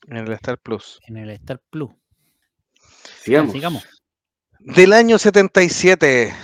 En 0.09 0.17
el 0.17 0.33
Star 0.33 0.59
Plus. 0.59 0.99
En 1.07 1.17
el 1.19 1.31
Star 1.31 1.61
Plus. 1.71 1.93
Sigamos. 3.21 3.53
sigamos. 3.53 3.85
Del 4.59 4.93
año 4.93 5.17
77. 5.17 6.35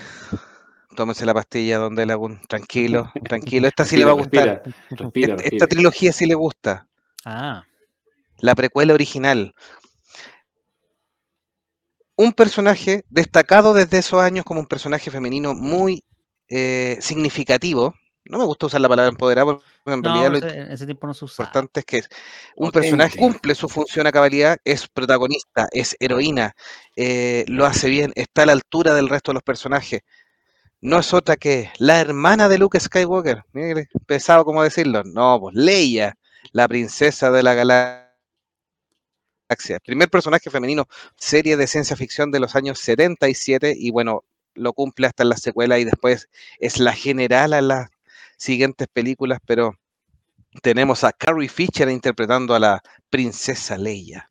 Tómese 0.94 1.26
la 1.26 1.34
pastilla, 1.34 1.78
Don 1.78 1.96
Delagun. 1.96 2.40
Tranquilo, 2.48 3.10
tranquilo. 3.28 3.66
Esta 3.66 3.84
sí 3.84 3.96
le 3.96 4.04
va 4.04 4.12
a 4.12 4.14
gustar. 4.14 4.62
Respira, 4.64 5.00
respira, 5.00 5.34
Esta, 5.34 5.48
esta 5.48 5.66
trilogía 5.66 6.12
sí 6.12 6.26
le 6.26 6.34
gusta. 6.34 6.86
Ah, 7.24 7.64
La 8.38 8.54
precuela 8.54 8.94
original. 8.94 9.52
Un 12.18 12.32
personaje 12.34 13.04
destacado 13.10 13.74
desde 13.74 13.98
esos 13.98 14.20
años 14.20 14.44
como 14.44 14.60
un 14.60 14.66
personaje 14.66 15.10
femenino 15.10 15.54
muy 15.54 16.04
eh, 16.50 16.98
significativo. 17.00 17.94
No 18.26 18.38
me 18.38 18.44
gusta 18.44 18.66
usar 18.66 18.80
la 18.82 18.88
palabra 18.90 19.08
empoderado 19.10 19.62
porque 19.84 19.94
en 19.96 20.02
no, 20.02 20.10
realidad 20.14 20.32
lo 20.32 20.38
ese- 20.38 20.46
no 20.66 20.76
se 20.76 20.84
importante 21.30 21.80
es 21.80 21.86
que 21.86 21.98
un 22.56 22.70
Potente. 22.72 22.72
personaje 22.72 23.18
cumple 23.18 23.54
su 23.54 23.68
función 23.68 24.06
a 24.06 24.12
cabalidad, 24.12 24.58
es 24.64 24.88
protagonista, 24.88 25.68
es 25.72 25.96
heroína, 26.00 26.54
eh, 26.96 27.44
lo 27.48 27.66
hace 27.66 27.88
bien, 27.88 28.12
está 28.16 28.42
a 28.42 28.46
la 28.46 28.52
altura 28.52 28.94
del 28.94 29.08
resto 29.08 29.32
de 29.32 29.34
los 29.34 29.44
personajes. 29.44 30.02
No 30.80 30.98
es 31.00 31.14
otra 31.14 31.36
que 31.36 31.70
la 31.78 32.00
hermana 32.00 32.48
de 32.48 32.58
Luke 32.58 32.80
Skywalker. 32.80 33.44
Mire, 33.52 33.88
pesado 34.06 34.44
como 34.44 34.62
decirlo. 34.62 35.02
No, 35.04 35.40
pues 35.40 35.54
Leia, 35.56 36.16
la 36.52 36.68
princesa 36.68 37.30
de 37.30 37.42
la 37.42 37.54
galaxia. 37.54 38.07
Primer 39.84 40.10
personaje 40.10 40.50
femenino, 40.50 40.86
serie 41.16 41.56
de 41.56 41.66
ciencia 41.66 41.96
ficción 41.96 42.30
de 42.30 42.40
los 42.40 42.54
años 42.54 42.78
77 42.78 43.74
y 43.76 43.90
bueno, 43.90 44.24
lo 44.54 44.72
cumple 44.72 45.06
hasta 45.06 45.22
en 45.22 45.30
la 45.30 45.36
secuela 45.36 45.78
y 45.78 45.84
después 45.84 46.28
es 46.58 46.78
la 46.78 46.92
general 46.92 47.52
a 47.54 47.60
las 47.62 47.88
siguientes 48.36 48.88
películas, 48.92 49.40
pero 49.46 49.74
tenemos 50.62 51.04
a 51.04 51.12
Carrie 51.12 51.48
Fisher 51.48 51.88
interpretando 51.88 52.54
a 52.54 52.58
la 52.58 52.82
princesa 53.10 53.78
Leia. 53.78 54.30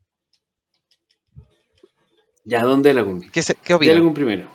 Ya, 2.44 2.62
¿dónde? 2.62 2.94
¿Qué, 3.32 3.42
se- 3.42 3.54
qué 3.56 3.72
¿De 3.72 3.74
opinan? 3.74 3.96
algún 3.96 4.14
primero? 4.14 4.48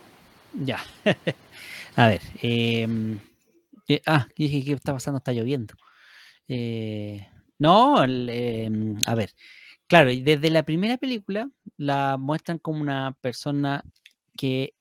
Ya. 0.53 0.83
a 1.95 2.07
ver. 2.07 2.21
em, 2.41 3.19
eh, 3.87 4.01
ah, 4.05 4.27
dije, 4.35 4.63
¿qué 4.63 4.73
está 4.73 4.93
pasando? 4.93 5.17
Está 5.19 5.31
lloviendo. 5.31 5.75
Eh, 6.47 7.27
no, 7.59 8.03
el, 8.03 8.29
em, 8.29 8.97
a 9.05 9.13
ver. 9.15 9.31
Claro, 9.87 10.11
y 10.11 10.21
desde 10.21 10.49
la 10.49 10.63
primera 10.63 10.97
película 10.97 11.49
la 11.77 12.17
muestran 12.17 12.57
como 12.57 12.81
una 12.81 13.15
persona 13.21 13.83
que 14.37 14.73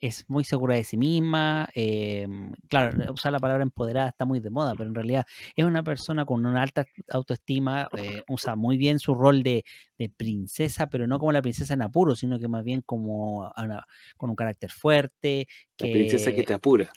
es 0.00 0.24
muy 0.28 0.44
segura 0.44 0.76
de 0.76 0.84
sí 0.84 0.96
misma. 0.96 1.68
em, 1.74 2.52
claro, 2.68 3.12
usar 3.12 3.32
la 3.32 3.40
palabra 3.40 3.62
empoderada 3.64 4.08
está 4.10 4.24
muy 4.24 4.38
de 4.40 4.50
moda, 4.50 4.74
pero 4.76 4.88
en 4.88 4.94
realidad 4.94 5.26
es 5.56 5.64
una 5.64 5.82
persona 5.82 6.24
con 6.24 6.44
una 6.46 6.62
alta 6.62 6.86
autoestima, 7.10 7.88
eh, 7.96 8.22
usa 8.28 8.54
muy 8.56 8.76
bien 8.76 8.98
su 9.00 9.14
rol 9.14 9.42
de, 9.42 9.64
de 9.98 10.08
princesa, 10.10 10.88
pero 10.88 11.06
no 11.08 11.18
como 11.18 11.32
la 11.32 11.42
princesa 11.42 11.74
en 11.74 11.82
apuro, 11.82 12.14
sino 12.14 12.38
que 12.38 12.46
más 12.48 12.62
bien 12.64 12.82
como 12.82 13.52
una- 13.56 13.86
con 14.16 14.30
un 14.30 14.36
carácter 14.36 14.70
fuerte. 14.70 15.48
La 15.78 15.88
princesa 15.88 16.32
que 16.32 16.44
te 16.44 16.54
apura. 16.54 16.90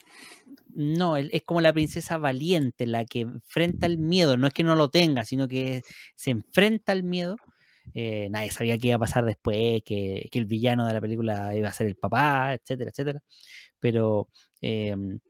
No, 0.74 1.16
es 1.16 1.42
como 1.44 1.60
la 1.60 1.72
princesa 1.72 2.18
valiente, 2.18 2.86
la 2.86 3.04
que 3.04 3.20
enfrenta 3.20 3.86
el 3.86 3.98
miedo, 3.98 4.36
no 4.36 4.46
es 4.46 4.54
que 4.54 4.64
no 4.64 4.74
lo 4.76 4.90
tenga, 4.90 5.24
sino 5.24 5.48
que 5.48 5.82
se 6.16 6.30
enfrenta 6.30 6.92
al 6.92 7.02
miedo. 7.02 7.36
Eh, 7.94 8.28
nadie 8.30 8.50
sabía 8.50 8.78
qué 8.78 8.88
iba 8.88 8.96
a 8.96 9.00
pasar 9.00 9.24
después, 9.24 9.82
que, 9.84 10.28
que 10.30 10.38
el 10.38 10.46
villano 10.46 10.86
de 10.86 10.94
la 10.94 11.00
película 11.00 11.54
iba 11.56 11.68
a 11.68 11.72
ser 11.72 11.86
el 11.88 11.96
papá, 11.96 12.54
etcétera, 12.54 12.90
etcétera. 12.90 13.22
Pero 13.80 14.28
em, 14.60 15.20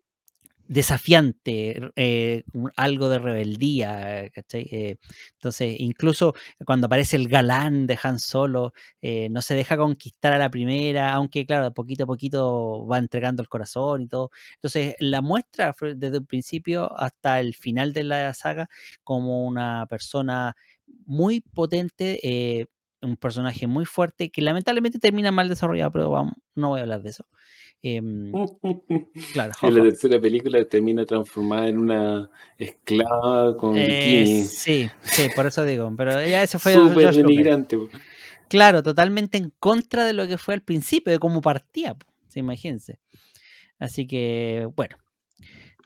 desafiante, 0.69 1.77
r- 1.77 1.93
eh, 1.97 2.45
algo 2.77 3.09
de 3.11 3.19
rebeldía, 3.19 4.31
¿cachai? 4.31 4.62
Eh, 4.70 4.97
entonces, 5.35 5.77
incluso 5.81 6.35
cuando 6.65 6.87
aparece 6.87 7.16
el 7.16 7.29
galán 7.29 7.87
de 7.87 7.99
Han 8.03 8.19
Solo, 8.19 8.73
eh, 9.03 9.29
no 9.31 9.43
se 9.43 9.55
deja 9.55 9.77
conquistar 9.77 10.33
a 10.33 10.39
la 10.39 10.51
primera, 10.51 11.12
aunque 11.12 11.45
claro, 11.47 11.73
poquito 11.74 12.05
a 12.05 12.07
poquito 12.07 12.87
va 12.87 12.99
entregando 12.99 13.43
el 13.43 13.49
corazón 13.49 14.03
y 14.03 14.09
todo. 14.09 14.31
Entonces, 14.55 14.95
la 15.01 15.20
muestra 15.20 15.74
desde 15.97 16.16
el 16.19 16.27
principio 16.27 16.97
hasta 16.99 17.41
el 17.41 17.55
final 17.55 17.93
de 17.93 18.05
la 18.05 18.33
saga 18.35 18.69
como 19.05 19.45
una 19.47 19.87
persona 19.87 20.57
muy 21.07 21.41
potente, 21.41 22.19
eh, 22.23 22.66
un 23.01 23.16
personaje 23.16 23.66
muy 23.66 23.85
fuerte 23.85 24.31
que 24.31 24.43
lamentablemente 24.43 24.99
termina 24.99 25.33
mal 25.33 25.49
desarrollado, 25.49 25.91
pero 25.93 26.11
vamos, 26.11 26.35
no 26.55 26.70
voy 26.70 26.81
a 26.81 26.83
hablar 26.83 27.03
de 27.03 27.11
eso. 27.11 27.27
Em, 27.83 28.33
claro, 29.33 29.53
En 29.62 29.74
la 29.74 29.83
tercera 29.83 30.20
película 30.20 30.65
termina 30.65 31.05
transformada 31.05 31.69
en 31.69 31.79
una 31.79 32.31
esclava 32.59 33.57
con 33.57 33.74
Eh, 33.74 33.85
bikini. 33.87 34.45
sí, 34.45 34.89
sí, 35.05 35.23
por 35.35 35.47
eso 35.47 35.65
digo, 35.65 35.93
pero 35.97 36.12
ya 36.12 36.43
ese 36.43 36.59
fue 36.59 36.74
Súper 36.74 37.15
denigrante. 37.15 37.79
Claro, 38.49 38.83
totalmente 38.83 39.39
en 39.39 39.51
contra 39.59 40.05
de 40.05 40.12
lo 40.12 40.27
que 40.27 40.39
fue 40.39 40.55
al 40.55 40.62
principio, 40.62 41.12
de 41.12 41.19
cómo 41.19 41.41
partía, 41.41 41.97
sí, 42.29 42.41
imagínense. 42.41 42.99
Así 43.79 44.07
que, 44.07 44.69
bueno, 44.77 44.97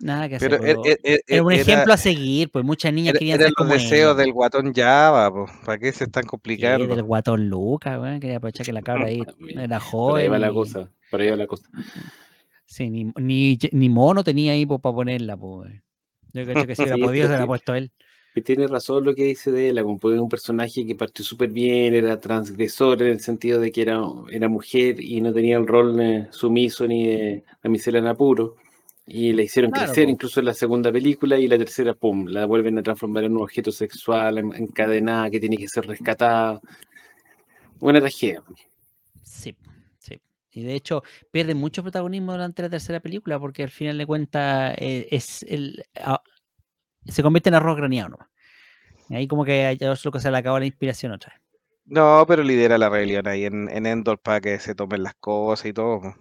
nada 0.00 0.28
que 0.28 0.36
hacer. 0.36 0.50
Pero 0.50 0.62
er- 0.62 0.76
pero 0.82 0.82
er- 0.82 1.00
er- 1.02 1.20
era 1.26 1.42
un 1.42 1.52
era- 1.52 1.62
ejemplo 1.62 1.92
a 1.92 1.96
seguir, 1.96 2.50
pues 2.50 2.64
muchas 2.64 2.92
niñas 2.92 3.10
era- 3.10 3.18
querían 3.18 3.38
ser 3.38 3.48
los 3.48 3.54
como 3.54 3.72
deseos 3.72 4.14
ella. 4.14 4.14
del 4.14 4.32
guatón 4.32 4.72
Java, 4.74 5.30
po. 5.32 5.46
¿para 5.64 5.78
qué 5.78 5.92
se 5.92 6.04
están 6.04 6.22
Sí, 6.24 6.28
complicando? 6.28 6.86
del 6.86 7.02
guatón 7.04 7.48
Lucas, 7.48 7.98
quería 8.20 8.36
aprovechar 8.36 8.66
que 8.66 8.72
la 8.72 8.82
cabra 8.82 9.06
ahí 9.06 9.22
era 9.48 9.80
Por 9.80 10.18
ahí 10.18 10.28
va 10.28 10.36
joven. 10.36 10.40
la 10.40 10.52
cosa. 10.52 10.90
Por 11.10 11.20
ahí 11.20 11.30
va 11.30 11.36
la 11.36 11.46
cosa. 11.46 11.68
Sí, 12.64 12.90
ni, 12.90 13.12
ni, 13.18 13.58
ni 13.72 13.88
mono 13.88 14.24
tenía 14.24 14.52
ahí 14.52 14.66
para 14.66 14.80
ponerla, 14.80 15.36
pues. 15.36 15.72
Yo 16.32 16.44
creo 16.44 16.66
que 16.66 16.74
si 16.74 16.82
hubiera 16.82 16.96
Sí, 16.96 17.02
podido 17.02 17.22
pero 17.22 17.28
se 17.28 17.32
la 17.32 17.38
sí. 17.38 17.42
ha 17.44 17.46
puesto 17.46 17.74
él. 17.74 17.90
que 18.34 18.42
tiene 18.42 18.66
razón 18.66 19.02
lo 19.04 19.14
que 19.14 19.24
dice 19.24 19.50
de 19.50 19.70
él, 19.70 19.82
como 19.82 19.96
es 20.12 20.20
un 20.20 20.28
personaje 20.28 20.84
que 20.86 20.94
partió 20.94 21.24
súper 21.24 21.48
bien, 21.48 21.94
era 21.94 22.20
transgresor 22.20 23.00
en 23.02 23.08
el 23.08 23.20
sentido 23.20 23.60
de 23.60 23.72
que 23.72 23.80
era, 23.80 24.00
era 24.30 24.46
mujer 24.48 25.00
y 25.00 25.22
no 25.22 25.32
tenía 25.32 25.56
el 25.56 25.66
rol 25.66 25.98
eh, 26.00 26.26
sumiso 26.32 26.86
ni 26.86 27.06
de 27.06 27.44
damisela 27.62 27.98
en 27.98 28.08
apuro. 28.08 28.56
Y 29.06 29.32
la 29.32 29.42
hicieron 29.42 29.70
Claro, 29.70 29.86
crecer 29.86 30.08
incluso 30.08 30.40
en 30.40 30.46
la 30.46 30.54
segunda 30.54 30.92
película 30.92 31.38
y 31.38 31.46
la 31.48 31.58
tercera, 31.58 31.94
pum, 31.94 32.26
la 32.26 32.44
vuelven 32.46 32.78
a 32.78 32.82
transformar 32.82 33.24
en 33.24 33.36
un 33.36 33.42
objeto 33.42 33.70
sexual, 33.72 34.38
en- 34.38 34.54
encadenada, 34.54 35.30
que 35.30 35.40
tiene 35.40 35.56
que 35.56 35.68
ser 35.68 35.86
rescatada. 35.86 36.60
Una 37.80 38.00
tragedia. 38.00 38.42
Sí, 39.22 39.56
sí. 39.98 40.20
Y 40.52 40.62
de 40.62 40.74
hecho 40.74 41.02
pierde 41.30 41.54
mucho 41.54 41.82
protagonismo 41.82 42.32
durante 42.32 42.62
la 42.62 42.70
tercera 42.70 43.00
película 43.00 43.38
porque 43.38 43.62
al 43.64 43.70
final 43.70 43.98
de 43.98 44.06
cuentas 44.06 44.74
eh, 44.78 45.08
es 45.10 45.42
el 45.48 45.84
se 47.06 47.22
convierte 47.22 47.48
en 47.48 47.54
arroz 47.54 47.76
graneado. 47.76 48.18
Y 49.08 49.14
ahí 49.16 49.28
como 49.28 49.44
que 49.44 49.66
a 49.66 49.76
George 49.76 50.02
Lucas 50.04 50.22
se 50.22 50.30
le 50.30 50.38
acabó 50.38 50.58
la 50.58 50.66
inspiración 50.66 51.12
otra 51.12 51.32
vez. 51.32 51.42
No, 51.86 52.24
pero 52.28 52.42
lidera 52.44 52.78
la 52.78 52.88
rebelión 52.88 53.26
ahí 53.26 53.44
en, 53.44 53.68
en 53.70 53.86
Endor 53.86 54.18
para 54.20 54.40
que 54.40 54.58
se 54.58 54.74
tomen 54.74 55.02
las 55.02 55.14
cosas 55.14 55.66
y 55.66 55.72
todo. 55.72 56.14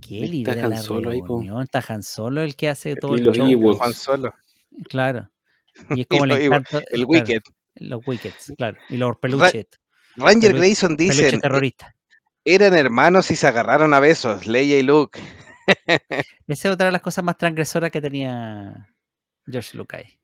¿Qué 0.00 0.16
Está 0.24 0.26
lidera 0.26 0.64
Han 0.64 0.70
la 0.70 0.76
Solo 0.78 1.10
ahí? 1.10 1.20
Está 1.62 1.84
Han 1.88 2.02
Solo 2.02 2.42
el 2.42 2.56
que 2.56 2.68
hace 2.68 2.96
todo 2.96 3.16
Y 3.16 3.20
el 3.20 3.26
los 3.26 3.36
show. 3.36 3.46
Juan 3.78 3.94
Solo. 3.94 4.34
Claro. 4.88 5.30
Y 5.90 5.92
es 5.92 5.98
Y 6.00 6.04
como 6.06 6.24
el 6.24 6.30
Ewoks, 6.32 6.46
encanto. 6.74 6.78
El 6.90 7.06
claro, 7.06 7.08
Wicked. 7.08 7.42
los 7.76 8.06
Wickeds, 8.06 8.52
claro. 8.56 8.78
Y 8.88 8.96
los 8.96 9.16
peluches. 9.18 9.66
Ranger 10.16 10.54
Grayson 10.54 10.96
Peluches 10.96 11.16
dicen, 11.16 11.40
terroristas. 11.40 11.94
eran 12.44 12.74
hermanos 12.74 13.30
y 13.30 13.36
se 13.36 13.46
agarraron 13.46 13.94
a 13.94 14.00
besos, 14.00 14.46
Leia 14.46 14.78
y 14.78 14.82
Luke. 14.82 15.18
Esa 16.46 16.68
es 16.68 16.74
otra 16.74 16.86
de 16.86 16.92
las 16.92 17.02
cosas 17.02 17.24
más 17.24 17.36
transgresoras 17.38 17.90
que 17.90 18.00
tenía 18.00 18.94
George 19.46 19.76
Lucas. 19.76 20.00
ahí. 20.04 20.18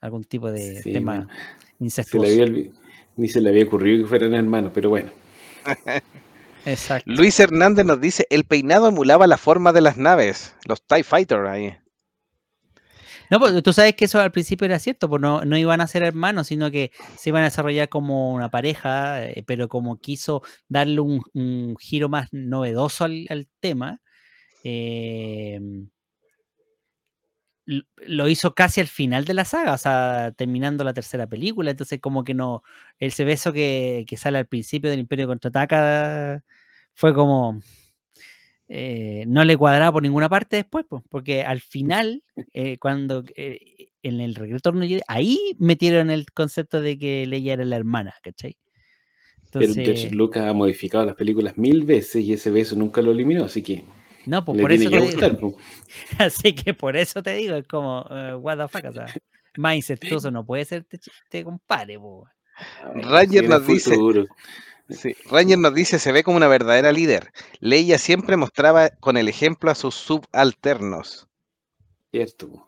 Algún 0.00 0.24
tipo 0.24 0.50
de 0.50 0.82
Sí, 0.82 0.92
tema 0.92 1.16
bueno, 1.16 1.28
Se 1.30 1.38
le 1.76 1.84
incestuoso. 1.86 2.26
había 2.42 2.70
ni 3.16 3.28
se 3.28 3.40
le 3.40 3.50
había 3.50 3.64
ocurrido 3.64 4.02
que 4.04 4.08
fueran 4.08 4.34
hermanos, 4.34 4.72
pero 4.74 4.90
bueno. 4.90 5.10
Exacto. 6.64 7.10
Luis 7.10 7.38
Hernández 7.40 7.84
nos 7.84 8.00
dice, 8.00 8.26
el 8.30 8.44
peinado 8.44 8.88
emulaba 8.88 9.26
la 9.26 9.38
forma 9.38 9.72
de 9.72 9.80
las 9.80 9.96
naves, 9.96 10.54
los 10.66 10.86
TIE 10.86 11.04
Fighter 11.04 11.46
ahí. 11.46 11.76
No, 13.30 13.38
pues 13.38 13.62
tú 13.62 13.72
sabes 13.72 13.94
que 13.94 14.06
eso 14.06 14.20
al 14.20 14.32
principio 14.32 14.64
era 14.64 14.80
cierto, 14.80 15.08
pues 15.08 15.22
no, 15.22 15.44
no 15.44 15.56
iban 15.56 15.80
a 15.80 15.86
ser 15.86 16.02
hermanos, 16.02 16.48
sino 16.48 16.68
que 16.72 16.90
se 17.16 17.30
iban 17.30 17.42
a 17.42 17.44
desarrollar 17.44 17.88
como 17.88 18.34
una 18.34 18.50
pareja, 18.50 19.24
eh, 19.24 19.44
pero 19.46 19.68
como 19.68 20.00
quiso 20.00 20.42
darle 20.68 21.00
un, 21.00 21.22
un 21.32 21.76
giro 21.78 22.08
más 22.08 22.28
novedoso 22.32 23.04
al, 23.04 23.26
al 23.28 23.48
tema, 23.60 24.00
eh, 24.64 25.60
lo 28.06 28.28
hizo 28.28 28.54
casi 28.54 28.80
al 28.80 28.88
final 28.88 29.24
de 29.24 29.34
la 29.34 29.44
saga, 29.44 29.74
o 29.74 29.78
sea, 29.78 30.32
terminando 30.36 30.84
la 30.84 30.94
tercera 30.94 31.26
película, 31.26 31.70
entonces 31.70 32.00
como 32.00 32.24
que 32.24 32.34
no, 32.34 32.62
ese 32.98 33.24
beso 33.24 33.52
que, 33.52 34.04
que 34.08 34.16
sale 34.16 34.38
al 34.38 34.46
principio 34.46 34.90
del 34.90 35.00
Imperio 35.00 35.26
Contraataca 35.26 36.42
fue 36.94 37.14
como... 37.14 37.60
eh, 38.68 39.24
no 39.26 39.44
le 39.44 39.56
cuadraba 39.56 39.92
por 39.92 40.02
ninguna 40.02 40.28
parte 40.28 40.56
después, 40.56 40.86
pues, 40.88 41.02
porque 41.08 41.42
al 41.42 41.60
final, 41.60 42.22
eh, 42.52 42.78
cuando 42.78 43.24
eh, 43.34 43.88
en 44.02 44.20
el 44.20 44.34
retorno, 44.36 44.86
ahí 45.08 45.56
metieron 45.58 46.08
el 46.10 46.30
concepto 46.32 46.80
de 46.80 46.96
que 46.96 47.26
Leia 47.26 47.54
era 47.54 47.64
la 47.64 47.76
hermana, 47.76 48.14
¿cachai? 48.22 48.56
Pero 49.52 49.64
Entonces, 49.64 49.84
George 49.84 50.14
Lucas 50.14 50.44
ha 50.44 50.52
modificado 50.52 51.04
las 51.04 51.16
películas 51.16 51.58
mil 51.58 51.84
veces 51.84 52.22
y 52.24 52.32
ese 52.32 52.52
beso 52.52 52.76
nunca 52.76 53.02
lo 53.02 53.10
eliminó, 53.10 53.44
así 53.44 53.60
que 53.62 53.84
no, 54.26 54.44
pues 54.44 54.56
le 54.56 54.62
por 54.62 54.70
tiene 54.70 54.84
eso 54.84 54.90
que 54.90 54.98
te 54.98 55.04
gustar. 55.06 55.30
digo, 55.36 55.52
po. 55.52 55.58
así 56.18 56.54
que 56.54 56.74
por 56.74 56.96
eso 56.96 57.22
te 57.22 57.34
digo, 57.34 57.56
es 57.56 57.66
como, 57.66 58.06
eh, 58.10 58.34
what 58.34 58.58
the 58.58 58.68
fuck, 58.68 58.84
o 58.88 58.92
sea, 58.92 59.06
más 59.56 59.74
incestuoso 59.76 60.30
no 60.30 60.44
puede 60.44 60.64
ser 60.64 60.82
este, 60.82 60.98
ch- 60.98 61.12
este 61.24 61.44
compadre, 61.44 61.98
po. 61.98 62.26
Ranger 62.94 63.44
en 63.44 63.52
el 63.52 63.58
nos 63.58 63.66
dice-. 63.66 63.96
Sí. 64.90 65.14
Ranger 65.30 65.58
nos 65.58 65.72
dice, 65.74 65.98
se 66.00 66.10
ve 66.12 66.24
como 66.24 66.36
una 66.36 66.48
verdadera 66.48 66.90
líder. 66.92 67.32
Leia 67.60 67.96
siempre 67.96 68.36
mostraba 68.36 68.90
con 68.90 69.16
el 69.16 69.28
ejemplo 69.28 69.70
a 69.70 69.74
sus 69.76 69.94
subalternos. 69.94 71.28
Cierto. 72.10 72.66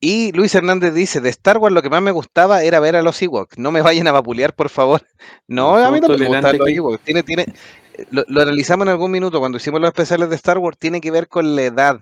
Y 0.00 0.32
Luis 0.32 0.52
Hernández 0.54 0.94
dice, 0.94 1.20
de 1.20 1.28
Star 1.28 1.58
Wars 1.58 1.72
lo 1.74 1.80
que 1.82 1.90
más 1.90 2.02
me 2.02 2.10
gustaba 2.10 2.64
era 2.64 2.80
ver 2.80 2.96
a 2.96 3.02
los 3.02 3.20
Ewoks. 3.22 3.56
No 3.58 3.70
me 3.70 3.82
vayan 3.82 4.08
a 4.08 4.12
vapulear, 4.12 4.52
por 4.54 4.68
favor. 4.68 5.06
No, 5.46 5.76
No, 5.78 5.84
a 5.86 5.90
mí 5.92 6.00
también 6.00 6.30
me 6.30 6.36
gustan 6.40 6.58
los. 6.58 6.68
Ewoks. 6.68 7.00
Tiene, 7.04 7.22
tiene, 7.22 7.46
lo, 8.10 8.24
lo 8.28 8.42
analizamos 8.42 8.86
en 8.86 8.90
algún 8.90 9.10
minuto 9.10 9.38
cuando 9.40 9.58
hicimos 9.58 9.80
los 9.80 9.88
especiales 9.88 10.28
de 10.30 10.36
Star 10.36 10.58
Wars, 10.58 10.78
tiene 10.78 11.00
que 11.00 11.10
ver 11.10 11.28
con 11.28 11.56
la 11.56 11.62
edad. 11.62 12.00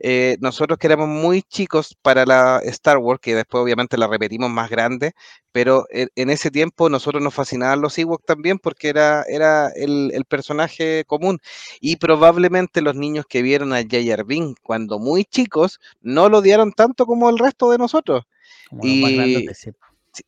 Eh, 0.00 0.36
nosotros 0.40 0.78
que 0.78 0.86
éramos 0.86 1.08
muy 1.08 1.42
chicos 1.42 1.96
para 2.02 2.24
la 2.24 2.60
Star 2.64 2.98
Wars, 2.98 3.20
que 3.20 3.34
después 3.34 3.62
obviamente 3.62 3.98
la 3.98 4.06
repetimos 4.06 4.48
más 4.48 4.70
grande, 4.70 5.12
pero 5.50 5.86
en, 5.90 6.30
ese 6.30 6.52
tiempo 6.52 6.88
nosotros 6.88 7.22
nos 7.22 7.34
fascinaban 7.34 7.80
los 7.80 7.98
Ewoks 7.98 8.24
también 8.24 8.58
porque 8.60 8.88
era, 8.90 9.24
era 9.28 9.70
el, 9.74 10.12
el 10.14 10.24
personaje 10.24 11.04
común. 11.06 11.40
Y 11.80 11.96
probablemente 11.96 12.80
los 12.80 12.94
niños 12.94 13.26
que 13.28 13.42
vieron 13.42 13.72
a 13.72 13.82
Binks 13.82 14.60
cuando 14.62 15.00
muy 15.00 15.24
chicos 15.24 15.80
no 16.00 16.28
lo 16.28 16.38
odiaron 16.38 16.72
tanto 16.72 17.04
como 17.04 17.28
el 17.28 17.38
resto 17.38 17.70
de 17.70 17.78
nosotros. 17.78 18.24
Como 18.70 18.84
Y-. 18.84 19.48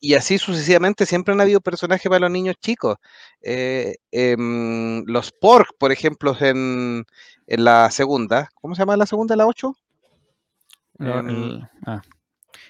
Y 0.00 0.14
así 0.14 0.38
sucesivamente 0.38 1.06
siempre 1.06 1.34
han 1.34 1.40
habido 1.40 1.60
personajes 1.60 2.08
para 2.08 2.20
los 2.20 2.30
niños 2.30 2.56
chicos. 2.60 2.96
Eh, 3.42 3.96
em, 4.12 5.04
los 5.06 5.32
Pork, 5.32 5.74
por 5.78 5.90
ejemplo, 5.92 6.36
en, 6.40 7.04
en 7.46 7.64
la 7.64 7.90
segunda. 7.90 8.48
¿Cómo 8.54 8.74
se 8.74 8.80
llama 8.82 8.96
la 8.96 9.06
segunda? 9.06 9.34
¿La 9.36 9.46
8? 9.46 9.74
Lo- 10.98 11.18
Em, 11.20 11.28
el, 11.28 11.68
ah, 11.86 12.02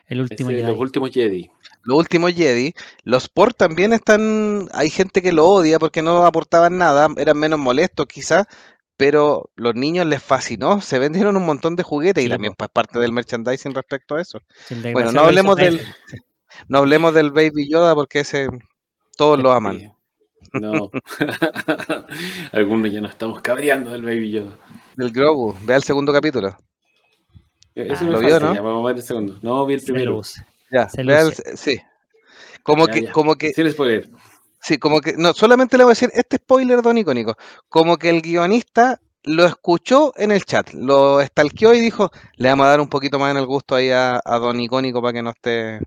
el 0.07 0.21
último 0.21 0.51
Jedi. 0.51 0.63
los 0.73 0.79
últimos 0.81 1.11
Jedi. 1.11 1.51
Los 1.83 1.99
últimos 1.99 2.33
Jedi. 2.35 2.75
Los 3.05 3.29
Pork 3.29 3.57
también 3.57 3.93
están. 3.93 4.69
Hay 4.73 4.91
gente 4.91 5.23
que 5.23 5.33
lo 5.33 5.49
odia 5.49 5.79
porque 5.79 6.03
no 6.03 6.25
aportaban 6.27 6.79
nada, 6.79 7.09
eran 7.17 7.39
menos 7.39 7.59
molestos 7.59 8.07
quizás, 8.07 8.47
pero 8.97 9.51
los 9.57 9.75
niños 9.75 10.07
les 10.07 10.23
fascinó. 10.23 10.81
Se 10.81 10.99
vendieron 10.99 11.37
un 11.37 11.47
montón 11.47 11.75
de 11.77 11.83
juguetes 11.83 12.23
y 12.25 12.27
también 12.35 12.55
pues, 12.57 12.71
parte 12.71 12.99
del 12.99 13.13
merchandising 13.13 13.75
respecto 13.75 14.15
a 14.17 14.21
eso. 14.21 14.41
Bueno, 14.93 15.11
no 15.13 15.21
hablemos 15.29 15.57
del- 15.57 15.79
No 16.69 16.79
hablemos 16.79 17.15
del 17.15 17.31
Baby 17.31 17.69
Yoda 17.69 17.95
porque 17.95 18.21
ese 18.21 18.49
todos 19.17 19.39
lo 19.39 19.53
aman. 19.53 19.93
No. 20.53 20.91
Algunos 22.53 22.93
ya 22.93 23.01
nos 23.01 23.13
estamos 23.13 23.41
cabreando 23.41 23.91
del 23.91 24.03
Baby 24.03 24.31
Yoda. 24.33 24.59
Del 24.97 25.13
Grogu. 25.13 25.55
Vea 25.63 25.77
el 25.77 25.83
segundo 25.83 26.13
capítulo. 26.13 26.57
Eso 27.75 28.05
Ah, 28.05 28.11
¿lo 28.11 28.19
vio, 28.21 28.41
no? 28.41 28.55
ya, 28.55 28.61
vamos 28.61 28.85
a 28.85 28.87
ver 28.89 28.97
el 28.97 29.03
segundo. 29.03 29.39
No, 29.43 29.65
vi 29.67 29.75
el 29.75 29.83
primero. 29.83 30.21
Ya, 30.71 30.89
Se 30.89 31.01
el- 31.03 31.07
luce. 31.07 31.57
sí. 31.57 31.81
Como 32.63 32.87
Ya, 32.89 32.93
que, 32.93 33.03
ya. 33.03 33.13
como 33.13 33.37
que, 33.37 33.53
Sin 33.53 33.71
spoiler. 33.71 34.11
sí, 34.61 34.77
como 34.79 35.01
que, 35.01 35.15
no, 35.17 35.33
solamente 35.33 35.79
le 35.79 35.85
voy 35.85 35.93
a 35.93 35.95
decir 35.95 36.11
este 36.13 36.37
spoiler, 36.37 36.83
don 36.83 36.99
Icónico. 36.99 37.37
Como 37.69 37.97
que 37.97 38.11
el 38.11 38.21
guionista 38.21 39.01
lo 39.23 39.45
escuchó 39.47 40.13
en 40.17 40.31
el 40.33 40.45
chat, 40.45 40.73
lo 40.75 41.21
stalkeó 41.23 41.73
y 41.75 41.81
dijo, 41.81 42.11
le 42.37 42.49
vamos 42.49 42.67
a 42.67 42.71
dar 42.71 42.81
un 42.81 42.89
poquito 42.89 43.19
más 43.19 43.31
en 43.31 43.37
el 43.39 43.47
gusto 43.47 43.75
ahí 43.75 43.91
a, 43.91 44.21
a 44.25 44.39
don 44.39 44.61
Icónico 44.61 45.01
para 45.01 45.13
que 45.15 45.23
no 45.23 45.31
esté, 45.31 45.81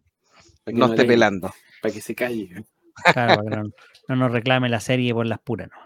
no 0.68 0.86
esté 0.88 1.02
le- 1.04 1.08
pelando. 1.08 1.54
Para 1.82 1.94
que 1.94 2.02
se 2.02 2.16
calle. 2.16 2.64
Claro, 3.14 3.44
para 3.44 3.50
que 3.50 3.56
no, 3.58 3.64
no 4.10 4.16
nos 4.16 4.32
reclame 4.32 4.70
la 4.70 4.80
serie 4.80 5.14
por 5.14 5.26
las 5.26 5.40
puras, 5.40 5.70
¿no? 5.70 5.78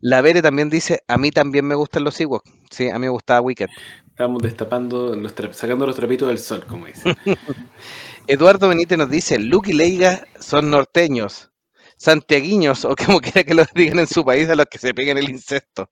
La 0.00 0.20
Vere 0.20 0.42
también 0.42 0.68
dice, 0.70 1.02
a 1.06 1.16
mí 1.18 1.30
también 1.30 1.66
me 1.66 1.74
gustan 1.74 2.04
los 2.04 2.20
Ewoks. 2.20 2.50
Sí, 2.70 2.88
a 2.88 2.94
mí 2.94 3.00
me 3.00 3.08
gustaba 3.10 3.40
Wicked. 3.40 3.68
Estamos 4.08 4.42
destapando, 4.42 5.14
los 5.14 5.34
sacando 5.52 5.86
los 5.86 5.96
trapitos 5.96 6.28
del 6.28 6.38
sol, 6.38 6.64
como 6.66 6.86
dicen. 6.86 7.16
Eduardo 8.26 8.68
Benítez 8.68 8.98
nos 8.98 9.10
dice, 9.10 9.38
Luke 9.38 9.70
y 9.70 9.74
Leiga 9.74 10.26
son 10.38 10.70
norteños, 10.70 11.50
santiaguiños, 11.96 12.84
o 12.84 12.94
como 12.96 13.20
quiera 13.20 13.44
que 13.44 13.54
lo 13.54 13.64
digan 13.74 14.00
en 14.00 14.06
su 14.06 14.24
país 14.24 14.48
a 14.48 14.54
los 14.56 14.66
que 14.66 14.78
se 14.78 14.94
peguen 14.94 15.18
el 15.18 15.30
incesto. 15.30 15.88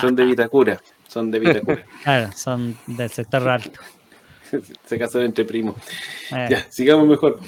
Son 0.00 0.14
de 0.16 0.24
Vitacura. 0.24 0.80
Son 1.08 1.30
de 1.30 1.38
Vitacura. 1.38 1.84
Claro, 2.04 2.32
son 2.32 2.76
del 2.86 3.10
sector 3.10 3.48
alto. 3.48 3.80
se 4.86 4.98
casan 4.98 5.22
entre 5.22 5.44
primos. 5.44 5.76
Eh, 6.32 6.46
Ya, 6.50 6.66
sigamos 6.70 7.06
mejor. 7.08 7.40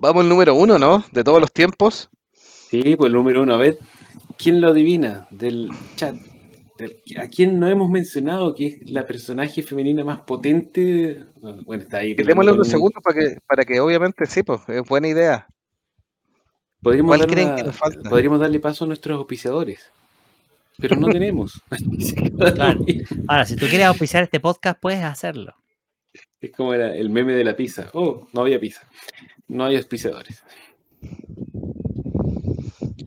Vamos 0.00 0.22
al 0.22 0.28
número 0.28 0.54
uno, 0.54 0.78
¿no? 0.78 1.04
De 1.12 1.24
todos 1.24 1.40
los 1.40 1.52
tiempos. 1.52 2.10
Sí, 2.32 2.96
pues 2.96 3.08
el 3.08 3.14
número 3.14 3.42
uno. 3.42 3.54
A 3.54 3.58
ver, 3.58 3.78
¿quién 4.36 4.60
lo 4.60 4.68
adivina 4.68 5.26
del 5.30 5.70
chat? 5.96 6.16
¿A 7.16 7.28
quién 7.28 7.60
no 7.60 7.68
hemos 7.68 7.88
mencionado 7.88 8.52
que 8.54 8.66
es 8.66 8.90
la 8.90 9.06
personaje 9.06 9.62
femenina 9.62 10.02
más 10.04 10.20
potente? 10.22 11.24
Bueno, 11.40 11.84
está 11.84 11.98
ahí. 11.98 12.14
Démosle 12.14 12.52
unos 12.52 12.68
segundos 12.68 13.02
para 13.02 13.18
que, 13.20 13.38
para 13.46 13.64
que 13.64 13.78
obviamente 13.80 14.26
sí, 14.26 14.42
pues, 14.42 14.60
es 14.68 14.82
buena 14.82 15.06
idea. 15.08 15.46
Podríamos, 16.82 17.10
¿Cuál 17.10 17.20
dar 17.20 17.30
creen 17.30 17.56
que 17.56 17.62
nos 17.62 17.76
falta? 17.76 18.10
podríamos 18.10 18.40
darle 18.40 18.58
paso 18.60 18.84
a 18.84 18.88
nuestros 18.88 19.16
auspiciadores. 19.16 19.90
Pero 20.78 20.96
no 20.96 21.08
tenemos. 21.08 21.62
Claro. 22.36 22.84
Ahora, 23.28 23.46
si 23.46 23.56
tú 23.56 23.66
quieres 23.66 23.86
auspiciar 23.86 24.24
este 24.24 24.40
podcast, 24.40 24.78
puedes 24.80 25.02
hacerlo. 25.02 25.54
Es 26.40 26.52
como 26.52 26.74
era 26.74 26.94
el 26.94 27.10
meme 27.10 27.32
de 27.32 27.44
la 27.44 27.54
pizza. 27.54 27.90
Oh, 27.92 28.26
no 28.32 28.42
había 28.42 28.58
pizza. 28.58 28.82
No 29.48 29.64
hay 29.64 29.76
auspiciadores. 29.76 30.42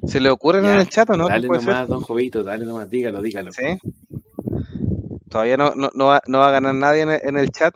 ¿Se 0.08 0.22
le 0.22 0.30
ocurren 0.30 0.66
en 0.66 0.80
el 0.80 0.88
chat 0.88 1.10
o 1.10 1.18
no? 1.18 1.28
dale 1.28 1.48
nomás, 1.48 1.88
don 1.88 2.02
Jovito, 2.02 2.44
dale 2.44 2.66
nomás, 2.66 2.90
dígalo, 2.90 3.22
dígalo. 3.22 3.52
¿Sí? 3.52 3.78
Todavía 5.30 5.58
no, 5.58 5.76
no, 5.76 5.90
no, 5.94 6.06
va, 6.06 6.22
no 6.28 6.40
va 6.40 6.48
a 6.48 6.52
ganar 6.52 6.74
nadie 6.74 7.02
en 7.02 7.10
el, 7.10 7.22
en 7.24 7.38
el 7.38 7.52
chat. 7.52 7.76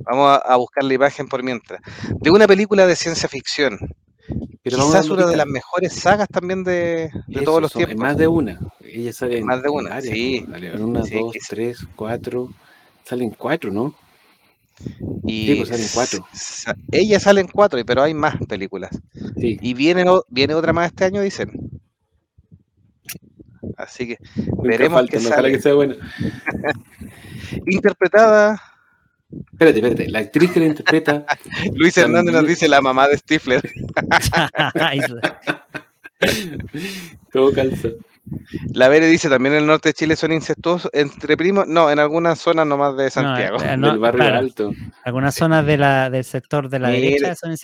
Vamos 0.00 0.30
a, 0.30 0.36
a 0.36 0.56
buscar 0.56 0.82
la 0.82 0.94
imagen 0.94 1.28
por 1.28 1.42
mientras. 1.42 1.80
De 2.20 2.30
una 2.30 2.46
película 2.46 2.86
de 2.86 2.96
ciencia 2.96 3.28
ficción 3.28 3.78
Pero 4.64 4.78
Quizás 4.78 5.10
una 5.10 5.26
de 5.26 5.36
las 5.36 5.46
mejores 5.46 5.92
sagas 5.92 6.26
también 6.28 6.64
de, 6.64 7.10
de 7.26 7.42
todos 7.42 7.60
los 7.60 7.72
tiempos. 7.72 7.96
más 7.98 8.16
de 8.16 8.26
una. 8.26 8.58
Ella 8.80 9.12
sale 9.12 9.42
más 9.44 9.60
de 9.62 9.68
en 9.68 9.74
una, 9.74 10.00
sí. 10.00 10.44
¿no? 10.48 10.86
Una, 10.86 11.04
Sí, 11.04 11.14
dos, 11.18 11.36
tres, 11.48 11.86
cuatro. 11.94 12.48
Salen 13.04 13.28
cuatro, 13.30 13.70
¿no? 13.70 13.94
Y 15.26 15.46
Sí, 15.48 15.54
pues 15.56 15.68
salen 15.68 15.86
cuatro. 15.92 16.26
sa- 16.32 16.74
ella 16.90 17.20
sale 17.20 17.42
en 17.42 17.48
cuatro, 17.48 17.78
pero 17.84 18.02
hay 18.02 18.14
más 18.14 18.36
películas. 18.48 18.90
Sí. 19.38 19.58
Y 19.60 19.74
viene, 19.74 20.06
viene 20.28 20.54
otra 20.54 20.72
más 20.72 20.86
este 20.86 21.04
año, 21.04 21.20
dicen. 21.20 21.52
Así 23.76 24.06
que 24.08 24.18
Nunca 24.36 24.62
veremos 24.62 24.98
falta, 24.98 25.18
ojalá 25.18 25.36
sale. 25.36 25.52
que 25.52 25.60
sea 25.60 25.74
buena. 25.74 25.96
Interpretada, 27.66 28.60
Espérate, 29.52 29.78
espérate. 29.78 30.08
La 30.08 30.18
actriz 30.20 30.50
que 30.50 30.60
la 30.60 30.66
interpreta. 30.66 31.26
Luis 31.74 31.96
Hernández 31.96 32.34
nos 32.34 32.46
dice 32.46 32.68
la 32.68 32.80
mamá 32.80 33.08
de 33.08 33.16
Stifler. 33.18 33.62
todo 37.32 37.52
calza. 37.52 37.88
La 38.72 38.88
Vere 38.88 39.06
dice 39.06 39.28
también 39.28 39.54
en 39.54 39.60
el 39.60 39.66
norte 39.66 39.90
de 39.90 39.92
Chile 39.92 40.16
son 40.16 40.32
incestuosos 40.32 40.90
entre 40.94 41.36
primos. 41.36 41.66
No, 41.68 41.90
en 41.90 41.98
algunas 41.98 42.38
zonas 42.38 42.66
nomás 42.66 42.96
de 42.96 43.10
Santiago. 43.10 43.58
eh, 43.62 43.76
no, 43.76 43.90
del 43.90 43.98
barrio 43.98 44.20
claro. 44.20 44.38
alto. 44.38 44.72
Algunas 45.04 45.34
zonas 45.34 45.66
de 45.66 45.76
la, 45.76 46.08
del 46.08 46.24
sector 46.24 46.70
de 46.70 46.78
la 46.78 46.88
derecha 46.88 47.34
son 47.34 47.54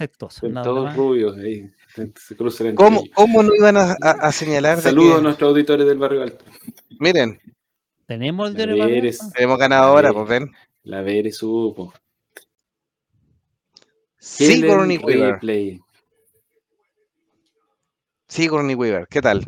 ¿no? 0.53 0.63
todos 0.63 0.95
rubios. 0.95 1.39
Ahí. 1.39 1.71
Se, 1.95 2.37
cruzan 2.37 2.69
entre 2.69 2.85
¿Cómo. 2.85 3.03
¿Cómo 3.15 3.43
no 3.43 3.55
iban 3.55 3.77
a, 3.77 3.97
a- 4.01 4.11
a 4.11 4.33
señalar 4.33 4.77
de 4.77 4.83
Saludos 4.83 5.19
a 5.19 5.23
nuestros 5.23 5.49
auditores 5.49 5.87
del 5.87 5.99
barrio 5.99 6.23
alto. 6.23 6.45
Miren, 6.99 7.41
¿Tenemos 8.11 8.53
La 8.55 8.67
de 8.67 9.17
tenemos 9.35 9.57
ganadora, 9.57 10.13
pues 10.13 10.29
ven. 10.29 10.51
La 10.85 11.03
Vere 11.03 11.33
supo. 11.33 11.93
Sigourney 14.19 14.99
Weaver. 14.99 15.41
Sigourney 18.29 18.75
Weaver, 18.75 19.07
¿qué 19.09 19.21
tal? 19.21 19.45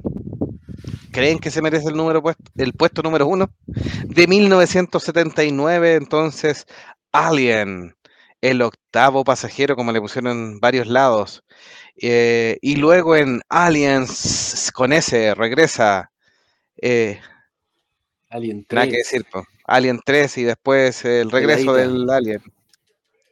¿Creen 1.13 1.39
que 1.39 1.51
se 1.51 1.63
merece 1.63 1.89
el 1.89 1.97
número 1.97 2.23
puesto, 2.23 2.43
el 2.57 2.73
puesto 2.73 3.03
número 3.03 3.27
uno? 3.27 3.51
De 3.67 4.27
1979, 4.27 5.95
entonces, 5.95 6.67
Alien, 7.13 7.95
el 8.41 8.63
octavo 8.63 9.25
pasajero, 9.25 9.77
como 9.77 9.93
le 9.93 10.01
pusieron 10.01 10.33
en 10.33 10.61
varios 10.61 10.87
lados. 10.87 11.45
Eh, 11.97 12.59
y 12.63 12.77
luego 12.77 13.15
en 13.15 13.43
Aliens, 13.49 14.73
con 14.75 14.93
ese, 14.93 15.35
regresa, 15.35 16.11
eh, 16.79 17.21
Alien 18.31 18.65
3. 18.65 18.77
nada 18.77 18.91
que 18.91 18.97
decir, 18.97 19.25
po. 19.31 19.47
Alien 19.65 20.01
3 20.05 20.39
y 20.39 20.45
después 20.45 21.05
el 21.05 21.31
regreso 21.31 21.75
del 21.75 22.09
Alien. 22.11 22.43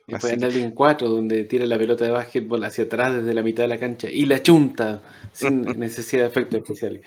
Después 0.07 0.33
en 0.33 0.45
Alien 0.45 0.71
4, 0.73 1.09
donde 1.09 1.45
tira 1.45 1.67
la 1.67 1.79
pelota 1.79 2.05
de 2.05 2.11
básquetbol 2.11 2.65
hacia 2.65 2.85
atrás 2.85 3.15
desde 3.15 3.33
la 3.33 3.43
mitad 3.43 3.65
de 3.65 3.69
la 3.69 3.79
cancha 3.79 4.09
y 4.11 4.27
la 4.27 4.43
chunta 4.43 5.03
sin 5.33 5.63
necesidad 5.79 6.23
de 6.23 6.29
efectos 6.29 6.63
especiales. 6.63 7.03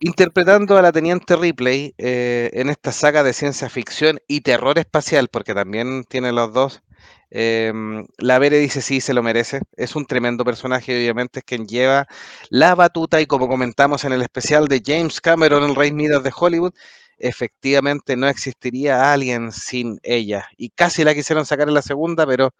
interpretando 0.00 0.76
a 0.78 0.82
la 0.82 0.92
teniente 0.92 1.36
Ripley 1.36 1.94
eh, 1.98 2.50
en 2.54 2.70
esta 2.70 2.92
saga 2.92 3.22
de 3.22 3.32
ciencia 3.32 3.68
ficción 3.68 4.20
y 4.26 4.40
terror 4.40 4.78
espacial, 4.78 5.28
porque 5.28 5.54
también 5.54 6.04
tiene 6.04 6.32
los 6.32 6.52
dos. 6.52 6.82
em, 7.30 8.06
la 8.18 8.38
Vere 8.38 8.58
dice 8.58 8.80
sí, 8.80 9.00
se 9.00 9.12
lo 9.12 9.22
merece. 9.22 9.60
Es 9.76 9.96
un 9.96 10.06
tremendo 10.06 10.44
personaje, 10.44 10.96
obviamente, 10.96 11.40
es 11.40 11.44
quien 11.44 11.66
lleva 11.66 12.06
la 12.50 12.74
batuta 12.74 13.20
y 13.20 13.26
como 13.26 13.48
comentamos 13.48 14.04
en 14.04 14.12
el 14.12 14.22
especial 14.22 14.68
de 14.68 14.82
James 14.84 15.20
Cameron, 15.20 15.64
el 15.64 15.74
Rey 15.74 15.92
Midas 15.92 16.22
de 16.22 16.32
Hollywood, 16.34 16.72
efectivamente 17.18 18.16
no 18.16 18.28
existiría 18.28 19.12
alguien 19.12 19.52
sin 19.52 19.98
ella. 20.02 20.48
Y 20.56 20.70
casi 20.70 21.04
la 21.04 21.14
quisieron 21.14 21.46
sacar 21.46 21.68
en 21.68 21.74
la 21.74 21.82
segunda, 21.82 22.26
pero 22.26 22.54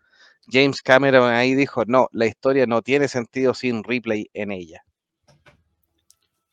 James 0.51 0.83
Cameron 0.83 1.31
ahí 1.31 1.55
dijo, 1.55 1.85
no, 1.87 2.09
la 2.13 2.27
historia 2.27 2.67
no 2.67 2.83
tiene 2.83 3.09
sentido 3.09 3.55
sin 3.55 3.85
Ripley 3.85 4.31
en 4.33 4.53
ella. 4.53 4.83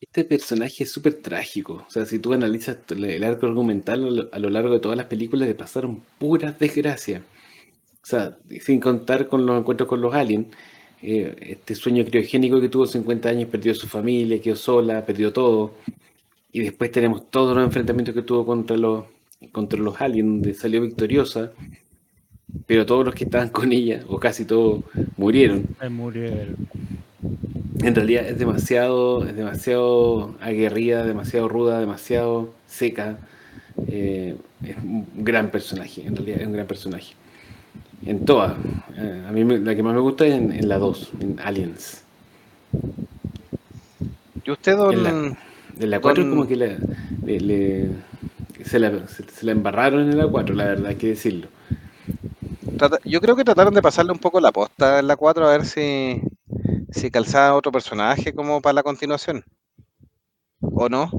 Este 0.02 0.26
personaje 0.26 0.84
es 0.84 0.92
súper 0.92 1.22
trágico. 1.22 1.86
O 1.88 1.90
sea, 1.90 2.06
si 2.06 2.20
tú 2.20 2.34
analizas 2.34 2.78
el 2.90 3.24
arco 3.24 3.46
argumental 3.46 4.04
a 4.04 4.10
lo, 4.10 4.30
a 4.34 4.40
lo 4.40 4.50
largo 4.50 4.74
de 4.74 4.80
todas 4.80 4.98
las 4.98 5.08
películas, 5.08 5.48
le 5.48 5.56
pasaron 5.56 6.04
puras 6.20 6.60
desgracias. 6.60 7.22
O 8.04 8.06
sea, 8.06 8.38
sin 8.62 8.82
contar 8.82 9.28
con 9.30 9.46
los 9.46 9.58
encuentros 9.58 9.88
con 9.88 10.02
los 10.02 10.14
aliens, 10.14 10.48
eh, 11.02 11.36
este 11.42 11.76
sueño 11.76 12.06
criogénico 12.06 12.62
que 12.62 12.70
tuvo 12.70 12.86
50 12.86 13.30
años, 13.30 13.50
perdió 13.50 13.74
su 13.76 13.88
familia, 13.88 14.42
quedó 14.42 14.56
sola, 14.56 15.06
perdió 15.06 15.32
todo. 15.32 15.76
Y 16.54 16.62
después 16.62 16.92
tenemos 16.92 17.30
todos 17.30 17.56
los 17.56 17.66
enfrentamientos 17.66 18.14
que 18.16 18.22
tuvo 18.22 18.46
contra 18.46 18.78
los, 18.78 19.06
contra 19.52 19.80
los 19.80 20.00
aliens, 20.00 20.30
donde 20.30 20.54
salió 20.54 20.82
victoriosa. 20.82 21.52
Pero 22.68 22.86
todos 22.86 23.04
los 23.04 23.16
que 23.16 23.24
estaban 23.24 23.50
con 23.50 23.72
ella, 23.74 24.04
o 24.08 24.20
casi 24.20 24.46
todos, 24.46 24.84
murieron. 25.18 25.66
Se 25.82 25.90
murieron. 25.90 26.56
En 27.84 27.96
realidad 27.96 28.28
es 28.28 28.38
demasiado, 28.38 29.26
es 29.28 29.36
demasiado 29.36 30.36
aguerrida, 30.40 31.04
demasiado 31.06 31.50
ruda, 31.50 31.80
demasiado 31.80 32.54
seca. 32.68 33.18
Eh, 33.88 34.36
es 34.64 34.78
un 34.78 35.08
gran 35.18 35.50
personaje, 35.50 36.06
en 36.06 36.16
realidad 36.16 36.42
es 36.42 36.48
un 36.48 36.54
gran 36.54 36.68
personaje. 36.68 37.16
En 38.06 38.24
todas. 38.26 38.54
Eh, 38.96 39.24
a 39.28 39.32
mí 39.32 39.44
me- 39.44 39.58
la 39.60 39.76
que 39.76 39.82
más 39.82 39.96
me 39.96 40.02
gusta 40.02 40.26
es 40.28 40.34
en, 40.36 40.52
en 40.52 40.70
la 40.70 40.78
2, 40.78 41.12
en 41.20 41.40
Aliens. 41.40 42.04
¿Y 44.46 44.52
usted, 44.52 44.76
don, 44.78 45.04
la, 45.04 45.38
en 45.80 45.90
la 45.90 46.00
4 46.00 46.24
Don- 46.24 46.32
como 46.32 46.48
que 46.48 46.56
la- 46.56 46.78
le, 47.26 47.40
le- 47.40 47.90
se, 48.66 48.80
la, 48.80 49.08
se, 49.08 49.24
se 49.24 49.45
la 49.45 49.52
embarraron 49.52 50.10
en 50.10 50.18
la 50.18 50.28
4, 50.28 50.56
la 50.56 50.66
verdad 50.66 50.88
hay 50.88 50.95
que 50.95 51.08
decirlo. 51.10 51.48
Trata- 52.78 53.00
yo 53.06 53.22
creo 53.22 53.36
que 53.36 53.44
trataron 53.44 53.74
de 53.74 53.82
pasarle 53.82 54.12
un 54.12 54.20
poco 54.20 54.40
la 54.40 54.52
posta 54.52 55.00
en 55.00 55.08
la 55.08 55.16
4 55.16 55.48
a 55.48 55.52
ver 55.52 55.66
si, 55.66 56.22
si 56.91 57.12
calzaba 57.12 57.56
otro 57.56 57.72
personaje 57.72 58.34
como 58.34 58.62
para 58.62 58.74
la 58.74 58.84
continuación. 58.84 59.44
¿O 60.62 60.90
no? 60.90 61.12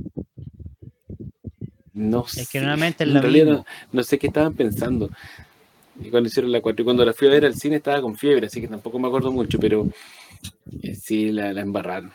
No 1.93 2.24
Es 2.26 2.48
que 2.48 2.59
sé. 2.59 2.64
es 2.64 3.01
En 3.01 3.14
lo 3.14 3.20
realidad 3.20 3.64
no 3.93 4.02
sé 4.02 4.18
qué 4.18 4.26
estaban 4.26 4.55
pensando. 4.55 5.10
Y 6.02 6.10
cuando 6.10 6.28
hicieron 6.28 6.51
la 6.51 6.60
4 6.60 6.82
y 6.82 6.85
cuando 6.85 7.05
la 7.05 7.12
fui 7.12 7.28
a 7.28 7.31
ver 7.31 7.44
al 7.44 7.55
cine 7.55 7.76
estaba 7.76 8.01
con 8.02 8.16
fiebre, 8.16 8.47
así 8.48 8.60
que 8.60 8.66
tampoco 8.66 8.98
me 8.98 9.06
acuerdo 9.06 9.31
mucho, 9.31 9.60
pero 9.60 9.86
eh, 10.82 10.94
sí 10.97 11.31
la, 11.31 11.52
la 11.52 11.60
embarraron. 11.60 12.12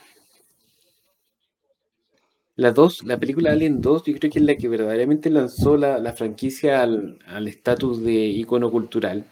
La 2.60 2.72
2, 2.73 3.06
la 3.06 3.18
película 3.18 3.52
Alien 3.53 3.80
2, 3.80 4.03
yo 4.03 4.14
creo 4.15 4.30
que 4.31 4.40
es 4.40 4.45
la 4.45 4.56
que 4.56 4.68
verdaderamente 4.68 5.30
lanzó 5.30 5.77
la, 5.77 5.98
la 5.98 6.11
franquicia 6.11 6.81
al 6.84 7.18
al 7.26 7.48
estatus 7.48 8.03
de 8.03 8.14
ícono 8.14 8.69
cultural. 8.69 9.23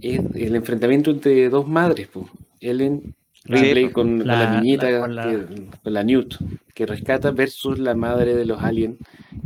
Es 0.00 0.20
el 0.34 0.54
enfrentamiento 0.54 1.10
entre 1.10 1.48
dos 1.48 1.66
madres, 1.66 2.06
pues. 2.12 2.26
Ellen 2.60 3.14
Ripley 3.46 3.90
con, 3.90 4.18
con 4.18 4.26
la- 4.28 4.60
niñita, 4.60 4.90
la- 4.90 5.00
con 5.00 5.14
la- 5.16 5.22
que- 5.24 5.46
con 5.82 5.92
la 5.92 6.04
Newt, 6.04 6.34
que 6.72 6.86
rescata 6.86 7.32
versus 7.32 7.78
la 7.80 7.94
madre 7.94 8.34
de 8.36 8.46
los 8.46 8.62
aliens 8.62 8.96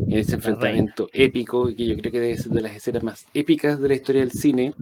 en 0.08 0.18
ese 0.18 0.34
enfrentamiento 0.34 1.08
épico, 1.12 1.68
que 1.74 1.86
yo 1.86 1.96
creo 1.96 2.12
que 2.12 2.20
debe 2.20 2.36
ser 2.36 2.52
de 2.52 2.60
las 2.60 2.76
escenas 2.76 3.02
más 3.02 3.26
épicas 3.32 3.80
de 3.80 3.88
la 3.88 3.94
historia 3.94 4.20
del 4.20 4.32
cine. 4.32 4.74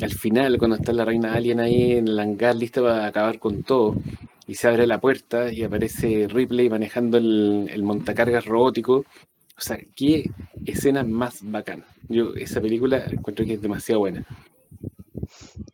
Al 0.00 0.12
final, 0.12 0.56
cuando 0.58 0.76
está 0.76 0.92
la 0.94 1.04
reina 1.04 1.34
alien 1.34 1.60
ahí 1.60 1.92
en 1.92 2.08
el 2.08 2.18
hangar 2.18 2.56
lista 2.56 2.80
para 2.80 3.06
acabar 3.06 3.38
con 3.38 3.62
todo, 3.62 3.96
y 4.46 4.54
se 4.54 4.68
abre 4.68 4.86
la 4.86 5.00
puerta 5.00 5.52
y 5.52 5.62
aparece 5.62 6.28
Ripley 6.28 6.68
manejando 6.70 7.18
el, 7.18 7.68
el 7.72 7.82
montacargas 7.82 8.44
robótico. 8.44 9.04
O 9.58 9.60
sea, 9.60 9.78
qué 9.94 10.30
escena 10.64 11.02
más 11.02 11.40
bacana. 11.42 11.84
Yo 12.08 12.34
esa 12.34 12.60
película 12.60 13.04
encuentro 13.10 13.44
que 13.44 13.54
es 13.54 13.62
demasiado 13.62 14.00
buena. 14.00 14.24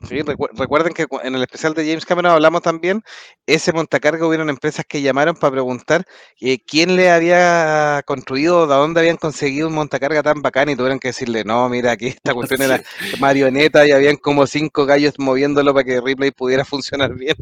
Sí, 0.09 0.16
recu- 0.16 0.51
recuerden 0.55 0.93
que 0.93 1.07
en 1.23 1.35
el 1.37 1.43
especial 1.43 1.74
de 1.74 1.87
James 1.87 2.05
Cameron 2.05 2.33
hablamos 2.33 2.62
también, 2.62 3.03
ese 3.47 3.73
montacarga 3.73 4.27
hubieron 4.27 4.51
empresas 4.51 4.85
que 4.87 5.01
llamaron 5.01 5.37
para 5.37 5.53
preguntar 5.53 6.05
eh, 6.41 6.59
quién 6.66 6.97
le 6.97 7.11
había 7.11 8.03
construido, 8.05 8.66
de 8.66 8.74
dónde 8.74 9.01
habían 9.01 9.16
conseguido 9.16 9.69
un 9.69 9.74
montacarga 9.74 10.23
tan 10.23 10.43
bacán 10.43 10.69
y 10.69 10.77
tuvieron 10.77 10.99
que 10.99 11.09
decirle, 11.09 11.45
no, 11.45 11.69
mira, 11.69 11.93
aquí 11.93 12.09
esta 12.09 12.35
cuestión 12.35 12.62
era 12.62 12.83
marioneta 13.20 13.87
y 13.87 13.93
habían 13.93 14.16
como 14.16 14.47
cinco 14.47 14.87
gallos 14.87 15.15
moviéndolo 15.19 15.73
para 15.73 15.85
que 15.85 16.01
Ripley 16.01 16.33
pudiera 16.33 16.65
funcionar 16.65 17.15
bien. 17.15 17.37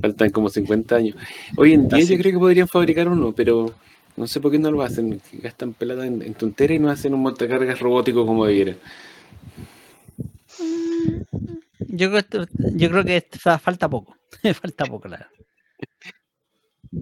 Faltan 0.00 0.30
como 0.30 0.48
50 0.48 0.96
años. 0.96 1.16
Hoy 1.56 1.74
en 1.74 1.86
día 1.88 1.98
Así 1.98 2.14
yo 2.16 2.18
creo 2.22 2.32
que 2.32 2.38
podrían 2.38 2.68
fabricar 2.68 3.06
uno, 3.06 3.32
pero 3.32 3.74
no 4.16 4.26
sé 4.26 4.40
por 4.40 4.50
qué 4.50 4.58
no 4.58 4.70
lo 4.70 4.82
hacen. 4.82 5.20
Gastan 5.34 5.74
pelada 5.74 6.06
en, 6.06 6.22
en 6.22 6.32
tonteras 6.32 6.76
y 6.76 6.78
no 6.78 6.90
hacen 6.90 7.12
un 7.12 7.20
montacargas 7.20 7.78
robótico 7.80 8.24
como 8.24 8.46
debiera. 8.46 8.76
Yo 11.88 12.10
creo, 12.10 12.46
yo 12.76 12.90
creo 12.90 13.04
que 13.04 13.26
falta 13.58 13.88
poco. 13.88 14.16
falta 14.60 14.84
poco, 14.86 15.08
la 15.08 15.16
verdad. 15.18 15.30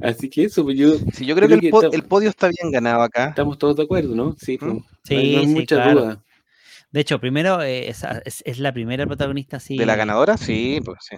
Así 0.03 0.29
que 0.29 0.45
eso, 0.45 0.65
pues 0.65 0.77
yo 0.79 0.99
Sí, 1.13 1.25
yo 1.25 1.35
creo, 1.35 1.49
Creo 1.49 1.57
que, 1.57 1.61
que 1.61 1.67
el, 1.69 1.71
po- 1.71 1.83
está- 1.83 1.97
el 1.97 2.03
podio 2.05 2.29
está 2.29 2.49
bien 2.49 2.71
ganado 2.71 3.03
acá. 3.03 3.29
estamos 3.31 3.59
todos 3.59 3.77
de 3.77 3.83
acuerdo, 3.85 4.15
¿no? 4.15 4.37
Sí, 4.39 4.59
pues, 4.59 4.73
¿Mm? 4.75 4.77
no 4.77 5.19
hay- 5.19 5.33
no 5.33 5.39
hay 5.39 5.45
Sí, 5.47 5.53
sí, 5.53 5.55
mucha 5.59 5.77
claro. 5.77 6.01
duda. 6.01 6.25
De 6.91 7.01
hecho, 7.01 7.19
primero 7.21 7.63
eh, 7.63 7.89
es, 7.89 8.03
es- 8.25 8.43
es 8.47 8.59
la 8.59 8.73
primera 8.73 9.07
protagonista 9.07 9.57
así 9.59 9.77
¿De 9.77 9.87
la 9.87 9.97
ganadora? 9.97 10.37
Sí, 10.37 10.81
pues 10.85 10.99
sí. 11.01 11.17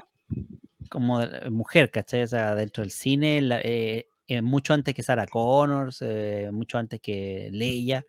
como 0.88 1.20
la- 1.20 1.50
mujer, 1.50 1.90
¿cachai? 1.90 2.22
O 2.22 2.26
sea, 2.26 2.54
dentro 2.54 2.82
del 2.82 2.90
cine, 2.90 3.40
la- 3.42 3.60
eh, 3.60 4.08
eh, 4.26 4.42
mucho 4.42 4.72
antes 4.74 4.94
que 4.94 5.02
Sarah 5.02 5.26
Connors, 5.26 5.98
eh, 6.02 6.48
mucho 6.52 6.78
antes 6.78 7.00
que 7.00 7.48
Leia. 7.52 8.04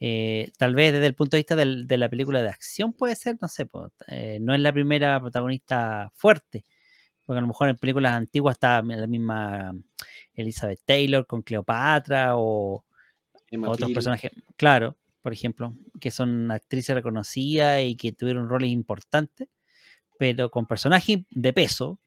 Eh, 0.00 0.50
tal 0.56 0.74
vez 0.74 0.92
desde 0.94 1.06
el 1.06 1.14
punto 1.14 1.36
de 1.36 1.40
vista 1.40 1.56
del- 1.56 1.86
de 1.86 1.98
la 1.98 2.08
película 2.08 2.42
de 2.42 2.48
acción 2.48 2.92
puede 2.94 3.14
ser, 3.16 3.36
no 3.40 3.48
sé, 3.48 3.68
eh, 4.08 4.38
no 4.40 4.54
es 4.54 4.60
la 4.60 4.72
primera 4.72 5.20
protagonista 5.20 6.10
fuerte, 6.14 6.64
Porque 7.26 7.38
a 7.38 7.42
lo 7.42 7.46
mejor 7.48 7.68
en 7.68 7.76
películas 7.76 8.14
antiguas 8.14 8.54
está 8.56 8.82
la 8.82 9.06
misma 9.06 9.72
Elizabeth 10.34 10.80
Taylor 10.84 11.26
con 11.26 11.42
Cleopatra 11.42 12.32
o 12.36 12.84
Emma 13.50 13.68
otros 13.68 13.88
personajes, 13.94 14.30
claro, 14.56 14.96
por 15.22 15.32
ejemplo, 15.32 15.74
que 16.00 16.10
son 16.10 16.50
actrices 16.50 16.94
reconocidas 16.94 17.82
y 17.82 17.94
que 17.96 18.12
tuvieron 18.12 18.48
roles 18.48 18.70
importantes, 18.70 19.48
pero 20.18 20.50
con 20.50 20.66
personajes 20.66 21.18
de 21.30 21.52
peso. 21.52 21.98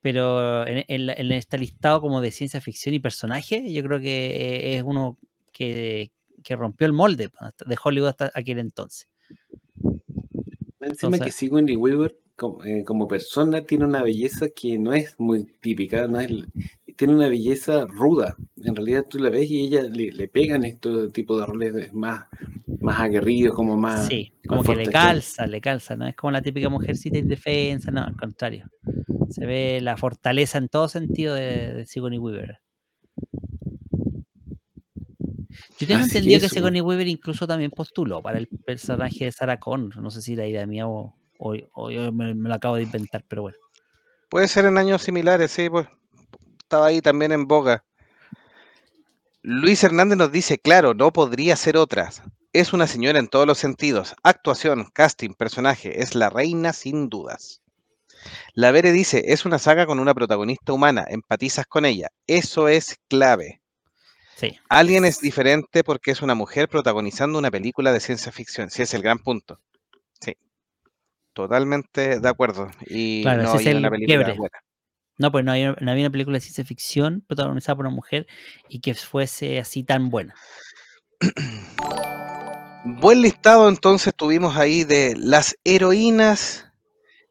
Pero 0.00 0.66
en, 0.66 0.84
en 0.88 1.32
este 1.32 1.58
listado 1.58 2.00
como 2.00 2.20
de 2.20 2.30
ciencia 2.30 2.60
ficción 2.60 2.94
y 2.94 3.00
personajes, 3.00 3.62
yo 3.72 3.82
creo 3.82 3.98
que 4.00 4.76
es 4.76 4.82
uno 4.84 5.18
que, 5.52 6.10
que 6.46 6.54
rompió 6.54 6.86
el 6.86 6.92
molde 6.92 7.28
de 7.66 7.76
Hollywood 7.82 8.10
hasta 8.10 8.30
aquel 8.32 8.60
entonces. 8.60 9.08
Encima 10.80 11.18
que 11.18 11.32
Sigourney 11.32 11.74
Weaver 11.74 12.16
como, 12.36 12.62
eh, 12.64 12.84
como 12.84 13.08
persona 13.08 13.62
tiene 13.62 13.84
una 13.84 14.02
belleza 14.04 14.46
que 14.54 14.78
no 14.78 14.92
es 14.92 15.16
muy 15.18 15.44
típica, 15.60 16.06
no 16.06 16.20
es, 16.20 16.30
tiene 16.94 17.14
una 17.14 17.28
belleza 17.28 17.86
ruda. 17.86 18.36
En 18.62 18.76
realidad 18.76 19.06
tú 19.10 19.18
la 19.18 19.28
ves 19.28 19.50
y 19.50 19.62
ella 19.62 19.82
le, 19.82 20.12
le 20.12 20.28
pegan 20.28 20.62
estos 20.64 21.12
tipos 21.12 21.40
de 21.40 21.46
roles 21.46 21.92
más, 21.92 22.26
más 22.80 23.00
aguerridos, 23.00 23.56
como 23.56 23.76
más... 23.76 24.06
Sí, 24.06 24.32
más 24.44 24.58
como 24.58 24.62
que 24.62 24.84
le 24.84 24.92
calza, 24.92 25.48
le 25.48 25.60
calza, 25.60 25.96
no 25.96 26.06
es 26.06 26.14
como 26.14 26.30
la 26.30 26.42
típica 26.42 26.68
mujercita 26.68 27.18
indefensa, 27.18 27.90
no, 27.90 28.04
al 28.04 28.16
contrario. 28.16 28.70
Se 29.30 29.44
ve 29.44 29.80
la 29.82 29.96
fortaleza 29.96 30.58
en 30.58 30.68
todo 30.68 30.88
sentido 30.88 31.34
de, 31.34 31.74
de 31.74 31.86
Sigourney 31.86 32.20
Weaver. 32.20 32.60
Yo 35.78 35.86
tengo 35.86 36.00
entendido 36.04 36.40
que 36.40 36.46
eso, 36.46 36.54
Sigourney 36.54 36.80
Weaver 36.80 37.06
incluso 37.08 37.46
también 37.46 37.70
postuló 37.70 38.22
para 38.22 38.38
el 38.38 38.46
personaje 38.46 39.26
de 39.26 39.32
Sarah 39.32 39.58
Connor. 39.60 39.96
No 39.98 40.10
sé 40.10 40.22
si 40.22 40.34
la 40.34 40.46
idea 40.46 40.66
mía 40.66 40.86
o, 40.88 41.14
o- 41.38 41.56
o 41.74 41.90
yo 41.90 42.12
me, 42.12 42.34
me 42.34 42.48
lo 42.48 42.54
acabo 42.54 42.76
de 42.76 42.82
inventar, 42.84 43.24
pero 43.28 43.42
bueno. 43.42 43.58
Puede 44.30 44.48
ser 44.48 44.64
en 44.64 44.78
años 44.78 45.02
similares, 45.02 45.50
sí, 45.50 45.68
pues 45.70 45.86
estaba 46.62 46.86
ahí 46.86 47.00
también 47.00 47.32
en 47.32 47.46
boga. 47.46 47.84
Luis 49.42 49.84
Hernández 49.84 50.18
nos 50.18 50.32
dice, 50.32 50.58
claro, 50.58 50.94
no 50.94 51.12
podría 51.12 51.54
ser 51.56 51.76
otras. 51.76 52.22
Es 52.52 52.72
una 52.72 52.86
señora 52.86 53.18
en 53.18 53.28
todos 53.28 53.46
los 53.46 53.58
sentidos. 53.58 54.14
Actuación, 54.22 54.86
casting, 54.92 55.34
personaje, 55.34 56.02
es 56.02 56.14
la 56.14 56.30
reina 56.30 56.72
sin 56.72 57.08
dudas. 57.08 57.60
La 58.54 58.72
Vere 58.72 58.92
dice, 58.92 59.24
es 59.26 59.44
una 59.44 59.58
saga 59.58 59.86
con 59.86 60.00
una 60.00 60.14
protagonista 60.14 60.72
humana, 60.72 61.04
empatizas 61.08 61.66
con 61.66 61.84
ella. 61.84 62.08
Eso 62.26 62.66
es 62.66 62.96
clave. 63.08 63.60
Sí, 64.36 64.54
Alien 64.68 65.06
es 65.06 65.18
diferente 65.20 65.82
porque 65.82 66.10
es 66.10 66.20
una 66.20 66.34
mujer 66.34 66.68
protagonizando 66.68 67.38
una 67.38 67.50
película 67.50 67.90
de 67.90 68.00
ciencia 68.00 68.30
ficción. 68.30 68.68
Sí, 68.68 68.82
es 68.82 68.92
el 68.92 69.00
gran 69.00 69.18
punto. 69.18 69.60
Sí. 70.20 70.36
Totalmente 71.32 72.20
de 72.20 72.28
acuerdo. 72.28 72.70
Y 72.86 73.22
Claro, 73.22 73.44
no 73.44 73.52
hay 73.54 73.66
una 73.68 73.70
el 73.88 73.90
película 73.90 74.06
quiebre. 74.06 74.32
buena. 74.34 74.58
no, 75.16 75.32
pues 75.32 75.42
no 75.42 75.52
había, 75.52 75.74
no 75.80 75.90
había 75.90 76.04
una 76.04 76.12
película 76.12 76.36
de 76.36 76.42
ciencia 76.42 76.66
ficción 76.66 77.24
protagonizada 77.26 77.76
por 77.76 77.86
una 77.86 77.94
mujer 77.94 78.26
y 78.68 78.80
que 78.80 78.94
fuese 78.94 79.58
así 79.58 79.84
tan 79.84 80.10
buena. 80.10 80.34
Buen 82.84 83.22
listado 83.22 83.70
entonces 83.70 84.14
tuvimos 84.14 84.56
ahí 84.56 84.84
de 84.84 85.14
las 85.16 85.56
heroínas 85.64 86.65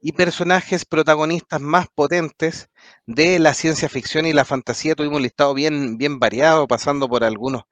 y 0.08 0.12
personajes 0.12 0.86
protagonistas 0.86 1.60
más 1.60 1.88
potentes 1.88 2.70
de 3.08 3.40
la 3.40 3.56
ciencia 3.56 3.90
ficción 3.90 4.28
y 4.28 4.34
la 4.34 4.46
fantasía. 4.46 4.94
Tuvimos 4.94 5.16
un 5.18 5.24
listado 5.24 5.56
bien, 5.56 5.98
bien 5.98 6.20
variado, 6.20 6.68
pasando 6.68 7.10
por 7.10 7.24
algunos 7.24 7.64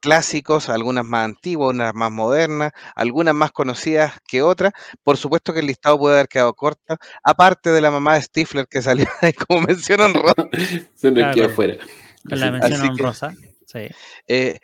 clásicos, 0.00 0.68
algunas 0.70 1.04
más 1.04 1.24
antiguas, 1.24 1.72
unas 1.72 1.94
más 1.94 2.10
modernas, 2.10 2.72
algunas 2.96 3.32
más 3.36 3.52
conocidas 3.52 4.14
que 4.26 4.42
otras. 4.42 4.72
Por 5.04 5.18
supuesto 5.18 5.54
que 5.54 5.60
el 5.60 5.66
listado 5.66 5.96
puede 6.00 6.16
haber 6.16 6.26
quedado 6.26 6.52
corto, 6.54 6.96
aparte 7.22 7.70
de 7.70 7.80
la 7.80 7.92
mamá 7.92 8.14
de 8.14 8.22
Stifler 8.22 8.66
que 8.66 8.82
salió 8.82 9.06
ahí 9.22 9.32
como 9.34 9.60
mencionan 9.60 10.14
Se 10.96 11.12
nos 11.12 11.18
Claro, 11.20 11.32
quedó 11.32 11.32
claro. 11.32 11.50
fuera. 11.54 11.76
Con 12.28 12.40
la 12.40 12.60
que- 12.60 12.88
honrosa. 12.88 13.34
Sí. 13.66 13.86
Eh, 14.26 14.58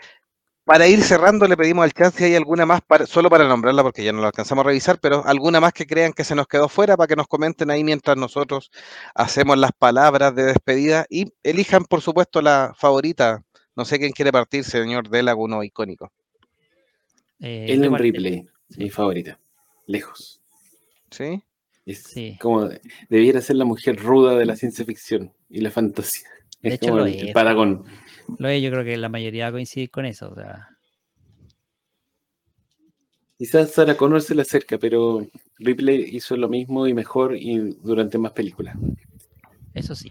para 0.64 0.86
ir 0.88 1.02
cerrando, 1.02 1.46
le 1.46 1.56
pedimos 1.56 1.84
al 1.84 1.92
chance 1.92 2.16
si 2.18 2.24
hay 2.24 2.34
alguna 2.34 2.64
más, 2.66 2.80
para- 2.80 3.06
solo 3.06 3.28
para 3.28 3.46
nombrarla 3.46 3.82
porque 3.82 4.02
ya 4.02 4.12
no 4.12 4.20
la 4.20 4.28
alcanzamos 4.28 4.64
a 4.64 4.68
revisar, 4.68 4.98
pero 5.00 5.24
alguna 5.26 5.60
más 5.60 5.72
que 5.72 5.86
crean 5.86 6.12
que 6.12 6.24
se 6.24 6.34
nos 6.34 6.46
quedó 6.46 6.68
fuera 6.68 6.96
para 6.96 7.06
que 7.06 7.16
nos 7.16 7.26
comenten 7.28 7.70
ahí 7.70 7.84
mientras 7.84 8.16
nosotros 8.16 8.70
hacemos 9.14 9.58
las 9.58 9.72
palabras 9.72 10.34
de 10.34 10.44
despedida 10.44 11.04
y 11.10 11.32
elijan, 11.42 11.84
por 11.84 12.00
supuesto, 12.00 12.40
la 12.40 12.72
favorita. 12.76 13.42
No 13.76 13.84
sé 13.84 13.98
quién 13.98 14.12
quiere 14.12 14.32
partir, 14.32 14.64
señor 14.64 15.08
de 15.10 15.22
Laguno 15.22 15.62
icónico. 15.62 16.10
Eh, 17.40 17.66
Ellen 17.68 17.94
Ripley, 17.96 18.46
mi 18.76 18.88
favorita. 18.90 19.38
Lejos. 19.86 20.40
¿Sí? 21.10 21.42
Es 21.84 22.04
Sí. 22.04 22.38
como 22.40 22.68
debiera 23.10 23.40
ser 23.42 23.56
la 23.56 23.64
mujer 23.66 23.96
ruda 24.00 24.34
de 24.36 24.46
la 24.46 24.56
ciencia 24.56 24.84
ficción 24.84 25.32
y 25.50 25.60
la 25.60 25.70
fantasía. 25.70 26.28
De 26.62 26.70
Es 26.70 26.74
hecho, 26.76 26.86
como 26.92 27.00
lo 27.00 27.06
el, 27.06 27.14
el 27.18 27.28
es. 27.28 27.34
paragón. 27.34 27.84
Lo 28.38 28.48
es, 28.48 28.62
yo 28.62 28.70
creo 28.70 28.84
que 28.84 28.96
la 28.96 29.08
mayoría 29.08 29.44
va 29.44 29.48
a 29.50 29.52
coincidir 29.52 29.90
con 29.90 30.06
eso. 30.06 30.30
O 30.30 30.34
sea, 30.34 30.68
Quizás 33.36 33.72
Sarah 33.72 33.96
Connor 33.96 34.22
se 34.22 34.34
le 34.34 34.42
acerca, 34.42 34.78
pero 34.78 35.26
Ripley 35.58 36.16
hizo 36.16 36.36
lo 36.36 36.48
mismo 36.48 36.86
y 36.86 36.94
mejor 36.94 37.36
y 37.36 37.76
durante 37.82 38.16
más 38.16 38.32
películas. 38.32 38.76
eso 39.74 39.94
sí. 39.94 40.10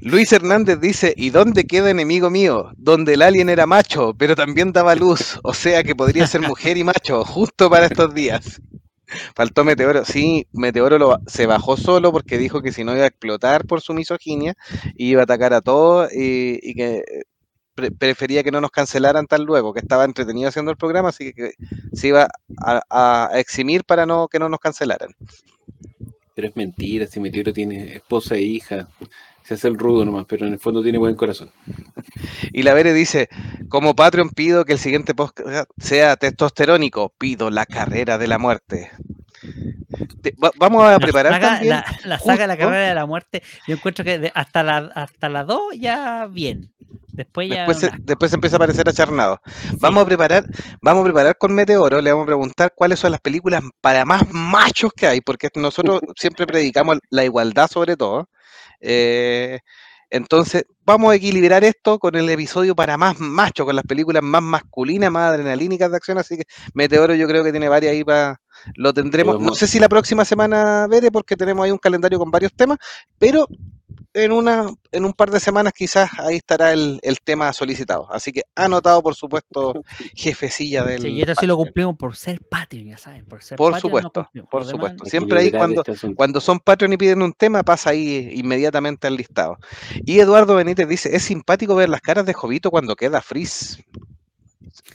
Luis 0.00 0.32
Hernández 0.32 0.80
dice, 0.80 1.12
¿y 1.16 1.30
dónde 1.30 1.64
queda 1.64 1.90
enemigo 1.90 2.30
mío? 2.30 2.72
Donde 2.76 3.14
el 3.14 3.22
alien 3.22 3.48
era 3.50 3.66
macho, 3.66 4.14
pero 4.16 4.34
también 4.34 4.72
daba 4.72 4.94
luz, 4.94 5.38
o 5.42 5.52
sea 5.52 5.82
que 5.82 5.94
podría 5.94 6.26
ser 6.26 6.40
mujer 6.40 6.76
y 6.76 6.84
macho, 6.84 7.24
justo 7.24 7.68
para 7.68 7.86
estos 7.86 8.14
días. 8.14 8.60
Faltó 9.34 9.64
Meteoro, 9.64 10.04
sí, 10.04 10.46
Meteoro 10.52 11.20
se 11.26 11.46
bajó 11.46 11.76
solo 11.76 12.12
porque 12.12 12.38
dijo 12.38 12.62
que 12.62 12.72
si 12.72 12.84
no 12.84 12.94
iba 12.94 13.04
a 13.04 13.08
explotar 13.08 13.64
por 13.66 13.80
su 13.80 13.94
misoginia, 13.94 14.54
iba 14.96 15.20
a 15.20 15.24
atacar 15.24 15.54
a 15.54 15.60
todos 15.60 16.10
y, 16.12 16.74
que 16.74 17.04
pre- 17.74 17.92
prefería 17.92 18.42
que 18.42 18.50
no 18.50 18.60
nos 18.60 18.70
cancelaran 18.70 19.26
tan 19.26 19.44
luego, 19.44 19.72
que 19.72 19.80
estaba 19.80 20.04
entretenido 20.04 20.48
haciendo 20.48 20.70
el 20.70 20.76
programa, 20.76 21.10
así 21.10 21.32
que, 21.32 21.34
que 21.34 21.52
se 21.92 22.08
iba 22.08 22.28
a, 22.62 23.28
a 23.30 23.38
eximir 23.38 23.84
para 23.84 24.06
no 24.06 24.28
que 24.28 24.38
no 24.38 24.48
nos 24.48 24.60
cancelaran. 24.60 25.10
Pero 26.34 26.48
es 26.48 26.56
mentira, 26.56 27.06
si 27.06 27.20
Meteoro 27.20 27.52
tiene 27.52 27.94
esposa 27.94 28.34
e 28.34 28.42
hija, 28.42 28.88
se 29.46 29.54
hace 29.54 29.68
el 29.68 29.78
rudo 29.78 30.04
nomás, 30.04 30.24
pero 30.28 30.46
en 30.46 30.54
el 30.54 30.58
fondo 30.58 30.82
tiene 30.82 30.98
buen 30.98 31.14
corazón. 31.14 31.50
Y 32.52 32.62
la 32.62 32.74
Vere 32.74 32.92
dice, 32.92 33.28
como 33.68 33.94
Patreon 33.94 34.30
pido 34.30 34.64
que 34.64 34.72
el 34.72 34.78
siguiente 34.78 35.14
podcast 35.14 35.70
sea 35.78 36.16
testosterónico, 36.16 37.12
pido 37.18 37.50
la 37.50 37.64
carrera 37.66 38.18
de 38.18 38.26
la 38.26 38.38
muerte. 38.38 38.90
Te- 40.22 40.34
va- 40.42 40.50
vamos 40.58 40.84
a 40.84 40.92
La 40.92 40.98
preparar 40.98 41.32
saga, 41.34 41.48
también. 41.54 41.70
la, 41.74 41.84
la 42.04 42.18
saga 42.18 42.42
de 42.42 42.46
la 42.48 42.56
carrera 42.56 42.88
de 42.88 42.94
la 42.94 43.06
muerte, 43.06 43.42
yo 43.66 43.74
encuentro 43.76 44.04
que 44.04 44.18
de- 44.18 44.32
hasta 44.34 44.62
la 44.62 44.78
hasta 44.94 45.28
la 45.28 45.44
2 45.44 45.60
ya 45.78 46.26
bien. 46.26 46.72
Después 47.08 47.48
ya. 47.48 47.66
Después, 47.66 47.78
se, 47.78 47.90
después 48.00 48.30
se 48.30 48.34
empieza 48.36 48.56
a 48.56 48.58
parecer 48.58 48.88
acharnado. 48.88 49.40
Sí. 49.46 49.76
Vamos 49.80 50.02
a 50.02 50.06
preparar, 50.06 50.44
vamos 50.82 51.00
a 51.00 51.04
preparar 51.04 51.38
con 51.38 51.54
Meteoro, 51.54 52.00
le 52.02 52.10
vamos 52.12 52.24
a 52.24 52.26
preguntar 52.26 52.72
cuáles 52.74 52.98
son 52.98 53.10
las 53.12 53.20
películas 53.20 53.62
para 53.80 54.04
más 54.04 54.22
machos 54.32 54.92
que 54.94 55.06
hay, 55.06 55.20
porque 55.22 55.48
nosotros 55.54 56.00
siempre 56.16 56.46
predicamos 56.46 56.98
la 57.10 57.24
igualdad 57.24 57.68
sobre 57.70 57.96
todo. 57.96 58.28
Eh, 58.80 59.60
entonces, 60.10 60.64
vamos 60.84 61.12
a 61.12 61.16
equilibrar 61.16 61.64
esto 61.64 61.98
con 61.98 62.14
el 62.14 62.28
episodio 62.30 62.74
para 62.76 62.96
más 62.96 63.18
machos, 63.20 63.66
con 63.66 63.76
las 63.76 63.84
películas 63.84 64.22
más 64.22 64.42
masculinas, 64.42 65.10
más 65.10 65.32
adrenalínicas 65.32 65.90
de 65.90 65.96
acción, 65.96 66.18
así 66.18 66.36
que 66.36 66.44
Meteoro 66.74 67.14
yo 67.14 67.26
creo 67.28 67.42
que 67.44 67.50
tiene 67.50 67.68
varias 67.68 67.92
ahí 67.92 68.04
para... 68.04 68.40
Lo 68.74 68.92
tendremos, 68.92 69.40
no 69.40 69.54
sé 69.54 69.66
si 69.66 69.78
la 69.78 69.88
próxima 69.88 70.24
semana, 70.24 70.86
Vere, 70.88 71.10
porque 71.10 71.36
tenemos 71.36 71.64
ahí 71.64 71.70
un 71.70 71.78
calendario 71.78 72.18
con 72.18 72.30
varios 72.30 72.52
temas, 72.52 72.78
pero 73.18 73.46
en, 74.16 74.32
una, 74.32 74.66
en 74.92 75.04
un 75.04 75.12
par 75.12 75.30
de 75.30 75.40
semanas 75.40 75.72
quizás 75.74 76.10
ahí 76.18 76.36
estará 76.36 76.72
el, 76.72 76.98
el 77.02 77.20
tema 77.20 77.52
solicitado. 77.52 78.10
Así 78.10 78.32
que 78.32 78.42
anotado, 78.54 79.02
por 79.02 79.14
supuesto, 79.14 79.82
jefecilla 80.14 80.84
del... 80.84 81.02
Sí, 81.02 81.08
y 81.08 81.20
esto 81.20 81.34
sí 81.38 81.46
lo 81.46 81.56
cumplimos 81.56 81.96
por 81.96 82.16
ser 82.16 82.40
Patreon, 82.40 82.88
ya 82.88 82.98
saben. 82.98 83.26
Por 83.26 83.42
ser 83.42 83.58
Por 83.58 83.72
Patreon 83.72 83.92
lo 83.92 83.98
supuesto, 84.00 84.30
por 84.50 84.64
supuesto. 84.64 85.04
Siempre 85.04 85.40
ahí 85.40 85.50
cuando, 85.50 85.82
este 85.86 86.14
cuando 86.14 86.40
son 86.40 86.60
Patreon 86.60 86.94
y 86.94 86.96
piden 86.96 87.22
un 87.22 87.32
tema, 87.32 87.62
pasa 87.62 87.90
ahí 87.90 88.30
inmediatamente 88.34 89.06
al 89.06 89.16
listado. 89.16 89.58
Y 90.04 90.18
Eduardo 90.18 90.54
Benítez 90.56 90.88
dice, 90.88 91.14
es 91.14 91.22
simpático 91.22 91.74
ver 91.74 91.90
las 91.90 92.00
caras 92.00 92.24
de 92.24 92.32
Jovito 92.32 92.70
cuando 92.70 92.96
queda 92.96 93.20
frizz. 93.20 93.78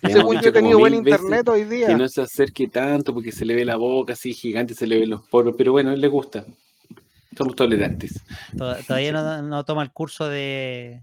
Según 0.01 0.39
yo 0.41 0.49
he 0.49 0.51
tenido 0.51 0.79
buen 0.79 1.03
veces 1.03 1.19
internet 1.21 1.47
hoy 1.49 1.63
día. 1.65 1.87
Que 1.87 1.95
no 1.95 2.07
se 2.07 2.21
acerque 2.21 2.67
tanto 2.67 3.13
porque 3.13 3.31
se 3.31 3.45
le 3.45 3.53
ve 3.55 3.65
la 3.65 3.75
boca 3.75 4.13
así 4.13 4.33
gigante, 4.33 4.73
se 4.73 4.87
le 4.87 4.99
ven 4.99 5.09
los 5.11 5.27
poros, 5.27 5.55
pero 5.57 5.71
bueno, 5.71 5.91
a 5.91 5.93
él 5.93 6.01
le 6.01 6.07
gusta. 6.07 6.45
Somos 7.37 7.55
tolerantes. 7.55 8.21
to- 8.57 8.75
todavía 8.87 9.11
no, 9.13 9.41
no 9.43 9.63
toma 9.63 9.83
el 9.83 9.91
curso 9.91 10.27
de, 10.27 11.01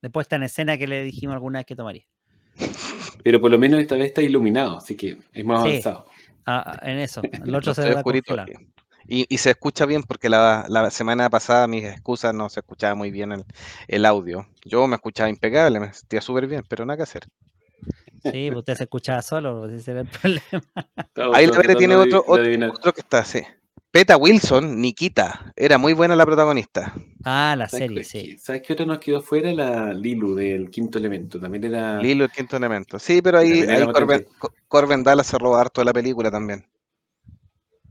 de 0.00 0.10
puesta 0.10 0.36
en 0.36 0.44
escena 0.44 0.78
que 0.78 0.86
le 0.86 1.02
dijimos 1.02 1.34
alguna 1.34 1.58
vez 1.58 1.66
que 1.66 1.76
tomaría. 1.76 2.04
Pero 3.22 3.40
por 3.40 3.50
lo 3.50 3.58
menos 3.58 3.80
esta 3.80 3.96
vez 3.96 4.06
está 4.06 4.22
iluminado, 4.22 4.78
así 4.78 4.96
que 4.96 5.18
es 5.32 5.44
más 5.44 5.62
Sí. 5.62 5.68
avanzado. 5.68 6.06
Ah, 6.46 6.62
ah, 6.80 6.90
en 6.90 6.98
eso. 6.98 7.22
El 7.44 7.54
otro 7.54 7.74
se 7.74 7.82
sé, 7.82 7.88
le 7.88 7.94
va 7.94 8.00
a 8.00 8.02
oscurito, 8.02 8.34
congelar. 8.36 8.62
Y, 9.06 9.26
y 9.28 9.38
se 9.38 9.50
escucha 9.50 9.84
bien 9.84 10.04
porque 10.04 10.28
la, 10.28 10.64
la 10.68 10.88
semana 10.90 11.28
pasada 11.28 11.66
mis 11.66 11.84
excusas 11.84 12.32
no 12.32 12.48
se 12.48 12.60
escuchaba 12.60 12.94
muy 12.94 13.10
bien 13.10 13.32
el, 13.32 13.44
el 13.88 14.04
audio. 14.06 14.46
Yo 14.64 14.86
me 14.86 14.94
escuchaba 14.94 15.28
impecable, 15.28 15.80
me 15.80 15.92
sentía 15.92 16.20
súper 16.20 16.46
bien, 16.46 16.62
pero 16.68 16.86
nada 16.86 16.96
que 16.98 17.02
hacer. 17.02 17.24
Sí, 18.22 18.48
pues 18.50 18.58
usted 18.58 18.74
se 18.76 18.82
escuchaba 18.84 19.22
solo, 19.22 19.60
pues 19.60 19.72
ese 19.72 19.90
era 19.92 20.00
el 20.02 20.08
problema. 20.20 21.34
Ahí 21.34 21.46
la 21.46 21.58
Vere 21.58 21.74
tiene 21.74 21.96
otro, 21.96 22.24
otro, 22.26 22.92
que 22.92 23.00
está, 23.00 23.24
sí. 23.24 23.40
Peta 23.90 24.16
Wilson, 24.16 24.80
Nikita, 24.80 25.52
era 25.54 25.76
muy 25.76 25.92
buena 25.92 26.16
la 26.16 26.24
protagonista. 26.24 26.94
Ah, 27.24 27.54
la 27.58 27.68
¿Sabes 27.68 27.86
serie, 27.88 28.04
sí. 28.04 28.38
¿Sabes 28.38 28.62
qué 28.62 28.72
otra 28.72 28.86
nos 28.86 28.98
quedó 29.00 29.20
fuera? 29.20 29.52
La 29.52 29.92
Lilu 29.92 30.34
del 30.34 30.70
quinto 30.70 30.98
elemento. 30.98 31.38
También 31.38 31.64
era. 31.64 32.00
Lilo, 32.00 32.24
el 32.24 32.30
quinto 32.30 32.56
elemento. 32.56 32.98
Sí, 32.98 33.20
pero 33.20 33.38
ahí, 33.38 33.60
ahí. 33.68 33.86
Corben, 33.92 34.26
Co- 34.38 34.54
Corben 34.66 35.02
Dallas 35.04 35.26
se 35.26 35.36
robó 35.38 35.56
harto 35.56 35.82
de 35.82 35.84
la 35.84 35.92
película 35.92 36.30
también. 36.30 36.64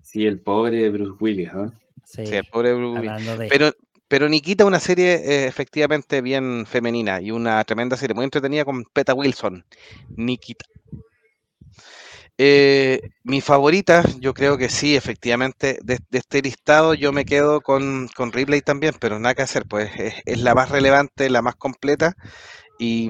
Sí, 0.01 0.25
el 0.25 0.39
pobre 0.39 0.89
Bruce 0.89 1.17
Willis. 1.19 1.49
¿ah? 1.53 1.71
Sí, 2.03 2.25
Sí, 2.25 2.35
el 2.35 2.45
pobre 2.45 2.73
Bruce 2.73 2.99
Willis. 2.99 3.09
hablando 3.11 3.37
de... 3.37 3.47
Pero, 3.47 3.71
pero 4.11 4.27
Nikita 4.27 4.65
una 4.65 4.81
serie 4.81 5.13
eh, 5.13 5.47
efectivamente 5.47 6.19
bien 6.19 6.65
femenina 6.65 7.21
y 7.21 7.31
una 7.31 7.63
tremenda 7.63 7.95
serie, 7.95 8.13
muy 8.13 8.25
entretenida 8.25 8.65
con 8.65 8.83
Peta 8.83 9.13
Wilson. 9.13 9.65
Nikita. 10.17 10.65
Eh, 12.37 12.99
mi 13.23 13.39
favorita, 13.39 14.03
yo 14.19 14.33
creo 14.33 14.57
que 14.57 14.67
sí, 14.67 14.97
efectivamente, 14.97 15.79
de, 15.81 15.99
este 16.11 16.41
listado 16.41 16.93
yo 16.93 17.13
me 17.13 17.23
quedo 17.23 17.61
con, 17.61 18.09
con 18.13 18.33
Ripley 18.33 18.59
también, 18.59 18.95
pero 18.99 19.17
nada 19.17 19.33
que 19.33 19.43
hacer, 19.43 19.63
pues 19.65 19.89
es, 20.25 20.39
la 20.41 20.55
más 20.55 20.67
relevante, 20.71 21.29
la 21.29 21.41
más 21.41 21.55
completa 21.55 22.13
y, 22.79 23.09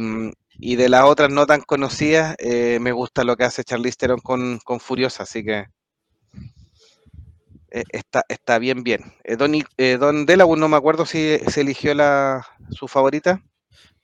y 0.59 0.75
de 0.75 0.87
las 0.87 1.05
otras 1.05 1.31
no 1.31 1.47
tan 1.47 1.61
conocidas, 1.61 2.35
eh, 2.37 2.77
me 2.79 2.91
gusta 2.91 3.23
lo 3.23 3.35
que 3.37 3.45
hace 3.45 3.63
Charlize 3.63 3.97
Theron 3.97 4.19
con, 4.19 4.59
con 4.59 4.79
Furiosa, 4.79 5.23
así 5.23 5.43
que 5.43 5.65
eh, 7.71 7.83
está, 7.89 8.23
está 8.29 8.59
bien, 8.59 8.83
bien. 8.83 9.13
Eh, 9.23 9.35
Don, 9.35 9.53
eh, 9.77 9.97
Don 9.97 10.25
Delaware, 10.25 10.59
no 10.59 10.67
me 10.67 10.77
acuerdo 10.77 11.05
si 11.05 11.37
se 11.47 11.61
eligió 11.61 11.93
la, 11.93 12.45
su 12.69 12.87
favorita. 12.87 13.41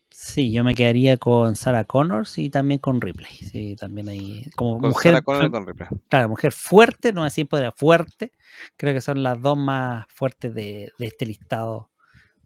Sí, 0.09 0.51
yo 0.51 0.63
me 0.63 0.73
quedaría 0.73 1.17
con 1.17 1.55
Sarah 1.55 1.83
Connors 1.83 2.37
y 2.39 2.49
también 2.49 2.79
con 2.79 2.99
Ripley. 2.99 3.31
Sí, 3.37 3.75
también 3.75 4.09
ahí. 4.09 4.49
Como 4.55 4.79
Con 4.79 4.89
mujer, 4.89 5.11
Sarah 5.13 5.49
con 5.51 5.67
Ripley. 5.67 5.87
claro, 6.09 6.29
mujer 6.29 6.51
fuerte, 6.51 7.13
no 7.13 7.23
así 7.23 7.43
podría 7.43 7.71
fuerte. 7.71 8.31
Creo 8.77 8.93
que 8.93 9.01
son 9.01 9.21
las 9.21 9.39
dos 9.39 9.57
más 9.57 10.05
fuertes 10.09 10.53
de, 10.55 10.91
de 10.97 11.05
este 11.05 11.25
listado 11.27 11.91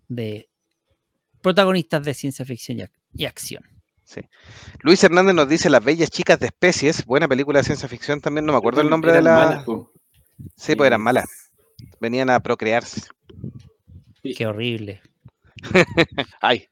de 0.09 0.49
protagonistas 1.41 2.03
de 2.03 2.13
ciencia 2.13 2.43
ficción 2.43 2.79
y, 2.79 2.81
ac- 2.81 2.91
y 3.13 3.25
acción. 3.25 3.63
Luis 4.81 5.01
Hernández 5.03 5.33
nos 5.33 5.47
dice 5.47 5.69
Las 5.69 5.83
Bellas 5.83 6.09
Chicas 6.09 6.37
de 6.37 6.47
Especies, 6.47 7.05
buena 7.05 7.29
película 7.29 7.59
de 7.59 7.63
ciencia 7.63 7.87
ficción 7.87 8.19
también, 8.19 8.45
no 8.45 8.51
me 8.51 8.57
acuerdo 8.57 8.81
el 8.81 8.89
nombre 8.89 9.13
de 9.13 9.21
la... 9.21 9.35
malas. 9.35 9.65
Sí, 10.55 10.75
pues 10.75 10.87
eran 10.87 11.01
malas, 11.01 11.27
venían 11.99 12.29
a 12.29 12.39
procrearse. 12.39 13.01
Qué 14.23 14.45
horrible. 14.45 15.01
Ay, 16.41 16.67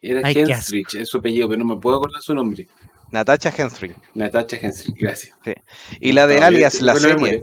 Era 0.00 0.20
Ay, 0.24 0.36
es 0.42 1.08
su 1.08 1.18
apellido, 1.18 1.48
pero 1.48 1.58
no 1.64 1.74
me 1.74 1.80
puedo 1.80 1.96
acordar 1.96 2.20
su 2.22 2.34
nombre. 2.34 2.66
Natacha 3.10 3.52
Henstry. 3.56 3.94
Natasha 4.14 4.56
Henstridge, 4.56 4.96
gracias. 4.98 5.36
Y 6.00 6.12
la 6.12 6.26
de 6.26 6.34
bien, 6.36 6.44
Alias, 6.44 6.72
se 6.74 6.82
la 6.82 6.94
serie. 6.96 7.14
memoria. 7.14 7.40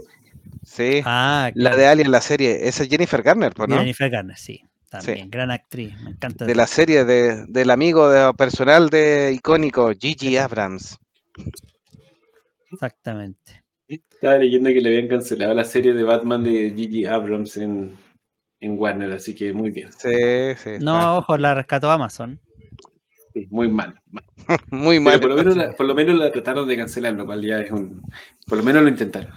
Sí, 0.63 1.01
Ah, 1.05 1.51
la 1.53 1.75
de 1.75 1.85
Alias, 1.87 2.07
la 2.09 2.21
serie. 2.21 2.67
Esa 2.67 2.83
es 2.83 2.89
Jennifer 2.89 3.21
Garner, 3.21 3.53
pues, 3.53 3.69
¿no? 3.69 3.77
Jennifer 3.77 4.09
Garner, 4.09 4.37
sí. 4.37 4.63
También, 4.89 5.29
gran 5.29 5.51
actriz. 5.51 5.93
Me 6.01 6.09
encanta. 6.09 6.45
De 6.45 6.55
la 6.55 6.65
serie 6.65 7.05
de, 7.05 7.45
del 7.47 7.69
amigo 7.69 8.09
de- 8.09 8.33
personal 8.33 8.89
de 8.89 9.31
icónico 9.35 9.91
Gigi 9.93 10.37
Abrams. 10.37 10.97
Exactamente. 12.71 13.58
Estaba 13.89 14.37
leyendo 14.37 14.69
que 14.69 14.81
le 14.81 14.89
habían 14.89 15.07
cancelado 15.07 15.53
la 15.53 15.63
serie 15.63 15.93
de 15.93 16.03
Batman 16.03 16.43
de 16.43 16.71
Gigi 16.75 17.05
Abrams 17.05 17.57
en, 17.57 17.97
en 18.59 18.77
Warner, 18.79 19.11
así 19.13 19.33
que 19.33 19.51
muy 19.51 19.71
bien. 19.71 19.91
Sí, 19.93 20.09
sí. 20.57 20.69
está 20.71 20.79
No, 20.79 21.17
ojo, 21.17 21.37
la 21.37 21.55
rescató 21.55 21.89
Amazon. 21.89 22.39
Sí, 23.33 23.47
muy 23.49 23.67
mal. 23.67 23.99
mal. 24.11 24.23
Muy 24.71 24.97
Pero 24.97 25.03
mal. 25.03 25.19
por 25.19 25.29
lo, 25.29 25.35
menos 25.35 25.55
la, 25.55 25.71
por 25.73 25.85
lo 25.85 25.93
menos 25.95 26.17
la 26.17 26.31
trataron 26.31 26.67
de 26.67 26.77
cancelar, 26.77 27.13
lo 27.13 27.25
cual 27.25 27.43
ya 27.43 27.61
es 27.61 27.69
un. 27.71 28.01
Por 28.47 28.57
lo 28.57 28.63
menos 28.63 28.81
lo 28.81 28.89
intentaron. 28.89 29.31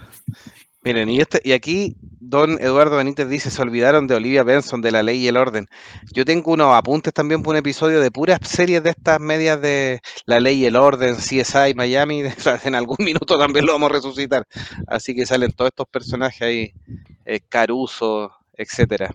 Miren, 0.83 1.09
y, 1.09 1.19
este, 1.19 1.41
y 1.43 1.53
aquí 1.53 1.95
don 2.19 2.59
Eduardo 2.59 2.97
Benítez 2.97 3.29
dice, 3.29 3.49
se 3.51 3.61
olvidaron 3.61 4.07
de 4.07 4.15
Olivia 4.15 4.43
Benson, 4.43 4.81
de 4.81 4.91
La 4.91 5.03
Ley 5.03 5.19
y 5.19 5.27
el 5.27 5.37
Orden. 5.37 5.67
Yo 6.13 6.25
tengo 6.25 6.51
unos 6.51 6.73
apuntes 6.73 7.13
también 7.13 7.41
por 7.41 7.53
un 7.53 7.59
episodio 7.59 8.01
de 8.01 8.11
puras 8.11 8.39
series 8.43 8.83
de 8.83 8.89
estas 8.89 9.19
medias 9.19 9.61
de 9.61 10.01
La 10.25 10.39
Ley 10.39 10.61
y 10.61 10.65
el 10.65 10.75
Orden, 10.75 11.15
CSI, 11.15 11.73
Miami, 11.75 12.23
en 12.65 12.75
algún 12.75 12.97
minuto 13.05 13.37
también 13.37 13.65
lo 13.65 13.73
vamos 13.73 13.91
a 13.91 13.93
resucitar. 13.93 14.45
Así 14.87 15.15
que 15.15 15.25
salen 15.25 15.51
todos 15.51 15.69
estos 15.69 15.87
personajes 15.87 16.41
ahí, 16.41 16.73
eh, 17.25 17.39
Caruso, 17.47 18.31
etcétera. 18.53 19.11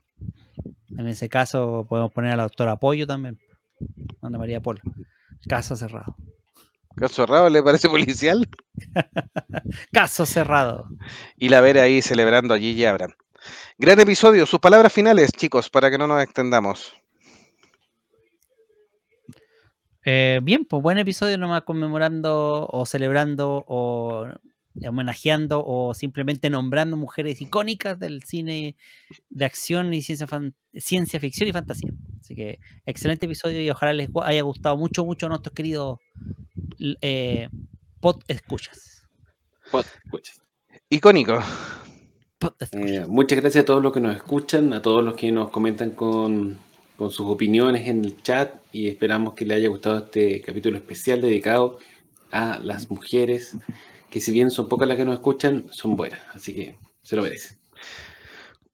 En 0.97 1.07
ese 1.07 1.29
caso, 1.29 1.87
podemos 1.89 2.13
poner 2.13 2.33
a 2.33 2.37
la 2.37 2.43
doctora 2.45 2.73
Apoyo 2.73 3.07
también. 3.07 3.39
Ana 4.23 4.39
María 4.39 4.61
Polo. 4.61 4.81
Caso 5.49 5.77
cerrado. 5.77 6.17
Caso 6.99 7.27
raro, 7.27 7.49
¿le 7.49 7.63
parece 7.63 7.89
policial? 7.89 8.49
Caso 9.93 10.27
cerrado. 10.27 10.89
Y 11.37 11.49
la 11.49 11.61
ver 11.61 11.79
ahí 11.79 12.03
celebrando 12.03 12.55
a 12.55 12.59
Gigi 12.59 12.85
Abrams. 12.85 13.15
Gran 13.79 14.01
episodio, 14.01 14.47
sus 14.47 14.59
palabras 14.59 14.93
finales, 14.93 15.31
chicos, 15.33 15.71
para 15.71 15.91
que 15.91 15.99
no 15.99 16.07
nos 16.07 16.23
extendamos. 16.23 16.93
Eh, 20.05 20.41
bien, 20.43 20.65
pues 20.65 20.83
buen 20.83 20.99
episodio 20.99 21.39
nomás 21.39 21.63
conmemorando 21.63 22.67
o 22.71 22.87
celebrando 22.87 23.65
o 23.69 24.27
homenajeando 24.87 25.65
o 25.65 25.95
simplemente 25.95 26.51
nombrando 26.51 26.97
mujeres 26.97 27.41
icónicas 27.41 27.99
del 27.99 28.23
cine 28.23 28.77
de 29.31 29.45
acción 29.45 29.93
y 29.95 30.03
ciencia, 30.03 30.27
fan- 30.27 30.55
ciencia 30.75 31.19
ficción 31.19 31.49
y 31.49 31.53
fantasía. 31.53 31.91
Así 32.21 32.35
que 32.35 32.61
excelente 32.87 33.27
episodio 33.27 33.63
y 33.63 33.71
ojalá 33.71 33.93
les 33.93 34.11
haya 34.23 34.43
gustado 34.43 34.77
mucho, 34.77 35.05
mucho 35.05 35.27
a 35.27 35.29
nuestros 35.31 35.55
queridos 35.55 35.99
eh, 37.01 37.49
pod 38.01 38.23
escuchas. 38.29 39.03
Pod- 39.71 39.87
escucha. 40.05 40.33
Icónico. 40.91 41.41
Pod 42.39 42.53
escuchas. 42.61 42.91
Eh, 42.91 43.07
muchas 43.09 43.41
gracias 43.41 43.63
a 43.63 43.67
todos 43.67 43.83
los 43.83 43.93
que 43.93 44.01
nos 44.01 44.15
escuchan, 44.15 44.73
a 44.73 44.83
todos 44.83 45.03
los 45.05 45.15
que 45.15 45.33
nos 45.33 45.51
comentan 45.51 45.91
con, 45.91 46.59
con 46.97 47.11
sus 47.11 47.27
opiniones 47.27 47.89
en 47.89 48.05
el 48.05 48.23
chat 48.23 48.55
y 48.73 48.89
esperamos 48.89 49.35
que 49.35 49.45
les 49.45 49.57
haya 49.57 49.69
gustado 49.69 49.99
este 50.05 50.41
capítulo 50.41 50.77
especial 50.77 51.21
dedicado 51.21 51.79
a 52.31 52.59
las 52.59 52.91
mujeres, 52.91 53.57
que 54.11 54.21
si 54.21 54.33
bien 54.33 54.51
son 54.51 54.69
pocas 54.69 54.89
las 54.89 54.97
que 54.97 55.05
nos 55.05 55.15
escuchan, 55.15 55.67
son 55.71 55.97
buenas, 55.97 56.21
así 56.35 56.55
que 56.55 56.77
se 57.03 57.17
lo 57.17 57.23
merecen. 57.23 57.59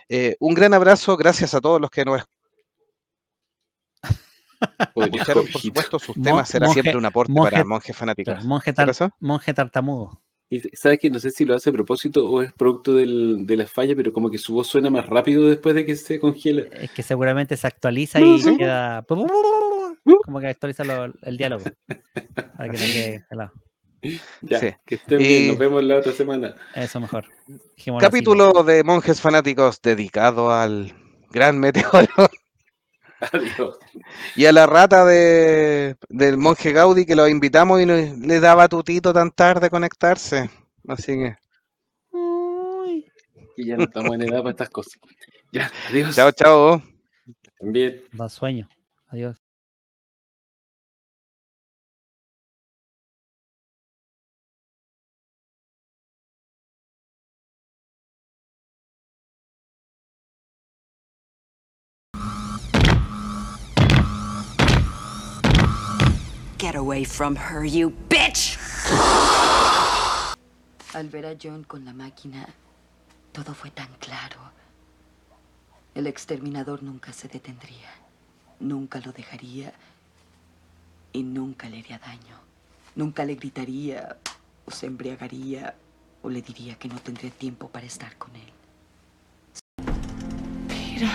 Eh, 0.07 0.35
un 0.39 0.53
gran 0.53 0.73
abrazo, 0.73 1.17
gracias 1.17 1.53
a 1.53 1.61
todos 1.61 1.81
los 1.81 1.89
que 1.89 2.05
nos 2.05 2.21
Podría 2.21 2.38
Por 4.93 5.47
supuesto, 5.61 5.99
sus 5.99 6.17
Mon- 6.17 6.23
temas 6.25 6.49
será 6.49 6.65
monje- 6.67 6.81
siempre 6.81 6.97
un 6.97 7.05
aporte 7.05 7.31
monje- 7.31 7.51
para 7.51 7.63
monjes 7.65 7.95
fanáticos. 7.95 8.43
Monje, 8.45 8.71
¿Qué 8.71 8.73
tar- 8.73 9.11
monje 9.19 9.53
tartamudo. 9.53 10.21
Y 10.51 10.61
sabes 10.75 10.97
que 10.99 11.11
no 11.11 11.19
sé 11.19 11.29
si 11.29 11.45
lo 11.45 11.53
hace 11.55 11.69
a 11.69 11.73
propósito 11.73 12.27
o 12.27 12.41
es 12.41 12.51
producto 12.53 12.93
del- 12.95 13.45
de 13.45 13.55
la 13.55 13.67
falla, 13.67 13.95
pero 13.95 14.11
como 14.11 14.31
que 14.31 14.37
su 14.39 14.53
voz 14.53 14.67
suena 14.67 14.89
más 14.89 15.05
rápido 15.05 15.47
después 15.47 15.75
de 15.75 15.85
que 15.85 15.95
se 15.95 16.19
congela. 16.19 16.63
Es 16.73 16.89
que 16.91 17.03
seguramente 17.03 17.55
se 17.55 17.67
actualiza 17.67 18.19
y 18.19 18.57
queda. 18.57 19.05
Como 19.07 20.39
que 20.39 20.47
actualiza 20.47 20.83
lo- 20.83 21.13
el 21.21 21.37
diálogo. 21.37 21.63
Para 22.57 22.69
que 22.69 22.77
no 22.77 22.83
quede 22.85 23.25
pelado. 23.29 23.51
Ya, 24.41 24.59
Sí. 24.59 24.67
que 24.85 24.95
estén 24.95 25.21
Y- 25.21 25.27
bien, 25.27 25.47
nos 25.49 25.57
vemos 25.57 25.83
la 25.83 25.97
otra 25.97 26.13
semana. 26.13 26.55
Eso 26.73 26.99
mejor. 26.99 27.25
Así, 27.77 27.91
Capítulo 27.99 28.63
de 28.63 28.83
monjes 28.83 29.19
fanáticos 29.21 29.81
dedicado 29.81 30.51
al 30.51 30.93
gran 31.31 31.59
meteoro 31.59 32.07
Adiós. 33.33 33.77
y 34.35 34.45
a 34.45 34.51
la 34.51 34.65
rata 34.65 35.03
de, 35.05 35.95
del 36.09 36.37
monje 36.37 36.71
Gaudí 36.71 37.05
que 37.05 37.15
lo 37.15 37.27
invitamos 37.27 37.81
y 37.81 37.85
nos- 37.85 38.17
le 38.17 38.39
daba 38.39 38.67
tutito 38.67 39.11
tan 39.13 39.31
tarde 39.31 39.69
conectarse. 39.69 40.49
Así 40.87 41.13
que, 41.17 41.35
Uy. 42.11 43.05
Y 43.57 43.65
ya 43.67 43.75
no 43.77 43.83
estamos 43.83 44.15
en 44.15 44.21
edad 44.23 44.39
para 44.39 44.51
estas 44.51 44.69
cosas. 44.69 44.93
Ya, 45.51 45.69
adiós. 45.89 46.15
chao, 46.15 46.31
chao. 46.31 46.81
También. 47.59 48.03
Da 48.13 48.29
sueño. 48.29 48.69
Adiós. 49.09 49.37
Get 66.59 66.75
away 66.75 67.05
from 67.05 67.37
her, 67.37 67.63
you 67.63 67.93
bitch! 68.09 68.57
Al 70.93 71.07
ver 71.07 71.25
a 71.25 71.35
John 71.41 71.63
con 71.63 71.85
la 71.85 71.93
máquina, 71.93 72.49
todo 73.31 73.53
fue 73.53 73.71
tan 73.71 73.87
claro. 73.99 74.51
El 75.95 76.05
exterminador 76.05 76.83
nunca 76.83 77.13
se 77.13 77.29
detendría, 77.29 77.89
nunca 78.59 78.99
lo 78.99 79.13
dejaría 79.13 79.71
y 81.13 81.23
nunca 81.23 81.69
le 81.69 81.79
haría 81.79 81.97
daño. 81.97 82.37
Nunca 82.93 83.23
le 83.23 83.35
gritaría 83.35 84.17
o 84.65 84.71
se 84.71 84.87
embriagaría 84.87 85.75
o 86.21 86.29
le 86.29 86.41
diría 86.41 86.75
que 86.75 86.89
no 86.89 86.99
tendría 86.99 87.31
tiempo 87.31 87.69
para 87.69 87.85
estar 87.85 88.17
con 88.17 88.35
él. 88.35 88.51
Peter. 90.67 91.09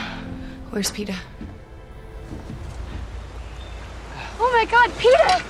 Where's 0.73 0.91
Peter? 0.91 1.16
Oh 4.40 4.51
my 4.52 4.65
god, 4.65 4.90
Peter! 4.98 5.44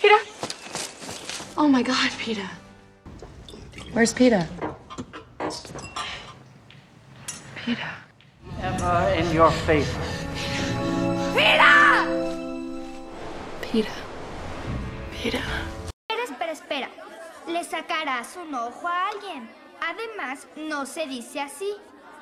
Peter! 0.00 0.18
Oh 1.56 1.68
my 1.68 1.82
god, 1.82 2.10
Peter. 2.18 2.48
Where's 3.92 4.12
Peter? 4.12 4.46
Peter. 7.64 7.90
Emma, 8.60 9.14
in 9.16 9.30
your 9.32 9.50
face. 9.66 9.94
Peter! 11.34 11.72
Peter. 13.60 13.92
Peter. 15.12 15.42
Espera, 16.10 16.24
espera, 16.24 16.52
espera. 16.52 16.88
Le 17.46 17.64
sacarás 17.64 18.36
un 18.36 18.54
ojo 18.54 18.88
a 18.88 19.08
alguien. 19.08 19.48
Además, 19.80 20.46
no 20.56 20.86
se 20.86 21.06
dice 21.06 21.40
así. 21.40 21.76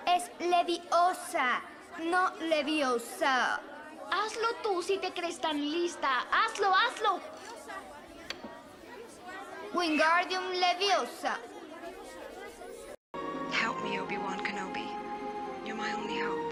Es 0.06 0.30
leviosa, 0.40 1.62
no 2.04 2.30
leviosa. 2.40 3.60
Hazlo 4.11 4.49
tú 4.62 4.82
si 4.82 4.99
te 4.99 5.12
crees 5.12 5.41
tan 5.41 5.59
lista. 5.59 6.27
Hazlo, 6.31 6.73
hazlo. 6.74 7.20
Wingardium 9.73 10.51
leviosa. 10.53 11.39
Help 13.53 13.82
me, 13.85 14.01
Obi-Wan 14.01 14.41
Kenobi. 14.41 14.87
You're 15.65 15.77
my 15.77 15.93
only 15.93 16.19
hope. 16.19 16.49